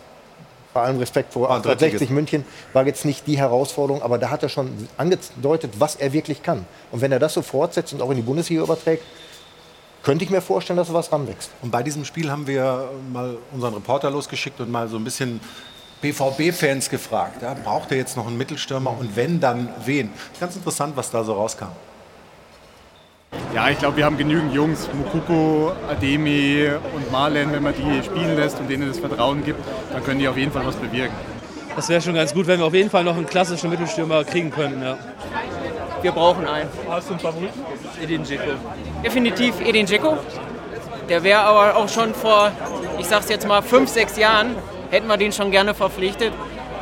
bei 0.74 0.82
allem 0.82 0.98
Respekt 0.98 1.34
vor 1.34 1.50
1860 1.50 2.10
München, 2.10 2.46
war 2.74 2.86
jetzt 2.86 3.06
nicht 3.06 3.28
die 3.28 3.38
Herausforderung, 3.38 4.02
aber 4.02 4.18
da 4.18 4.30
hat 4.30 4.44
er 4.44 4.50
schon 4.50 4.88
angedeutet, 4.98 5.74
was 5.80 5.96
er 5.96 6.14
wirklich 6.14 6.44
kann. 6.44 6.66
Und 6.92 7.02
wenn 7.02 7.12
er 7.12 7.20
das 7.20 7.34
so 7.34 7.42
fortsetzt 7.42 7.94
und 7.94 8.02
auch 8.02 8.10
in 8.10 8.18
die 8.18 8.24
Bundesliga 8.24 8.64
überträgt, 8.64 9.04
könnte 10.04 10.26
ich 10.26 10.30
mir 10.30 10.42
vorstellen, 10.42 10.78
dass 10.78 10.90
er 10.90 10.96
was 10.96 11.12
ranwächst. 11.12 11.50
Und 11.62 11.72
bei 11.72 11.82
diesem 11.82 12.04
Spiel 12.04 12.30
haben 12.30 12.46
wir 12.46 12.90
mal 13.12 13.38
unseren 13.54 13.74
Reporter 13.74 14.12
losgeschickt 14.12 14.60
und 14.60 14.70
mal 14.70 14.88
so 14.88 14.98
ein 14.98 15.04
bisschen 15.04 15.40
BVB-Fans 16.02 16.90
gefragt. 16.90 17.42
Ja, 17.42 17.54
braucht 17.54 17.92
er 17.92 17.98
jetzt 17.98 18.18
noch 18.18 18.28
einen 18.28 18.38
Mittelstürmer 18.38 18.94
und 19.00 19.16
wenn, 19.16 19.40
dann 19.40 19.70
wen? 19.86 20.12
Ganz 20.40 20.56
interessant, 20.56 20.98
was 20.98 21.10
da 21.10 21.24
so 21.24 21.34
rauskam. 21.34 21.70
Ja, 23.54 23.70
ich 23.70 23.78
glaube, 23.78 23.98
wir 23.98 24.06
haben 24.06 24.18
genügend 24.18 24.54
Jungs, 24.54 24.90
Mukuko, 24.94 25.74
Ademi 25.90 26.70
und 26.94 27.12
Marlen, 27.12 27.52
wenn 27.52 27.64
man 27.64 27.74
die 27.74 28.04
spielen 28.04 28.36
lässt 28.36 28.60
und 28.60 28.70
denen 28.70 28.88
das 28.88 29.00
Vertrauen 29.00 29.44
gibt, 29.44 29.60
dann 29.92 30.04
können 30.04 30.20
die 30.20 30.28
auf 30.28 30.38
jeden 30.38 30.52
Fall 30.52 30.66
was 30.66 30.76
bewirken. 30.76 31.14
Das 31.76 31.90
wäre 31.90 32.02
schon 32.02 32.14
ganz 32.14 32.34
gut, 32.34 32.48
wenn 32.48 32.60
wir 32.60 32.66
auf 32.66 32.74
jeden 32.74 32.90
Fall 32.90 33.04
noch 33.04 33.16
einen 33.16 33.26
klassischen 33.26 33.70
Mittelstürmer 33.70 34.24
kriegen 34.24 34.52
könnten. 34.52 34.82
Ja. 34.82 34.98
Wir 36.02 36.12
brauchen 36.12 36.46
einen. 36.46 36.70
Hast 36.90 37.10
du 37.10 37.14
einen 37.14 37.20
Favoriten? 37.20 37.60
Edin 38.02 38.24
Dzeko. 38.24 38.52
Definitiv 39.04 39.60
Edin 39.62 39.86
Dzeko. 39.86 40.18
Der 41.10 41.24
wäre 41.24 41.42
aber 41.42 41.76
auch 41.76 41.90
schon 41.90 42.14
vor, 42.14 42.52
ich 43.00 43.08
sag's 43.08 43.30
jetzt 43.30 43.48
mal, 43.48 43.62
fünf, 43.62 43.90
sechs 43.90 44.18
Jahren, 44.18 44.56
hätten 44.90 45.08
wir 45.08 45.18
den 45.18 45.32
schon 45.32 45.52
gerne 45.52 45.74
verpflichtet. 45.74 46.32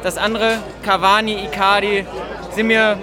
Das 0.03 0.17
andere, 0.17 0.57
Cavani, 0.83 1.45
Icardi, 1.45 2.07
sind 2.55 2.67
mir, 2.67 2.97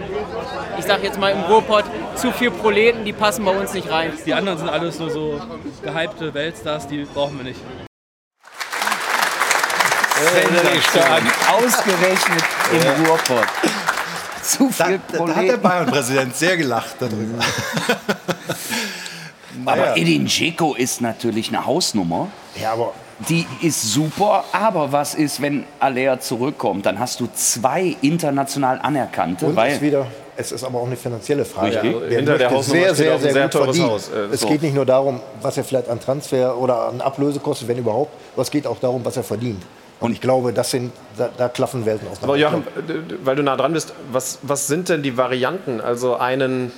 ich 0.78 0.84
sag 0.84 1.02
jetzt 1.02 1.18
mal 1.18 1.30
im 1.30 1.42
Ruhrpott, 1.42 1.84
zu 2.16 2.32
viel 2.32 2.50
Proleten, 2.50 3.04
die 3.04 3.12
passen 3.12 3.44
bei 3.44 3.52
uns 3.52 3.72
nicht 3.72 3.88
rein. 3.88 4.12
Die 4.26 4.34
anderen 4.34 4.58
sind 4.58 4.68
alles 4.68 4.98
nur 4.98 5.10
so 5.10 5.40
gehypte 5.82 6.34
Weltstars, 6.34 6.88
die 6.88 7.04
brauchen 7.04 7.38
wir 7.38 7.44
nicht. 7.44 7.60
Stark. 10.90 11.22
Ausgerechnet 11.48 12.42
im 12.72 13.06
Ruhrpott. 13.06 13.46
Zu 14.42 14.70
viel 14.70 15.00
da, 15.12 15.18
da 15.26 15.36
hat 15.36 15.44
der 15.44 15.56
Bayern-Präsident 15.58 16.34
sehr 16.34 16.56
gelacht 16.56 16.96
darüber. 16.98 17.38
Aber 19.64 19.96
Edin 19.96 20.26
Dzeko 20.26 20.74
ist 20.74 21.00
natürlich 21.00 21.48
eine 21.48 21.64
Hausnummer. 21.64 22.28
Ja, 22.60 22.72
aber 22.72 22.92
die 23.28 23.46
ist 23.62 23.92
super, 23.92 24.44
aber 24.52 24.92
was 24.92 25.14
ist, 25.14 25.42
wenn 25.42 25.64
Alea 25.80 26.20
zurückkommt? 26.20 26.86
Dann 26.86 26.98
hast 26.98 27.18
du 27.20 27.28
zwei 27.34 27.96
international 28.00 28.78
anerkannte. 28.80 29.46
Und 29.46 29.56
weil 29.56 29.80
wieder 29.80 30.06
es 30.40 30.52
ist 30.52 30.62
aber 30.62 30.78
auch 30.78 30.86
eine 30.86 30.96
finanzielle 30.96 31.44
Frage. 31.44 31.82
Richtig. 31.82 32.08
Der 32.10 32.16
Hinter 32.18 32.38
der 32.38 32.50
Hausnummer 32.52 32.80
sehr, 32.80 32.94
sehr, 32.94 33.18
sehr, 33.18 33.32
sehr 33.32 33.50
teures 33.50 33.80
Haus. 33.80 34.08
Äh, 34.08 34.32
es 34.32 34.40
so. 34.42 34.46
geht 34.46 34.62
nicht 34.62 34.74
nur 34.74 34.86
darum, 34.86 35.20
was 35.42 35.56
er 35.56 35.64
vielleicht 35.64 35.88
an 35.88 35.98
Transfer 35.98 36.56
oder 36.56 36.90
an 36.90 37.00
Ablöse 37.00 37.40
kostet, 37.40 37.66
wenn 37.66 37.78
überhaupt, 37.78 38.12
aber 38.34 38.42
es 38.42 38.50
geht 38.52 38.64
auch 38.64 38.78
darum, 38.78 39.04
was 39.04 39.16
er 39.16 39.24
verdient. 39.24 39.60
Und 39.98 40.12
ich 40.12 40.20
glaube, 40.20 40.52
das 40.52 40.70
sind, 40.70 40.92
da, 41.16 41.28
da 41.36 41.48
klaffen 41.48 41.84
Welten 41.84 42.06
aus. 42.06 42.18
Aber 42.22 42.36
Joachim, 42.36 42.62
weil 43.24 43.34
du 43.34 43.42
nah 43.42 43.56
dran 43.56 43.72
bist, 43.72 43.92
was, 44.12 44.38
was 44.42 44.68
sind 44.68 44.88
denn 44.88 45.02
die 45.02 45.16
Varianten? 45.16 45.80
Also 45.80 46.14
einen 46.14 46.70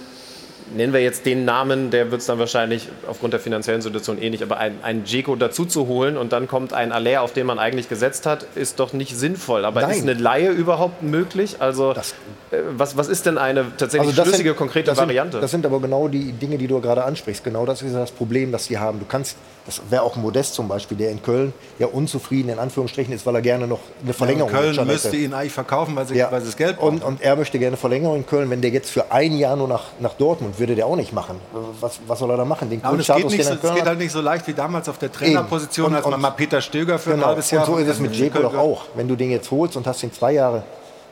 nennen 0.74 0.92
wir 0.92 1.01
jetzt 1.01 1.26
den 1.26 1.44
Namen, 1.44 1.90
der 1.90 2.10
wird 2.10 2.20
es 2.20 2.26
dann 2.26 2.38
wahrscheinlich 2.38 2.88
aufgrund 3.06 3.32
der 3.32 3.40
finanziellen 3.40 3.82
Situation 3.82 4.20
eh 4.20 4.30
nicht, 4.30 4.42
aber 4.42 4.59
einen, 4.59 5.05
Dzeko 5.05 5.36
dazu 5.36 5.64
zu 5.64 5.86
holen 5.86 6.16
und 6.16 6.32
dann 6.32 6.48
kommt 6.48 6.72
ein 6.72 6.92
Aller, 6.92 7.22
auf 7.22 7.32
den 7.32 7.47
man 7.47 7.59
eigentlich 7.59 7.88
gesetzt 7.88 8.26
hat, 8.26 8.47
ist 8.55 8.80
doch 8.80 8.92
nicht 8.92 9.16
sinnvoll. 9.16 9.64
Aber 9.64 9.80
Nein. 9.80 9.90
ist 9.90 10.02
eine 10.02 10.14
Laie 10.14 10.51
überhaupt 10.51 11.02
möglich? 11.02 11.56
Also 11.59 11.92
das, 11.92 12.14
äh, 12.51 12.59
was, 12.70 12.97
was 12.97 13.09
ist 13.09 13.26
denn 13.26 13.38
eine 13.38 13.66
tatsächlich 13.76 14.10
also 14.10 14.22
schlüssige, 14.22 14.51
sind, 14.51 14.59
konkrete 14.59 14.86
das 14.86 14.98
Variante? 14.98 15.32
Sind, 15.32 15.42
das 15.42 15.51
sind 15.51 15.66
aber 15.66 15.80
genau 15.80 16.09
die 16.09 16.32
Dinge, 16.32 16.59
die 16.59 16.66
du 16.66 16.80
gerade 16.80 17.05
ansprichst. 17.05 17.44
Genau 17.44 17.66
das 17.66 17.82
ist 17.82 17.94
das 17.94 18.10
Problem, 18.10 18.52
das 18.52 18.66
sie 18.66 18.78
haben. 18.78 18.98
Du 18.98 19.06
kannst, 19.06 19.36
das 19.66 19.80
wäre 19.88 20.02
auch 20.02 20.16
Modest 20.16 20.54
zum 20.54 20.68
Beispiel, 20.68 20.96
der 20.96 21.10
in 21.10 21.22
Köln 21.22 21.52
ja 21.78 21.86
unzufrieden 21.86 22.50
in 22.50 22.58
Anführungsstrichen 22.58 23.14
ist, 23.14 23.26
weil 23.26 23.34
er 23.34 23.42
gerne 23.42 23.66
noch 23.66 23.80
eine 24.02 24.12
Verlängerung 24.12 24.52
ja, 24.52 24.58
Köln 24.58 24.86
müsste 24.86 25.16
ihn 25.16 25.32
eigentlich 25.34 25.52
verkaufen, 25.52 25.96
weil 25.96 26.06
sie, 26.06 26.16
ja. 26.16 26.30
weil 26.30 26.40
sie 26.40 26.46
das 26.46 26.56
Geld 26.56 26.78
brauchen. 26.78 26.96
Und, 26.96 27.04
und 27.04 27.22
er 27.22 27.36
möchte 27.36 27.58
gerne 27.58 27.76
Verlängerung 27.76 28.16
in 28.16 28.26
Köln. 28.26 28.50
Wenn 28.50 28.60
der 28.60 28.70
jetzt 28.70 28.90
für 28.90 29.10
ein 29.12 29.36
Jahr 29.36 29.56
nur 29.56 29.68
nach, 29.68 29.84
nach 30.00 30.14
Dortmund, 30.14 30.58
würde 30.58 30.74
der 30.74 30.86
auch 30.86 30.96
nicht 30.96 31.12
machen 31.12 31.40
was, 31.80 32.00
was 32.06 32.18
soll 32.18 32.30
er 32.30 32.36
da 32.36 32.44
machen? 32.44 32.70
Den 32.70 32.80
ja, 32.80 32.92
es, 32.92 33.06
geht 33.06 33.30
nicht, 33.30 33.44
so, 33.44 33.54
es 33.54 33.74
geht 33.74 33.84
halt 33.84 33.98
nicht 33.98 34.12
so 34.12 34.20
leicht 34.20 34.46
wie 34.46 34.52
damals 34.52 34.88
auf 34.88 34.98
der 34.98 35.12
Trainerposition, 35.12 35.88
und, 35.88 35.94
als 35.96 36.06
man 36.06 36.20
mal 36.20 36.30
Peter 36.30 36.60
Stöger 36.60 36.98
für 36.98 37.10
genau. 37.10 37.24
ein 37.24 37.28
halbes 37.30 37.50
Jahr... 37.50 37.68
Und 37.68 37.74
so 37.74 37.80
ist 37.80 37.88
es 37.88 38.00
mit 38.00 38.12
Dzeko 38.12 38.40
doch 38.40 38.56
auch. 38.56 38.84
Wenn 38.94 39.08
du 39.08 39.16
den 39.16 39.30
jetzt 39.30 39.50
holst 39.50 39.76
und 39.76 39.86
hast 39.86 40.02
ihn 40.02 40.12
zwei 40.12 40.32
Jahre 40.32 40.62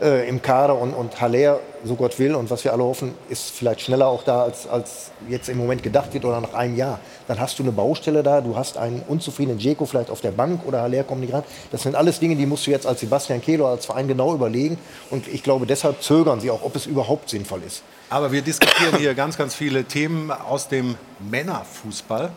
äh, 0.00 0.28
im 0.28 0.42
Kader 0.42 0.78
und, 0.78 0.94
und 0.94 1.20
Haller, 1.20 1.60
so 1.84 1.94
Gott 1.94 2.18
will, 2.18 2.34
und 2.34 2.50
was 2.50 2.64
wir 2.64 2.72
alle 2.72 2.82
hoffen, 2.82 3.14
ist 3.28 3.50
vielleicht 3.50 3.80
schneller 3.80 4.06
auch 4.08 4.22
da, 4.22 4.42
als, 4.42 4.68
als 4.68 5.10
jetzt 5.28 5.48
im 5.48 5.58
Moment 5.58 5.82
gedacht 5.82 6.12
wird 6.14 6.24
oder 6.24 6.40
nach 6.40 6.54
einem 6.54 6.76
Jahr. 6.76 7.00
Dann 7.26 7.40
hast 7.40 7.58
du 7.58 7.62
eine 7.62 7.72
Baustelle 7.72 8.22
da, 8.22 8.40
du 8.40 8.56
hast 8.56 8.78
einen 8.78 9.02
unzufriedenen 9.06 9.58
Dzeko 9.58 9.86
vielleicht 9.86 10.10
auf 10.10 10.20
der 10.20 10.30
Bank 10.30 10.62
oder 10.66 10.82
Haller 10.82 11.04
kommt 11.04 11.20
nicht 11.20 11.32
ran. 11.32 11.44
Das 11.70 11.82
sind 11.82 11.94
alles 11.94 12.20
Dinge, 12.20 12.36
die 12.36 12.46
musst 12.46 12.66
du 12.66 12.70
jetzt 12.70 12.86
als 12.86 13.00
Sebastian 13.00 13.40
Kehler, 13.40 13.66
als 13.66 13.86
Verein 13.86 14.08
genau 14.08 14.34
überlegen. 14.34 14.78
Und 15.10 15.28
ich 15.28 15.42
glaube, 15.42 15.66
deshalb 15.66 16.02
zögern 16.02 16.40
sie 16.40 16.50
auch, 16.50 16.62
ob 16.62 16.76
es 16.76 16.86
überhaupt 16.86 17.28
sinnvoll 17.28 17.62
ist. 17.66 17.82
Aber 18.10 18.32
wir 18.32 18.42
diskutieren 18.42 18.96
hier 18.96 19.14
ganz, 19.14 19.36
ganz 19.36 19.54
viele 19.54 19.84
Themen 19.84 20.30
aus 20.30 20.68
dem 20.68 20.96
Männerfußball. 21.18 22.30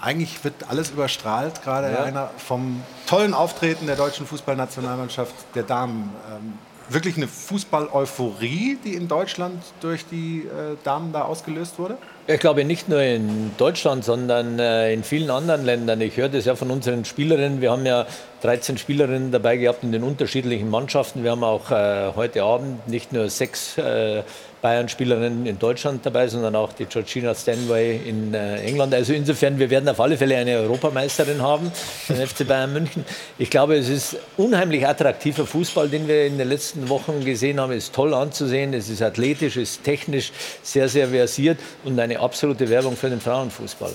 Eigentlich 0.00 0.42
wird 0.42 0.54
alles 0.68 0.90
überstrahlt, 0.90 1.62
gerade 1.62 1.92
ja. 1.92 2.02
einer 2.02 2.30
vom 2.36 2.82
tollen 3.06 3.34
Auftreten 3.34 3.86
der 3.86 3.96
deutschen 3.96 4.26
Fußballnationalmannschaft 4.26 5.34
der 5.54 5.62
Damen. 5.62 6.12
Ähm, 6.30 6.58
wirklich 6.88 7.16
eine 7.16 7.28
Fußball-Euphorie, 7.28 8.78
die 8.84 8.94
in 8.94 9.08
Deutschland 9.08 9.62
durch 9.80 10.06
die 10.06 10.40
äh, 10.40 10.76
Damen 10.84 11.12
da 11.12 11.22
ausgelöst 11.22 11.78
wurde? 11.78 11.98
Ich 12.26 12.40
glaube 12.40 12.64
nicht 12.64 12.88
nur 12.88 13.02
in 13.02 13.50
Deutschland, 13.58 14.02
sondern 14.02 14.58
äh, 14.58 14.94
in 14.94 15.04
vielen 15.04 15.28
anderen 15.28 15.62
Ländern. 15.62 16.00
Ich 16.00 16.16
höre 16.16 16.30
das 16.30 16.46
ja 16.46 16.56
von 16.56 16.70
unseren 16.70 17.04
Spielerinnen. 17.04 17.60
Wir 17.60 17.70
haben 17.70 17.84
ja 17.84 18.06
13 18.40 18.78
Spielerinnen 18.78 19.30
dabei 19.30 19.58
gehabt 19.58 19.82
in 19.82 19.92
den 19.92 20.02
unterschiedlichen 20.02 20.70
Mannschaften. 20.70 21.22
Wir 21.22 21.32
haben 21.32 21.44
auch 21.44 21.70
äh, 21.70 22.12
heute 22.16 22.42
Abend 22.42 22.88
nicht 22.88 23.12
nur 23.12 23.28
sechs 23.28 23.76
äh, 23.76 24.22
Bayern-Spielerinnen 24.64 25.44
in 25.44 25.58
Deutschland 25.58 26.06
dabei, 26.06 26.26
sondern 26.26 26.56
auch 26.56 26.72
die 26.72 26.86
Georgina 26.86 27.34
Stanway 27.34 28.00
in 28.02 28.32
England. 28.32 28.94
Also 28.94 29.12
insofern, 29.12 29.58
wir 29.58 29.68
werden 29.68 29.86
auf 29.90 30.00
alle 30.00 30.16
Fälle 30.16 30.38
eine 30.38 30.56
Europameisterin 30.56 31.42
haben, 31.42 31.70
den 32.08 32.26
FC 32.26 32.48
Bayern 32.48 32.72
München. 32.72 33.04
Ich 33.36 33.50
glaube, 33.50 33.76
es 33.76 33.90
ist 33.90 34.16
unheimlich 34.38 34.88
attraktiver 34.88 35.44
Fußball, 35.44 35.90
den 35.90 36.08
wir 36.08 36.24
in 36.24 36.38
den 36.38 36.48
letzten 36.48 36.88
Wochen 36.88 37.22
gesehen 37.26 37.60
haben. 37.60 37.72
Es 37.72 37.84
ist 37.84 37.94
toll 37.94 38.14
anzusehen, 38.14 38.72
es 38.72 38.88
ist 38.88 39.02
athletisch, 39.02 39.58
es 39.58 39.72
ist 39.72 39.84
technisch 39.84 40.32
sehr, 40.62 40.88
sehr 40.88 41.08
versiert 41.08 41.58
und 41.84 42.00
eine 42.00 42.13
absolute 42.16 42.68
Werbung 42.68 42.96
für 42.96 43.10
den 43.10 43.20
Frauenfußball. 43.20 43.92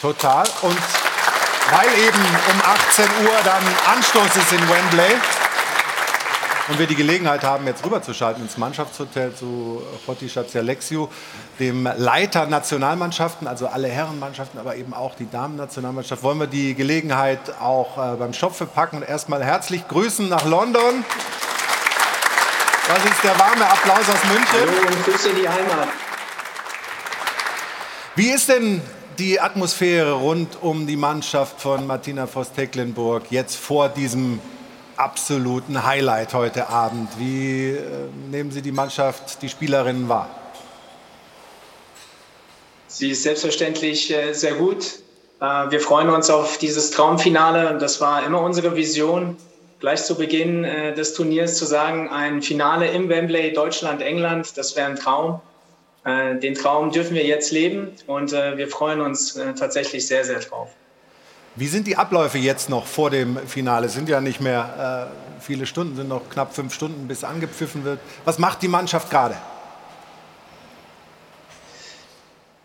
Total. 0.00 0.46
Und 0.62 0.78
weil 1.70 1.88
eben 1.98 2.18
um 2.52 2.60
18 2.64 3.04
Uhr 3.04 3.36
dann 3.44 3.62
Anstoß 3.94 4.36
ist 4.36 4.52
in 4.52 4.68
Wembley 4.68 5.14
und 6.68 6.78
wir 6.78 6.86
die 6.86 6.94
Gelegenheit 6.94 7.42
haben, 7.42 7.66
jetzt 7.66 7.84
rüberzuschalten 7.84 8.42
ins 8.42 8.56
Mannschaftshotel 8.56 9.34
zu 9.34 9.82
Fotisha 10.06 10.44
Alexiou, 10.54 11.08
dem 11.58 11.88
Leiter 11.96 12.46
Nationalmannschaften, 12.46 13.48
also 13.48 13.66
alle 13.66 13.88
Herrenmannschaften, 13.88 14.58
aber 14.58 14.76
eben 14.76 14.94
auch 14.94 15.14
die 15.16 15.28
Damen-Nationalmannschaft, 15.28 16.22
wollen 16.22 16.38
wir 16.38 16.46
die 16.46 16.74
Gelegenheit 16.74 17.40
auch 17.60 17.98
äh, 17.98 18.16
beim 18.16 18.32
Schopfe 18.32 18.66
packen 18.66 18.98
und 18.98 19.08
erstmal 19.08 19.44
herzlich 19.44 19.86
grüßen 19.88 20.28
nach 20.28 20.44
London. 20.44 21.04
Das 22.88 23.04
ist 23.04 23.22
der 23.22 23.38
warme 23.38 23.68
Applaus 23.68 24.08
aus 24.08 24.24
München. 24.24 24.46
Hallo 24.52 24.88
und 24.88 25.04
Grüße 25.04 25.28
in 25.30 25.36
die 25.36 25.48
Heimat. 25.48 25.88
Wie 28.20 28.28
ist 28.28 28.50
denn 28.50 28.82
die 29.18 29.40
Atmosphäre 29.40 30.12
rund 30.12 30.58
um 30.60 30.86
die 30.86 30.98
Mannschaft 30.98 31.58
von 31.58 31.86
Martina 31.86 32.26
Voss-Tecklenburg 32.26 33.22
jetzt 33.30 33.56
vor 33.56 33.88
diesem 33.88 34.40
absoluten 34.98 35.86
Highlight 35.86 36.34
heute 36.34 36.68
Abend? 36.68 37.08
Wie 37.16 37.70
äh, 37.70 37.78
nehmen 38.30 38.50
Sie 38.50 38.60
die 38.60 38.72
Mannschaft, 38.72 39.40
die 39.40 39.48
Spielerinnen 39.48 40.10
wahr? 40.10 40.28
Sie 42.88 43.08
ist 43.08 43.22
selbstverständlich 43.22 44.12
äh, 44.12 44.34
sehr 44.34 44.52
gut. 44.52 44.98
Äh, 45.40 45.70
wir 45.70 45.80
freuen 45.80 46.10
uns 46.10 46.28
auf 46.28 46.58
dieses 46.58 46.90
Traumfinale. 46.90 47.78
Das 47.78 48.02
war 48.02 48.26
immer 48.26 48.42
unsere 48.42 48.76
Vision, 48.76 49.38
gleich 49.78 50.04
zu 50.04 50.14
Beginn 50.14 50.64
des 50.64 51.14
Turniers 51.14 51.56
zu 51.56 51.64
sagen, 51.64 52.10
ein 52.10 52.42
Finale 52.42 52.88
im 52.88 53.08
Wembley, 53.08 53.54
Deutschland, 53.54 54.02
England, 54.02 54.58
das 54.58 54.76
wäre 54.76 54.90
ein 54.90 54.96
Traum. 54.96 55.40
Äh, 56.04 56.36
den 56.36 56.54
Traum 56.54 56.90
dürfen 56.90 57.14
wir 57.14 57.24
jetzt 57.24 57.52
leben 57.52 57.92
und 58.06 58.32
äh, 58.32 58.56
wir 58.56 58.68
freuen 58.68 59.02
uns 59.02 59.36
äh, 59.36 59.52
tatsächlich 59.54 60.06
sehr, 60.06 60.24
sehr 60.24 60.40
drauf. 60.40 60.70
Wie 61.56 61.66
sind 61.66 61.86
die 61.86 61.96
Abläufe 61.96 62.38
jetzt 62.38 62.70
noch 62.70 62.86
vor 62.86 63.10
dem 63.10 63.36
Finale? 63.46 63.86
Es 63.86 63.92
sind 63.92 64.08
ja 64.08 64.20
nicht 64.20 64.40
mehr 64.40 65.10
äh, 65.38 65.42
viele 65.42 65.66
Stunden, 65.66 65.96
sind 65.96 66.08
noch 66.08 66.30
knapp 66.30 66.54
fünf 66.54 66.72
Stunden, 66.72 67.06
bis 67.06 67.22
angepfiffen 67.22 67.84
wird. 67.84 67.98
Was 68.24 68.38
macht 68.38 68.62
die 68.62 68.68
Mannschaft 68.68 69.10
gerade? 69.10 69.36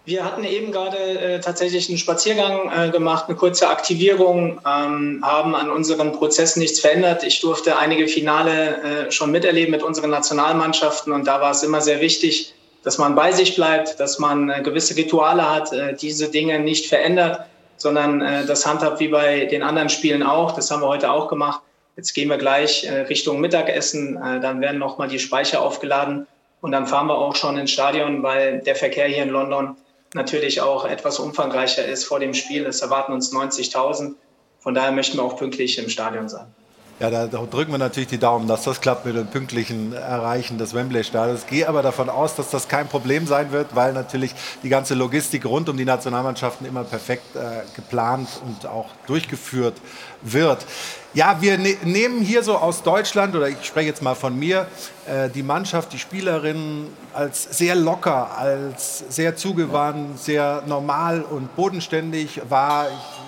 Wir 0.06 0.24
hatten 0.24 0.44
eben 0.45 0.72
gerade 0.72 0.98
äh, 0.98 1.40
tatsächlich 1.41 1.90
einen 1.90 1.98
Spaziergang 1.98 2.72
äh, 2.72 2.90
gemacht, 2.91 3.26
eine 3.28 3.36
kurze 3.36 3.68
Aktivierung, 3.68 4.62
ähm, 4.66 5.22
haben 5.26 5.56
an 5.56 5.72
unseren 5.72 6.14
Prozessen 6.14 6.60
nichts 6.60 6.80
verändert. 6.80 7.24
Ich 7.24 7.41
durfte 7.41 7.78
einige 7.78 8.07
Finale 8.07 9.07
schon 9.12 9.32
miterleben 9.32 9.72
mit 9.72 9.84
unseren 9.84 10.12
Nationalmannschaften 10.12 11.12
und 11.12 11.28
da 11.28 11.41
war 11.41 11.52
es 11.52 11.64
immer 11.64 11.82
sehr 11.82 11.99
wichtig, 11.99 12.55
dass 12.86 12.99
man 12.99 13.16
bei 13.16 13.32
sich 13.32 13.56
bleibt, 13.56 13.99
dass 13.99 14.20
man 14.20 14.49
äh, 14.49 14.62
gewisse 14.62 14.95
Rituale 14.95 15.49
hat, 15.49 15.74
äh, 15.74 15.95
diese 15.95 16.30
Dinge 16.30 16.60
nicht 16.60 16.86
verändert, 16.86 17.41
sondern 17.78 18.22
äh, 18.22 18.45
das 18.45 18.66
handhabt 18.66 18.99
wie 18.99 19.07
bei 19.07 19.45
den 19.45 19.64
anderen 19.64 19.90
Spielen 19.90 20.22
auch. 20.22 20.52
Das 20.52 20.70
haben 20.70 20.84
wir 20.84 20.88
heute 20.88 21.12
auch 21.12 21.28
gemacht. 21.28 21.62
Jetzt 21.98 22.14
gehen 22.14 22.30
wir 22.30 22.38
gleich 22.38 22.86
Richtung 23.07 23.40
Mittagessen, 23.40 24.16
dann 24.16 24.60
werden 24.60 24.80
nochmal 24.80 25.07
die 25.07 25.18
Speicher 25.18 25.62
aufgeladen 25.62 26.28
und 26.60 26.74
dann 26.74 26.88
fahren 26.88 27.07
wir 27.07 27.18
auch 27.18 27.38
schon 27.38 27.57
ins 27.57 27.72
Stadion, 27.72 28.22
weil 28.22 28.60
der 28.60 28.76
Verkehr 28.76 29.07
hier 29.07 29.24
in 29.24 29.30
London 29.30 29.78
natürlich 30.14 30.60
auch 30.60 30.84
etwas 30.84 31.20
umfangreicher 31.20 31.86
ist 31.86 32.03
vor 32.03 32.20
dem 32.20 32.34
Spiel. 32.34 32.66
Es 32.66 32.82
erwarten 32.82 33.14
uns 33.14 33.34
90.000. 33.34 34.16
Von 34.60 34.74
daher 34.74 34.91
möchten 34.91 35.18
wir 35.18 35.24
auch 35.24 35.38
pünktlich 35.38 35.78
im 35.78 35.88
Stadion 35.88 36.28
sein. 36.28 36.48
Ja, 36.97 37.09
da 37.09 37.27
drücken 37.27 37.73
wir 37.73 37.77
natürlich 37.77 38.07
die 38.07 38.17
Daumen, 38.17 38.47
dass 38.47 38.63
das 38.63 38.80
klappt 38.80 39.05
mit 39.05 39.17
dem 39.17 39.27
pünktlichen 39.27 39.91
Erreichen 39.91 40.57
des 40.57 40.73
Wembley-Stadions. 40.73 41.45
Gehe 41.45 41.67
aber 41.67 41.81
davon 41.81 42.09
aus, 42.09 42.35
dass 42.35 42.51
das 42.51 42.69
kein 42.69 42.88
Problem 42.88 43.27
sein 43.27 43.51
wird, 43.51 43.76
weil 43.76 43.91
natürlich 43.91 44.34
die 44.63 44.69
ganze 44.69 44.93
Logistik 44.93 45.43
rund 45.45 45.67
um 45.67 45.76
die 45.76 45.84
Nationalmannschaften 45.84 46.65
immer 46.65 46.85
perfekt 46.85 47.35
äh, 47.35 47.39
geplant 47.76 48.30
und 48.45 48.65
auch 48.65 48.88
durchgeführt 49.07 49.76
wird. 50.22 50.65
Ja, 51.13 51.41
wir 51.41 51.57
ne 51.57 51.76
nehmen 51.84 52.22
hier 52.22 52.43
so 52.43 52.55
aus 52.55 52.81
Deutschland, 52.81 53.35
oder 53.35 53.49
ich 53.49 53.65
spreche 53.65 53.88
jetzt 53.88 54.01
mal 54.01 54.15
von 54.15 54.39
mir, 54.39 54.65
äh, 55.05 55.30
die 55.30 55.43
Mannschaft, 55.43 55.91
die 55.91 55.99
Spielerinnen 55.99 56.88
als 57.13 57.57
sehr 57.57 57.76
locker, 57.76 58.38
als 58.38 59.03
sehr 59.09 59.35
zugewandt, 59.35 60.17
sehr 60.17 60.63
normal 60.65 61.23
und 61.23 61.53
bodenständig 61.57 62.41
wahr. 62.47 62.88
Ich 62.88 63.24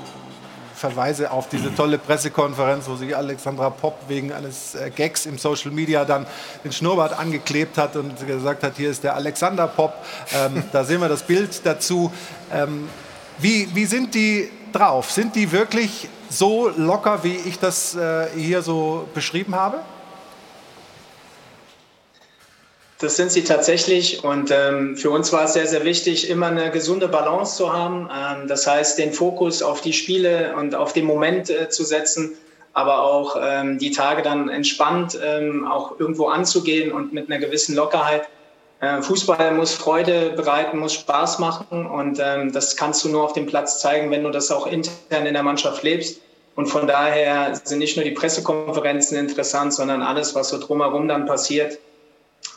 verweise 0.77 1.31
auf 1.31 1.49
diese 1.49 1.73
tolle 1.73 1.97
Pressekonferenz, 1.97 2.87
wo 2.87 2.95
sich 2.95 3.15
Alexandra 3.15 3.71
Popp 3.71 3.97
wegen 4.07 4.31
eines 4.31 4.75
äh, 4.75 4.91
Gags 4.95 5.25
im 5.25 5.37
Social 5.39 5.71
Media 5.71 6.05
dann 6.05 6.27
den 6.63 6.71
Schnurrbart 6.71 7.17
angeklebt 7.17 7.77
hat 7.77 7.95
und 7.95 8.25
gesagt 8.27 8.63
hat, 8.63 8.77
hier 8.77 8.91
ist 8.91 9.03
der 9.03 9.15
Alexander 9.15 9.67
Popp. 9.67 9.93
Ähm, 10.33 10.63
da 10.71 10.83
sehen 10.83 11.01
wir 11.01 11.09
das 11.09 11.23
Bild 11.23 11.65
dazu. 11.65 12.11
Ähm, 12.53 12.87
wie, 13.39 13.67
wie 13.73 13.85
sind 13.85 14.13
die 14.13 14.51
drauf? 14.71 15.11
Sind 15.11 15.35
die 15.35 15.51
wirklich 15.51 16.09
so 16.29 16.69
locker, 16.69 17.23
wie 17.23 17.35
ich 17.35 17.57
das 17.57 17.95
äh, 17.95 18.27
hier 18.35 18.61
so 18.61 19.07
beschrieben 19.13 19.55
habe? 19.55 19.79
Das 22.99 23.15
sind 23.15 23.31
sie 23.31 23.43
tatsächlich. 23.43 24.23
Und 24.23 24.49
ähm, 24.51 24.97
für 24.97 25.11
uns 25.11 25.31
war 25.31 25.43
es 25.43 25.53
sehr, 25.53 25.67
sehr 25.67 25.85
wichtig, 25.85 26.29
immer 26.29 26.47
eine 26.47 26.71
gesunde 26.71 27.07
Balance 27.07 27.55
zu 27.55 27.71
haben. 27.71 28.09
Ähm, 28.11 28.47
das 28.47 28.65
heißt, 28.65 28.97
den 28.97 29.13
Fokus 29.13 29.61
auf 29.61 29.81
die 29.81 29.93
Spiele 29.93 30.55
und 30.55 30.73
auf 30.73 30.93
den 30.93 31.05
Moment 31.05 31.49
äh, 31.49 31.69
zu 31.69 31.83
setzen, 31.83 32.33
aber 32.73 33.03
auch 33.03 33.37
ähm, 33.39 33.77
die 33.77 33.91
Tage 33.91 34.23
dann 34.23 34.49
entspannt 34.49 35.17
ähm, 35.23 35.67
auch 35.67 35.99
irgendwo 35.99 36.27
anzugehen 36.27 36.91
und 36.91 37.13
mit 37.13 37.29
einer 37.29 37.39
gewissen 37.39 37.75
Lockerheit. 37.75 38.27
Äh, 38.79 39.01
Fußball 39.03 39.53
muss 39.53 39.75
Freude 39.75 40.31
bereiten, 40.31 40.79
muss 40.79 40.93
Spaß 40.93 41.37
machen. 41.37 41.85
Und 41.85 42.19
ähm, 42.19 42.51
das 42.51 42.75
kannst 42.75 43.03
du 43.03 43.09
nur 43.09 43.23
auf 43.23 43.33
dem 43.33 43.45
Platz 43.45 43.79
zeigen, 43.79 44.09
wenn 44.09 44.23
du 44.23 44.31
das 44.31 44.49
auch 44.49 44.65
intern 44.65 45.27
in 45.27 45.35
der 45.35 45.43
Mannschaft 45.43 45.83
lebst. 45.83 46.19
Und 46.55 46.65
von 46.65 46.87
daher 46.87 47.53
sind 47.63 47.77
nicht 47.77 47.95
nur 47.95 48.03
die 48.03 48.11
Pressekonferenzen 48.11 49.19
interessant, 49.19 49.75
sondern 49.75 50.01
alles, 50.01 50.33
was 50.33 50.49
so 50.49 50.57
drumherum 50.57 51.07
dann 51.07 51.27
passiert 51.27 51.77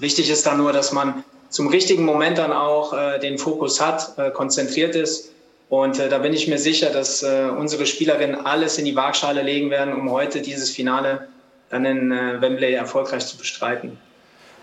Wichtig 0.00 0.30
ist 0.30 0.46
dann 0.46 0.58
nur, 0.58 0.72
dass 0.72 0.92
man 0.92 1.24
zum 1.50 1.68
richtigen 1.68 2.04
Moment 2.04 2.38
dann 2.38 2.52
auch 2.52 2.92
äh, 2.92 3.18
den 3.18 3.38
Fokus 3.38 3.80
hat, 3.80 4.18
äh, 4.18 4.30
konzentriert 4.30 4.94
ist. 4.94 5.30
Und 5.68 5.98
äh, 5.98 6.08
da 6.08 6.18
bin 6.18 6.32
ich 6.32 6.48
mir 6.48 6.58
sicher, 6.58 6.90
dass 6.90 7.22
äh, 7.22 7.48
unsere 7.56 7.86
Spielerinnen 7.86 8.46
alles 8.46 8.78
in 8.78 8.84
die 8.84 8.96
Waagschale 8.96 9.42
legen 9.42 9.70
werden, 9.70 9.94
um 9.94 10.10
heute 10.10 10.40
dieses 10.40 10.70
Finale 10.70 11.28
dann 11.68 11.84
in 11.84 12.10
äh, 12.10 12.40
Wembley 12.40 12.72
erfolgreich 12.72 13.26
zu 13.26 13.36
bestreiten. 13.36 13.98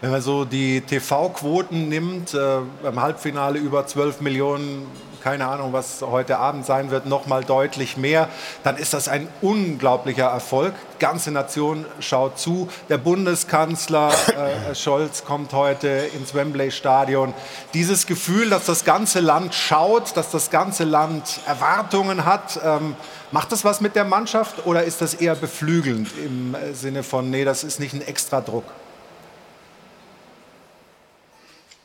Wenn 0.02 0.12
man 0.12 0.22
so 0.22 0.46
die 0.46 0.82
TV-Quoten 0.82 1.88
nimmt, 1.90 2.34
äh, 2.34 2.58
beim 2.84 3.02
Halbfinale 3.02 3.58
über 3.60 3.88
12 3.88 4.22
Millionen 4.22 4.86
keine 5.22 5.48
Ahnung, 5.48 5.74
was 5.74 6.02
heute 6.02 6.38
Abend 6.38 6.66
sein 6.66 6.92
wird, 6.92 7.06
noch 7.06 7.28
mal 7.28 7.44
deutlich 7.44 7.98
mehr, 7.98 8.30
dann 8.64 8.78
ist 8.78 8.94
das 8.94 9.08
ein 9.08 9.28
unglaublicher 9.42 10.26
Erfolg. 10.26 10.74
Die 10.96 11.00
ganze 11.00 11.32
Nation 11.32 11.86
schaut 12.00 12.40
zu. 12.40 12.70
Der 12.90 12.98
Bundeskanzler 12.98 14.12
äh, 14.12 14.76
Scholz 14.76 15.24
kommt 15.26 15.54
heute 15.54 15.88
ins 15.88 16.34
Wembley-Stadion. 16.34 17.34
Dieses 17.74 18.08
Gefühl, 18.08 18.50
dass 18.50 18.66
das 18.66 18.86
ganze 18.86 19.20
Land 19.20 19.54
schaut, 19.54 20.16
dass 20.18 20.32
das 20.32 20.50
ganze 20.50 20.84
Land 20.84 21.40
Erwartungen 21.46 22.26
hat, 22.26 22.60
ähm, 22.64 22.96
macht 23.32 23.52
das 23.52 23.66
was 23.66 23.82
mit 23.82 23.96
der 23.96 24.06
Mannschaft 24.06 24.66
oder 24.66 24.84
ist 24.84 25.02
das 25.02 25.14
eher 25.14 25.36
beflügelnd 25.36 26.10
im 26.24 26.56
Sinne 26.74 27.04
von, 27.04 27.30
nee, 27.30 27.46
das 27.46 27.64
ist 27.64 27.80
nicht 27.80 27.94
ein 27.94 28.02
Extradruck? 28.02 28.64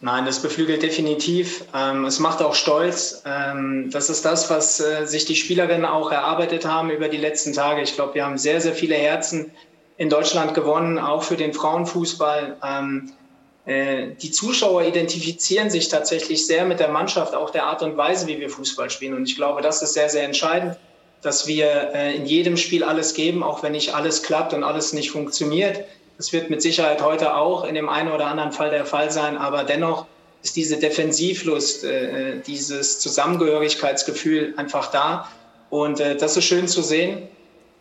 Nein, 0.05 0.27
das 0.27 0.43
beflügelt 0.43 0.83
definitiv. 0.83 1.65
Ähm, 1.73 2.05
es 2.07 2.19
macht 2.19 2.43
auch 2.43 2.57
stolz. 2.57 3.23
Ähm, 3.24 3.89
das 3.93 4.11
ist 4.11 4.24
das, 4.24 4.51
was 4.51 4.81
äh, 4.81 5.07
sich 5.07 5.27
die 5.27 5.37
Spielerinnen 5.37 5.85
auch 5.85 6.11
erarbeitet 6.11 6.66
haben 6.66 6.91
über 6.91 7.09
die 7.09 7.19
letzten 7.19 7.53
Tage. 7.53 7.83
Ich 7.83 7.95
glaube, 7.95 8.15
wir 8.15 8.27
haben 8.27 8.37
sehr, 8.37 8.61
sehr 8.61 8.74
viele 8.74 8.97
Herzen 8.97 9.53
in 9.99 10.11
Deutschland 10.11 10.55
gewonnen, 10.55 10.99
auch 10.99 11.23
für 11.23 11.37
den 11.37 11.55
Frauenfußball. 11.55 12.57
Ähm, 12.65 13.12
äh, 13.65 14.09
die 14.20 14.33
Zuschauer 14.33 14.83
identifizieren 14.83 15.70
sich 15.70 15.89
tatsächlich 15.89 16.49
sehr 16.49 16.65
mit 16.65 16.81
der 16.81 16.89
Mannschaft, 16.89 17.37
auch 17.37 17.51
der 17.51 17.66
Art 17.66 17.83
und 17.83 17.97
Weise, 17.97 18.27
wie 18.27 18.41
wir 18.41 18.51
Fußball 18.51 18.91
spielen. 18.91 19.15
Und 19.15 19.29
ich 19.29 19.37
glaube, 19.37 19.62
das 19.62 19.83
ist 19.83 19.95
sehr, 19.95 20.09
sehr 20.09 20.24
entscheidend, 20.24 20.77
dass 21.20 21.47
wir 21.47 21.93
äh, 21.95 22.16
in 22.16 22.27
jedem 22.27 22.57
Spiel 22.57 22.83
alles 22.83 23.15
geben, 23.15 23.45
auch 23.45 23.62
wenn 23.62 23.70
nicht 23.70 23.95
alles 23.95 24.24
klappt 24.24 24.53
und 24.53 24.65
alles 24.65 24.93
nicht 24.95 25.12
funktioniert 25.12 25.85
das 26.16 26.32
wird 26.32 26.51
mit 26.51 26.62
Sicherheit 26.62 27.02
heute 27.02 27.34
auch 27.34 27.64
in 27.64 27.74
dem 27.74 27.89
einen 27.89 28.10
oder 28.10 28.26
anderen 28.26 28.52
Fall 28.52 28.70
der 28.70 28.86
Fall 28.86 29.10
sein, 29.10 29.36
aber 29.36 29.64
dennoch 29.64 30.06
ist 30.43 30.56
diese 30.56 30.76
Defensivlust, 30.76 31.84
äh, 31.84 32.40
dieses 32.47 33.01
Zusammengehörigkeitsgefühl 33.01 34.55
einfach 34.56 34.90
da. 34.90 35.28
Und 35.70 36.01
äh, 36.01 36.16
das 36.16 36.36
ist 36.36 36.44
schön 36.44 36.68
zu 36.68 36.82
sehen. 36.82 37.28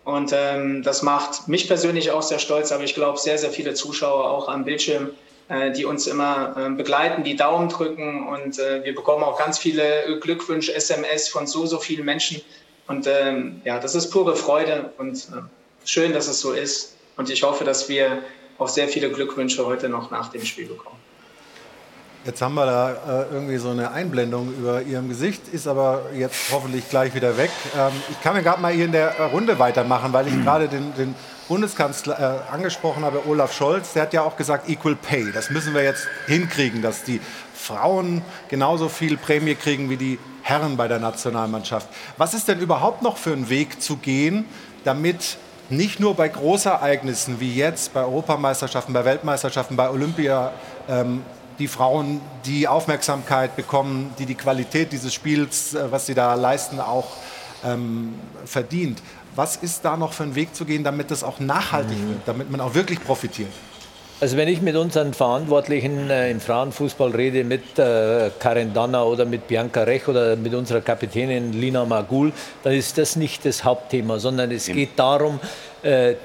Und 0.03 0.31
ähm, 0.33 0.81
das 0.83 1.03
macht 1.03 1.47
mich 1.47 1.67
persönlich 1.67 2.11
auch 2.11 2.23
sehr 2.23 2.39
stolz, 2.39 2.71
aber 2.71 2.83
ich 2.83 2.95
glaube 2.95 3.19
sehr, 3.19 3.37
sehr 3.37 3.51
viele 3.51 3.73
Zuschauer 3.73 4.29
auch 4.29 4.47
am 4.47 4.65
Bildschirm, 4.65 5.11
äh, 5.49 5.71
die 5.71 5.85
uns 5.85 6.07
immer 6.07 6.55
äh, 6.57 6.69
begleiten, 6.69 7.23
die 7.23 7.35
Daumen 7.35 7.69
drücken. 7.69 8.27
Und 8.27 8.57
äh, 8.57 8.83
wir 8.83 8.95
bekommen 8.95 9.23
auch 9.23 9.37
ganz 9.37 9.59
viele 9.59 10.19
Glückwünsche, 10.19 10.73
SMS 10.73 11.27
von 11.27 11.45
so, 11.45 11.65
so 11.65 11.79
vielen 11.79 12.05
Menschen. 12.05 12.41
Und 12.87 13.07
ähm, 13.07 13.61
ja, 13.63 13.79
das 13.79 13.95
ist 13.95 14.09
pure 14.09 14.35
Freude 14.35 14.91
und 14.97 15.17
äh, 15.17 15.41
schön, 15.85 16.13
dass 16.13 16.27
es 16.27 16.41
so 16.41 16.51
ist. 16.51 16.95
Und 17.21 17.29
ich 17.29 17.43
hoffe, 17.43 17.63
dass 17.63 17.87
wir 17.87 18.23
auch 18.57 18.67
sehr 18.67 18.87
viele 18.87 19.11
Glückwünsche 19.11 19.63
heute 19.63 19.89
noch 19.89 20.09
nach 20.09 20.31
dem 20.31 20.43
Spiel 20.43 20.65
bekommen. 20.65 20.95
Jetzt 22.25 22.41
haben 22.41 22.55
wir 22.55 22.65
da 22.65 22.93
äh, 22.93 23.25
irgendwie 23.31 23.57
so 23.57 23.69
eine 23.69 23.91
Einblendung 23.91 24.51
über 24.51 24.81
Ihrem 24.81 25.07
Gesicht, 25.07 25.47
ist 25.51 25.67
aber 25.67 26.09
jetzt 26.17 26.51
hoffentlich 26.51 26.89
gleich 26.89 27.13
wieder 27.13 27.37
weg. 27.37 27.51
Ähm, 27.77 27.91
ich 28.09 28.19
kann 28.23 28.35
mir 28.35 28.41
gerade 28.41 28.59
mal 28.59 28.73
hier 28.73 28.85
in 28.85 28.91
der 28.91 29.19
Runde 29.25 29.59
weitermachen, 29.59 30.11
weil 30.13 30.29
ich 30.29 30.43
gerade 30.43 30.67
den, 30.67 30.95
den, 30.95 31.13
Bundeskanzler 31.47 32.41
äh, 32.49 32.53
angesprochen 32.53 33.03
habe, 33.05 33.27
Olaf 33.27 33.53
Scholz. 33.53 33.93
Der 33.93 34.01
hat 34.03 34.13
ja 34.13 34.23
auch 34.23 34.35
gesagt, 34.35 34.67
Equal 34.67 34.95
Pay. 34.95 35.31
Das 35.31 35.51
müssen 35.51 35.75
wir 35.75 35.83
jetzt 35.83 36.07
hinkriegen, 36.25 36.81
dass 36.81 37.03
die 37.03 37.21
Frauen 37.53 38.23
genauso 38.49 38.89
viel 38.89 39.15
Prämie 39.15 39.53
kriegen 39.53 39.91
wie 39.91 39.97
die 39.97 40.17
Herren 40.41 40.75
bei 40.75 40.87
der 40.87 40.97
Nationalmannschaft. 40.97 41.87
Was 42.17 42.33
ist 42.33 42.47
denn 42.47 42.59
überhaupt 42.59 43.03
noch 43.03 43.17
für 43.17 43.33
ein 43.33 43.49
Weg 43.49 43.79
zu 43.79 43.97
gehen, 43.97 44.45
damit 44.85 45.37
nicht 45.71 45.99
nur 45.99 46.15
bei 46.15 46.27
Großereignissen 46.27 47.39
wie 47.39 47.53
jetzt, 47.53 47.93
bei 47.93 48.01
Europameisterschaften, 48.01 48.93
bei 48.93 49.05
Weltmeisterschaften, 49.05 49.75
bei 49.75 49.89
Olympia, 49.89 50.51
ähm, 50.89 51.23
die 51.59 51.67
Frauen 51.67 52.21
die 52.45 52.67
Aufmerksamkeit 52.67 53.55
bekommen, 53.55 54.13
die 54.19 54.25
die 54.25 54.35
Qualität 54.35 54.91
dieses 54.91 55.13
Spiels, 55.13 55.73
äh, 55.73 55.91
was 55.91 56.05
sie 56.05 56.13
da 56.13 56.33
leisten, 56.33 56.79
auch 56.79 57.07
ähm, 57.63 58.15
verdient. 58.45 59.01
Was 59.35 59.55
ist 59.55 59.85
da 59.85 59.95
noch 59.95 60.13
für 60.13 60.23
ein 60.23 60.35
Weg 60.35 60.55
zu 60.55 60.65
gehen, 60.65 60.83
damit 60.83 61.09
das 61.09 61.23
auch 61.23 61.39
nachhaltig 61.39 61.97
mhm. 61.97 62.09
wird, 62.09 62.19
damit 62.25 62.51
man 62.51 62.59
auch 62.59 62.73
wirklich 62.73 63.01
profitiert? 63.03 63.51
Also 64.21 64.37
wenn 64.37 64.47
ich 64.47 64.61
mit 64.61 64.75
unseren 64.75 65.15
Verantwortlichen 65.15 66.11
äh, 66.11 66.29
im 66.29 66.39
Frauenfußball 66.39 67.09
rede, 67.09 67.43
mit 67.43 67.79
äh, 67.79 68.29
Karin 68.37 68.71
Danner 68.71 69.07
oder 69.07 69.25
mit 69.25 69.47
Bianca 69.47 69.81
Rech 69.81 70.07
oder 70.07 70.35
mit 70.35 70.53
unserer 70.53 70.81
Kapitänin 70.81 71.53
Lina 71.53 71.85
Magul, 71.85 72.31
dann 72.61 72.73
ist 72.73 72.99
das 72.99 73.15
nicht 73.15 73.45
das 73.45 73.63
Hauptthema, 73.63 74.19
sondern 74.19 74.51
es 74.51 74.67
geht 74.67 74.91
darum, 74.95 75.39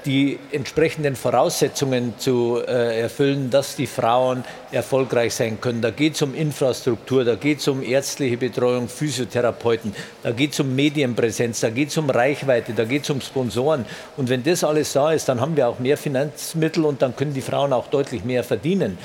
die 0.05 0.37
entsprechenden 0.51 1.15
Voraussetzungen 1.15 2.13
zu 2.19 2.61
äh, 2.67 3.01
erfüllen, 3.01 3.49
dass 3.49 3.75
die 3.75 3.87
Frauen 3.87 4.43
erfolgreich 4.71 5.33
sein 5.33 5.59
können. 5.59 5.81
Da 5.81 5.89
geht 5.89 6.13
es 6.13 6.21
um 6.21 6.35
Infrastruktur, 6.35 7.23
da 7.23 7.35
geht 7.35 7.59
es 7.59 7.67
um 7.67 7.81
ärztliche 7.81 8.37
Betreuung, 8.37 8.87
Physiotherapeuten, 8.87 9.95
da 10.21 10.31
geht 10.31 10.53
es 10.53 10.59
um 10.59 10.75
Medienpräsenz, 10.75 11.61
da 11.61 11.69
geht 11.69 11.89
es 11.89 11.97
um 11.97 12.09
Reichweite, 12.09 12.73
da 12.73 12.85
geht 12.85 13.03
es 13.03 13.09
um 13.09 13.19
Sponsoren. 13.19 13.85
Und 14.15 14.29
wenn 14.29 14.43
das 14.43 14.63
alles 14.63 14.93
da 14.93 15.11
ist, 15.11 15.27
dann 15.27 15.41
haben 15.41 15.55
wir 15.57 15.67
auch 15.67 15.79
mehr 15.79 15.97
Finanzmittel 15.97 16.85
und 16.85 17.01
dann 17.01 17.15
können 17.15 17.33
die 17.33 17.41
Frauen 17.41 17.73
auch 17.73 17.87
deutlich 17.87 18.23
mehr 18.23 18.43
verdienen. 18.43 18.97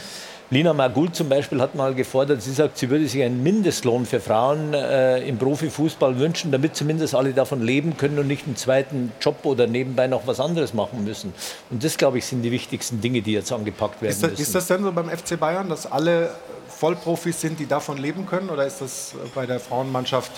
Lina 0.53 0.75
Magul 0.75 1.11
zum 1.13 1.31
Beispiel 1.31 1.63
hat 1.63 1.75
mal 1.75 1.95
gefordert, 1.95 2.43
sie 2.43 2.53
sagt, 2.53 2.77
sie 2.77 2.91
würde 2.91 3.09
sich 3.09 3.23
einen 3.23 3.43
Mindestlohn 3.43 4.05
für 4.05 4.21
Frauen 4.21 4.75
äh, 4.75 5.27
im 5.27 5.39
Profifußball 5.39 6.19
wünschen, 6.19 6.53
damit 6.53 6.77
zumindest 6.77 7.15
alle 7.15 7.33
davon 7.33 7.63
leben 7.63 7.97
können 7.97 8.19
und 8.19 8.27
nicht 8.27 8.45
einen 8.45 8.57
zweiten 8.57 9.13
Job 9.19 9.37
oder 9.45 9.67
nebenbei 9.67 10.09
noch 10.09 10.27
was 10.27 10.41
anderes 10.41 10.75
machen 10.75 11.05
müssen. 11.05 11.33
Und 11.71 11.83
das, 11.83 11.97
glaube 11.97 12.19
ich, 12.19 12.27
sind 12.27 12.43
die 12.43 12.51
wichtigsten 12.51 13.01
Dinge, 13.01 13.23
die 13.23 13.33
jetzt 13.33 13.51
angepackt 13.51 14.03
werden 14.03 14.13
ist 14.13 14.23
das, 14.23 14.33
müssen. 14.33 14.43
Ist 14.43 14.55
das 14.55 14.67
denn 14.67 14.83
so 14.83 14.93
beim 14.93 15.09
FC 15.09 15.41
Bayern, 15.41 15.71
dass 15.71 15.91
alle 15.91 16.29
Vollprofis 16.69 17.41
sind, 17.41 17.59
die 17.59 17.67
davon 17.67 17.97
leben 17.97 18.27
können? 18.27 18.51
Oder 18.51 18.67
ist 18.67 18.83
das 18.83 19.15
bei 19.35 19.47
der 19.47 19.59
Frauenmannschaft 19.59 20.33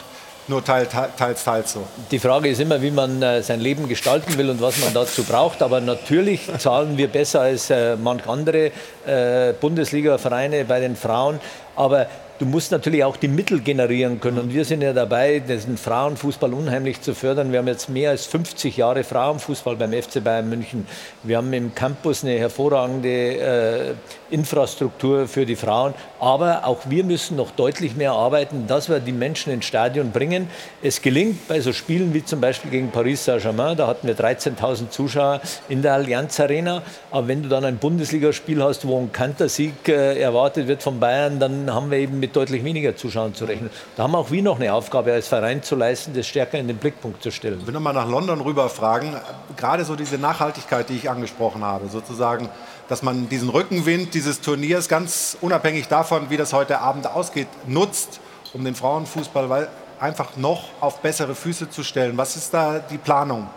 nur 0.49 0.65
teils, 0.65 0.89
teils, 1.16 1.45
teils 1.45 1.73
so. 1.73 1.87
Die 2.11 2.19
Frage 2.19 2.49
ist 2.49 2.61
immer, 2.61 2.81
wie 2.83 2.91
man 2.91 3.23
äh, 3.23 3.43
sein 3.43 3.61
Leben 3.61 3.89
gestalten 3.89 4.37
will 4.37 4.51
und 4.51 4.61
was 4.61 4.79
man 4.79 4.93
dazu 4.93 5.23
braucht. 5.25 5.62
Aber 5.62 5.81
natürlich 5.81 6.43
zahlen 6.59 6.97
wir 6.99 7.09
besser 7.09 7.43
als 7.43 7.71
äh, 7.71 7.97
manch 7.97 8.27
andere 8.27 8.71
äh, 9.07 9.53
Bundesliga-Vereine 9.61 10.65
bei 10.65 10.81
den 10.81 10.97
Frauen. 10.97 11.41
Aber 11.77 12.07
du 12.39 12.47
musst 12.47 12.73
natürlich 12.73 13.05
auch 13.05 13.16
die 13.16 13.28
Mittel 13.28 13.61
generieren 13.61 14.20
können. 14.20 14.39
Und 14.39 14.55
wir 14.55 14.65
sind 14.65 14.82
ja 14.82 14.93
dabei, 14.93 15.39
den 15.40 15.77
Frauenfußball 15.77 16.52
unheimlich 16.52 17.01
zu 17.01 17.15
fördern. 17.15 17.52
Wir 17.52 17.61
haben 17.61 17.69
jetzt 17.69 17.89
mehr 17.89 18.11
als 18.11 18.27
50 18.27 18.77
Jahre 18.77 19.05
Frauenfußball 19.05 19.77
beim 19.77 19.93
FC 19.93 20.23
Bayern 20.23 20.48
München. 20.48 20.86
Wir 21.23 21.36
haben 21.36 21.52
im 21.52 21.74
Campus 21.74 22.24
eine 22.24 22.39
hervorragende 22.39 23.09
äh, 23.09 23.94
Infrastruktur 24.31 25.28
für 25.28 25.47
die 25.47 25.56
Frauen. 25.56 25.94
Aber 26.19 26.66
auch 26.66 26.81
wir 26.89 27.05
müssen 27.05 27.36
noch 27.36 27.51
deutlich 27.52 27.94
mehr 27.94 28.12
arbeiten, 28.12 28.66
dass 28.66 28.89
wir 28.89 28.98
die 28.98 29.12
Menschen 29.12 29.52
ins 29.52 29.66
Stadion 29.66 30.11
bringen. 30.11 30.48
Es 30.82 31.01
gelingt 31.01 31.47
bei 31.47 31.61
so 31.61 31.73
Spielen 31.73 32.12
wie 32.15 32.24
zum 32.24 32.40
Beispiel 32.40 32.70
gegen 32.70 32.90
Paris 32.90 33.24
Saint-Germain, 33.24 33.77
da 33.77 33.86
hatten 33.86 34.06
wir 34.06 34.16
13.000 34.16 34.90
Zuschauer 34.90 35.40
in 35.69 35.82
der 35.82 35.94
Allianz 35.94 36.40
Arena. 36.40 36.82
Aber 37.11 37.28
wenn 37.28 37.43
du 37.43 37.48
dann 37.48 37.65
ein 37.65 37.77
Bundesligaspiel 37.77 38.62
hast, 38.62 38.86
wo 38.86 38.98
ein 38.98 39.12
Kantersieg 39.12 39.89
äh, 39.89 40.20
erwartet 40.20 40.66
wird 40.66 40.82
von 40.82 40.98
Bayern, 40.98 41.39
dann 41.39 41.73
haben 41.73 41.90
wir 41.90 41.98
eben 41.98 42.20
mit 42.25 42.35
deutlich 42.35 42.65
weniger 42.65 42.97
Zuschauern 42.97 43.35
zu 43.35 43.45
rechnen. 43.45 43.69
Da 43.97 44.05
haben 44.05 44.15
auch 44.15 44.31
wir 44.31 44.43
noch 44.43 44.57
eine 44.57 44.73
Aufgabe 44.73 45.13
als 45.13 45.29
Verein 45.29 45.63
zu 45.63 45.77
leisten, 45.77 46.15
das 46.15 46.27
stärker 46.27 46.59
in 46.59 46.69
den 46.69 46.79
Blickpunkt 46.79 47.23
zu 47.23 47.31
stellen. 47.31 47.59
Ich 47.61 47.67
will 47.67 47.75
nochmal 47.75 47.93
nach 47.93 48.09
London 48.09 48.41
rüber 48.41 48.71
fragen. 48.71 49.15
Gerade 49.59 49.85
so 49.85 49.95
diese 49.95 50.17
Nachhaltigkeit, 50.17 50.89
die 50.89 50.97
ich 50.97 51.11
angesprochen 51.11 51.63
habe, 51.63 51.89
sozusagen, 51.89 52.49
dass 52.89 53.03
man 53.03 53.29
diesen 53.29 53.51
Rückenwind 53.51 54.15
dieses 54.15 54.41
Turniers 54.41 54.89
ganz 54.89 55.37
unabhängig 55.43 55.89
davon, 55.89 56.31
wie 56.31 56.39
das 56.39 56.55
heute 56.55 56.81
Abend 56.81 57.07
ausgeht, 57.07 57.49
nutzt, 57.67 58.21
um 58.55 58.65
den 58.65 58.75
Frauenfußball 58.75 59.69
einfach 60.01 60.39
noch 60.39 60.71
auf 60.81 61.01
bessere 61.01 61.35
Füße 61.35 61.69
zu 61.69 61.83
stellen. 61.83 62.17
Was 62.17 62.37
ist 62.37 62.55
da 62.55 62.79
die 62.79 62.99
Planung? 62.99 63.49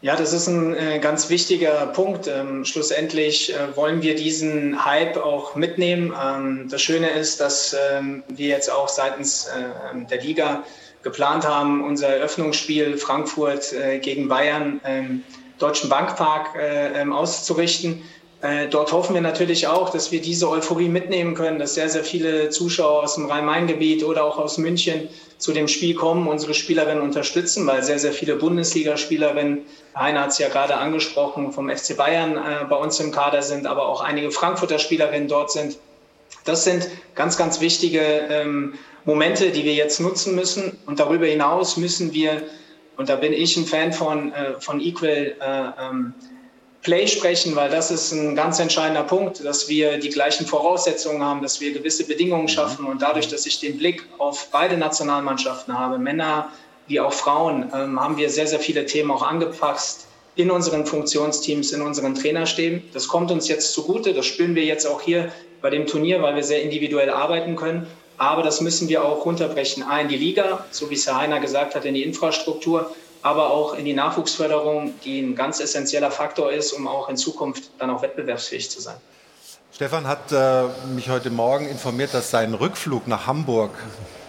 Ja, 0.00 0.14
das 0.14 0.32
ist 0.32 0.46
ein 0.46 0.76
äh, 0.76 1.00
ganz 1.00 1.28
wichtiger 1.28 1.86
Punkt. 1.86 2.28
Ähm, 2.28 2.64
schlussendlich 2.64 3.52
äh, 3.52 3.76
wollen 3.76 4.00
wir 4.00 4.14
diesen 4.14 4.84
Hype 4.84 5.16
auch 5.16 5.56
mitnehmen. 5.56 6.14
Ähm, 6.22 6.68
das 6.70 6.82
Schöne 6.82 7.10
ist, 7.10 7.40
dass 7.40 7.74
ähm, 7.90 8.22
wir 8.28 8.46
jetzt 8.46 8.70
auch 8.70 8.88
seitens 8.88 9.46
äh, 9.48 10.06
der 10.08 10.22
Liga 10.22 10.62
geplant 11.02 11.44
haben, 11.44 11.82
unser 11.82 12.08
Eröffnungsspiel 12.08 12.96
Frankfurt 12.96 13.72
gegen 14.02 14.28
Bayern 14.28 14.80
im 14.84 15.22
Deutschen 15.58 15.88
Bankpark 15.88 16.58
auszurichten. 17.12 18.02
Dort 18.70 18.90
hoffen 18.90 19.14
wir 19.14 19.20
natürlich 19.20 19.68
auch, 19.68 19.90
dass 19.90 20.10
wir 20.10 20.20
diese 20.20 20.50
Euphorie 20.50 20.88
mitnehmen 20.88 21.34
können, 21.34 21.60
dass 21.60 21.74
sehr, 21.74 21.88
sehr 21.88 22.02
viele 22.02 22.50
Zuschauer 22.50 23.04
aus 23.04 23.14
dem 23.14 23.26
Rhein-Main-Gebiet 23.26 24.02
oder 24.02 24.24
auch 24.24 24.38
aus 24.38 24.58
München 24.58 25.08
zu 25.38 25.52
dem 25.52 25.68
Spiel 25.68 25.94
kommen, 25.94 26.26
unsere 26.26 26.52
Spielerinnen 26.52 27.02
unterstützen, 27.02 27.66
weil 27.66 27.82
sehr, 27.84 27.98
sehr 27.98 28.12
viele 28.12 28.36
Bundesligaspielerinnen, 28.36 29.62
Heiner 29.96 30.22
hat 30.22 30.30
es 30.30 30.38
ja 30.38 30.48
gerade 30.48 30.76
angesprochen, 30.76 31.52
vom 31.52 31.70
FC 31.70 31.96
Bayern 31.96 32.36
äh, 32.36 32.64
bei 32.68 32.76
uns 32.76 32.98
im 33.00 33.12
Kader 33.12 33.42
sind, 33.42 33.66
aber 33.66 33.88
auch 33.88 34.00
einige 34.00 34.30
Frankfurter 34.32 34.78
Spielerinnen 34.78 35.28
dort 35.28 35.52
sind. 35.52 35.78
Das 36.44 36.64
sind 36.64 36.88
ganz, 37.14 37.36
ganz 37.36 37.60
wichtige 37.60 38.00
ähm, 38.00 38.74
Momente, 39.04 39.50
die 39.50 39.64
wir 39.64 39.74
jetzt 39.74 40.00
nutzen 40.00 40.34
müssen. 40.34 40.76
Und 40.86 40.98
darüber 40.98 41.26
hinaus 41.26 41.76
müssen 41.76 42.12
wir, 42.12 42.42
und 42.96 43.08
da 43.08 43.16
bin 43.16 43.32
ich 43.32 43.56
ein 43.56 43.64
Fan 43.64 43.92
von, 43.92 44.32
äh, 44.32 44.60
von 44.60 44.80
Equal, 44.80 45.36
äh, 45.40 45.82
ähm, 45.82 46.14
Play 46.88 47.06
sprechen, 47.06 47.54
weil 47.54 47.68
das 47.68 47.90
ist 47.90 48.12
ein 48.12 48.34
ganz 48.34 48.58
entscheidender 48.60 49.02
Punkt, 49.02 49.44
dass 49.44 49.68
wir 49.68 49.98
die 49.98 50.08
gleichen 50.08 50.46
Voraussetzungen 50.46 51.22
haben, 51.22 51.42
dass 51.42 51.60
wir 51.60 51.74
gewisse 51.74 52.06
Bedingungen 52.06 52.44
mhm. 52.44 52.48
schaffen 52.48 52.86
und 52.86 53.02
dadurch, 53.02 53.28
dass 53.28 53.44
ich 53.44 53.60
den 53.60 53.76
Blick 53.76 54.06
auf 54.16 54.48
beide 54.50 54.78
Nationalmannschaften 54.78 55.78
habe, 55.78 55.98
Männer 55.98 56.50
wie 56.86 56.98
auch 56.98 57.12
Frauen, 57.12 57.70
ähm, 57.74 58.00
haben 58.00 58.16
wir 58.16 58.30
sehr, 58.30 58.46
sehr 58.46 58.58
viele 58.58 58.86
Themen 58.86 59.10
auch 59.10 59.22
angepasst 59.22 60.06
in 60.34 60.50
unseren 60.50 60.86
Funktionsteams, 60.86 61.72
in 61.72 61.82
unseren 61.82 62.14
Trainerstäben. 62.14 62.82
Das 62.94 63.06
kommt 63.06 63.30
uns 63.30 63.48
jetzt 63.48 63.74
zugute, 63.74 64.14
das 64.14 64.24
spüren 64.24 64.54
wir 64.54 64.64
jetzt 64.64 64.86
auch 64.86 65.02
hier 65.02 65.30
bei 65.60 65.68
dem 65.68 65.86
Turnier, 65.86 66.22
weil 66.22 66.36
wir 66.36 66.42
sehr 66.42 66.62
individuell 66.62 67.10
arbeiten 67.10 67.54
können. 67.54 67.86
Aber 68.16 68.42
das 68.42 68.62
müssen 68.62 68.88
wir 68.88 69.04
auch 69.04 69.26
runterbrechen. 69.26 69.82
A, 69.82 70.00
in 70.00 70.08
die 70.08 70.16
Liga, 70.16 70.64
so 70.70 70.88
wie 70.88 70.94
es 70.94 71.06
Herr 71.06 71.18
Heiner 71.18 71.38
gesagt 71.38 71.74
hat, 71.74 71.84
in 71.84 71.92
die 71.92 72.02
Infrastruktur 72.02 72.94
aber 73.22 73.50
auch 73.50 73.74
in 73.74 73.84
die 73.84 73.94
Nachwuchsförderung, 73.94 74.94
die 75.04 75.20
ein 75.20 75.34
ganz 75.34 75.60
essentieller 75.60 76.10
Faktor 76.10 76.52
ist, 76.52 76.72
um 76.72 76.86
auch 76.86 77.08
in 77.08 77.16
Zukunft 77.16 77.70
dann 77.78 77.90
auch 77.90 78.02
wettbewerbsfähig 78.02 78.70
zu 78.70 78.80
sein. 78.80 78.96
Stefan 79.72 80.06
hat 80.06 80.32
äh, 80.32 80.64
mich 80.94 81.08
heute 81.08 81.30
Morgen 81.30 81.68
informiert, 81.68 82.14
dass 82.14 82.30
sein 82.30 82.54
Rückflug 82.54 83.06
nach 83.06 83.26
Hamburg 83.26 83.70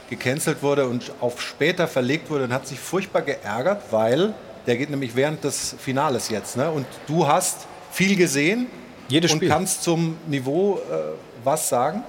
gecancelt 0.10 0.62
wurde 0.62 0.88
und 0.88 1.12
auf 1.22 1.42
später 1.42 1.88
verlegt 1.88 2.30
wurde 2.30 2.46
und 2.46 2.54
hat 2.54 2.68
sich 2.68 2.80
furchtbar 2.80 3.22
geärgert, 3.22 3.84
weil 3.92 4.34
der 4.68 4.78
geht 4.78 4.90
nämlich 4.90 5.16
während 5.16 5.44
des 5.44 5.76
Finales 5.80 6.30
jetzt. 6.30 6.58
Ne? 6.58 6.70
Und 6.70 6.86
du 7.08 7.28
hast 7.28 7.68
viel 7.92 8.16
gesehen 8.16 8.68
Jedes 9.08 9.34
und 9.34 9.42
kannst 9.42 9.84
zum 9.84 10.18
Niveau 10.28 10.78
äh, 10.78 11.16
was 11.44 11.70
sagen? 11.70 12.04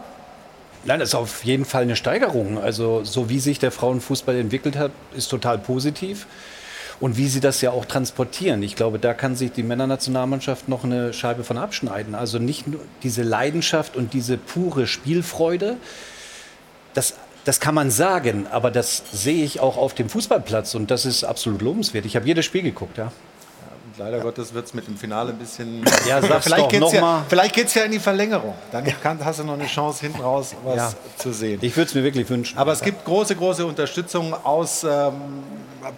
Nein, 0.85 1.01
das 1.01 1.11
ist 1.11 1.15
auf 1.15 1.45
jeden 1.45 1.65
Fall 1.65 1.83
eine 1.83 1.97
Steigerung. 1.97 2.59
Also 2.59 3.05
so 3.05 3.29
wie 3.29 3.41
sich 3.41 3.59
der 3.59 3.71
Frauenfußball 3.71 4.37
entwickelt 4.37 4.77
hat, 4.77 4.93
ist 5.15 5.29
total 5.29 5.59
positiv 5.59 6.27
und 7.01 7.17
wie 7.17 7.29
sie 7.29 7.41
das 7.41 7.61
ja 7.63 7.71
auch 7.71 7.87
transportieren. 7.87 8.63
Ich 8.63 8.77
glaube, 8.77 8.99
da 8.99 9.15
kann 9.15 9.35
sich 9.35 9.53
die 9.53 9.63
Männernationalmannschaft 9.63 10.69
noch 10.69 10.85
eine 10.85 11.13
Scheibe 11.13 11.43
von 11.43 11.59
abschneiden. 11.59 12.15
Also 12.15 12.39
nicht 12.39 12.67
nur 12.67 12.81
diese 13.03 13.23
Leidenschaft 13.23 13.97
und 13.97 14.13
diese 14.13 14.37
pure 14.37 14.87
Spielfreude, 14.87 15.79
das 16.95 17.15
Das 17.47 17.59
kann 17.59 17.75
man 17.75 17.91
sagen, 17.91 18.47
aber 18.51 18.71
das 18.71 19.03
sehe 19.13 19.43
ich 19.45 19.61
auch 19.61 19.79
auf 19.79 19.95
dem 19.95 20.11
Fußballplatz 20.11 20.75
und 20.75 20.91
das 20.91 21.07
ist 21.07 21.25
absolut 21.25 21.63
lobenswert. 21.63 22.05
Ich 22.05 22.15
habe 22.15 22.27
jedes 22.27 22.45
Spiel 22.45 22.63
geguckt, 22.63 22.99
ja. 22.99 23.13
Leider 24.01 24.21
Gottes 24.21 24.55
wird 24.55 24.65
es 24.65 24.73
mit 24.73 24.87
dem 24.87 24.97
Finale 24.97 25.29
ein 25.33 25.37
bisschen. 25.37 25.85
Ja, 26.09 26.23
sag's 26.23 26.47
vielleicht 26.47 26.63
doch 26.63 26.69
geht's 26.71 26.81
noch 26.81 26.93
ja, 26.95 27.01
mal. 27.03 27.25
Vielleicht 27.29 27.55
geht 27.55 27.67
es 27.67 27.75
ja 27.75 27.83
in 27.83 27.93
die 27.93 27.99
Verlängerung. 27.99 28.55
Dann 28.73 28.83
kann, 29.03 29.23
hast 29.23 29.41
du 29.41 29.45
noch 29.45 29.53
eine 29.53 29.67
Chance, 29.67 30.01
hinten 30.01 30.23
raus 30.23 30.55
was 30.65 30.77
Ja. 30.77 30.93
zu 31.19 31.33
sehen. 31.35 31.59
Ich 31.61 31.77
würde 31.77 31.89
es 31.91 31.95
mir 31.95 32.03
wirklich 32.03 32.27
wünschen. 32.31 32.57
Aber 32.57 32.73
es 32.73 32.81
gibt 32.81 33.05
große, 33.05 33.37
große 33.37 33.67
Unterstützung 33.67 34.33
aus 34.33 34.85
ähm, 34.85 35.13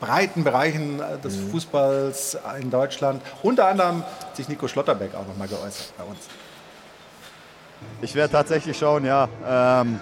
breiten 0.00 0.42
Bereichen 0.42 0.98
äh, 0.98 1.16
des 1.22 1.36
Mhm. 1.36 1.50
Fußballs 1.52 2.38
in 2.60 2.72
Deutschland. 2.72 3.22
Unter 3.44 3.68
anderem 3.68 4.02
hat 4.02 4.34
sich 4.34 4.48
Nico 4.48 4.66
Schlotterbeck 4.66 5.14
auch 5.14 5.24
noch 5.28 5.36
mal 5.36 5.46
geäußert 5.46 5.92
bei 5.96 6.02
uns. 6.02 6.18
Ich 8.00 8.16
werde 8.16 8.32
tatsächlich 8.32 8.76
schauen, 8.76 9.04
ja. 9.04 9.28
Ähm, 9.48 10.00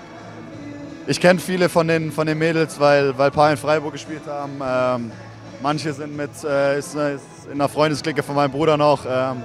ich 1.06 1.20
kenne 1.20 1.38
viele 1.38 1.68
von 1.68 1.86
den, 1.86 2.12
von 2.12 2.26
den 2.26 2.38
Mädels, 2.38 2.80
weil, 2.80 3.18
weil 3.18 3.26
ein 3.26 3.32
paar 3.34 3.50
in 3.50 3.58
Freiburg 3.58 3.92
gespielt 3.92 4.22
haben. 4.26 4.58
Ähm, 4.64 5.12
manche 5.62 5.92
sind 5.92 6.16
mit, 6.16 6.30
äh, 6.44 6.78
ist, 6.78 6.94
äh, 6.94 7.14
ist 7.14 7.24
in 7.50 7.58
der 7.58 7.68
Freundesklicke 7.68 8.22
von 8.22 8.34
meinem 8.34 8.52
Bruder 8.52 8.76
noch. 8.76 9.04
Ähm, 9.08 9.42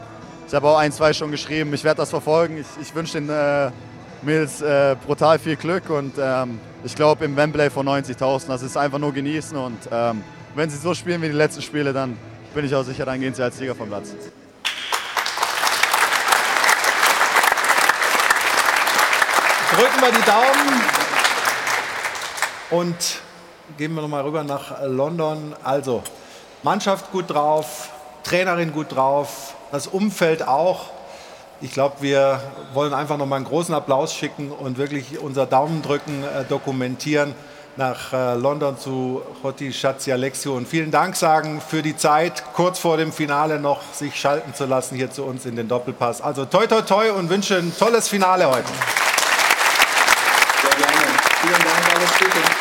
ich 0.47 0.53
habe 0.53 0.67
auch 0.67 0.77
ein, 0.77 0.91
zwei 0.91 1.13
schon 1.13 1.31
geschrieben. 1.31 1.73
Ich 1.73 1.83
werde 1.83 1.97
das 1.97 2.09
verfolgen. 2.09 2.57
Ich, 2.57 2.67
ich 2.81 2.93
wünsche 2.95 3.19
den 3.19 3.29
äh, 3.29 3.71
Mädels 4.21 4.61
äh, 4.61 4.95
brutal 5.05 5.39
viel 5.39 5.55
Glück 5.55 5.89
und 5.89 6.13
ähm, 6.19 6.59
ich 6.83 6.95
glaube 6.95 7.25
im 7.25 7.35
Wembley 7.35 7.69
von 7.69 7.87
90.000, 7.87 8.47
das 8.47 8.61
ist 8.61 8.77
einfach 8.77 8.97
nur 8.97 9.13
genießen 9.13 9.57
und 9.57 9.77
ähm, 9.91 10.23
wenn 10.55 10.69
sie 10.69 10.77
so 10.77 10.93
spielen 10.93 11.21
wie 11.21 11.27
die 11.27 11.33
letzten 11.33 11.61
Spiele, 11.61 11.93
dann 11.93 12.17
bin 12.53 12.65
ich 12.65 12.73
auch 12.73 12.83
sicher, 12.83 13.05
dann 13.05 13.19
gehen 13.19 13.33
sie 13.33 13.43
als 13.43 13.57
Sieger 13.57 13.75
vom 13.75 13.87
Platz. 13.89 14.13
Drücken 19.71 20.01
wir 20.01 20.11
die 20.11 20.25
Daumen 20.25 20.81
und 22.71 23.24
gehen 23.77 23.93
wir 23.93 24.01
noch 24.01 24.07
mal 24.07 24.23
rüber 24.23 24.43
nach 24.43 24.81
London. 24.83 25.55
Also, 25.63 26.03
Mannschaft 26.63 27.11
gut 27.11 27.29
drauf, 27.29 27.89
Trainerin 28.23 28.71
gut 28.71 28.95
drauf, 28.95 29.53
das 29.71 29.87
Umfeld 29.87 30.47
auch. 30.47 30.87
Ich 31.61 31.71
glaube, 31.71 31.95
wir 32.01 32.41
wollen 32.73 32.93
einfach 32.93 33.17
noch 33.17 33.25
mal 33.25 33.37
einen 33.37 33.45
großen 33.45 33.73
Applaus 33.73 34.13
schicken 34.13 34.51
und 34.51 34.77
wirklich 34.77 35.19
unser 35.19 35.45
Daumendrücken 35.45 36.23
äh, 36.23 36.43
dokumentieren 36.45 37.33
nach 37.77 38.13
äh, 38.13 38.35
London 38.35 38.77
zu 38.77 39.21
Hoti 39.43 39.71
Schatzi 39.73 40.11
Alexio 40.11 40.55
und 40.55 40.67
vielen 40.67 40.91
Dank 40.91 41.15
sagen 41.15 41.61
für 41.61 41.81
die 41.81 41.95
Zeit, 41.95 42.43
kurz 42.53 42.79
vor 42.79 42.97
dem 42.97 43.11
Finale 43.11 43.59
noch 43.59 43.81
sich 43.93 44.15
schalten 44.15 44.53
zu 44.53 44.65
lassen 44.65 44.95
hier 44.95 45.11
zu 45.11 45.23
uns 45.23 45.45
in 45.45 45.55
den 45.55 45.67
Doppelpass. 45.67 46.21
Also 46.21 46.45
toi 46.45 46.67
toi 46.67 46.81
toi 46.81 47.11
und 47.11 47.29
wünsche 47.29 47.57
ein 47.57 47.73
tolles 47.77 48.07
Finale 48.07 48.47
heute. 48.47 48.69
Sehr 50.61 50.77
gerne. 50.77 50.95
Vielen 51.41 51.59
Dank, 51.59 51.95
alles 51.95 52.11
Gute. 52.17 52.54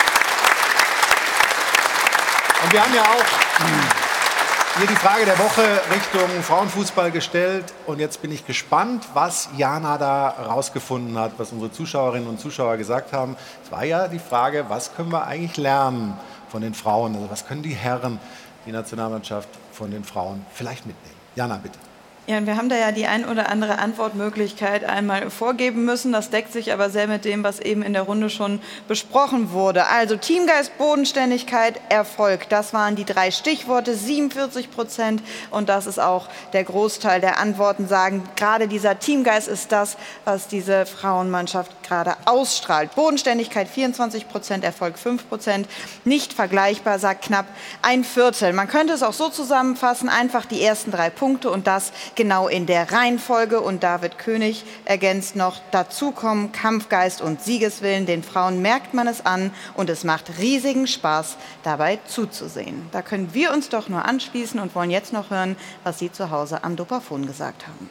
Wir 2.74 2.82
haben 2.82 2.92
ja 2.92 3.02
auch 3.02 4.78
hier 4.78 4.88
die 4.88 4.96
Frage 4.96 5.24
der 5.24 5.38
Woche 5.38 5.80
Richtung 5.94 6.28
Frauenfußball 6.42 7.12
gestellt. 7.12 7.72
Und 7.86 8.00
jetzt 8.00 8.20
bin 8.20 8.32
ich 8.32 8.48
gespannt, 8.48 9.06
was 9.14 9.48
Jana 9.56 9.96
da 9.96 10.30
rausgefunden 10.30 11.16
hat, 11.16 11.34
was 11.38 11.52
unsere 11.52 11.70
Zuschauerinnen 11.70 12.28
und 12.28 12.40
Zuschauer 12.40 12.76
gesagt 12.76 13.12
haben. 13.12 13.36
Es 13.64 13.70
war 13.70 13.84
ja 13.84 14.08
die 14.08 14.18
Frage, 14.18 14.64
was 14.70 14.92
können 14.96 15.12
wir 15.12 15.24
eigentlich 15.24 15.56
lernen 15.56 16.18
von 16.48 16.62
den 16.62 16.74
Frauen? 16.74 17.14
Also 17.14 17.30
was 17.30 17.46
können 17.46 17.62
die 17.62 17.76
Herren, 17.76 18.18
die 18.66 18.72
Nationalmannschaft 18.72 19.50
von 19.70 19.92
den 19.92 20.02
Frauen 20.02 20.44
vielleicht 20.52 20.84
mitnehmen? 20.84 21.16
Jana, 21.36 21.60
bitte. 21.62 21.78
Ja, 22.26 22.38
und 22.38 22.46
wir 22.46 22.56
haben 22.56 22.70
da 22.70 22.76
ja 22.76 22.90
die 22.90 23.06
ein 23.06 23.26
oder 23.26 23.50
andere 23.50 23.78
Antwortmöglichkeit 23.78 24.82
einmal 24.84 25.28
vorgeben 25.28 25.84
müssen. 25.84 26.10
Das 26.10 26.30
deckt 26.30 26.54
sich 26.54 26.72
aber 26.72 26.88
sehr 26.88 27.06
mit 27.06 27.26
dem, 27.26 27.44
was 27.44 27.60
eben 27.60 27.82
in 27.82 27.92
der 27.92 28.00
Runde 28.00 28.30
schon 28.30 28.60
besprochen 28.88 29.50
wurde. 29.50 29.88
Also 29.88 30.16
Teamgeist, 30.16 30.78
Bodenständigkeit, 30.78 31.78
Erfolg. 31.90 32.48
Das 32.48 32.72
waren 32.72 32.96
die 32.96 33.04
drei 33.04 33.30
Stichworte, 33.30 33.94
47 33.94 34.70
Prozent. 34.70 35.22
Und 35.50 35.68
das 35.68 35.86
ist 35.86 35.98
auch 36.00 36.28
der 36.54 36.64
Großteil 36.64 37.20
der 37.20 37.38
Antworten 37.38 37.88
sagen. 37.88 38.26
Gerade 38.36 38.68
dieser 38.68 38.98
Teamgeist 38.98 39.48
ist 39.48 39.70
das, 39.70 39.98
was 40.24 40.48
diese 40.48 40.86
Frauenmannschaft 40.86 41.72
gerade 41.82 42.16
ausstrahlt. 42.24 42.94
Bodenständigkeit 42.94 43.68
24 43.68 44.30
Prozent, 44.30 44.64
Erfolg 44.64 44.98
5 44.98 45.28
Prozent. 45.28 45.68
Nicht 46.06 46.32
vergleichbar, 46.32 46.98
sagt 46.98 47.26
knapp 47.26 47.44
ein 47.82 48.02
Viertel. 48.02 48.54
Man 48.54 48.68
könnte 48.68 48.94
es 48.94 49.02
auch 49.02 49.12
so 49.12 49.28
zusammenfassen, 49.28 50.08
einfach 50.08 50.46
die 50.46 50.62
ersten 50.62 50.90
drei 50.90 51.10
Punkte 51.10 51.50
und 51.50 51.66
das 51.66 51.92
genau 52.16 52.48
in 52.48 52.66
der 52.66 52.92
Reihenfolge. 52.92 53.60
Und 53.60 53.82
David 53.82 54.18
König 54.18 54.64
ergänzt 54.84 55.36
noch, 55.36 55.60
dazu 55.70 56.12
kommen 56.12 56.52
Kampfgeist 56.52 57.20
und 57.20 57.40
Siegeswillen. 57.40 58.06
Den 58.06 58.22
Frauen 58.22 58.62
merkt 58.62 58.94
man 58.94 59.06
es 59.06 59.24
an 59.24 59.50
und 59.74 59.90
es 59.90 60.04
macht 60.04 60.38
riesigen 60.38 60.86
Spaß, 60.86 61.36
dabei 61.62 61.98
zuzusehen. 62.06 62.88
Da 62.92 63.02
können 63.02 63.34
wir 63.34 63.52
uns 63.52 63.68
doch 63.68 63.88
nur 63.88 64.04
anschließen 64.04 64.60
und 64.60 64.74
wollen 64.74 64.90
jetzt 64.90 65.12
noch 65.12 65.30
hören, 65.30 65.56
was 65.82 65.98
Sie 65.98 66.10
zu 66.10 66.30
Hause 66.30 66.64
am 66.64 66.76
Dopafon 66.76 67.26
gesagt 67.26 67.66
haben. 67.66 67.90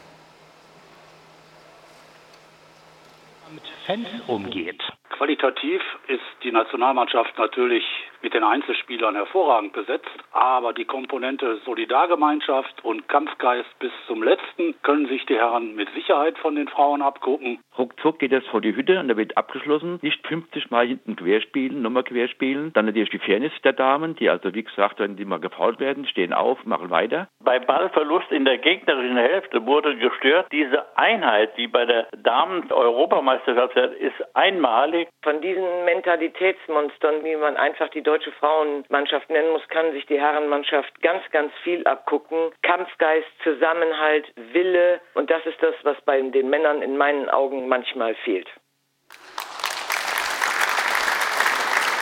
mit 3.54 3.62
Fans 3.86 4.08
umgeht. 4.26 4.82
Qualitativ 5.16 5.80
ist 6.08 6.24
die 6.42 6.50
Nationalmannschaft 6.50 7.38
natürlich 7.38 7.84
mit 8.20 8.34
den 8.34 8.42
Einzelspielern 8.42 9.14
hervorragend 9.14 9.72
besetzt, 9.72 10.08
aber 10.32 10.72
die 10.72 10.86
Komponente 10.86 11.60
Solidargemeinschaft 11.64 12.82
und 12.82 13.06
Kampfgeist 13.06 13.78
bis 13.78 13.92
zum 14.08 14.22
letzten 14.22 14.74
können 14.82 15.06
sich 15.06 15.24
die 15.26 15.36
Herren 15.36 15.76
mit 15.76 15.88
Sicherheit 15.94 16.36
von 16.38 16.56
den 16.56 16.66
Frauen 16.66 17.02
abgucken. 17.02 17.60
Ruckzuck 17.76 18.18
geht 18.18 18.32
das 18.32 18.44
vor 18.46 18.60
die 18.60 18.74
Hütte 18.74 18.98
und 18.98 19.08
da 19.08 19.16
wird 19.16 19.36
abgeschlossen. 19.36 19.98
Nicht 20.02 20.26
50 20.26 20.70
Mal 20.70 20.86
hinten 20.86 21.16
querspielen, 21.16 21.82
nochmal 21.82 22.04
querspielen. 22.04 22.72
Dann 22.72 22.86
natürlich 22.86 23.10
die 23.10 23.18
Fairness 23.18 23.52
der 23.62 23.74
Damen, 23.74 24.16
die 24.16 24.30
also 24.30 24.54
wie 24.54 24.64
gesagt, 24.64 25.00
wenn 25.00 25.16
die 25.16 25.24
mal 25.24 25.38
gefault 25.38 25.78
werden, 25.78 26.06
stehen 26.06 26.32
auf, 26.32 26.64
machen 26.64 26.90
weiter. 26.90 27.28
Bei 27.40 27.58
Ballverlust 27.58 28.32
in 28.32 28.46
der 28.46 28.58
gegnerischen 28.58 29.18
Hälfte 29.18 29.66
wurde 29.66 29.96
gestört. 29.96 30.46
Diese 30.50 30.96
Einheit, 30.96 31.56
die 31.58 31.68
bei 31.68 31.84
der 31.84 32.08
Damen-Europameisterschaft 32.16 33.76
ist, 33.76 34.14
einmalig. 34.34 35.03
Von 35.22 35.40
diesen 35.40 35.84
Mentalitätsmonstern, 35.84 37.24
wie 37.24 37.36
man 37.36 37.56
einfach 37.56 37.88
die 37.90 38.02
deutsche 38.02 38.32
Frauenmannschaft 38.32 39.30
nennen 39.30 39.52
muss, 39.52 39.66
kann 39.68 39.92
sich 39.92 40.06
die 40.06 40.20
Herrenmannschaft 40.20 41.00
ganz, 41.02 41.22
ganz 41.30 41.52
viel 41.62 41.86
abgucken. 41.86 42.52
Kampfgeist, 42.62 43.28
Zusammenhalt, 43.42 44.26
Wille 44.52 45.00
und 45.14 45.30
das 45.30 45.44
ist 45.46 45.62
das, 45.62 45.74
was 45.82 45.96
bei 46.04 46.20
den 46.20 46.50
Männern 46.50 46.82
in 46.82 46.96
meinen 46.96 47.28
Augen 47.28 47.68
manchmal 47.68 48.14
fehlt. 48.16 48.48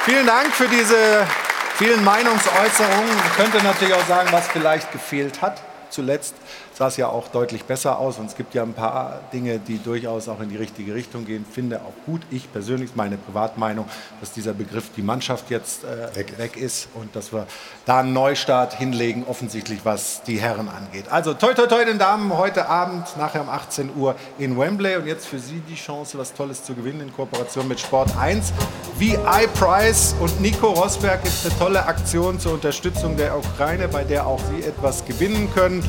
Vielen 0.04 0.26
Dank 0.26 0.52
für 0.52 0.68
diese 0.68 1.26
vielen 1.76 2.02
Meinungsäußerungen. 2.04 3.16
Man 3.16 3.32
könnte 3.36 3.64
natürlich 3.64 3.94
auch 3.94 4.06
sagen, 4.06 4.28
was 4.32 4.48
vielleicht 4.48 4.90
gefehlt 4.90 5.40
hat. 5.40 5.62
Zuletzt 5.90 6.34
sah 6.82 6.88
es 6.88 6.96
ja 6.96 7.06
auch 7.06 7.28
deutlich 7.28 7.62
besser 7.62 8.00
aus 8.00 8.18
und 8.18 8.26
es 8.26 8.34
gibt 8.34 8.54
ja 8.54 8.64
ein 8.64 8.72
paar 8.72 9.20
Dinge, 9.32 9.60
die 9.60 9.78
durchaus 9.78 10.28
auch 10.28 10.40
in 10.40 10.48
die 10.48 10.56
richtige 10.56 10.96
Richtung 10.96 11.24
gehen. 11.24 11.44
Finde 11.48 11.80
auch 11.80 12.06
gut, 12.06 12.22
ich 12.28 12.52
persönlich, 12.52 12.96
meine 12.96 13.16
Privatmeinung, 13.18 13.86
dass 14.18 14.32
dieser 14.32 14.52
Begriff 14.52 14.90
die 14.96 15.02
Mannschaft 15.02 15.48
jetzt 15.48 15.84
äh, 15.84 16.16
weg. 16.16 16.38
weg 16.38 16.56
ist 16.56 16.88
und 16.94 17.14
dass 17.14 17.32
wir 17.32 17.46
da 17.86 18.00
einen 18.00 18.12
Neustart 18.12 18.74
hinlegen, 18.74 19.24
offensichtlich 19.28 19.84
was 19.84 20.22
die 20.24 20.40
Herren 20.40 20.68
angeht. 20.68 21.04
Also 21.08 21.34
toi 21.34 21.54
toi 21.54 21.68
toi 21.68 21.84
den 21.84 22.00
Damen 22.00 22.36
heute 22.36 22.66
Abend, 22.66 23.16
nachher 23.16 23.42
um 23.42 23.48
18 23.48 23.90
Uhr 23.96 24.16
in 24.40 24.58
Wembley 24.58 24.96
und 24.96 25.06
jetzt 25.06 25.28
für 25.28 25.38
Sie 25.38 25.60
die 25.60 25.76
Chance, 25.76 26.18
was 26.18 26.34
Tolles 26.34 26.64
zu 26.64 26.74
gewinnen 26.74 27.00
in 27.02 27.14
Kooperation 27.14 27.68
mit 27.68 27.78
Sport 27.78 28.10
1. 28.18 28.52
VI 28.98 29.16
Price 29.54 30.16
und 30.18 30.40
Nico 30.40 30.70
Rosberg 30.70 31.22
gibt 31.22 31.34
eine 31.44 31.56
tolle 31.58 31.86
Aktion 31.86 32.40
zur 32.40 32.54
Unterstützung 32.54 33.16
der 33.16 33.38
Ukraine, 33.38 33.86
bei 33.86 34.02
der 34.02 34.26
auch 34.26 34.40
Sie 34.50 34.64
etwas 34.64 35.04
gewinnen 35.04 35.48
können. 35.54 35.84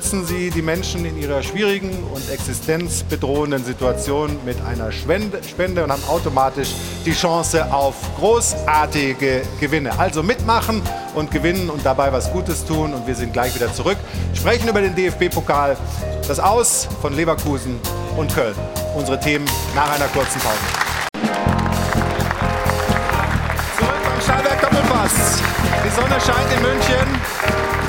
Unterstützen 0.00 0.26
Sie 0.26 0.48
die 0.48 0.62
Menschen 0.62 1.04
in 1.04 1.20
ihrer 1.20 1.42
schwierigen 1.42 1.90
und 2.14 2.30
existenzbedrohenden 2.30 3.62
Situation 3.62 4.38
mit 4.46 4.56
einer 4.62 4.90
Spende 4.90 5.84
und 5.84 5.92
haben 5.92 6.02
automatisch 6.08 6.70
die 7.04 7.12
Chance 7.12 7.70
auf 7.70 7.96
großartige 8.16 9.42
Gewinne. 9.60 9.98
Also 9.98 10.22
mitmachen 10.22 10.80
und 11.14 11.30
gewinnen 11.30 11.68
und 11.68 11.84
dabei 11.84 12.10
was 12.14 12.32
Gutes 12.32 12.64
tun. 12.64 12.94
Und 12.94 13.06
wir 13.06 13.14
sind 13.14 13.34
gleich 13.34 13.54
wieder 13.54 13.74
zurück. 13.74 13.98
Sprechen 14.32 14.70
über 14.70 14.80
den 14.80 14.94
DFB-Pokal, 14.94 15.76
das 16.26 16.40
Aus 16.40 16.88
von 17.02 17.14
Leverkusen 17.14 17.78
und 18.16 18.34
Köln. 18.34 18.54
Unsere 18.96 19.20
Themen 19.20 19.44
nach 19.74 19.94
einer 19.94 20.06
kurzen 20.06 20.40
Pause. 20.40 20.56
Zurück 23.78 24.00
beim 24.02 24.20
Stahlberg 24.22 24.62
Doppelpass. 24.62 25.42
Die 25.84 25.90
Sonne 25.90 26.18
scheint 26.18 26.50
in 26.56 26.62
München. 26.62 27.79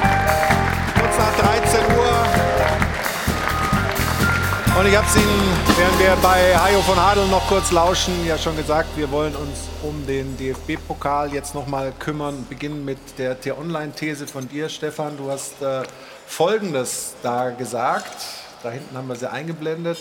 Und 4.82 4.88
ich 4.88 4.98
habe 4.98 5.06
es 5.06 5.16
Ihnen, 5.16 5.58
während 5.78 6.00
wir 6.00 6.18
bei 6.24 6.58
Hajo 6.58 6.82
von 6.82 6.98
Adel 6.98 7.28
noch 7.28 7.48
kurz 7.48 7.72
lauschen, 7.72 8.26
ja 8.26 8.36
schon 8.36 8.58
gesagt, 8.58 8.98
wir 8.98 9.12
wollen 9.12 9.36
uns 9.36 9.70
um 9.84 10.08
den 10.08 10.36
DFB-Pokal 10.38 11.32
jetzt 11.32 11.54
nochmal 11.54 11.94
kümmern. 12.00 12.48
Beginnen 12.50 12.84
mit 12.84 12.98
der 13.20 13.40
T-Online-These 13.40 14.26
von 14.26 14.50
dir, 14.50 14.70
Stefan. 14.70 15.18
Du 15.18 15.30
hast 15.30 15.62
äh, 15.62 15.84
Folgendes 16.26 17.14
da 17.22 17.52
gesagt. 17.52 18.26
Da 18.64 18.72
hinten 18.72 18.98
haben 18.98 19.08
wir 19.08 19.16
sie 19.16 19.30
eingeblendet. 19.30 20.00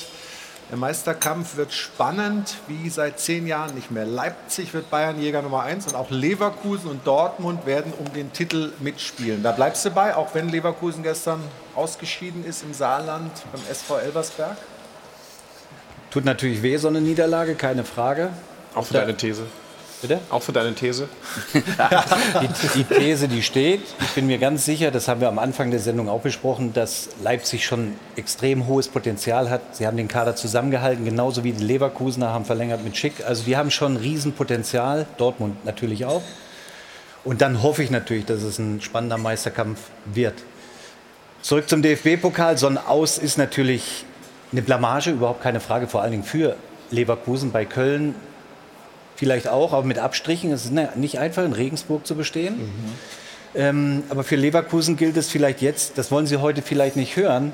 Der 0.70 0.78
Meisterkampf 0.78 1.56
wird 1.56 1.72
spannend, 1.72 2.54
wie 2.68 2.88
seit 2.90 3.18
zehn 3.18 3.48
Jahren 3.48 3.74
nicht 3.74 3.90
mehr. 3.90 4.04
Leipzig 4.04 4.72
wird 4.72 4.88
Bayernjäger 4.88 5.42
Nummer 5.42 5.64
eins 5.64 5.88
und 5.88 5.96
auch 5.96 6.10
Leverkusen 6.10 6.88
und 6.88 7.04
Dortmund 7.04 7.66
werden 7.66 7.92
um 7.98 8.12
den 8.12 8.32
Titel 8.32 8.70
mitspielen. 8.78 9.42
Da 9.42 9.50
bleibst 9.50 9.84
du 9.84 9.90
bei, 9.90 10.14
auch 10.14 10.32
wenn 10.32 10.48
Leverkusen 10.48 11.02
gestern 11.02 11.42
ausgeschieden 11.74 12.44
ist 12.44 12.62
im 12.62 12.72
Saarland 12.72 13.32
beim 13.50 13.62
SV 13.68 13.98
Elversberg? 13.98 14.56
Tut 16.12 16.24
natürlich 16.24 16.62
weh, 16.62 16.76
so 16.76 16.86
eine 16.86 17.00
Niederlage, 17.00 17.56
keine 17.56 17.82
Frage. 17.82 18.30
Auch 18.76 18.86
für 18.86 18.94
deine 18.94 19.16
These. 19.16 19.46
Bitte? 20.02 20.18
Auch 20.30 20.42
für 20.42 20.52
deine 20.52 20.74
These? 20.74 21.08
die, 21.54 22.48
die 22.74 22.84
These, 22.84 23.28
die 23.28 23.42
steht. 23.42 23.82
Ich 24.00 24.10
bin 24.14 24.26
mir 24.26 24.38
ganz 24.38 24.64
sicher, 24.64 24.90
das 24.90 25.08
haben 25.08 25.20
wir 25.20 25.28
am 25.28 25.38
Anfang 25.38 25.70
der 25.70 25.80
Sendung 25.80 26.08
auch 26.08 26.22
besprochen, 26.22 26.72
dass 26.72 27.10
Leipzig 27.22 27.66
schon 27.66 27.94
extrem 28.16 28.66
hohes 28.66 28.88
Potenzial 28.88 29.50
hat. 29.50 29.76
Sie 29.76 29.86
haben 29.86 29.98
den 29.98 30.08
Kader 30.08 30.36
zusammengehalten, 30.36 31.04
genauso 31.04 31.44
wie 31.44 31.52
die 31.52 31.64
Leverkusener 31.64 32.32
haben 32.32 32.46
verlängert 32.46 32.82
mit 32.82 32.96
Schick. 32.96 33.24
Also 33.26 33.44
die 33.44 33.58
haben 33.58 33.70
schon 33.70 33.98
Riesenpotenzial, 33.98 35.06
Dortmund 35.18 35.64
natürlich 35.66 36.06
auch. 36.06 36.22
Und 37.22 37.42
dann 37.42 37.62
hoffe 37.62 37.82
ich 37.82 37.90
natürlich, 37.90 38.24
dass 38.24 38.42
es 38.42 38.58
ein 38.58 38.80
spannender 38.80 39.18
Meisterkampf 39.18 39.80
wird. 40.06 40.34
Zurück 41.42 41.68
zum 41.68 41.82
DFB-Pokal. 41.82 42.56
So 42.56 42.66
ein 42.66 42.78
Aus 42.78 43.18
ist 43.18 43.36
natürlich 43.36 44.04
eine 44.52 44.62
Blamage, 44.62 45.10
überhaupt 45.10 45.42
keine 45.42 45.60
Frage, 45.60 45.86
vor 45.86 46.00
allen 46.00 46.12
Dingen 46.12 46.24
für 46.24 46.56
Leverkusen. 46.90 47.52
Bei 47.52 47.66
Köln 47.66 48.14
vielleicht 49.20 49.48
auch, 49.48 49.72
aber 49.72 49.86
mit 49.86 49.98
Abstrichen. 49.98 50.50
Es 50.50 50.64
ist 50.64 50.72
ne, 50.72 50.88
nicht 50.96 51.20
einfach, 51.20 51.44
in 51.44 51.52
Regensburg 51.52 52.06
zu 52.06 52.16
bestehen. 52.16 52.56
Mhm. 52.56 52.70
Ähm, 53.54 54.02
aber 54.08 54.24
für 54.24 54.36
Leverkusen 54.36 54.96
gilt 54.96 55.16
es 55.16 55.28
vielleicht 55.28 55.60
jetzt, 55.60 55.98
das 55.98 56.10
wollen 56.10 56.26
Sie 56.26 56.38
heute 56.38 56.62
vielleicht 56.62 56.96
nicht 56.96 57.16
hören, 57.16 57.52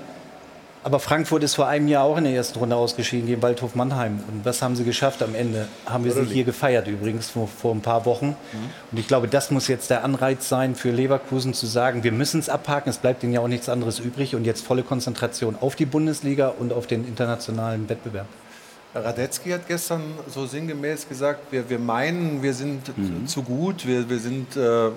aber 0.84 1.00
Frankfurt 1.00 1.42
ist 1.42 1.56
vor 1.56 1.66
einem 1.66 1.88
Jahr 1.88 2.04
auch 2.04 2.16
in 2.16 2.22
der 2.22 2.32
ersten 2.32 2.60
Runde 2.60 2.76
ausgeschieden 2.76 3.26
gegen 3.26 3.42
Waldhof 3.42 3.74
Mannheim. 3.74 4.20
Und 4.28 4.44
was 4.44 4.62
haben 4.62 4.76
sie 4.76 4.84
geschafft 4.84 5.20
am 5.20 5.34
Ende? 5.34 5.66
Haben 5.84 6.04
wir 6.04 6.12
sie 6.12 6.24
hier 6.26 6.44
gefeiert 6.44 6.86
übrigens 6.86 7.28
vor, 7.28 7.48
vor 7.48 7.74
ein 7.74 7.80
paar 7.80 8.06
Wochen. 8.06 8.26
Mhm. 8.26 8.70
Und 8.92 8.98
ich 9.00 9.08
glaube, 9.08 9.26
das 9.26 9.50
muss 9.50 9.66
jetzt 9.66 9.90
der 9.90 10.04
Anreiz 10.04 10.48
sein 10.48 10.76
für 10.76 10.92
Leverkusen 10.92 11.54
zu 11.54 11.66
sagen, 11.66 12.04
wir 12.04 12.12
müssen 12.12 12.38
es 12.38 12.48
abhaken, 12.48 12.90
es 12.90 12.98
bleibt 12.98 13.24
ihnen 13.24 13.32
ja 13.32 13.40
auch 13.40 13.48
nichts 13.48 13.68
anderes 13.68 13.98
übrig 13.98 14.36
und 14.36 14.44
jetzt 14.44 14.64
volle 14.64 14.84
Konzentration 14.84 15.56
auf 15.60 15.74
die 15.74 15.86
Bundesliga 15.86 16.54
und 16.56 16.72
auf 16.72 16.86
den 16.86 17.04
internationalen 17.04 17.88
Wettbewerb. 17.88 18.28
Radetzky 19.04 19.50
hat 19.50 19.66
gestern 19.68 20.02
so 20.28 20.46
sinngemäß 20.46 21.08
gesagt, 21.08 21.52
wir, 21.52 21.68
wir 21.68 21.78
meinen, 21.78 22.42
wir 22.42 22.54
sind 22.54 22.96
mhm. 22.96 23.26
zu 23.26 23.42
gut, 23.42 23.86
wir, 23.86 24.08
wir 24.08 24.18
sind 24.18 24.56
äh, 24.56 24.90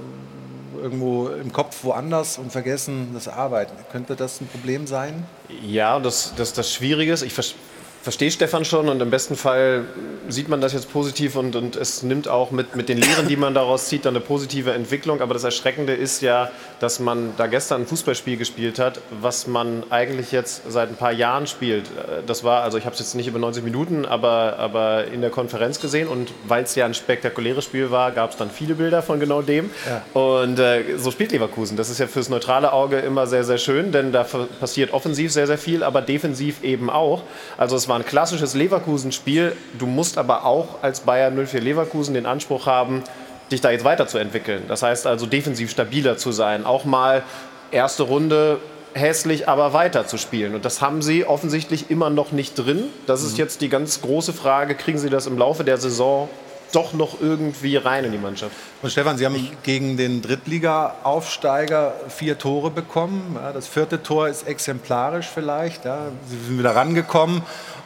irgendwo 0.82 1.28
im 1.30 1.52
Kopf 1.52 1.84
woanders 1.84 2.38
und 2.38 2.52
vergessen 2.52 3.10
das 3.14 3.28
Arbeiten. 3.28 3.74
Könnte 3.92 4.16
das 4.16 4.42
ein 4.42 4.48
Problem 4.48 4.88
sein? 4.88 5.26
Ja, 5.62 6.00
das, 6.00 6.34
das, 6.36 6.54
das 6.54 6.74
Schwierige 6.74 7.12
ist, 7.12 7.24
ich 7.24 7.34
verstehe 7.34 7.60
Stefan 8.08 8.66
schon 8.66 8.90
und 8.90 9.02
im 9.02 9.10
besten 9.10 9.36
Fall 9.36 9.86
sieht 10.28 10.48
man 10.48 10.62
das 10.62 10.74
jetzt 10.74 10.92
positiv 10.92 11.36
und, 11.36 11.56
und 11.56 11.76
es 11.76 12.02
nimmt 12.04 12.28
auch 12.28 12.52
mit, 12.52 12.76
mit 12.76 12.88
den 12.90 12.98
Lehren, 12.98 13.28
die 13.28 13.36
man 13.36 13.54
daraus 13.54 13.88
zieht, 13.88 14.06
dann 14.06 14.16
eine 14.16 14.24
positive 14.24 14.72
Entwicklung. 14.72 15.22
Aber 15.22 15.34
das 15.34 15.44
Erschreckende 15.44 15.94
ist 15.94 16.22
ja, 16.22 16.50
dass 16.80 17.00
man 17.00 17.34
da 17.38 17.48
gestern 17.48 17.82
ein 17.82 17.88
Fußballspiel 17.88 18.38
gespielt 18.38 18.80
hat, 18.80 19.02
was 19.22 19.48
man 19.48 19.84
eigentlich 19.90 20.32
jetzt 20.32 20.64
seit 20.72 20.90
ein 20.90 20.96
paar 20.96 21.12
Jahren 21.12 21.48
spielt. 21.48 21.86
Das 22.26 22.44
war, 22.44 22.64
also 22.64 22.78
ich 22.78 22.86
habe 22.86 22.94
es 22.94 23.00
jetzt 23.00 23.16
nicht 23.16 23.28
über 23.28 23.40
90 23.40 23.64
Minuten, 23.64 24.06
aber, 24.06 24.56
aber 24.58 25.06
in 25.06 25.22
der 25.22 25.30
Konferenz 25.30 25.80
gesehen 25.82 26.08
und 26.08 26.32
weil 26.48 26.64
es 26.64 26.76
ja 26.76 26.86
ein 26.86 26.94
spektakuläres 26.94 27.66
Spiel 27.66 27.92
war, 27.92 28.12
gab 28.12 28.32
es 28.32 28.38
dann 28.38 28.50
viele 28.50 28.76
Bilder 28.76 29.02
von 29.02 29.20
genau 29.20 29.42
dem. 29.42 29.70
Ja. 29.88 30.20
Und 30.20 30.58
äh, 30.60 30.98
so 30.98 31.12
spielt 31.12 31.32
Leverkusen. 31.32 31.76
Das 31.76 31.90
ist 31.90 32.00
ja 32.00 32.08
fürs 32.08 32.30
neutrale 32.30 32.72
Auge 32.72 33.00
immer 33.00 33.28
sehr, 33.28 33.44
sehr 33.44 33.58
schön, 33.58 33.92
denn 33.92 34.12
da 34.14 34.26
passiert 34.60 34.94
offensiv 34.94 35.34
sehr, 35.34 35.48
sehr 35.48 35.58
viel, 35.58 35.84
aber 35.84 36.02
defensiv 36.02 36.64
eben 36.64 36.90
auch. 36.90 37.24
Also 37.58 37.76
es 37.76 37.89
war 37.90 37.98
ein 37.98 38.06
klassisches 38.06 38.54
Leverkusen-Spiel. 38.54 39.56
Du 39.78 39.86
musst 39.86 40.18
aber 40.18 40.46
auch 40.46 40.82
als 40.82 41.02
Bayern 41.02 41.46
04 41.46 41.62
Leverkusen 41.62 42.14
den 42.14 42.26
Anspruch 42.26 42.66
haben, 42.66 43.04
dich 43.52 43.62
da 43.62 43.72
jetzt 43.72 43.84
weiterzuentwickeln. 43.84 44.64
Das 44.68 44.84
heißt 44.84 45.08
also 45.08 45.26
defensiv 45.26 45.72
stabiler 45.72 46.18
zu 46.18 46.32
sein, 46.32 46.66
auch 46.66 46.86
mal 46.86 47.24
erste 47.72 48.04
Runde 48.04 48.60
hässlich, 48.94 49.48
aber 49.48 49.74
weiter 49.74 50.08
zu 50.08 50.18
spielen. 50.18 50.56
Und 50.56 50.66
das 50.66 50.82
haben 50.82 51.02
sie 51.02 51.26
offensichtlich 51.26 51.92
immer 51.92 52.10
noch 52.10 52.32
nicht 52.32 52.56
drin. 52.56 52.86
Das 53.06 53.24
ist 53.24 53.34
mhm. 53.34 53.40
jetzt 53.40 53.62
die 53.62 53.70
ganz 53.70 54.02
große 54.02 54.34
Frage, 54.34 54.76
kriegen 54.76 54.98
sie 54.98 55.10
das 55.10 55.28
im 55.28 55.38
Laufe 55.38 55.64
der 55.64 55.78
Saison 55.78 56.30
doch 56.72 56.94
noch 56.94 57.20
irgendwie 57.20 57.78
rein 57.78 58.06
in 58.06 58.12
die 58.12 58.18
Mannschaft. 58.18 58.52
Und 58.82 58.92
Stefan, 58.92 59.18
Sie 59.18 59.26
haben 59.26 59.50
gegen 59.64 59.98
den 59.98 60.22
Drittliga-Aufsteiger 60.22 61.96
vier 62.10 62.38
Tore 62.38 62.70
bekommen. 62.70 63.38
das 63.54 63.68
vierte 63.68 64.04
Tor 64.04 64.28
ist 64.28 64.48
exemplarisch 64.48 65.28
vielleicht. 65.34 65.84
Sie 65.84 66.38
sind 66.46 66.60
wieder 66.60 66.76
rangekommen 66.76 67.42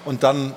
und 0.06 0.24
dann 0.24 0.54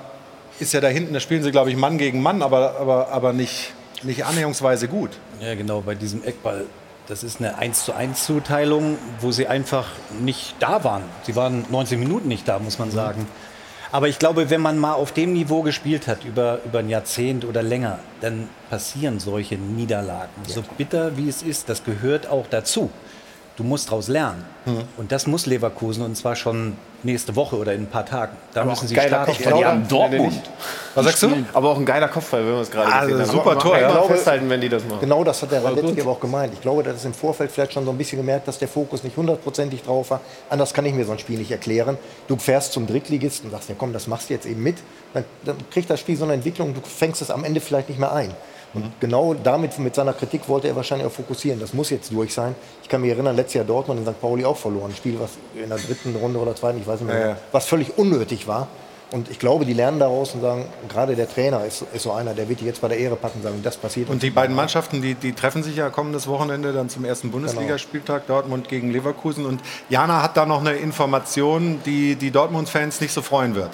ist 0.59 0.73
ja 0.73 0.81
da 0.81 0.87
hinten, 0.87 1.13
da 1.13 1.19
spielen 1.19 1.43
sie, 1.43 1.51
glaube 1.51 1.69
ich, 1.69 1.77
Mann 1.77 1.97
gegen 1.97 2.21
Mann, 2.21 2.41
aber, 2.41 2.79
aber, 2.79 3.09
aber 3.09 3.33
nicht, 3.33 3.73
nicht 4.03 4.25
annäherungsweise 4.25 4.87
gut. 4.87 5.11
Ja, 5.41 5.55
genau, 5.55 5.81
bei 5.81 5.95
diesem 5.95 6.23
Eckball. 6.23 6.65
Das 7.07 7.23
ist 7.23 7.39
eine 7.39 7.57
1 7.57 7.85
zu 7.85 7.93
1 7.93 8.25
Zuteilung, 8.25 8.97
wo 9.21 9.31
sie 9.31 9.47
einfach 9.47 9.87
nicht 10.19 10.55
da 10.59 10.83
waren. 10.83 11.03
Sie 11.23 11.35
waren 11.35 11.65
90 11.69 11.97
Minuten 11.97 12.27
nicht 12.27 12.47
da, 12.47 12.59
muss 12.59 12.79
man 12.79 12.91
sagen. 12.91 13.27
Aber 13.91 14.09
ich 14.09 14.19
glaube, 14.19 14.49
wenn 14.49 14.59
man 14.59 14.77
mal 14.77 14.93
auf 14.93 15.13
dem 15.13 15.31
Niveau 15.31 15.61
gespielt 15.61 16.07
hat, 16.07 16.25
über, 16.25 16.59
über 16.65 16.79
ein 16.79 16.89
Jahrzehnt 16.89 17.45
oder 17.45 17.63
länger, 17.63 17.99
dann 18.19 18.49
passieren 18.69 19.19
solche 19.19 19.55
Niederlagen. 19.55 20.33
Ja, 20.47 20.55
so 20.55 20.63
bitter 20.77 21.15
wie 21.15 21.29
es 21.29 21.41
ist, 21.41 21.69
das 21.69 21.85
gehört 21.85 22.27
auch 22.27 22.45
dazu. 22.49 22.89
Du 23.57 23.63
musst 23.63 23.89
daraus 23.89 24.07
lernen. 24.07 24.45
Mhm. 24.65 24.83
Und 24.97 25.11
das 25.11 25.25
muss 25.25 25.47
Leverkusen 25.47 26.03
und 26.03 26.15
zwar 26.15 26.35
schon 26.35 26.73
nächste 27.01 27.35
Woche 27.35 27.57
oder 27.57 27.73
in 27.73 27.81
ein 27.81 27.87
paar 27.87 28.05
Tagen. 28.05 28.37
Da 28.53 28.61
aber 28.61 28.69
müssen 28.69 28.87
sie 28.87 28.93
starten. 28.95 29.31
Ich 29.31 29.39
glaube, 29.39 29.57
die 29.57 29.65
haben 29.65 29.87
Dortmund. 29.87 30.41
Was 30.93 31.05
sagst 31.05 31.23
du? 31.23 31.31
Aber 31.53 31.71
auch 31.71 31.77
ein 31.77 31.85
geiler 31.85 32.07
Kopfball, 32.07 32.45
wenn 32.45 32.53
wir 32.53 32.61
es 32.61 32.69
gerade 32.69 32.93
also 32.93 33.17
gesehen 33.17 33.27
haben. 33.27 33.35
Super 33.35 33.57
Tor. 33.57 33.79
Ja. 33.79 33.91
Glaube, 33.91 34.13
festhalten, 34.13 34.47
wenn 34.47 34.61
die 34.61 34.69
das 34.69 34.83
machen. 34.83 34.99
Genau 34.99 35.23
das 35.23 35.41
hat 35.41 35.51
der 35.51 35.63
Radetzky 35.63 36.01
aber 36.01 36.11
auch 36.11 36.19
gemeint. 36.19 36.53
Ich 36.53 36.61
glaube, 36.61 36.83
das 36.83 36.97
ist 36.97 37.05
im 37.05 37.15
Vorfeld 37.15 37.51
vielleicht 37.51 37.73
schon 37.73 37.83
so 37.83 37.89
ein 37.89 37.97
bisschen 37.97 38.19
gemerkt, 38.19 38.47
dass 38.47 38.59
der 38.59 38.67
Fokus 38.67 39.03
nicht 39.03 39.17
hundertprozentig 39.17 39.81
drauf 39.81 40.11
war. 40.11 40.21
Anders 40.51 40.71
kann 40.71 40.85
ich 40.85 40.93
mir 40.93 41.05
so 41.05 41.13
ein 41.13 41.19
Spiel 41.19 41.39
nicht 41.39 41.51
erklären. 41.51 41.97
Du 42.27 42.37
fährst 42.37 42.73
zum 42.73 42.85
Drittligisten 42.85 43.47
und 43.49 43.53
sagst, 43.53 43.69
ja 43.69 43.75
komm, 43.75 43.91
das 43.91 44.05
machst 44.05 44.29
du 44.29 44.35
jetzt 44.35 44.45
eben 44.45 44.61
mit. 44.61 44.77
Dann, 45.15 45.25
dann 45.45 45.55
kriegt 45.71 45.89
das 45.89 45.99
Spiel 45.99 46.15
so 46.15 46.25
eine 46.25 46.33
Entwicklung, 46.33 46.75
du 46.75 46.81
fängst 46.81 47.23
es 47.23 47.31
am 47.31 47.43
Ende 47.43 47.59
vielleicht 47.59 47.89
nicht 47.89 47.99
mehr 47.99 48.13
ein. 48.13 48.31
Und 48.83 48.99
genau 48.99 49.33
damit, 49.33 49.77
mit 49.79 49.95
seiner 49.95 50.13
Kritik, 50.13 50.47
wollte 50.47 50.67
er 50.67 50.75
wahrscheinlich 50.75 51.07
auch 51.07 51.11
fokussieren. 51.11 51.59
Das 51.59 51.73
muss 51.73 51.89
jetzt 51.89 52.11
durch 52.11 52.33
sein. 52.33 52.55
Ich 52.83 52.89
kann 52.89 53.01
mich 53.01 53.11
erinnern, 53.11 53.35
letztes 53.35 53.55
Jahr 53.55 53.65
Dortmund 53.65 53.99
in 53.99 54.05
St. 54.05 54.19
Pauli 54.19 54.45
auch 54.45 54.57
verloren. 54.57 54.91
Ein 54.91 54.95
Spiel, 54.95 55.19
was 55.19 55.31
in 55.55 55.69
der 55.69 55.77
dritten 55.77 56.15
Runde 56.15 56.39
oder 56.39 56.55
zweiten, 56.55 56.79
ich 56.79 56.87
weiß 56.87 57.01
nicht 57.01 57.09
mehr, 57.09 57.19
ja, 57.19 57.27
ja. 57.29 57.37
was 57.51 57.65
völlig 57.65 57.97
unnötig 57.97 58.47
war. 58.47 58.67
Und 59.11 59.31
ich 59.31 59.39
glaube, 59.39 59.65
die 59.65 59.71
lernen 59.71 59.99
daraus 59.99 60.33
und 60.33 60.41
sagen, 60.41 60.65
gerade 60.89 61.15
der 61.15 61.29
Trainer 61.29 61.63
ist, 61.63 61.85
ist 61.93 62.03
so 62.03 62.11
einer, 62.11 62.33
der 62.33 62.49
wird 62.49 62.59
die 62.59 62.65
jetzt 62.65 62.81
bei 62.81 62.89
der 62.89 62.97
Ehre 62.97 63.15
packen 63.15 63.37
und 63.37 63.43
sagen, 63.43 63.59
das 63.63 63.77
passiert. 63.77 64.09
Und 64.09 64.21
die 64.21 64.31
beiden 64.31 64.53
Mannschaften, 64.53 65.01
die, 65.01 65.15
die 65.15 65.31
treffen 65.31 65.63
sich 65.63 65.77
ja 65.77 65.89
kommendes 65.89 66.27
Wochenende 66.27 66.73
dann 66.73 66.89
zum 66.89 67.05
ersten 67.05 67.31
Bundesligaspieltag, 67.31 68.27
genau. 68.27 68.39
Dortmund 68.39 68.67
gegen 68.67 68.91
Leverkusen. 68.91 69.45
Und 69.45 69.61
Jana 69.87 70.21
hat 70.21 70.35
da 70.35 70.45
noch 70.45 70.59
eine 70.59 70.73
Information, 70.73 71.79
die 71.85 72.15
die 72.15 72.31
Dortmund-Fans 72.31 72.99
nicht 72.99 73.13
so 73.13 73.21
freuen 73.21 73.55
wird. 73.55 73.69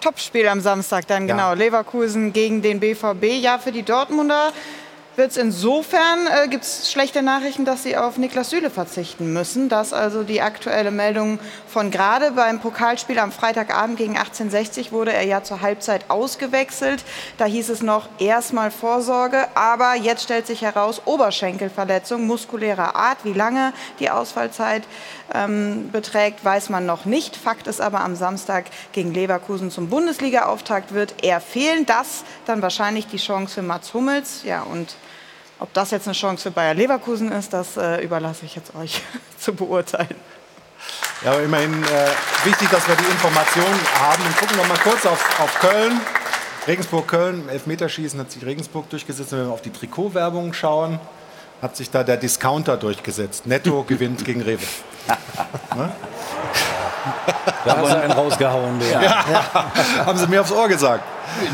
Topspiel 0.00 0.48
am 0.48 0.60
Samstag 0.60 1.06
dann, 1.06 1.28
ja. 1.28 1.34
genau. 1.34 1.54
Leverkusen 1.54 2.32
gegen 2.32 2.62
den 2.62 2.80
BVB. 2.80 3.24
Ja, 3.40 3.58
für 3.58 3.72
die 3.72 3.82
Dortmunder 3.82 4.52
wird 5.18 5.32
es 5.32 5.36
insofern, 5.36 6.28
äh, 6.28 6.46
gibt 6.46 6.62
es 6.62 6.92
schlechte 6.92 7.22
Nachrichten, 7.22 7.64
dass 7.64 7.82
sie 7.82 7.96
auf 7.96 8.18
Niklas 8.18 8.50
Süle 8.50 8.70
verzichten 8.70 9.32
müssen. 9.32 9.68
Das 9.68 9.92
also 9.92 10.22
die 10.22 10.40
aktuelle 10.40 10.92
Meldung 10.92 11.40
von 11.66 11.90
gerade. 11.90 12.30
Beim 12.30 12.60
Pokalspiel 12.60 13.18
am 13.18 13.32
Freitagabend 13.32 13.98
gegen 13.98 14.16
1860 14.16 14.92
wurde 14.92 15.12
er 15.12 15.24
ja 15.24 15.42
zur 15.42 15.60
Halbzeit 15.60 16.08
ausgewechselt. 16.08 17.04
Da 17.36 17.46
hieß 17.46 17.68
es 17.68 17.82
noch 17.82 18.08
erstmal 18.20 18.70
Vorsorge. 18.70 19.48
Aber 19.56 19.96
jetzt 19.96 20.22
stellt 20.22 20.46
sich 20.46 20.62
heraus, 20.62 21.02
Oberschenkelverletzung 21.04 22.24
muskulärer 22.24 22.94
Art. 22.94 23.18
Wie 23.24 23.32
lange 23.32 23.72
die 23.98 24.10
Ausfallzeit 24.10 24.84
ähm, 25.34 25.90
beträgt, 25.90 26.44
weiß 26.44 26.68
man 26.70 26.86
noch 26.86 27.04
nicht. 27.04 27.36
Fakt 27.36 27.66
ist 27.66 27.80
aber, 27.80 28.00
am 28.00 28.16
Samstag 28.16 28.66
gegen 28.92 29.12
Leverkusen 29.12 29.70
zum 29.70 29.88
Bundesliga-Auftakt 29.88 30.94
wird 30.94 31.22
er 31.22 31.40
fehlen. 31.40 31.86
Das 31.86 32.24
dann 32.46 32.62
wahrscheinlich 32.62 33.06
die 33.06 33.18
Chance 33.18 33.54
für 33.54 33.62
Mats 33.62 33.94
Hummels. 33.94 34.42
Ja, 34.44 34.62
und 34.62 34.96
ob 35.58 35.72
das 35.74 35.90
jetzt 35.90 36.06
eine 36.06 36.14
Chance 36.14 36.44
für 36.44 36.50
Bayer 36.50 36.74
Leverkusen 36.74 37.32
ist, 37.32 37.52
das 37.52 37.76
äh, 37.76 38.02
überlasse 38.02 38.46
ich 38.46 38.54
jetzt 38.54 38.74
euch 38.74 39.02
zu 39.38 39.54
beurteilen. 39.54 40.16
Ja, 41.24 41.32
aber 41.32 41.42
immerhin 41.42 41.82
äh, 41.82 41.86
wichtig, 42.44 42.70
dass 42.70 42.86
wir 42.86 42.94
die 42.94 43.04
Informationen 43.04 43.80
haben. 44.00 44.22
Und 44.22 44.36
gucken 44.36 44.56
wir 44.56 44.66
mal 44.66 44.78
kurz 44.78 45.04
auf, 45.04 45.40
auf 45.40 45.58
Köln. 45.58 46.00
Regensburg-Köln, 46.68 47.48
Elfmeterschießen 47.48 48.20
hat 48.20 48.30
sich 48.30 48.44
Regensburg 48.44 48.88
durchgesetzt. 48.90 49.32
Wenn 49.32 49.46
wir 49.46 49.52
auf 49.52 49.62
die 49.62 49.72
Trikotwerbung 49.72 50.52
schauen, 50.52 51.00
hat 51.60 51.76
sich 51.76 51.90
da 51.90 52.02
der 52.04 52.16
Discounter 52.16 52.76
durchgesetzt. 52.76 53.46
Netto 53.46 53.82
gewinnt 53.86 54.24
gegen 54.24 54.42
Rewe. 54.42 54.62
ne? 55.76 55.90
Da 57.64 57.76
haben 57.76 57.86
sie 57.86 57.96
einen 57.96 58.12
rausgehauen. 58.12 58.80
Ja. 58.90 59.02
Ja. 59.02 59.24
Haben 60.06 60.18
sie 60.18 60.26
mir 60.26 60.40
aufs 60.40 60.52
Ohr 60.52 60.68
gesagt. 60.68 61.02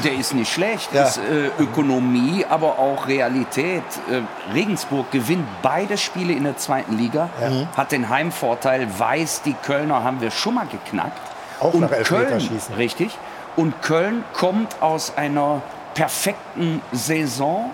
Der 0.05 0.15
ist 0.15 0.35
nicht 0.35 0.53
schlecht. 0.53 0.93
Ja. 0.93 1.05
Ist 1.05 1.19
äh, 1.19 1.51
Ökonomie, 1.59 2.45
aber 2.49 2.79
auch 2.79 3.09
Realität. 3.09 3.83
Äh, 4.11 4.53
Regensburg 4.53 5.11
gewinnt 5.11 5.47
beide 5.63 5.97
Spiele 5.99 6.33
in 6.33 6.45
der 6.45 6.57
zweiten 6.57 6.97
Liga, 6.99 7.31
ja. 7.41 7.51
Mhm. 7.51 7.69
hat 7.77 7.93
den 7.93 8.09
Heimvorteil, 8.09 8.87
weiß, 8.99 9.43
die 9.43 9.55
Kölner 9.55 10.05
haben 10.05 10.21
wir 10.21 10.31
schon 10.31 10.55
mal 10.55 10.67
geknackt. 10.67 11.21
Auch 11.61 11.75
Und 11.75 11.81
nach 11.81 11.91
Köln, 12.03 12.49
richtig. 12.77 13.17
Und 13.57 13.81
Köln 13.83 14.25
kommt 14.35 14.81
aus 14.83 15.17
einer 15.17 15.63
perfekten 15.95 16.81
Saison 16.93 17.71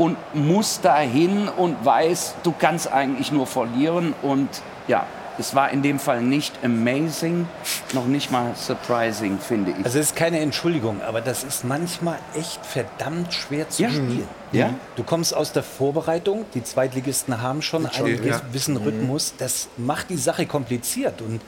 und 0.00 0.16
muss 0.34 0.80
dahin 0.80 1.46
und 1.48 1.84
weiß, 1.84 2.36
du 2.42 2.54
kannst 2.58 2.90
eigentlich 2.90 3.30
nur 3.32 3.46
verlieren. 3.46 4.14
Und 4.22 4.48
ja, 4.88 5.04
es 5.38 5.54
war 5.54 5.70
in 5.70 5.82
dem 5.82 5.98
Fall 5.98 6.22
nicht 6.22 6.54
amazing, 6.64 7.46
noch 7.92 8.06
nicht 8.06 8.30
mal 8.30 8.52
surprising, 8.56 9.38
finde 9.38 9.72
ich. 9.72 9.84
Also 9.84 9.98
es 9.98 10.06
ist 10.06 10.16
keine 10.16 10.38
Entschuldigung, 10.40 11.02
aber 11.06 11.20
das 11.20 11.44
ist 11.44 11.64
manchmal 11.64 12.16
echt 12.34 12.64
verdammt 12.64 13.34
schwer 13.34 13.68
zu 13.68 13.82
Ja. 13.82 13.90
spielen. 13.90 14.26
Ja. 14.52 14.70
Du 14.96 15.02
kommst 15.04 15.36
aus 15.36 15.52
der 15.52 15.62
Vorbereitung, 15.62 16.46
die 16.54 16.64
Zweitligisten 16.64 17.42
haben 17.42 17.60
schon 17.60 17.84
einen 17.84 18.24
ja. 18.26 18.38
gewissen 18.38 18.76
Mhm. 18.76 18.82
Rhythmus. 18.82 19.34
Das 19.36 19.68
macht 19.76 20.08
die 20.08 20.16
Sache 20.16 20.46
kompliziert. 20.46 21.20
Und 21.20 21.42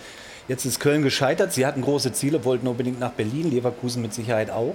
jetzt 0.46 0.66
ist 0.66 0.78
Köln 0.78 1.02
gescheitert. 1.02 1.54
Sie 1.54 1.64
hatten 1.64 1.80
große 1.80 2.12
Ziele, 2.12 2.44
wollten 2.44 2.66
unbedingt 2.68 3.00
nach 3.00 3.12
Berlin, 3.12 3.50
Leverkusen 3.50 4.02
mit 4.02 4.12
Sicherheit 4.12 4.50
auch. 4.50 4.74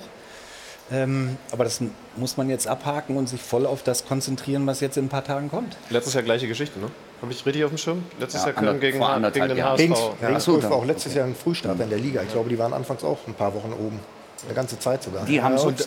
Ähm, 0.92 1.38
aber 1.52 1.64
das 1.66 1.82
muss 2.16 2.38
man 2.38 2.50
jetzt 2.50 2.68
abhaken 2.68 3.18
und 3.18 3.28
sich 3.28 3.42
voll 3.42 3.66
auf 3.66 3.84
das 3.84 4.06
konzentrieren, 4.06 4.66
was 4.68 4.80
jetzt 4.80 4.98
in 4.98 5.06
ein 5.06 5.10
paar 5.10 5.24
Tagen 5.24 5.50
kommt. 5.50 5.76
Letztes 5.90 6.14
Jahr 6.14 6.24
gleiche 6.24 6.48
Geschichte, 6.48 6.80
ne? 6.80 6.88
Habe 7.22 7.32
ich 7.32 7.46
richtig 7.46 7.64
auf 7.64 7.72
dem 7.72 7.78
Schirm? 7.78 8.04
Letztes 8.20 8.42
Ja, 8.42 8.52
Jahr 8.52 8.56
Köln 8.64 8.80
gegen, 8.80 9.00
gegen 9.00 9.48
den. 9.50 9.64
HSV. 9.64 9.80
Regensburg 9.80 10.14
Ja. 10.22 10.28
Regensburg 10.28 10.64
war 10.64 10.72
auch 10.74 10.86
letztes 10.86 11.14
Jahr 11.16 11.26
ein 11.26 11.36
Frühstart 11.36 11.80
in 11.80 11.90
der 11.90 11.98
Liga. 12.00 12.22
Ich 12.22 12.32
glaube, 12.32 12.48
die 12.50 12.58
waren 12.60 12.74
anfangs 12.74 13.04
auch 13.04 13.18
ein 13.28 13.34
paar 13.34 13.54
Wochen 13.54 13.74
oben. 13.74 14.00
Eine 14.46 14.54
ganze 14.54 14.78
Zeit 14.78 15.02
sogar. 15.02 15.28
Ja, 15.28 15.48
und- 15.48 15.84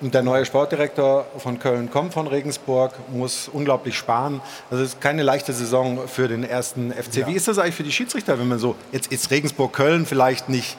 Und 0.00 0.14
der 0.14 0.22
neue 0.22 0.46
Sportdirektor 0.46 1.26
von 1.36 1.58
Köln 1.58 1.90
kommt 1.90 2.14
von 2.14 2.26
Regensburg, 2.28 2.92
muss 3.12 3.46
unglaublich 3.52 3.94
sparen. 3.98 4.40
Also 4.70 4.82
es 4.82 4.94
ist 4.94 5.02
keine 5.02 5.22
leichte 5.22 5.52
Saison 5.52 6.08
für 6.08 6.26
den 6.26 6.42
ersten 6.42 6.92
FC. 6.92 7.26
Wie 7.26 7.34
ist 7.34 7.46
das 7.46 7.58
eigentlich 7.58 7.74
für 7.74 7.82
die 7.82 7.92
Schiedsrichter, 7.92 8.38
wenn 8.38 8.48
man 8.48 8.58
so, 8.58 8.74
jetzt 8.90 9.12
ist 9.12 9.30
Regensburg-Köln 9.30 10.06
vielleicht 10.06 10.48
nicht 10.48 10.78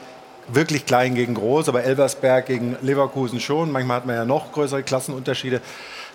wirklich 0.53 0.85
klein 0.85 1.15
gegen 1.15 1.33
groß, 1.33 1.69
aber 1.69 1.83
Elversberg 1.83 2.45
gegen 2.45 2.77
Leverkusen 2.81 3.39
schon. 3.39 3.71
Manchmal 3.71 3.97
hat 3.97 4.05
man 4.05 4.15
ja 4.15 4.25
noch 4.25 4.51
größere 4.51 4.83
Klassenunterschiede. 4.83 5.61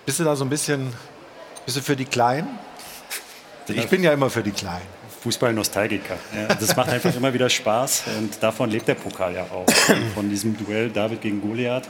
Bist 0.04 0.20
du 0.20 0.24
da 0.24 0.36
so 0.36 0.44
ein 0.44 0.50
bisschen, 0.50 0.92
bist 1.64 1.76
du 1.76 1.80
für 1.80 1.96
die 1.96 2.04
Kleinen? 2.04 2.58
Ich 3.68 3.88
bin 3.88 4.02
ja 4.02 4.12
immer 4.12 4.30
für 4.30 4.42
die 4.42 4.52
Kleinen. 4.52 4.95
Fußball-Nostalgiker. 5.26 6.16
Ja, 6.34 6.54
das 6.54 6.76
macht 6.76 6.88
einfach 6.88 7.14
immer 7.16 7.34
wieder 7.34 7.50
Spaß 7.50 8.04
und 8.18 8.40
davon 8.40 8.70
lebt 8.70 8.86
der 8.86 8.94
Pokal 8.94 9.34
ja 9.34 9.42
auch. 9.42 9.66
Von 10.14 10.30
diesem 10.30 10.56
Duell 10.56 10.88
David 10.88 11.20
gegen 11.20 11.40
Goliath. 11.40 11.88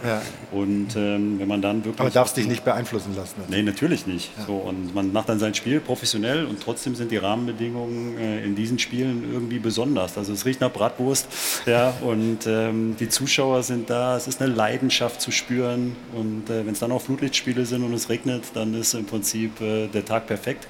Und 0.52 0.96
ähm, 0.96 1.38
wenn 1.38 1.46
man 1.46 1.60
dann 1.60 1.84
wirklich. 1.84 2.00
Aber 2.00 2.08
darfst 2.08 2.38
dich 2.38 2.46
nicht 2.46 2.64
beeinflussen 2.64 3.14
lassen. 3.14 3.34
Nee, 3.48 3.62
natürlich 3.62 4.06
nicht. 4.06 4.30
So, 4.46 4.54
und 4.54 4.94
man 4.94 5.12
macht 5.12 5.28
dann 5.28 5.38
sein 5.38 5.54
Spiel 5.54 5.80
professionell 5.80 6.46
und 6.46 6.62
trotzdem 6.62 6.94
sind 6.94 7.10
die 7.10 7.18
Rahmenbedingungen 7.18 8.18
äh, 8.18 8.42
in 8.42 8.54
diesen 8.54 8.78
Spielen 8.78 9.30
irgendwie 9.30 9.58
besonders. 9.58 10.16
Also 10.16 10.32
es 10.32 10.46
riecht 10.46 10.62
nach 10.62 10.72
Bratwurst 10.72 11.28
ja, 11.66 11.92
und 12.00 12.46
ähm, 12.46 12.96
die 12.98 13.10
Zuschauer 13.10 13.62
sind 13.62 13.90
da, 13.90 14.16
es 14.16 14.28
ist 14.28 14.40
eine 14.40 14.52
Leidenschaft 14.52 15.20
zu 15.20 15.30
spüren 15.30 15.94
und 16.14 16.48
äh, 16.48 16.64
wenn 16.64 16.72
es 16.72 16.80
dann 16.80 16.90
auch 16.90 17.02
Flutlichtspiele 17.02 17.66
sind 17.66 17.82
und 17.82 17.92
es 17.92 18.08
regnet, 18.08 18.44
dann 18.54 18.72
ist 18.74 18.94
im 18.94 19.04
Prinzip 19.04 19.60
äh, 19.60 19.88
der 19.88 20.04
Tag 20.06 20.26
perfekt. 20.26 20.66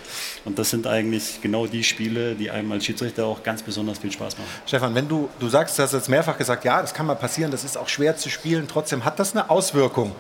Und 0.47 0.61
das 0.61 0.71
sind 0.71 0.87
eigentlich 0.87 1.41
genau 1.43 1.67
die 1.67 1.83
Spiele, 1.83 2.37
die 2.37 2.53
einem 2.53 2.71
als 2.71 2.85
Schiedsrichter 2.85 3.27
auch 3.27 3.43
ganz 3.43 3.63
besonders 3.63 3.99
viel 3.99 4.13
Spaß 4.13 4.39
machen. 4.39 4.49
Stefan, 4.65 4.95
wenn 4.95 5.09
du, 5.09 5.29
du 5.41 5.49
sagst, 5.49 5.77
du 5.77 5.83
hast 5.83 5.93
jetzt 5.93 6.09
mehrfach 6.09 6.39
gesagt, 6.39 6.65
ja, 6.65 6.81
das 6.81 6.95
kann 6.95 7.05
mal 7.05 7.17
passieren, 7.17 7.51
das 7.51 7.65
ist 7.65 7.77
auch 7.77 7.89
schwer 7.89 8.17
zu 8.17 8.31
spielen, 8.31 8.69
trotzdem 8.69 9.05
hat 9.05 9.19
das 9.19 9.33
eine 9.33 9.51
Auswirkung, 9.51 10.13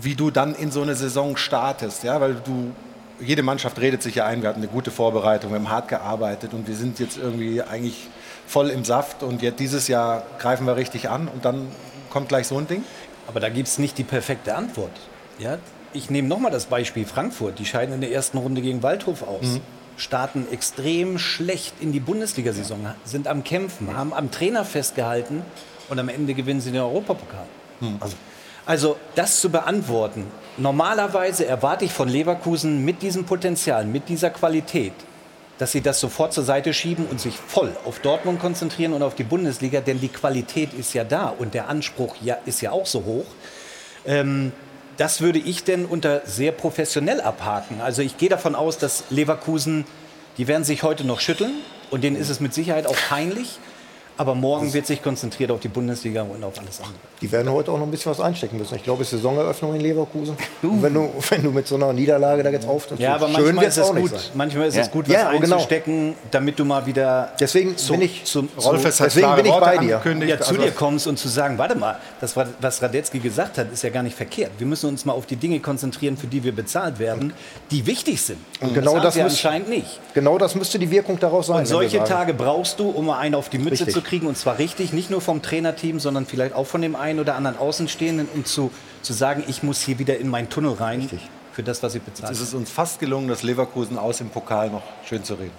wie 0.00 0.16
du 0.16 0.32
dann 0.32 0.56
in 0.56 0.72
so 0.72 0.82
eine 0.82 0.96
Saison 0.96 1.36
startest, 1.36 2.02
ja, 2.02 2.20
weil 2.20 2.34
du, 2.34 2.72
jede 3.20 3.44
Mannschaft 3.44 3.80
redet 3.80 4.02
sich 4.02 4.16
ja 4.16 4.26
ein, 4.26 4.42
wir 4.42 4.48
hatten 4.48 4.60
eine 4.60 4.68
gute 4.68 4.90
Vorbereitung, 4.90 5.52
wir 5.52 5.60
haben 5.60 5.70
hart 5.70 5.86
gearbeitet 5.86 6.52
und 6.52 6.66
wir 6.66 6.74
sind 6.74 6.98
jetzt 6.98 7.16
irgendwie 7.16 7.62
eigentlich 7.62 8.08
voll 8.48 8.68
im 8.68 8.84
Saft 8.84 9.22
und 9.22 9.42
jetzt 9.42 9.60
dieses 9.60 9.86
Jahr 9.86 10.24
greifen 10.40 10.66
wir 10.66 10.74
richtig 10.74 11.08
an 11.08 11.28
und 11.28 11.44
dann 11.44 11.68
kommt 12.10 12.28
gleich 12.28 12.48
so 12.48 12.58
ein 12.58 12.66
Ding? 12.66 12.84
Aber 13.28 13.38
da 13.38 13.48
gibt 13.48 13.68
es 13.68 13.78
nicht 13.78 13.96
die 13.96 14.04
perfekte 14.04 14.56
Antwort. 14.56 14.92
Ja? 15.38 15.58
Ich 15.96 16.10
nehme 16.10 16.28
nochmal 16.28 16.50
das 16.50 16.66
Beispiel 16.66 17.06
Frankfurt. 17.06 17.58
Die 17.58 17.64
scheiden 17.64 17.94
in 17.94 18.02
der 18.02 18.12
ersten 18.12 18.36
Runde 18.36 18.60
gegen 18.60 18.82
Waldhof 18.82 19.22
aus. 19.22 19.46
Mhm. 19.46 19.60
Starten 19.96 20.46
extrem 20.52 21.18
schlecht 21.18 21.72
in 21.80 21.90
die 21.90 22.00
Bundesliga-Saison, 22.00 22.90
sind 23.04 23.26
am 23.26 23.44
Kämpfen, 23.44 23.96
haben 23.96 24.12
am 24.12 24.30
Trainer 24.30 24.66
festgehalten 24.66 25.40
und 25.88 25.98
am 25.98 26.10
Ende 26.10 26.34
gewinnen 26.34 26.60
sie 26.60 26.70
den 26.70 26.82
Europapokal. 26.82 27.46
Also, 28.00 28.16
also 28.66 28.96
das 29.14 29.40
zu 29.40 29.48
beantworten, 29.48 30.26
normalerweise 30.58 31.46
erwarte 31.46 31.86
ich 31.86 31.92
von 31.92 32.10
Leverkusen 32.10 32.84
mit 32.84 33.00
diesem 33.00 33.24
Potenzial, 33.24 33.86
mit 33.86 34.10
dieser 34.10 34.28
Qualität, 34.28 34.92
dass 35.56 35.72
sie 35.72 35.80
das 35.80 35.98
sofort 35.98 36.34
zur 36.34 36.44
Seite 36.44 36.74
schieben 36.74 37.06
und 37.06 37.18
sich 37.18 37.34
voll 37.34 37.74
auf 37.86 38.00
Dortmund 38.00 38.38
konzentrieren 38.38 38.92
und 38.92 39.02
auf 39.02 39.14
die 39.14 39.24
Bundesliga, 39.24 39.80
denn 39.80 39.98
die 39.98 40.08
Qualität 40.08 40.74
ist 40.74 40.92
ja 40.92 41.04
da 41.04 41.28
und 41.28 41.54
der 41.54 41.70
Anspruch 41.70 42.16
ja, 42.22 42.36
ist 42.44 42.60
ja 42.60 42.72
auch 42.72 42.84
so 42.84 43.02
hoch. 43.06 43.26
Ähm, 44.04 44.52
das 44.96 45.20
würde 45.20 45.38
ich 45.38 45.64
denn 45.64 45.84
unter 45.84 46.22
sehr 46.24 46.52
professionell 46.52 47.20
abhaken. 47.20 47.80
Also 47.80 48.02
ich 48.02 48.16
gehe 48.16 48.28
davon 48.28 48.54
aus, 48.54 48.78
dass 48.78 49.04
Leverkusen, 49.10 49.84
die 50.38 50.48
werden 50.48 50.64
sich 50.64 50.82
heute 50.82 51.06
noch 51.06 51.20
schütteln 51.20 51.54
und 51.90 52.02
denen 52.04 52.16
ist 52.16 52.28
es 52.28 52.40
mit 52.40 52.54
Sicherheit 52.54 52.86
auch 52.86 52.96
peinlich. 53.08 53.58
Aber 54.18 54.34
morgen 54.34 54.72
wird 54.72 54.86
sich 54.86 55.02
konzentriert 55.02 55.50
auf 55.50 55.60
die 55.60 55.68
Bundesliga 55.68 56.22
und 56.22 56.42
auf 56.42 56.58
alles 56.58 56.78
andere. 56.80 56.94
Die 57.20 57.30
werden 57.30 57.50
heute 57.52 57.70
auch 57.70 57.76
noch 57.78 57.84
ein 57.86 57.90
bisschen 57.90 58.10
was 58.12 58.20
einstecken 58.20 58.56
müssen. 58.58 58.74
Ich 58.76 58.82
glaube, 58.82 59.02
es 59.02 59.12
ist 59.12 59.22
Saisoneröffnung 59.22 59.74
in 59.74 59.80
Leverkusen. 59.82 60.36
Und 60.62 60.82
wenn 60.82 60.94
du, 60.94 61.10
wenn 61.30 61.42
du 61.42 61.50
mit 61.50 61.66
so 61.66 61.74
einer 61.76 61.92
Niederlage 61.92 62.42
da 62.42 62.50
jetzt 62.50 62.66
auftrittst, 62.66 63.02
Ja, 63.02 63.14
aber 63.16 63.26
schön 63.28 63.34
manchmal 63.54 63.64
ist 63.66 63.76
es 63.78 63.84
auch 63.84 63.92
nicht 63.94 64.02
gut, 64.10 64.20
sein. 64.20 64.30
manchmal 64.34 64.68
ist 64.68 64.74
ja. 64.76 64.82
es 64.82 64.90
gut, 64.90 65.06
was 65.08 65.14
ja, 65.14 65.32
genau. 65.32 65.54
einzustecken, 65.56 66.14
damit 66.30 66.58
du 66.58 66.64
mal 66.64 66.84
wieder 66.86 67.32
Deswegen 67.40 67.76
zu, 67.76 67.92
bin 67.92 68.02
ich- 68.02 68.24
zu, 68.24 68.48
Rolf, 68.58 68.82
zu, 68.94 69.02
deswegen 69.04 69.34
bin 69.36 69.46
ich 69.46 69.52
bei 69.52 69.78
dir. 69.78 70.00
Ja, 70.26 70.40
zu 70.40 70.50
Also- 70.50 70.62
dir 70.62 70.70
kommst 70.70 71.06
und 71.06 71.18
zu 71.18 71.28
sagen, 71.28 71.58
warte 71.58 71.74
mal, 71.76 71.96
das, 72.20 72.34
was 72.36 72.82
Radetzky 72.82 73.18
gesagt 73.18 73.58
hat, 73.58 73.70
ist 73.72 73.82
ja 73.82 73.90
gar 73.90 74.02
nicht 74.02 74.16
verkehrt. 74.16 74.52
Wir 74.58 74.66
müssen 74.66 74.88
uns 74.88 75.04
mal 75.04 75.12
auf 75.12 75.26
die 75.26 75.36
Dinge 75.36 75.60
konzentrieren, 75.60 76.16
für 76.16 76.26
die 76.26 76.42
wir 76.42 76.54
bezahlt 76.54 76.98
werden, 76.98 77.32
die 77.70 77.84
wichtig 77.86 78.20
sind. 78.22 78.38
Und 78.60 78.72
genau 78.74 78.94
haben 78.96 79.02
das 79.02 79.14
sie 79.14 79.22
müsste- 79.22 79.48
anscheinend 79.48 79.68
nicht. 79.68 80.00
Genau 80.14 80.38
das 80.38 80.54
müsste 80.54 80.78
die 80.78 80.90
Wirkung 80.90 81.18
daraus 81.20 81.48
sein. 81.48 81.58
Und 81.60 81.66
solche. 81.66 82.02
Tage 82.06 82.34
brauchst 82.34 82.78
du, 82.78 82.88
um 82.90 83.06
mal 83.06 83.18
einen 83.18 83.34
auf 83.34 83.48
die 83.48 83.58
Mütze 83.58 83.84
Richtig. 83.86 83.94
zu 83.94 84.02
kriegen. 84.06 84.26
Und 84.26 84.38
zwar 84.38 84.58
richtig, 84.58 84.92
nicht 84.92 85.10
nur 85.10 85.20
vom 85.20 85.42
Trainerteam, 85.42 86.00
sondern 86.00 86.26
vielleicht 86.26 86.54
auch 86.54 86.66
von 86.66 86.80
dem 86.80 86.96
einen 86.96 87.20
oder 87.20 87.34
anderen 87.34 87.58
Außenstehenden, 87.58 88.28
um 88.34 88.44
zu, 88.44 88.70
zu 89.02 89.12
sagen, 89.12 89.44
ich 89.46 89.62
muss 89.62 89.82
hier 89.82 89.98
wieder 89.98 90.18
in 90.18 90.28
meinen 90.28 90.48
Tunnel 90.48 90.72
rein 90.72 91.08
für 91.52 91.62
das, 91.62 91.82
was 91.82 91.94
ich 91.94 92.02
bezahlt 92.02 92.32
Es 92.32 92.40
ist 92.40 92.52
uns 92.52 92.70
fast 92.70 93.00
gelungen, 93.00 93.28
das 93.28 93.42
Leverkusen 93.42 93.96
aus 93.96 94.20
im 94.20 94.28
Pokal 94.28 94.68
noch 94.68 94.82
schön 95.08 95.24
zu 95.24 95.34
reden. 95.34 95.54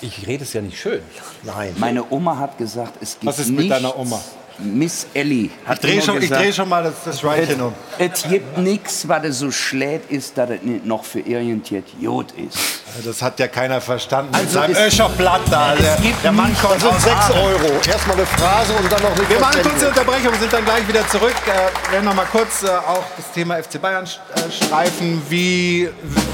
Ich 0.00 0.28
rede 0.28 0.44
es 0.44 0.52
ja 0.52 0.62
nicht 0.62 0.78
schön. 0.78 1.02
Nein. 1.42 1.74
Meine 1.78 2.08
Oma 2.12 2.38
hat 2.38 2.58
gesagt, 2.58 2.94
es 3.00 3.14
gibt 3.14 3.26
Was 3.26 3.40
ist 3.40 3.48
mit 3.48 3.60
nichts, 3.60 3.74
deiner 3.74 3.98
Oma? 3.98 4.20
Miss 4.62 5.06
Ellie 5.14 5.50
hat 5.66 5.82
Ich 5.84 5.90
dreh 5.90 6.00
schon- 6.00 6.14
ich 6.16 6.22
gesagt, 6.22 6.42
dreh 6.42 6.52
schon 6.52 6.68
mal 6.68 6.82
das- 6.82 6.94
das 7.04 7.20
Schweinchen 7.20 7.60
um. 7.60 7.72
Es 7.98 8.22
gibt 8.28 8.58
nichts, 8.58 9.06
was 9.08 9.38
so 9.38 9.50
schlägt 9.50 10.10
ist, 10.10 10.36
dass 10.38 10.50
es 10.50 10.62
nicht 10.62 10.84
noch 10.86 11.04
für 11.04 11.20
irgendjemand 11.20 11.88
Jod 12.00 12.26
ist. 12.32 12.58
Das 13.04 13.22
hat 13.22 13.38
ja 13.38 13.48
keiner 13.48 13.80
verstanden. 13.80 14.34
Also 14.34 14.60
es- 14.60 14.78
Öscherblatt 14.78 15.40
da. 15.50 15.74
Der, 15.74 15.96
der 16.22 16.32
Mann 16.32 16.54
kommt 16.60 16.76
das 16.76 16.82
sind 16.82 17.00
sechs 17.00 17.14
Aachen. 17.16 17.38
Euro. 17.38 17.72
Erstmal 17.86 18.16
eine 18.16 18.26
Phrase 18.26 18.72
und 18.74 18.90
dann 18.92 19.02
noch 19.02 19.16
eine 19.16 19.28
Wir 19.28 19.40
machen 19.40 19.54
eine 19.60 19.62
kurze 19.68 19.88
Unterbrechung, 19.88 20.32
sind 20.40 20.52
dann 20.52 20.64
gleich 20.64 20.86
wieder 20.88 21.06
zurück. 21.08 21.34
Äh, 21.46 21.92
werden 21.92 22.04
noch 22.04 22.14
mal 22.14 22.26
kurz 22.30 22.62
äh, 22.62 22.68
auch 22.68 23.04
das 23.16 23.30
Thema 23.32 23.56
FC 23.62 23.80
Bayern 23.80 24.04
äh, 24.04 24.50
streifen. 24.50 25.22
Wie, 25.28 25.88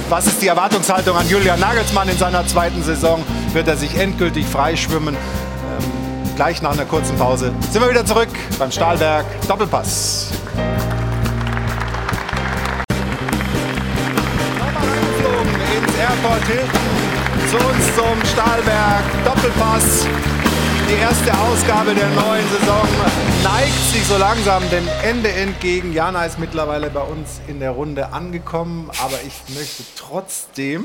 was 0.09 0.27
ist 0.27 0.41
die 0.43 0.49
Erwartungshaltung 0.49 1.17
an 1.17 1.29
Julian 1.29 1.61
Nagelsmann 1.61 2.09
in 2.09 2.17
seiner 2.19 2.47
zweiten 2.47 2.83
Saison? 2.83 3.23
Wird 3.53 3.69
er 3.69 3.77
sich 3.77 3.95
endgültig 3.99 4.47
freischwimmen? 4.47 5.17
Gleich 6.37 6.61
nach 6.61 6.73
einer 6.73 6.85
kurzen 6.85 7.17
Pause 7.17 7.51
sind 7.71 7.81
wir 7.81 7.89
wieder 7.89 8.05
zurück 8.05 8.29
beim 8.59 8.71
Stahlberg 8.71 9.25
Doppelpass. 9.49 10.29
ins 15.77 15.97
Airport 15.99 16.45
Hilton 16.45 16.81
zu 17.51 17.57
uns 17.57 17.97
zum 17.97 18.31
Stahlberg 18.33 19.03
Doppelpass. 19.25 20.07
Die 20.91 21.01
erste 21.01 21.33
Ausgabe 21.39 21.95
der 21.95 22.09
neuen 22.11 22.47
Saison 22.51 22.87
neigt 23.43 23.93
sich 23.93 24.05
so 24.07 24.19
langsam 24.19 24.63
dem 24.69 24.87
Ende 25.03 25.33
entgegen. 25.33 25.95
Jana 25.95 26.27
ist 26.27 26.39
mittlerweile 26.39 26.91
bei 26.91 27.01
uns 27.01 27.41
in 27.47 27.61
der 27.61 27.71
Runde 27.71 28.13
angekommen, 28.13 28.91
aber 29.03 29.17
ich 29.27 29.55
möchte 29.55 29.85
trotzdem 29.97 30.85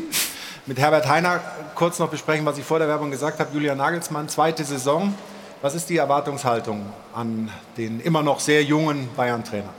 mit 0.66 0.80
Herbert 0.80 1.10
Heiner 1.10 1.42
kurz 1.76 2.00
noch 2.00 2.10
besprechen, 2.10 2.46
was 2.46 2.58
ich 2.58 2.64
vor 2.64 2.80
der 2.80 2.88
Werbung 2.88 3.12
gesagt 3.12 3.40
habe. 3.42 3.50
Julian 3.54 3.78
Nagelsmann, 3.78 4.30
zweite 4.30 4.64
Saison. 4.64 5.14
Was 5.64 5.76
ist 5.76 5.92
die 5.92 5.98
Erwartungshaltung 5.98 6.88
an 7.14 7.48
den 7.78 8.00
immer 8.00 8.24
noch 8.24 8.40
sehr 8.40 8.64
jungen 8.64 9.10
Bayern-Trainer? 9.16 9.70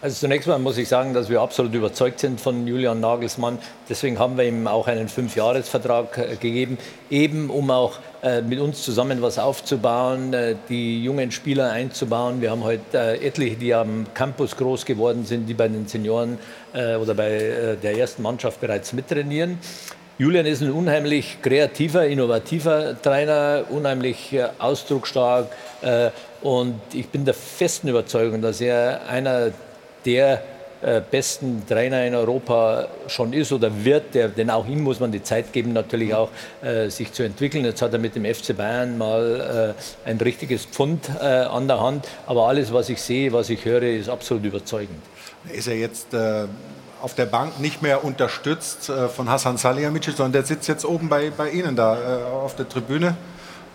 Also 0.00 0.16
zunächst 0.16 0.48
mal 0.48 0.58
muss 0.58 0.78
ich 0.78 0.88
sagen, 0.88 1.12
dass 1.12 1.28
wir 1.28 1.42
absolut 1.42 1.74
überzeugt 1.74 2.20
sind 2.20 2.40
von 2.40 2.66
Julian 2.66 3.00
Nagelsmann. 3.00 3.58
Deswegen 3.86 4.18
haben 4.18 4.38
wir 4.38 4.44
ihm 4.44 4.66
auch 4.66 4.86
einen 4.86 5.08
Fünfjahresvertrag 5.08 6.16
äh, 6.16 6.36
gegeben, 6.36 6.78
eben 7.10 7.50
um 7.50 7.70
auch 7.70 7.98
äh, 8.22 8.40
mit 8.40 8.60
uns 8.60 8.82
zusammen 8.82 9.20
was 9.20 9.38
aufzubauen, 9.38 10.32
äh, 10.32 10.56
die 10.70 11.04
jungen 11.04 11.30
Spieler 11.30 11.70
einzubauen. 11.70 12.40
Wir 12.40 12.50
haben 12.50 12.64
heute 12.64 13.20
etliche, 13.20 13.56
die 13.56 13.74
am 13.74 14.06
Campus 14.14 14.56
groß 14.56 14.86
geworden 14.86 15.26
sind, 15.26 15.46
die 15.48 15.54
bei 15.54 15.68
den 15.68 15.86
Senioren 15.86 16.38
oder 16.72 17.14
bei 17.14 17.76
der 17.82 17.96
ersten 17.96 18.22
Mannschaft 18.22 18.60
bereits 18.60 18.92
mittrainieren. 18.92 19.58
Julian 20.18 20.46
ist 20.46 20.62
ein 20.62 20.70
unheimlich 20.70 21.42
kreativer, 21.42 22.06
innovativer 22.06 22.96
Trainer, 23.02 23.64
unheimlich 23.68 24.32
äh, 24.32 24.48
ausdrucksstark. 24.58 25.48
Äh, 25.82 26.08
und 26.40 26.80
ich 26.94 27.08
bin 27.08 27.26
der 27.26 27.34
festen 27.34 27.88
Überzeugung, 27.88 28.40
dass 28.40 28.62
er 28.62 29.06
einer 29.10 29.50
der 30.06 30.42
äh, 30.80 31.02
besten 31.02 31.64
Trainer 31.68 32.06
in 32.06 32.14
Europa 32.14 32.88
schon 33.08 33.34
ist 33.34 33.52
oder 33.52 33.70
wird, 33.84 34.14
denn 34.14 34.48
auch 34.48 34.66
ihm 34.66 34.84
muss 34.84 35.00
man 35.00 35.12
die 35.12 35.22
Zeit 35.22 35.52
geben, 35.52 35.74
natürlich 35.74 36.14
auch 36.14 36.30
sich 36.88 37.12
zu 37.12 37.22
entwickeln. 37.22 37.64
Jetzt 37.64 37.82
hat 37.82 37.92
er 37.92 37.98
mit 37.98 38.14
dem 38.14 38.24
FC 38.24 38.56
Bayern 38.56 38.96
mal 38.96 39.74
ein 40.04 40.18
richtiges 40.18 40.64
Pfund 40.64 41.10
an 41.18 41.66
der 41.66 41.80
Hand, 41.80 42.06
aber 42.26 42.46
alles, 42.48 42.72
was 42.72 42.88
ich 42.88 43.00
sehe, 43.00 43.32
was 43.32 43.50
ich 43.50 43.64
höre, 43.64 43.82
ist 43.82 44.08
absolut 44.08 44.44
überzeugend. 44.44 45.00
Ist 45.52 45.68
er 45.68 45.76
jetzt 45.76 46.08
auf 47.02 47.14
der 47.14 47.26
Bank 47.26 47.60
nicht 47.60 47.82
mehr 47.82 48.04
unterstützt 48.04 48.88
äh, 48.88 49.08
von 49.08 49.28
Hassan 49.28 49.56
Salihamidzic, 49.56 50.16
sondern 50.16 50.32
der 50.32 50.44
sitzt 50.44 50.68
jetzt 50.68 50.84
oben 50.84 51.08
bei, 51.08 51.30
bei 51.30 51.50
Ihnen 51.50 51.76
da 51.76 52.26
auf 52.32 52.56
der 52.56 52.68
Tribüne. 52.68 53.16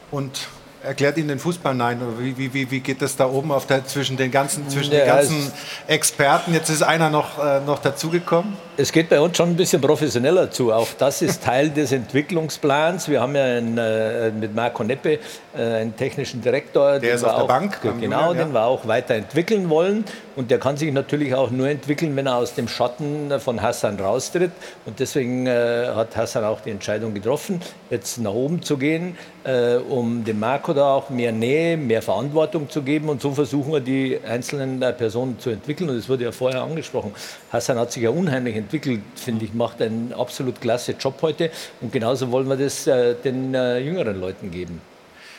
Und 0.09 0.47
erklärt 0.83 1.17
Ihnen 1.17 1.27
den 1.27 1.39
Fußball? 1.39 1.73
Nein. 1.73 2.01
Wie, 2.19 2.53
wie, 2.53 2.71
wie 2.71 2.79
geht 2.79 3.01
das 3.01 3.15
da 3.15 3.27
oben 3.29 3.51
auf 3.51 3.67
der, 3.67 3.85
zwischen 3.85 4.17
den 4.17 4.31
ganzen, 4.31 4.67
zwischen 4.69 4.93
ja, 4.93 4.99
den 4.99 5.07
ganzen 5.07 5.51
Experten? 5.87 6.53
Jetzt 6.53 6.69
ist 6.69 6.81
einer 6.81 7.09
noch, 7.09 7.43
äh, 7.43 7.59
noch 7.61 7.79
dazugekommen. 7.79 8.53
Es 8.77 8.91
geht 8.91 9.09
bei 9.09 9.19
uns 9.19 9.37
schon 9.37 9.49
ein 9.49 9.55
bisschen 9.55 9.81
professioneller 9.81 10.49
zu. 10.49 10.73
Auch 10.73 10.87
das 10.97 11.21
ist 11.21 11.43
Teil 11.43 11.69
des 11.69 11.91
Entwicklungsplans. 11.91 13.09
Wir 13.09 13.21
haben 13.21 13.35
ja 13.35 13.43
einen, 13.43 13.77
äh, 13.77 14.31
mit 14.31 14.55
Marco 14.55 14.83
Neppe 14.83 15.19
äh, 15.53 15.61
einen 15.61 15.95
technischen 15.95 16.41
Direktor. 16.41 16.99
Der 16.99 17.15
ist 17.15 17.23
auf 17.23 17.35
der 17.37 17.45
Bank. 17.45 17.79
Genau, 17.81 17.93
Julian, 18.01 18.11
ja. 18.11 18.33
den 18.33 18.53
wir 18.53 18.65
auch 18.65 18.87
weiterentwickeln 18.87 19.69
wollen. 19.69 20.05
Und 20.35 20.49
der 20.49 20.59
kann 20.59 20.77
sich 20.77 20.91
natürlich 20.91 21.35
auch 21.35 21.51
nur 21.51 21.67
entwickeln, 21.67 22.15
wenn 22.15 22.25
er 22.25 22.37
aus 22.37 22.55
dem 22.55 22.67
Schatten 22.67 23.31
von 23.39 23.61
Hassan 23.61 23.99
raustritt. 23.99 24.51
Und 24.85 24.99
deswegen 24.99 25.45
äh, 25.45 25.87
hat 25.93 26.15
Hassan 26.15 26.43
auch 26.45 26.61
die 26.61 26.71
Entscheidung 26.71 27.13
getroffen, 27.13 27.61
jetzt 27.89 28.17
nach 28.19 28.31
oben 28.31 28.61
zu 28.61 28.77
gehen, 28.77 29.17
äh, 29.43 29.75
um 29.75 30.23
dem 30.23 30.39
Marco 30.39 30.70
da 30.73 30.93
auch 30.93 31.09
mehr 31.09 31.31
Nähe, 31.31 31.77
mehr 31.77 32.01
Verantwortung 32.01 32.69
zu 32.69 32.81
geben. 32.81 33.09
Und 33.09 33.21
so 33.21 33.31
versuchen 33.33 33.71
wir, 33.71 33.79
die 33.79 34.19
einzelnen 34.27 34.81
äh, 34.81 34.93
Personen 34.93 35.39
zu 35.39 35.49
entwickeln. 35.49 35.89
Und 35.89 35.97
es 35.97 36.09
wurde 36.09 36.23
ja 36.25 36.31
vorher 36.31 36.63
angesprochen. 36.63 37.13
Hassan 37.51 37.77
hat 37.77 37.91
sich 37.91 38.03
ja 38.03 38.09
unheimlich 38.09 38.55
entwickelt, 38.55 39.01
finde 39.15 39.45
ich, 39.45 39.53
macht 39.53 39.81
einen 39.81 40.13
absolut 40.13 40.61
klasse 40.61 40.93
Job 40.93 41.21
heute. 41.21 41.51
Und 41.81 41.91
genauso 41.91 42.31
wollen 42.31 42.47
wir 42.49 42.57
das 42.57 42.87
äh, 42.87 43.15
den 43.15 43.53
äh, 43.53 43.79
jüngeren 43.79 44.19
Leuten 44.19 44.51
geben. 44.51 44.81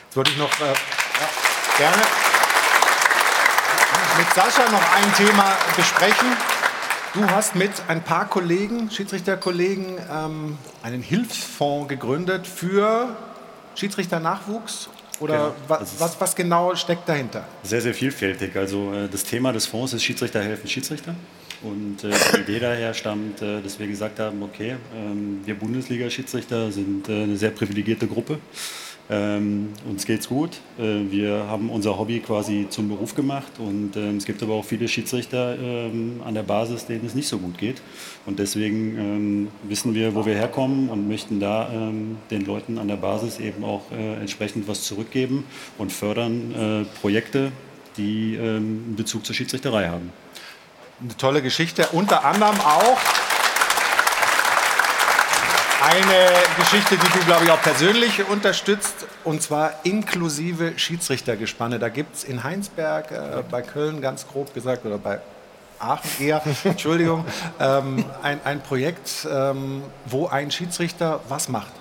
Jetzt 0.05 0.17
wollte 0.17 0.31
ich 0.31 0.37
noch 0.37 0.59
äh, 0.59 0.65
ja, 0.65 1.77
gerne 1.77 2.03
mit 4.17 4.27
Sascha 4.33 4.69
noch 4.69 4.95
ein 4.95 5.13
Thema 5.15 5.57
besprechen. 5.75 6.37
Du 7.13 7.27
hast 7.29 7.55
mit 7.55 7.71
ein 7.87 8.03
paar 8.03 8.27
Kollegen, 8.27 8.89
Schiedsrichterkollegen, 8.91 9.97
ähm, 10.11 10.57
einen 10.81 11.01
Hilfsfonds 11.01 11.87
gegründet 11.87 12.47
für 12.47 13.15
Schiedsrichternachwuchs 13.75 14.89
oder 15.19 15.33
genau. 15.33 15.55
was, 15.67 15.99
was, 15.99 16.19
was, 16.19 16.35
genau 16.35 16.75
steckt 16.75 17.07
dahinter? 17.07 17.45
Sehr, 17.63 17.81
sehr 17.81 17.93
vielfältig. 17.93 18.55
Also 18.55 18.93
äh, 18.93 19.07
das 19.09 19.23
Thema 19.23 19.53
des 19.53 19.65
Fonds 19.65 19.93
ist 19.93 20.03
Schiedsrichter 20.03 20.41
helfen 20.41 20.67
Schiedsrichter. 20.67 21.15
Und 21.61 22.03
äh, 22.03 22.11
die 22.35 22.41
Idee 22.41 22.59
daher 22.59 22.93
stammt, 22.93 23.41
äh, 23.41 23.61
dass 23.61 23.79
wir 23.79 23.87
gesagt 23.87 24.19
haben, 24.19 24.43
okay, 24.43 24.75
ähm, 24.95 25.41
wir 25.45 25.55
Bundesliga-Schiedsrichter 25.55 26.71
sind 26.71 27.07
äh, 27.07 27.23
eine 27.23 27.37
sehr 27.37 27.51
privilegierte 27.51 28.07
Gruppe. 28.07 28.39
Ähm, 29.09 29.73
uns 29.89 30.05
geht's 30.05 30.29
gut. 30.29 30.61
Äh, 30.79 31.11
wir 31.11 31.47
haben 31.47 31.69
unser 31.69 31.99
Hobby 31.99 32.19
quasi 32.21 32.67
zum 32.69 32.87
Beruf 32.87 33.15
gemacht 33.15 33.51
und 33.59 33.97
ähm, 33.97 34.17
es 34.17 34.25
gibt 34.25 34.41
aber 34.41 34.53
auch 34.53 34.63
viele 34.63 34.87
Schiedsrichter 34.87 35.57
ähm, 35.59 36.21
an 36.25 36.33
der 36.33 36.43
Basis, 36.43 36.85
denen 36.85 37.05
es 37.05 37.13
nicht 37.13 37.27
so 37.27 37.37
gut 37.37 37.57
geht. 37.57 37.81
Und 38.25 38.39
deswegen 38.39 38.97
ähm, 38.97 39.47
wissen 39.63 39.93
wir, 39.93 40.15
wo 40.15 40.25
wir 40.25 40.35
herkommen 40.35 40.89
und 40.89 41.09
möchten 41.09 41.41
da 41.41 41.69
ähm, 41.73 42.17
den 42.31 42.45
Leuten 42.45 42.77
an 42.77 42.87
der 42.87 42.95
Basis 42.95 43.39
eben 43.39 43.65
auch 43.65 43.91
äh, 43.91 44.21
entsprechend 44.21 44.69
was 44.69 44.83
zurückgeben 44.83 45.43
und 45.77 45.91
fördern 45.91 46.85
äh, 46.85 46.99
Projekte, 47.01 47.51
die 47.97 48.35
ähm, 48.35 48.95
Bezug 48.95 49.25
zur 49.25 49.35
Schiedsrichterei 49.35 49.89
haben. 49.89 50.11
Eine 51.01 51.17
tolle 51.17 51.41
Geschichte, 51.41 51.87
unter 51.91 52.23
anderem 52.23 52.59
auch 52.61 52.97
eine 55.83 56.31
Geschichte, 56.57 56.95
die 56.95 57.19
du, 57.19 57.25
glaube 57.25 57.43
ich, 57.43 57.51
auch 57.51 57.61
persönlich 57.61 58.25
unterstützt, 58.29 59.05
und 59.23 59.41
zwar 59.41 59.73
inklusive 59.83 60.73
Schiedsrichtergespanne. 60.77 61.77
Da 61.77 61.89
gibt 61.89 62.15
es 62.15 62.23
in 62.23 62.43
Heinsberg, 62.43 63.11
äh, 63.11 63.43
bei 63.49 63.61
Köln 63.61 64.01
ganz 64.01 64.25
grob 64.27 64.53
gesagt, 64.53 64.85
oder 64.85 64.97
bei 64.97 65.19
Aachen 65.79 66.09
eher, 66.19 66.41
Entschuldigung, 66.63 67.25
ähm, 67.59 68.05
ein, 68.21 68.39
ein 68.45 68.61
Projekt, 68.61 69.27
ähm, 69.29 69.83
wo 70.05 70.27
ein 70.27 70.51
Schiedsrichter 70.51 71.19
was 71.27 71.49
macht. 71.49 71.73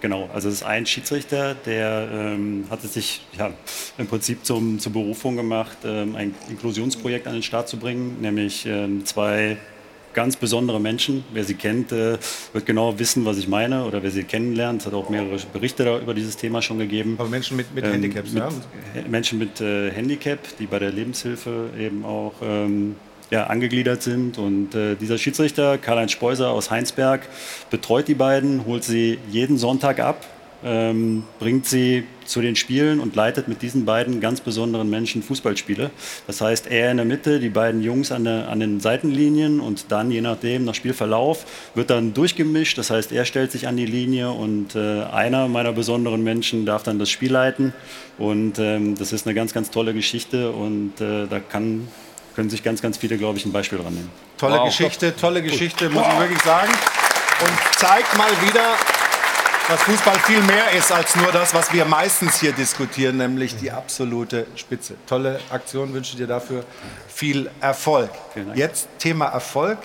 Genau, 0.00 0.28
also 0.34 0.48
es 0.48 0.56
ist 0.56 0.62
ein 0.64 0.84
Schiedsrichter, 0.84 1.54
der 1.54 2.08
ähm, 2.12 2.66
hat 2.70 2.82
es 2.82 2.94
sich 2.94 3.24
ja, 3.38 3.50
im 3.98 4.08
Prinzip 4.08 4.44
zum, 4.44 4.80
zur 4.80 4.92
Berufung 4.92 5.36
gemacht, 5.36 5.76
ähm, 5.84 6.16
ein 6.16 6.34
Inklusionsprojekt 6.48 7.28
an 7.28 7.34
den 7.34 7.44
Start 7.44 7.68
zu 7.68 7.76
bringen, 7.76 8.20
nämlich 8.20 8.66
ähm, 8.66 9.06
zwei 9.06 9.58
ganz 10.14 10.36
besondere 10.36 10.80
Menschen. 10.80 11.24
Wer 11.32 11.44
sie 11.44 11.54
kennt, 11.54 11.92
äh, 11.92 12.18
wird 12.52 12.66
genau 12.66 12.98
wissen, 12.98 13.24
was 13.24 13.38
ich 13.38 13.48
meine. 13.48 13.84
Oder 13.84 14.02
wer 14.02 14.10
sie 14.10 14.24
kennenlernt, 14.24 14.82
es 14.82 14.86
hat 14.86 14.94
auch 14.94 15.08
mehrere 15.08 15.36
Berichte 15.52 16.00
über 16.02 16.14
dieses 16.14 16.36
Thema 16.36 16.62
schon 16.62 16.78
gegeben. 16.78 17.16
Aber 17.18 17.28
Menschen 17.28 17.56
mit, 17.56 17.74
mit 17.74 17.84
ähm, 17.84 17.92
Handicaps, 17.92 18.32
mit, 18.32 18.42
ja? 18.42 18.48
Menschen 19.08 19.38
mit 19.38 19.60
äh, 19.60 19.90
Handicap, 19.90 20.38
die 20.58 20.66
bei 20.66 20.78
der 20.78 20.90
Lebenshilfe 20.90 21.70
eben 21.78 22.04
auch 22.04 22.34
ähm, 22.42 22.96
ja, 23.30 23.46
angegliedert 23.46 24.02
sind. 24.02 24.38
Und 24.38 24.74
äh, 24.74 24.94
dieser 24.96 25.18
Schiedsrichter, 25.18 25.78
Karl-Heinz 25.78 26.12
Speuser 26.12 26.50
aus 26.50 26.70
Heinsberg, 26.70 27.28
betreut 27.70 28.08
die 28.08 28.14
beiden, 28.14 28.66
holt 28.66 28.84
sie 28.84 29.18
jeden 29.30 29.58
Sonntag 29.58 30.00
ab 30.00 30.24
ähm, 30.64 31.24
bringt 31.38 31.66
sie 31.66 32.04
zu 32.24 32.40
den 32.40 32.56
Spielen 32.56 33.00
und 33.00 33.16
leitet 33.16 33.48
mit 33.48 33.62
diesen 33.62 33.84
beiden 33.84 34.20
ganz 34.20 34.40
besonderen 34.40 34.88
Menschen 34.88 35.22
Fußballspiele. 35.22 35.90
Das 36.26 36.40
heißt, 36.40 36.68
er 36.68 36.90
in 36.90 36.96
der 36.96 37.06
Mitte, 37.06 37.40
die 37.40 37.48
beiden 37.48 37.82
Jungs 37.82 38.12
an, 38.12 38.24
der, 38.24 38.48
an 38.48 38.60
den 38.60 38.80
Seitenlinien 38.80 39.60
und 39.60 39.86
dann, 39.90 40.10
je 40.10 40.20
nachdem, 40.20 40.64
nach 40.64 40.74
Spielverlauf, 40.74 41.44
wird 41.74 41.90
dann 41.90 42.14
durchgemischt. 42.14 42.78
Das 42.78 42.90
heißt, 42.90 43.12
er 43.12 43.24
stellt 43.24 43.52
sich 43.52 43.66
an 43.66 43.76
die 43.76 43.86
Linie 43.86 44.30
und 44.30 44.74
äh, 44.76 45.02
einer 45.04 45.48
meiner 45.48 45.72
besonderen 45.72 46.22
Menschen 46.22 46.64
darf 46.64 46.82
dann 46.82 46.98
das 46.98 47.10
Spiel 47.10 47.32
leiten. 47.32 47.72
Und 48.18 48.58
ähm, 48.58 48.94
das 48.96 49.12
ist 49.12 49.26
eine 49.26 49.34
ganz, 49.34 49.52
ganz 49.52 49.70
tolle 49.70 49.94
Geschichte 49.94 50.52
und 50.52 51.00
äh, 51.00 51.26
da 51.26 51.40
kann, 51.40 51.88
können 52.34 52.50
sich 52.50 52.62
ganz, 52.62 52.80
ganz 52.82 52.98
viele, 52.98 53.18
glaube 53.18 53.38
ich, 53.38 53.44
ein 53.44 53.52
Beispiel 53.52 53.78
dran 53.78 53.94
nehmen. 53.94 54.10
Tolle 54.38 54.58
wow. 54.58 54.66
Geschichte, 54.66 55.14
tolle 55.16 55.42
Geschichte, 55.42 55.88
muss 55.90 56.06
ich 56.06 56.18
wirklich 56.18 56.42
sagen. 56.42 56.70
Und 56.70 57.78
zeigt 57.78 58.16
mal 58.16 58.30
wieder, 58.46 58.76
dass 59.72 59.84
Fußball 59.84 60.18
viel 60.18 60.42
mehr 60.42 60.70
ist 60.72 60.92
als 60.92 61.16
nur 61.16 61.32
das, 61.32 61.54
was 61.54 61.72
wir 61.72 61.86
meistens 61.86 62.38
hier 62.38 62.52
diskutieren, 62.52 63.16
nämlich 63.16 63.56
die 63.56 63.70
absolute 63.70 64.46
Spitze. 64.54 64.96
Tolle 65.06 65.40
Aktion, 65.48 65.94
wünsche 65.94 66.14
dir 66.14 66.26
dafür 66.26 66.62
viel 67.08 67.50
Erfolg. 67.58 68.10
Jetzt 68.54 68.88
Thema 68.98 69.28
Erfolg. 69.28 69.78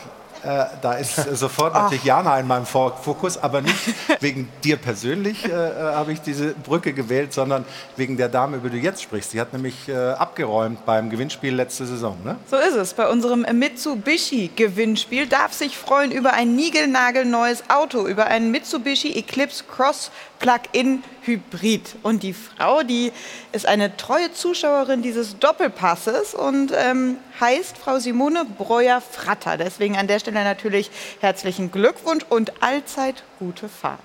Äh, 0.48 0.66
da 0.82 0.94
ist 0.94 1.16
sofort 1.38 1.74
natürlich 1.74 2.06
Jana 2.06 2.40
in 2.40 2.48
meinem 2.48 2.66
Fokus, 2.66 3.38
aber 3.38 3.62
nicht 3.62 3.94
wegen 4.22 4.48
dir 4.64 4.78
persönlich 4.78 5.44
äh, 5.44 5.50
äh, 5.50 5.94
habe 5.94 6.14
ich 6.14 6.22
diese 6.22 6.54
Brücke 6.54 6.94
gewählt, 6.94 7.34
sondern 7.34 7.66
wegen 7.98 8.16
der 8.16 8.30
Dame, 8.30 8.58
über 8.58 8.70
die 8.70 8.78
du 8.80 8.84
jetzt 8.84 9.02
sprichst. 9.02 9.32
Sie 9.32 9.42
hat 9.42 9.52
nämlich 9.52 9.90
äh, 9.90 9.96
abgeräumt 9.96 10.86
beim 10.86 11.10
Gewinnspiel 11.10 11.54
letzte 11.54 11.86
Saison. 11.86 12.18
Ne? 12.24 12.38
So 12.50 12.56
ist 12.56 12.76
es. 12.76 12.94
Bei 12.94 13.10
unserem 13.10 13.42
Mitsubishi-Gewinnspiel 13.42 15.28
darf 15.28 15.52
sich 15.52 15.78
freuen 15.78 16.12
über 16.12 16.34
ein 16.34 16.56
niegelnagelneues 16.56 17.70
Auto, 17.70 18.08
über 18.08 18.28
einen 18.28 18.52
Mitsubishi 18.52 19.18
Eclipse 19.18 19.66
Cross 19.66 20.12
Plug-in 20.40 21.04
Hybrid. 21.22 21.96
Und 22.04 22.24
die 22.24 22.34
Frau, 22.34 22.84
die 22.84 23.12
ist 23.52 23.66
eine 23.66 23.98
treue 23.98 24.32
Zuschauerin 24.34 25.02
dieses 25.02 25.40
Doppelpasses 25.40 26.34
und 26.34 26.72
ähm, 26.76 27.18
heißt 27.40 27.78
Frau 27.78 28.00
Simone 28.00 28.46
Breuer-Fratter. 28.58 29.58
Deswegen 29.58 29.98
an 29.98 30.08
der 30.08 30.20
Stelle 30.20 30.44
natürlich 30.44 30.92
herzlichen 31.20 31.72
Glückwunsch 31.72 32.26
und 32.30 32.62
allzeit 32.62 33.24
gute 33.40 33.70
Fahrt. 33.70 34.00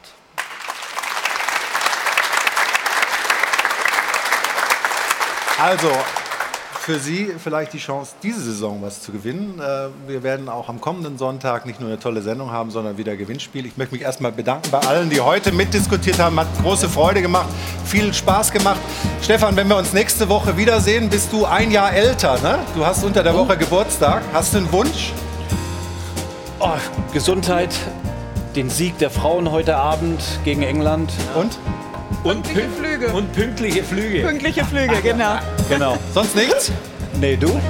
Also, 5.58 5.92
für 6.82 6.98
Sie 6.98 7.30
vielleicht 7.38 7.72
die 7.74 7.78
Chance, 7.78 8.14
diese 8.24 8.40
Saison 8.40 8.82
was 8.82 9.00
zu 9.02 9.12
gewinnen. 9.12 9.60
Äh, 9.60 10.10
wir 10.10 10.24
werden 10.24 10.48
auch 10.48 10.68
am 10.68 10.80
kommenden 10.80 11.16
Sonntag 11.16 11.64
nicht 11.64 11.78
nur 11.78 11.88
eine 11.88 12.00
tolle 12.00 12.22
Sendung 12.22 12.50
haben, 12.50 12.72
sondern 12.72 12.98
wieder 12.98 13.16
Gewinnspiel. 13.16 13.66
Ich 13.66 13.76
möchte 13.76 13.94
mich 13.94 14.02
erstmal 14.02 14.32
bedanken 14.32 14.68
bei 14.72 14.80
allen, 14.80 15.08
die 15.08 15.20
heute 15.20 15.52
mitdiskutiert 15.52 16.18
haben. 16.18 16.38
Hat 16.40 16.48
große 16.60 16.88
Freude 16.88 17.22
gemacht, 17.22 17.48
viel 17.84 18.12
Spaß 18.12 18.50
gemacht. 18.50 18.80
Stefan, 19.22 19.54
wenn 19.54 19.68
wir 19.68 19.76
uns 19.76 19.92
nächste 19.92 20.28
Woche 20.28 20.56
wiedersehen, 20.56 21.08
bist 21.08 21.32
du 21.32 21.44
ein 21.44 21.70
Jahr 21.70 21.92
älter. 21.92 22.40
Ne? 22.40 22.58
Du 22.74 22.84
hast 22.84 23.04
unter 23.04 23.22
der 23.22 23.34
Woche 23.34 23.56
Geburtstag. 23.56 24.22
Hast 24.32 24.54
du 24.54 24.58
einen 24.58 24.72
Wunsch? 24.72 25.12
Oh, 26.58 26.70
Gesundheit, 27.12 27.72
den 28.56 28.68
Sieg 28.68 28.98
der 28.98 29.10
Frauen 29.10 29.52
heute 29.52 29.76
Abend 29.76 30.20
gegen 30.44 30.62
England. 30.62 31.12
Und? 31.36 31.58
Und 32.24 32.44
pünktliche 32.44 32.70
Flüge. 32.70 33.08
Und 33.08 33.32
pünktliche 33.32 33.82
Flüge. 33.82 34.22
Pünktliche 34.22 34.64
Flüge, 34.64 35.02
genau. 35.02 35.38
genau. 35.68 35.98
Sonst 36.14 36.36
nichts? 36.36 36.70
Nee, 37.20 37.36
du? 37.36 37.60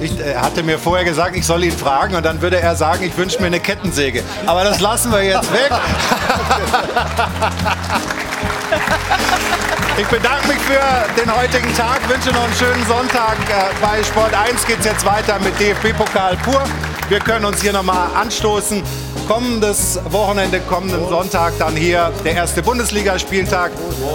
Ich, 0.00 0.18
er 0.18 0.42
hatte 0.42 0.62
mir 0.62 0.78
vorher 0.78 1.04
gesagt, 1.04 1.36
ich 1.36 1.46
soll 1.46 1.64
ihn 1.64 1.72
fragen 1.72 2.14
und 2.14 2.24
dann 2.24 2.40
würde 2.40 2.58
er 2.58 2.74
sagen, 2.74 3.04
ich 3.04 3.16
wünsche 3.16 3.38
mir 3.40 3.46
eine 3.46 3.60
Kettensäge. 3.60 4.22
Aber 4.46 4.64
das 4.64 4.80
lassen 4.80 5.12
wir 5.12 5.22
jetzt 5.22 5.52
weg. 5.52 5.70
Ich 9.98 10.06
bedanke 10.06 10.48
mich 10.48 10.58
für 10.58 10.80
den 11.20 11.34
heutigen 11.34 11.74
Tag, 11.76 12.00
wünsche 12.08 12.30
noch 12.30 12.44
einen 12.44 12.54
schönen 12.54 12.84
Sonntag. 12.86 13.36
Äh, 13.48 13.74
Bei 13.80 14.02
Sport 14.02 14.32
1 14.34 14.66
geht 14.66 14.78
es 14.80 14.86
jetzt 14.86 15.04
weiter 15.04 15.38
mit 15.40 15.58
DFB-Pokal 15.60 16.36
pur. 16.38 16.62
Wir 17.08 17.20
können 17.20 17.44
uns 17.44 17.60
hier 17.60 17.72
nochmal 17.72 18.08
anstoßen. 18.14 18.82
Kommendes 19.28 20.00
Wochenende, 20.06 20.60
kommenden 20.60 21.06
Sonntag 21.08 21.52
dann 21.58 21.76
hier 21.76 22.10
der 22.24 22.34
erste 22.34 22.62
Bundesligaspieltag. 22.62 23.70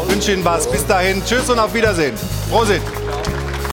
Ich 0.07 0.13
wünsche 0.13 0.33
Ihnen 0.33 0.43
was. 0.43 0.69
Bis 0.69 0.85
dahin. 0.85 1.23
Tschüss 1.23 1.49
und 1.49 1.59
auf 1.59 1.73
Wiedersehen. 1.73 2.15
Prosit. 2.49 2.81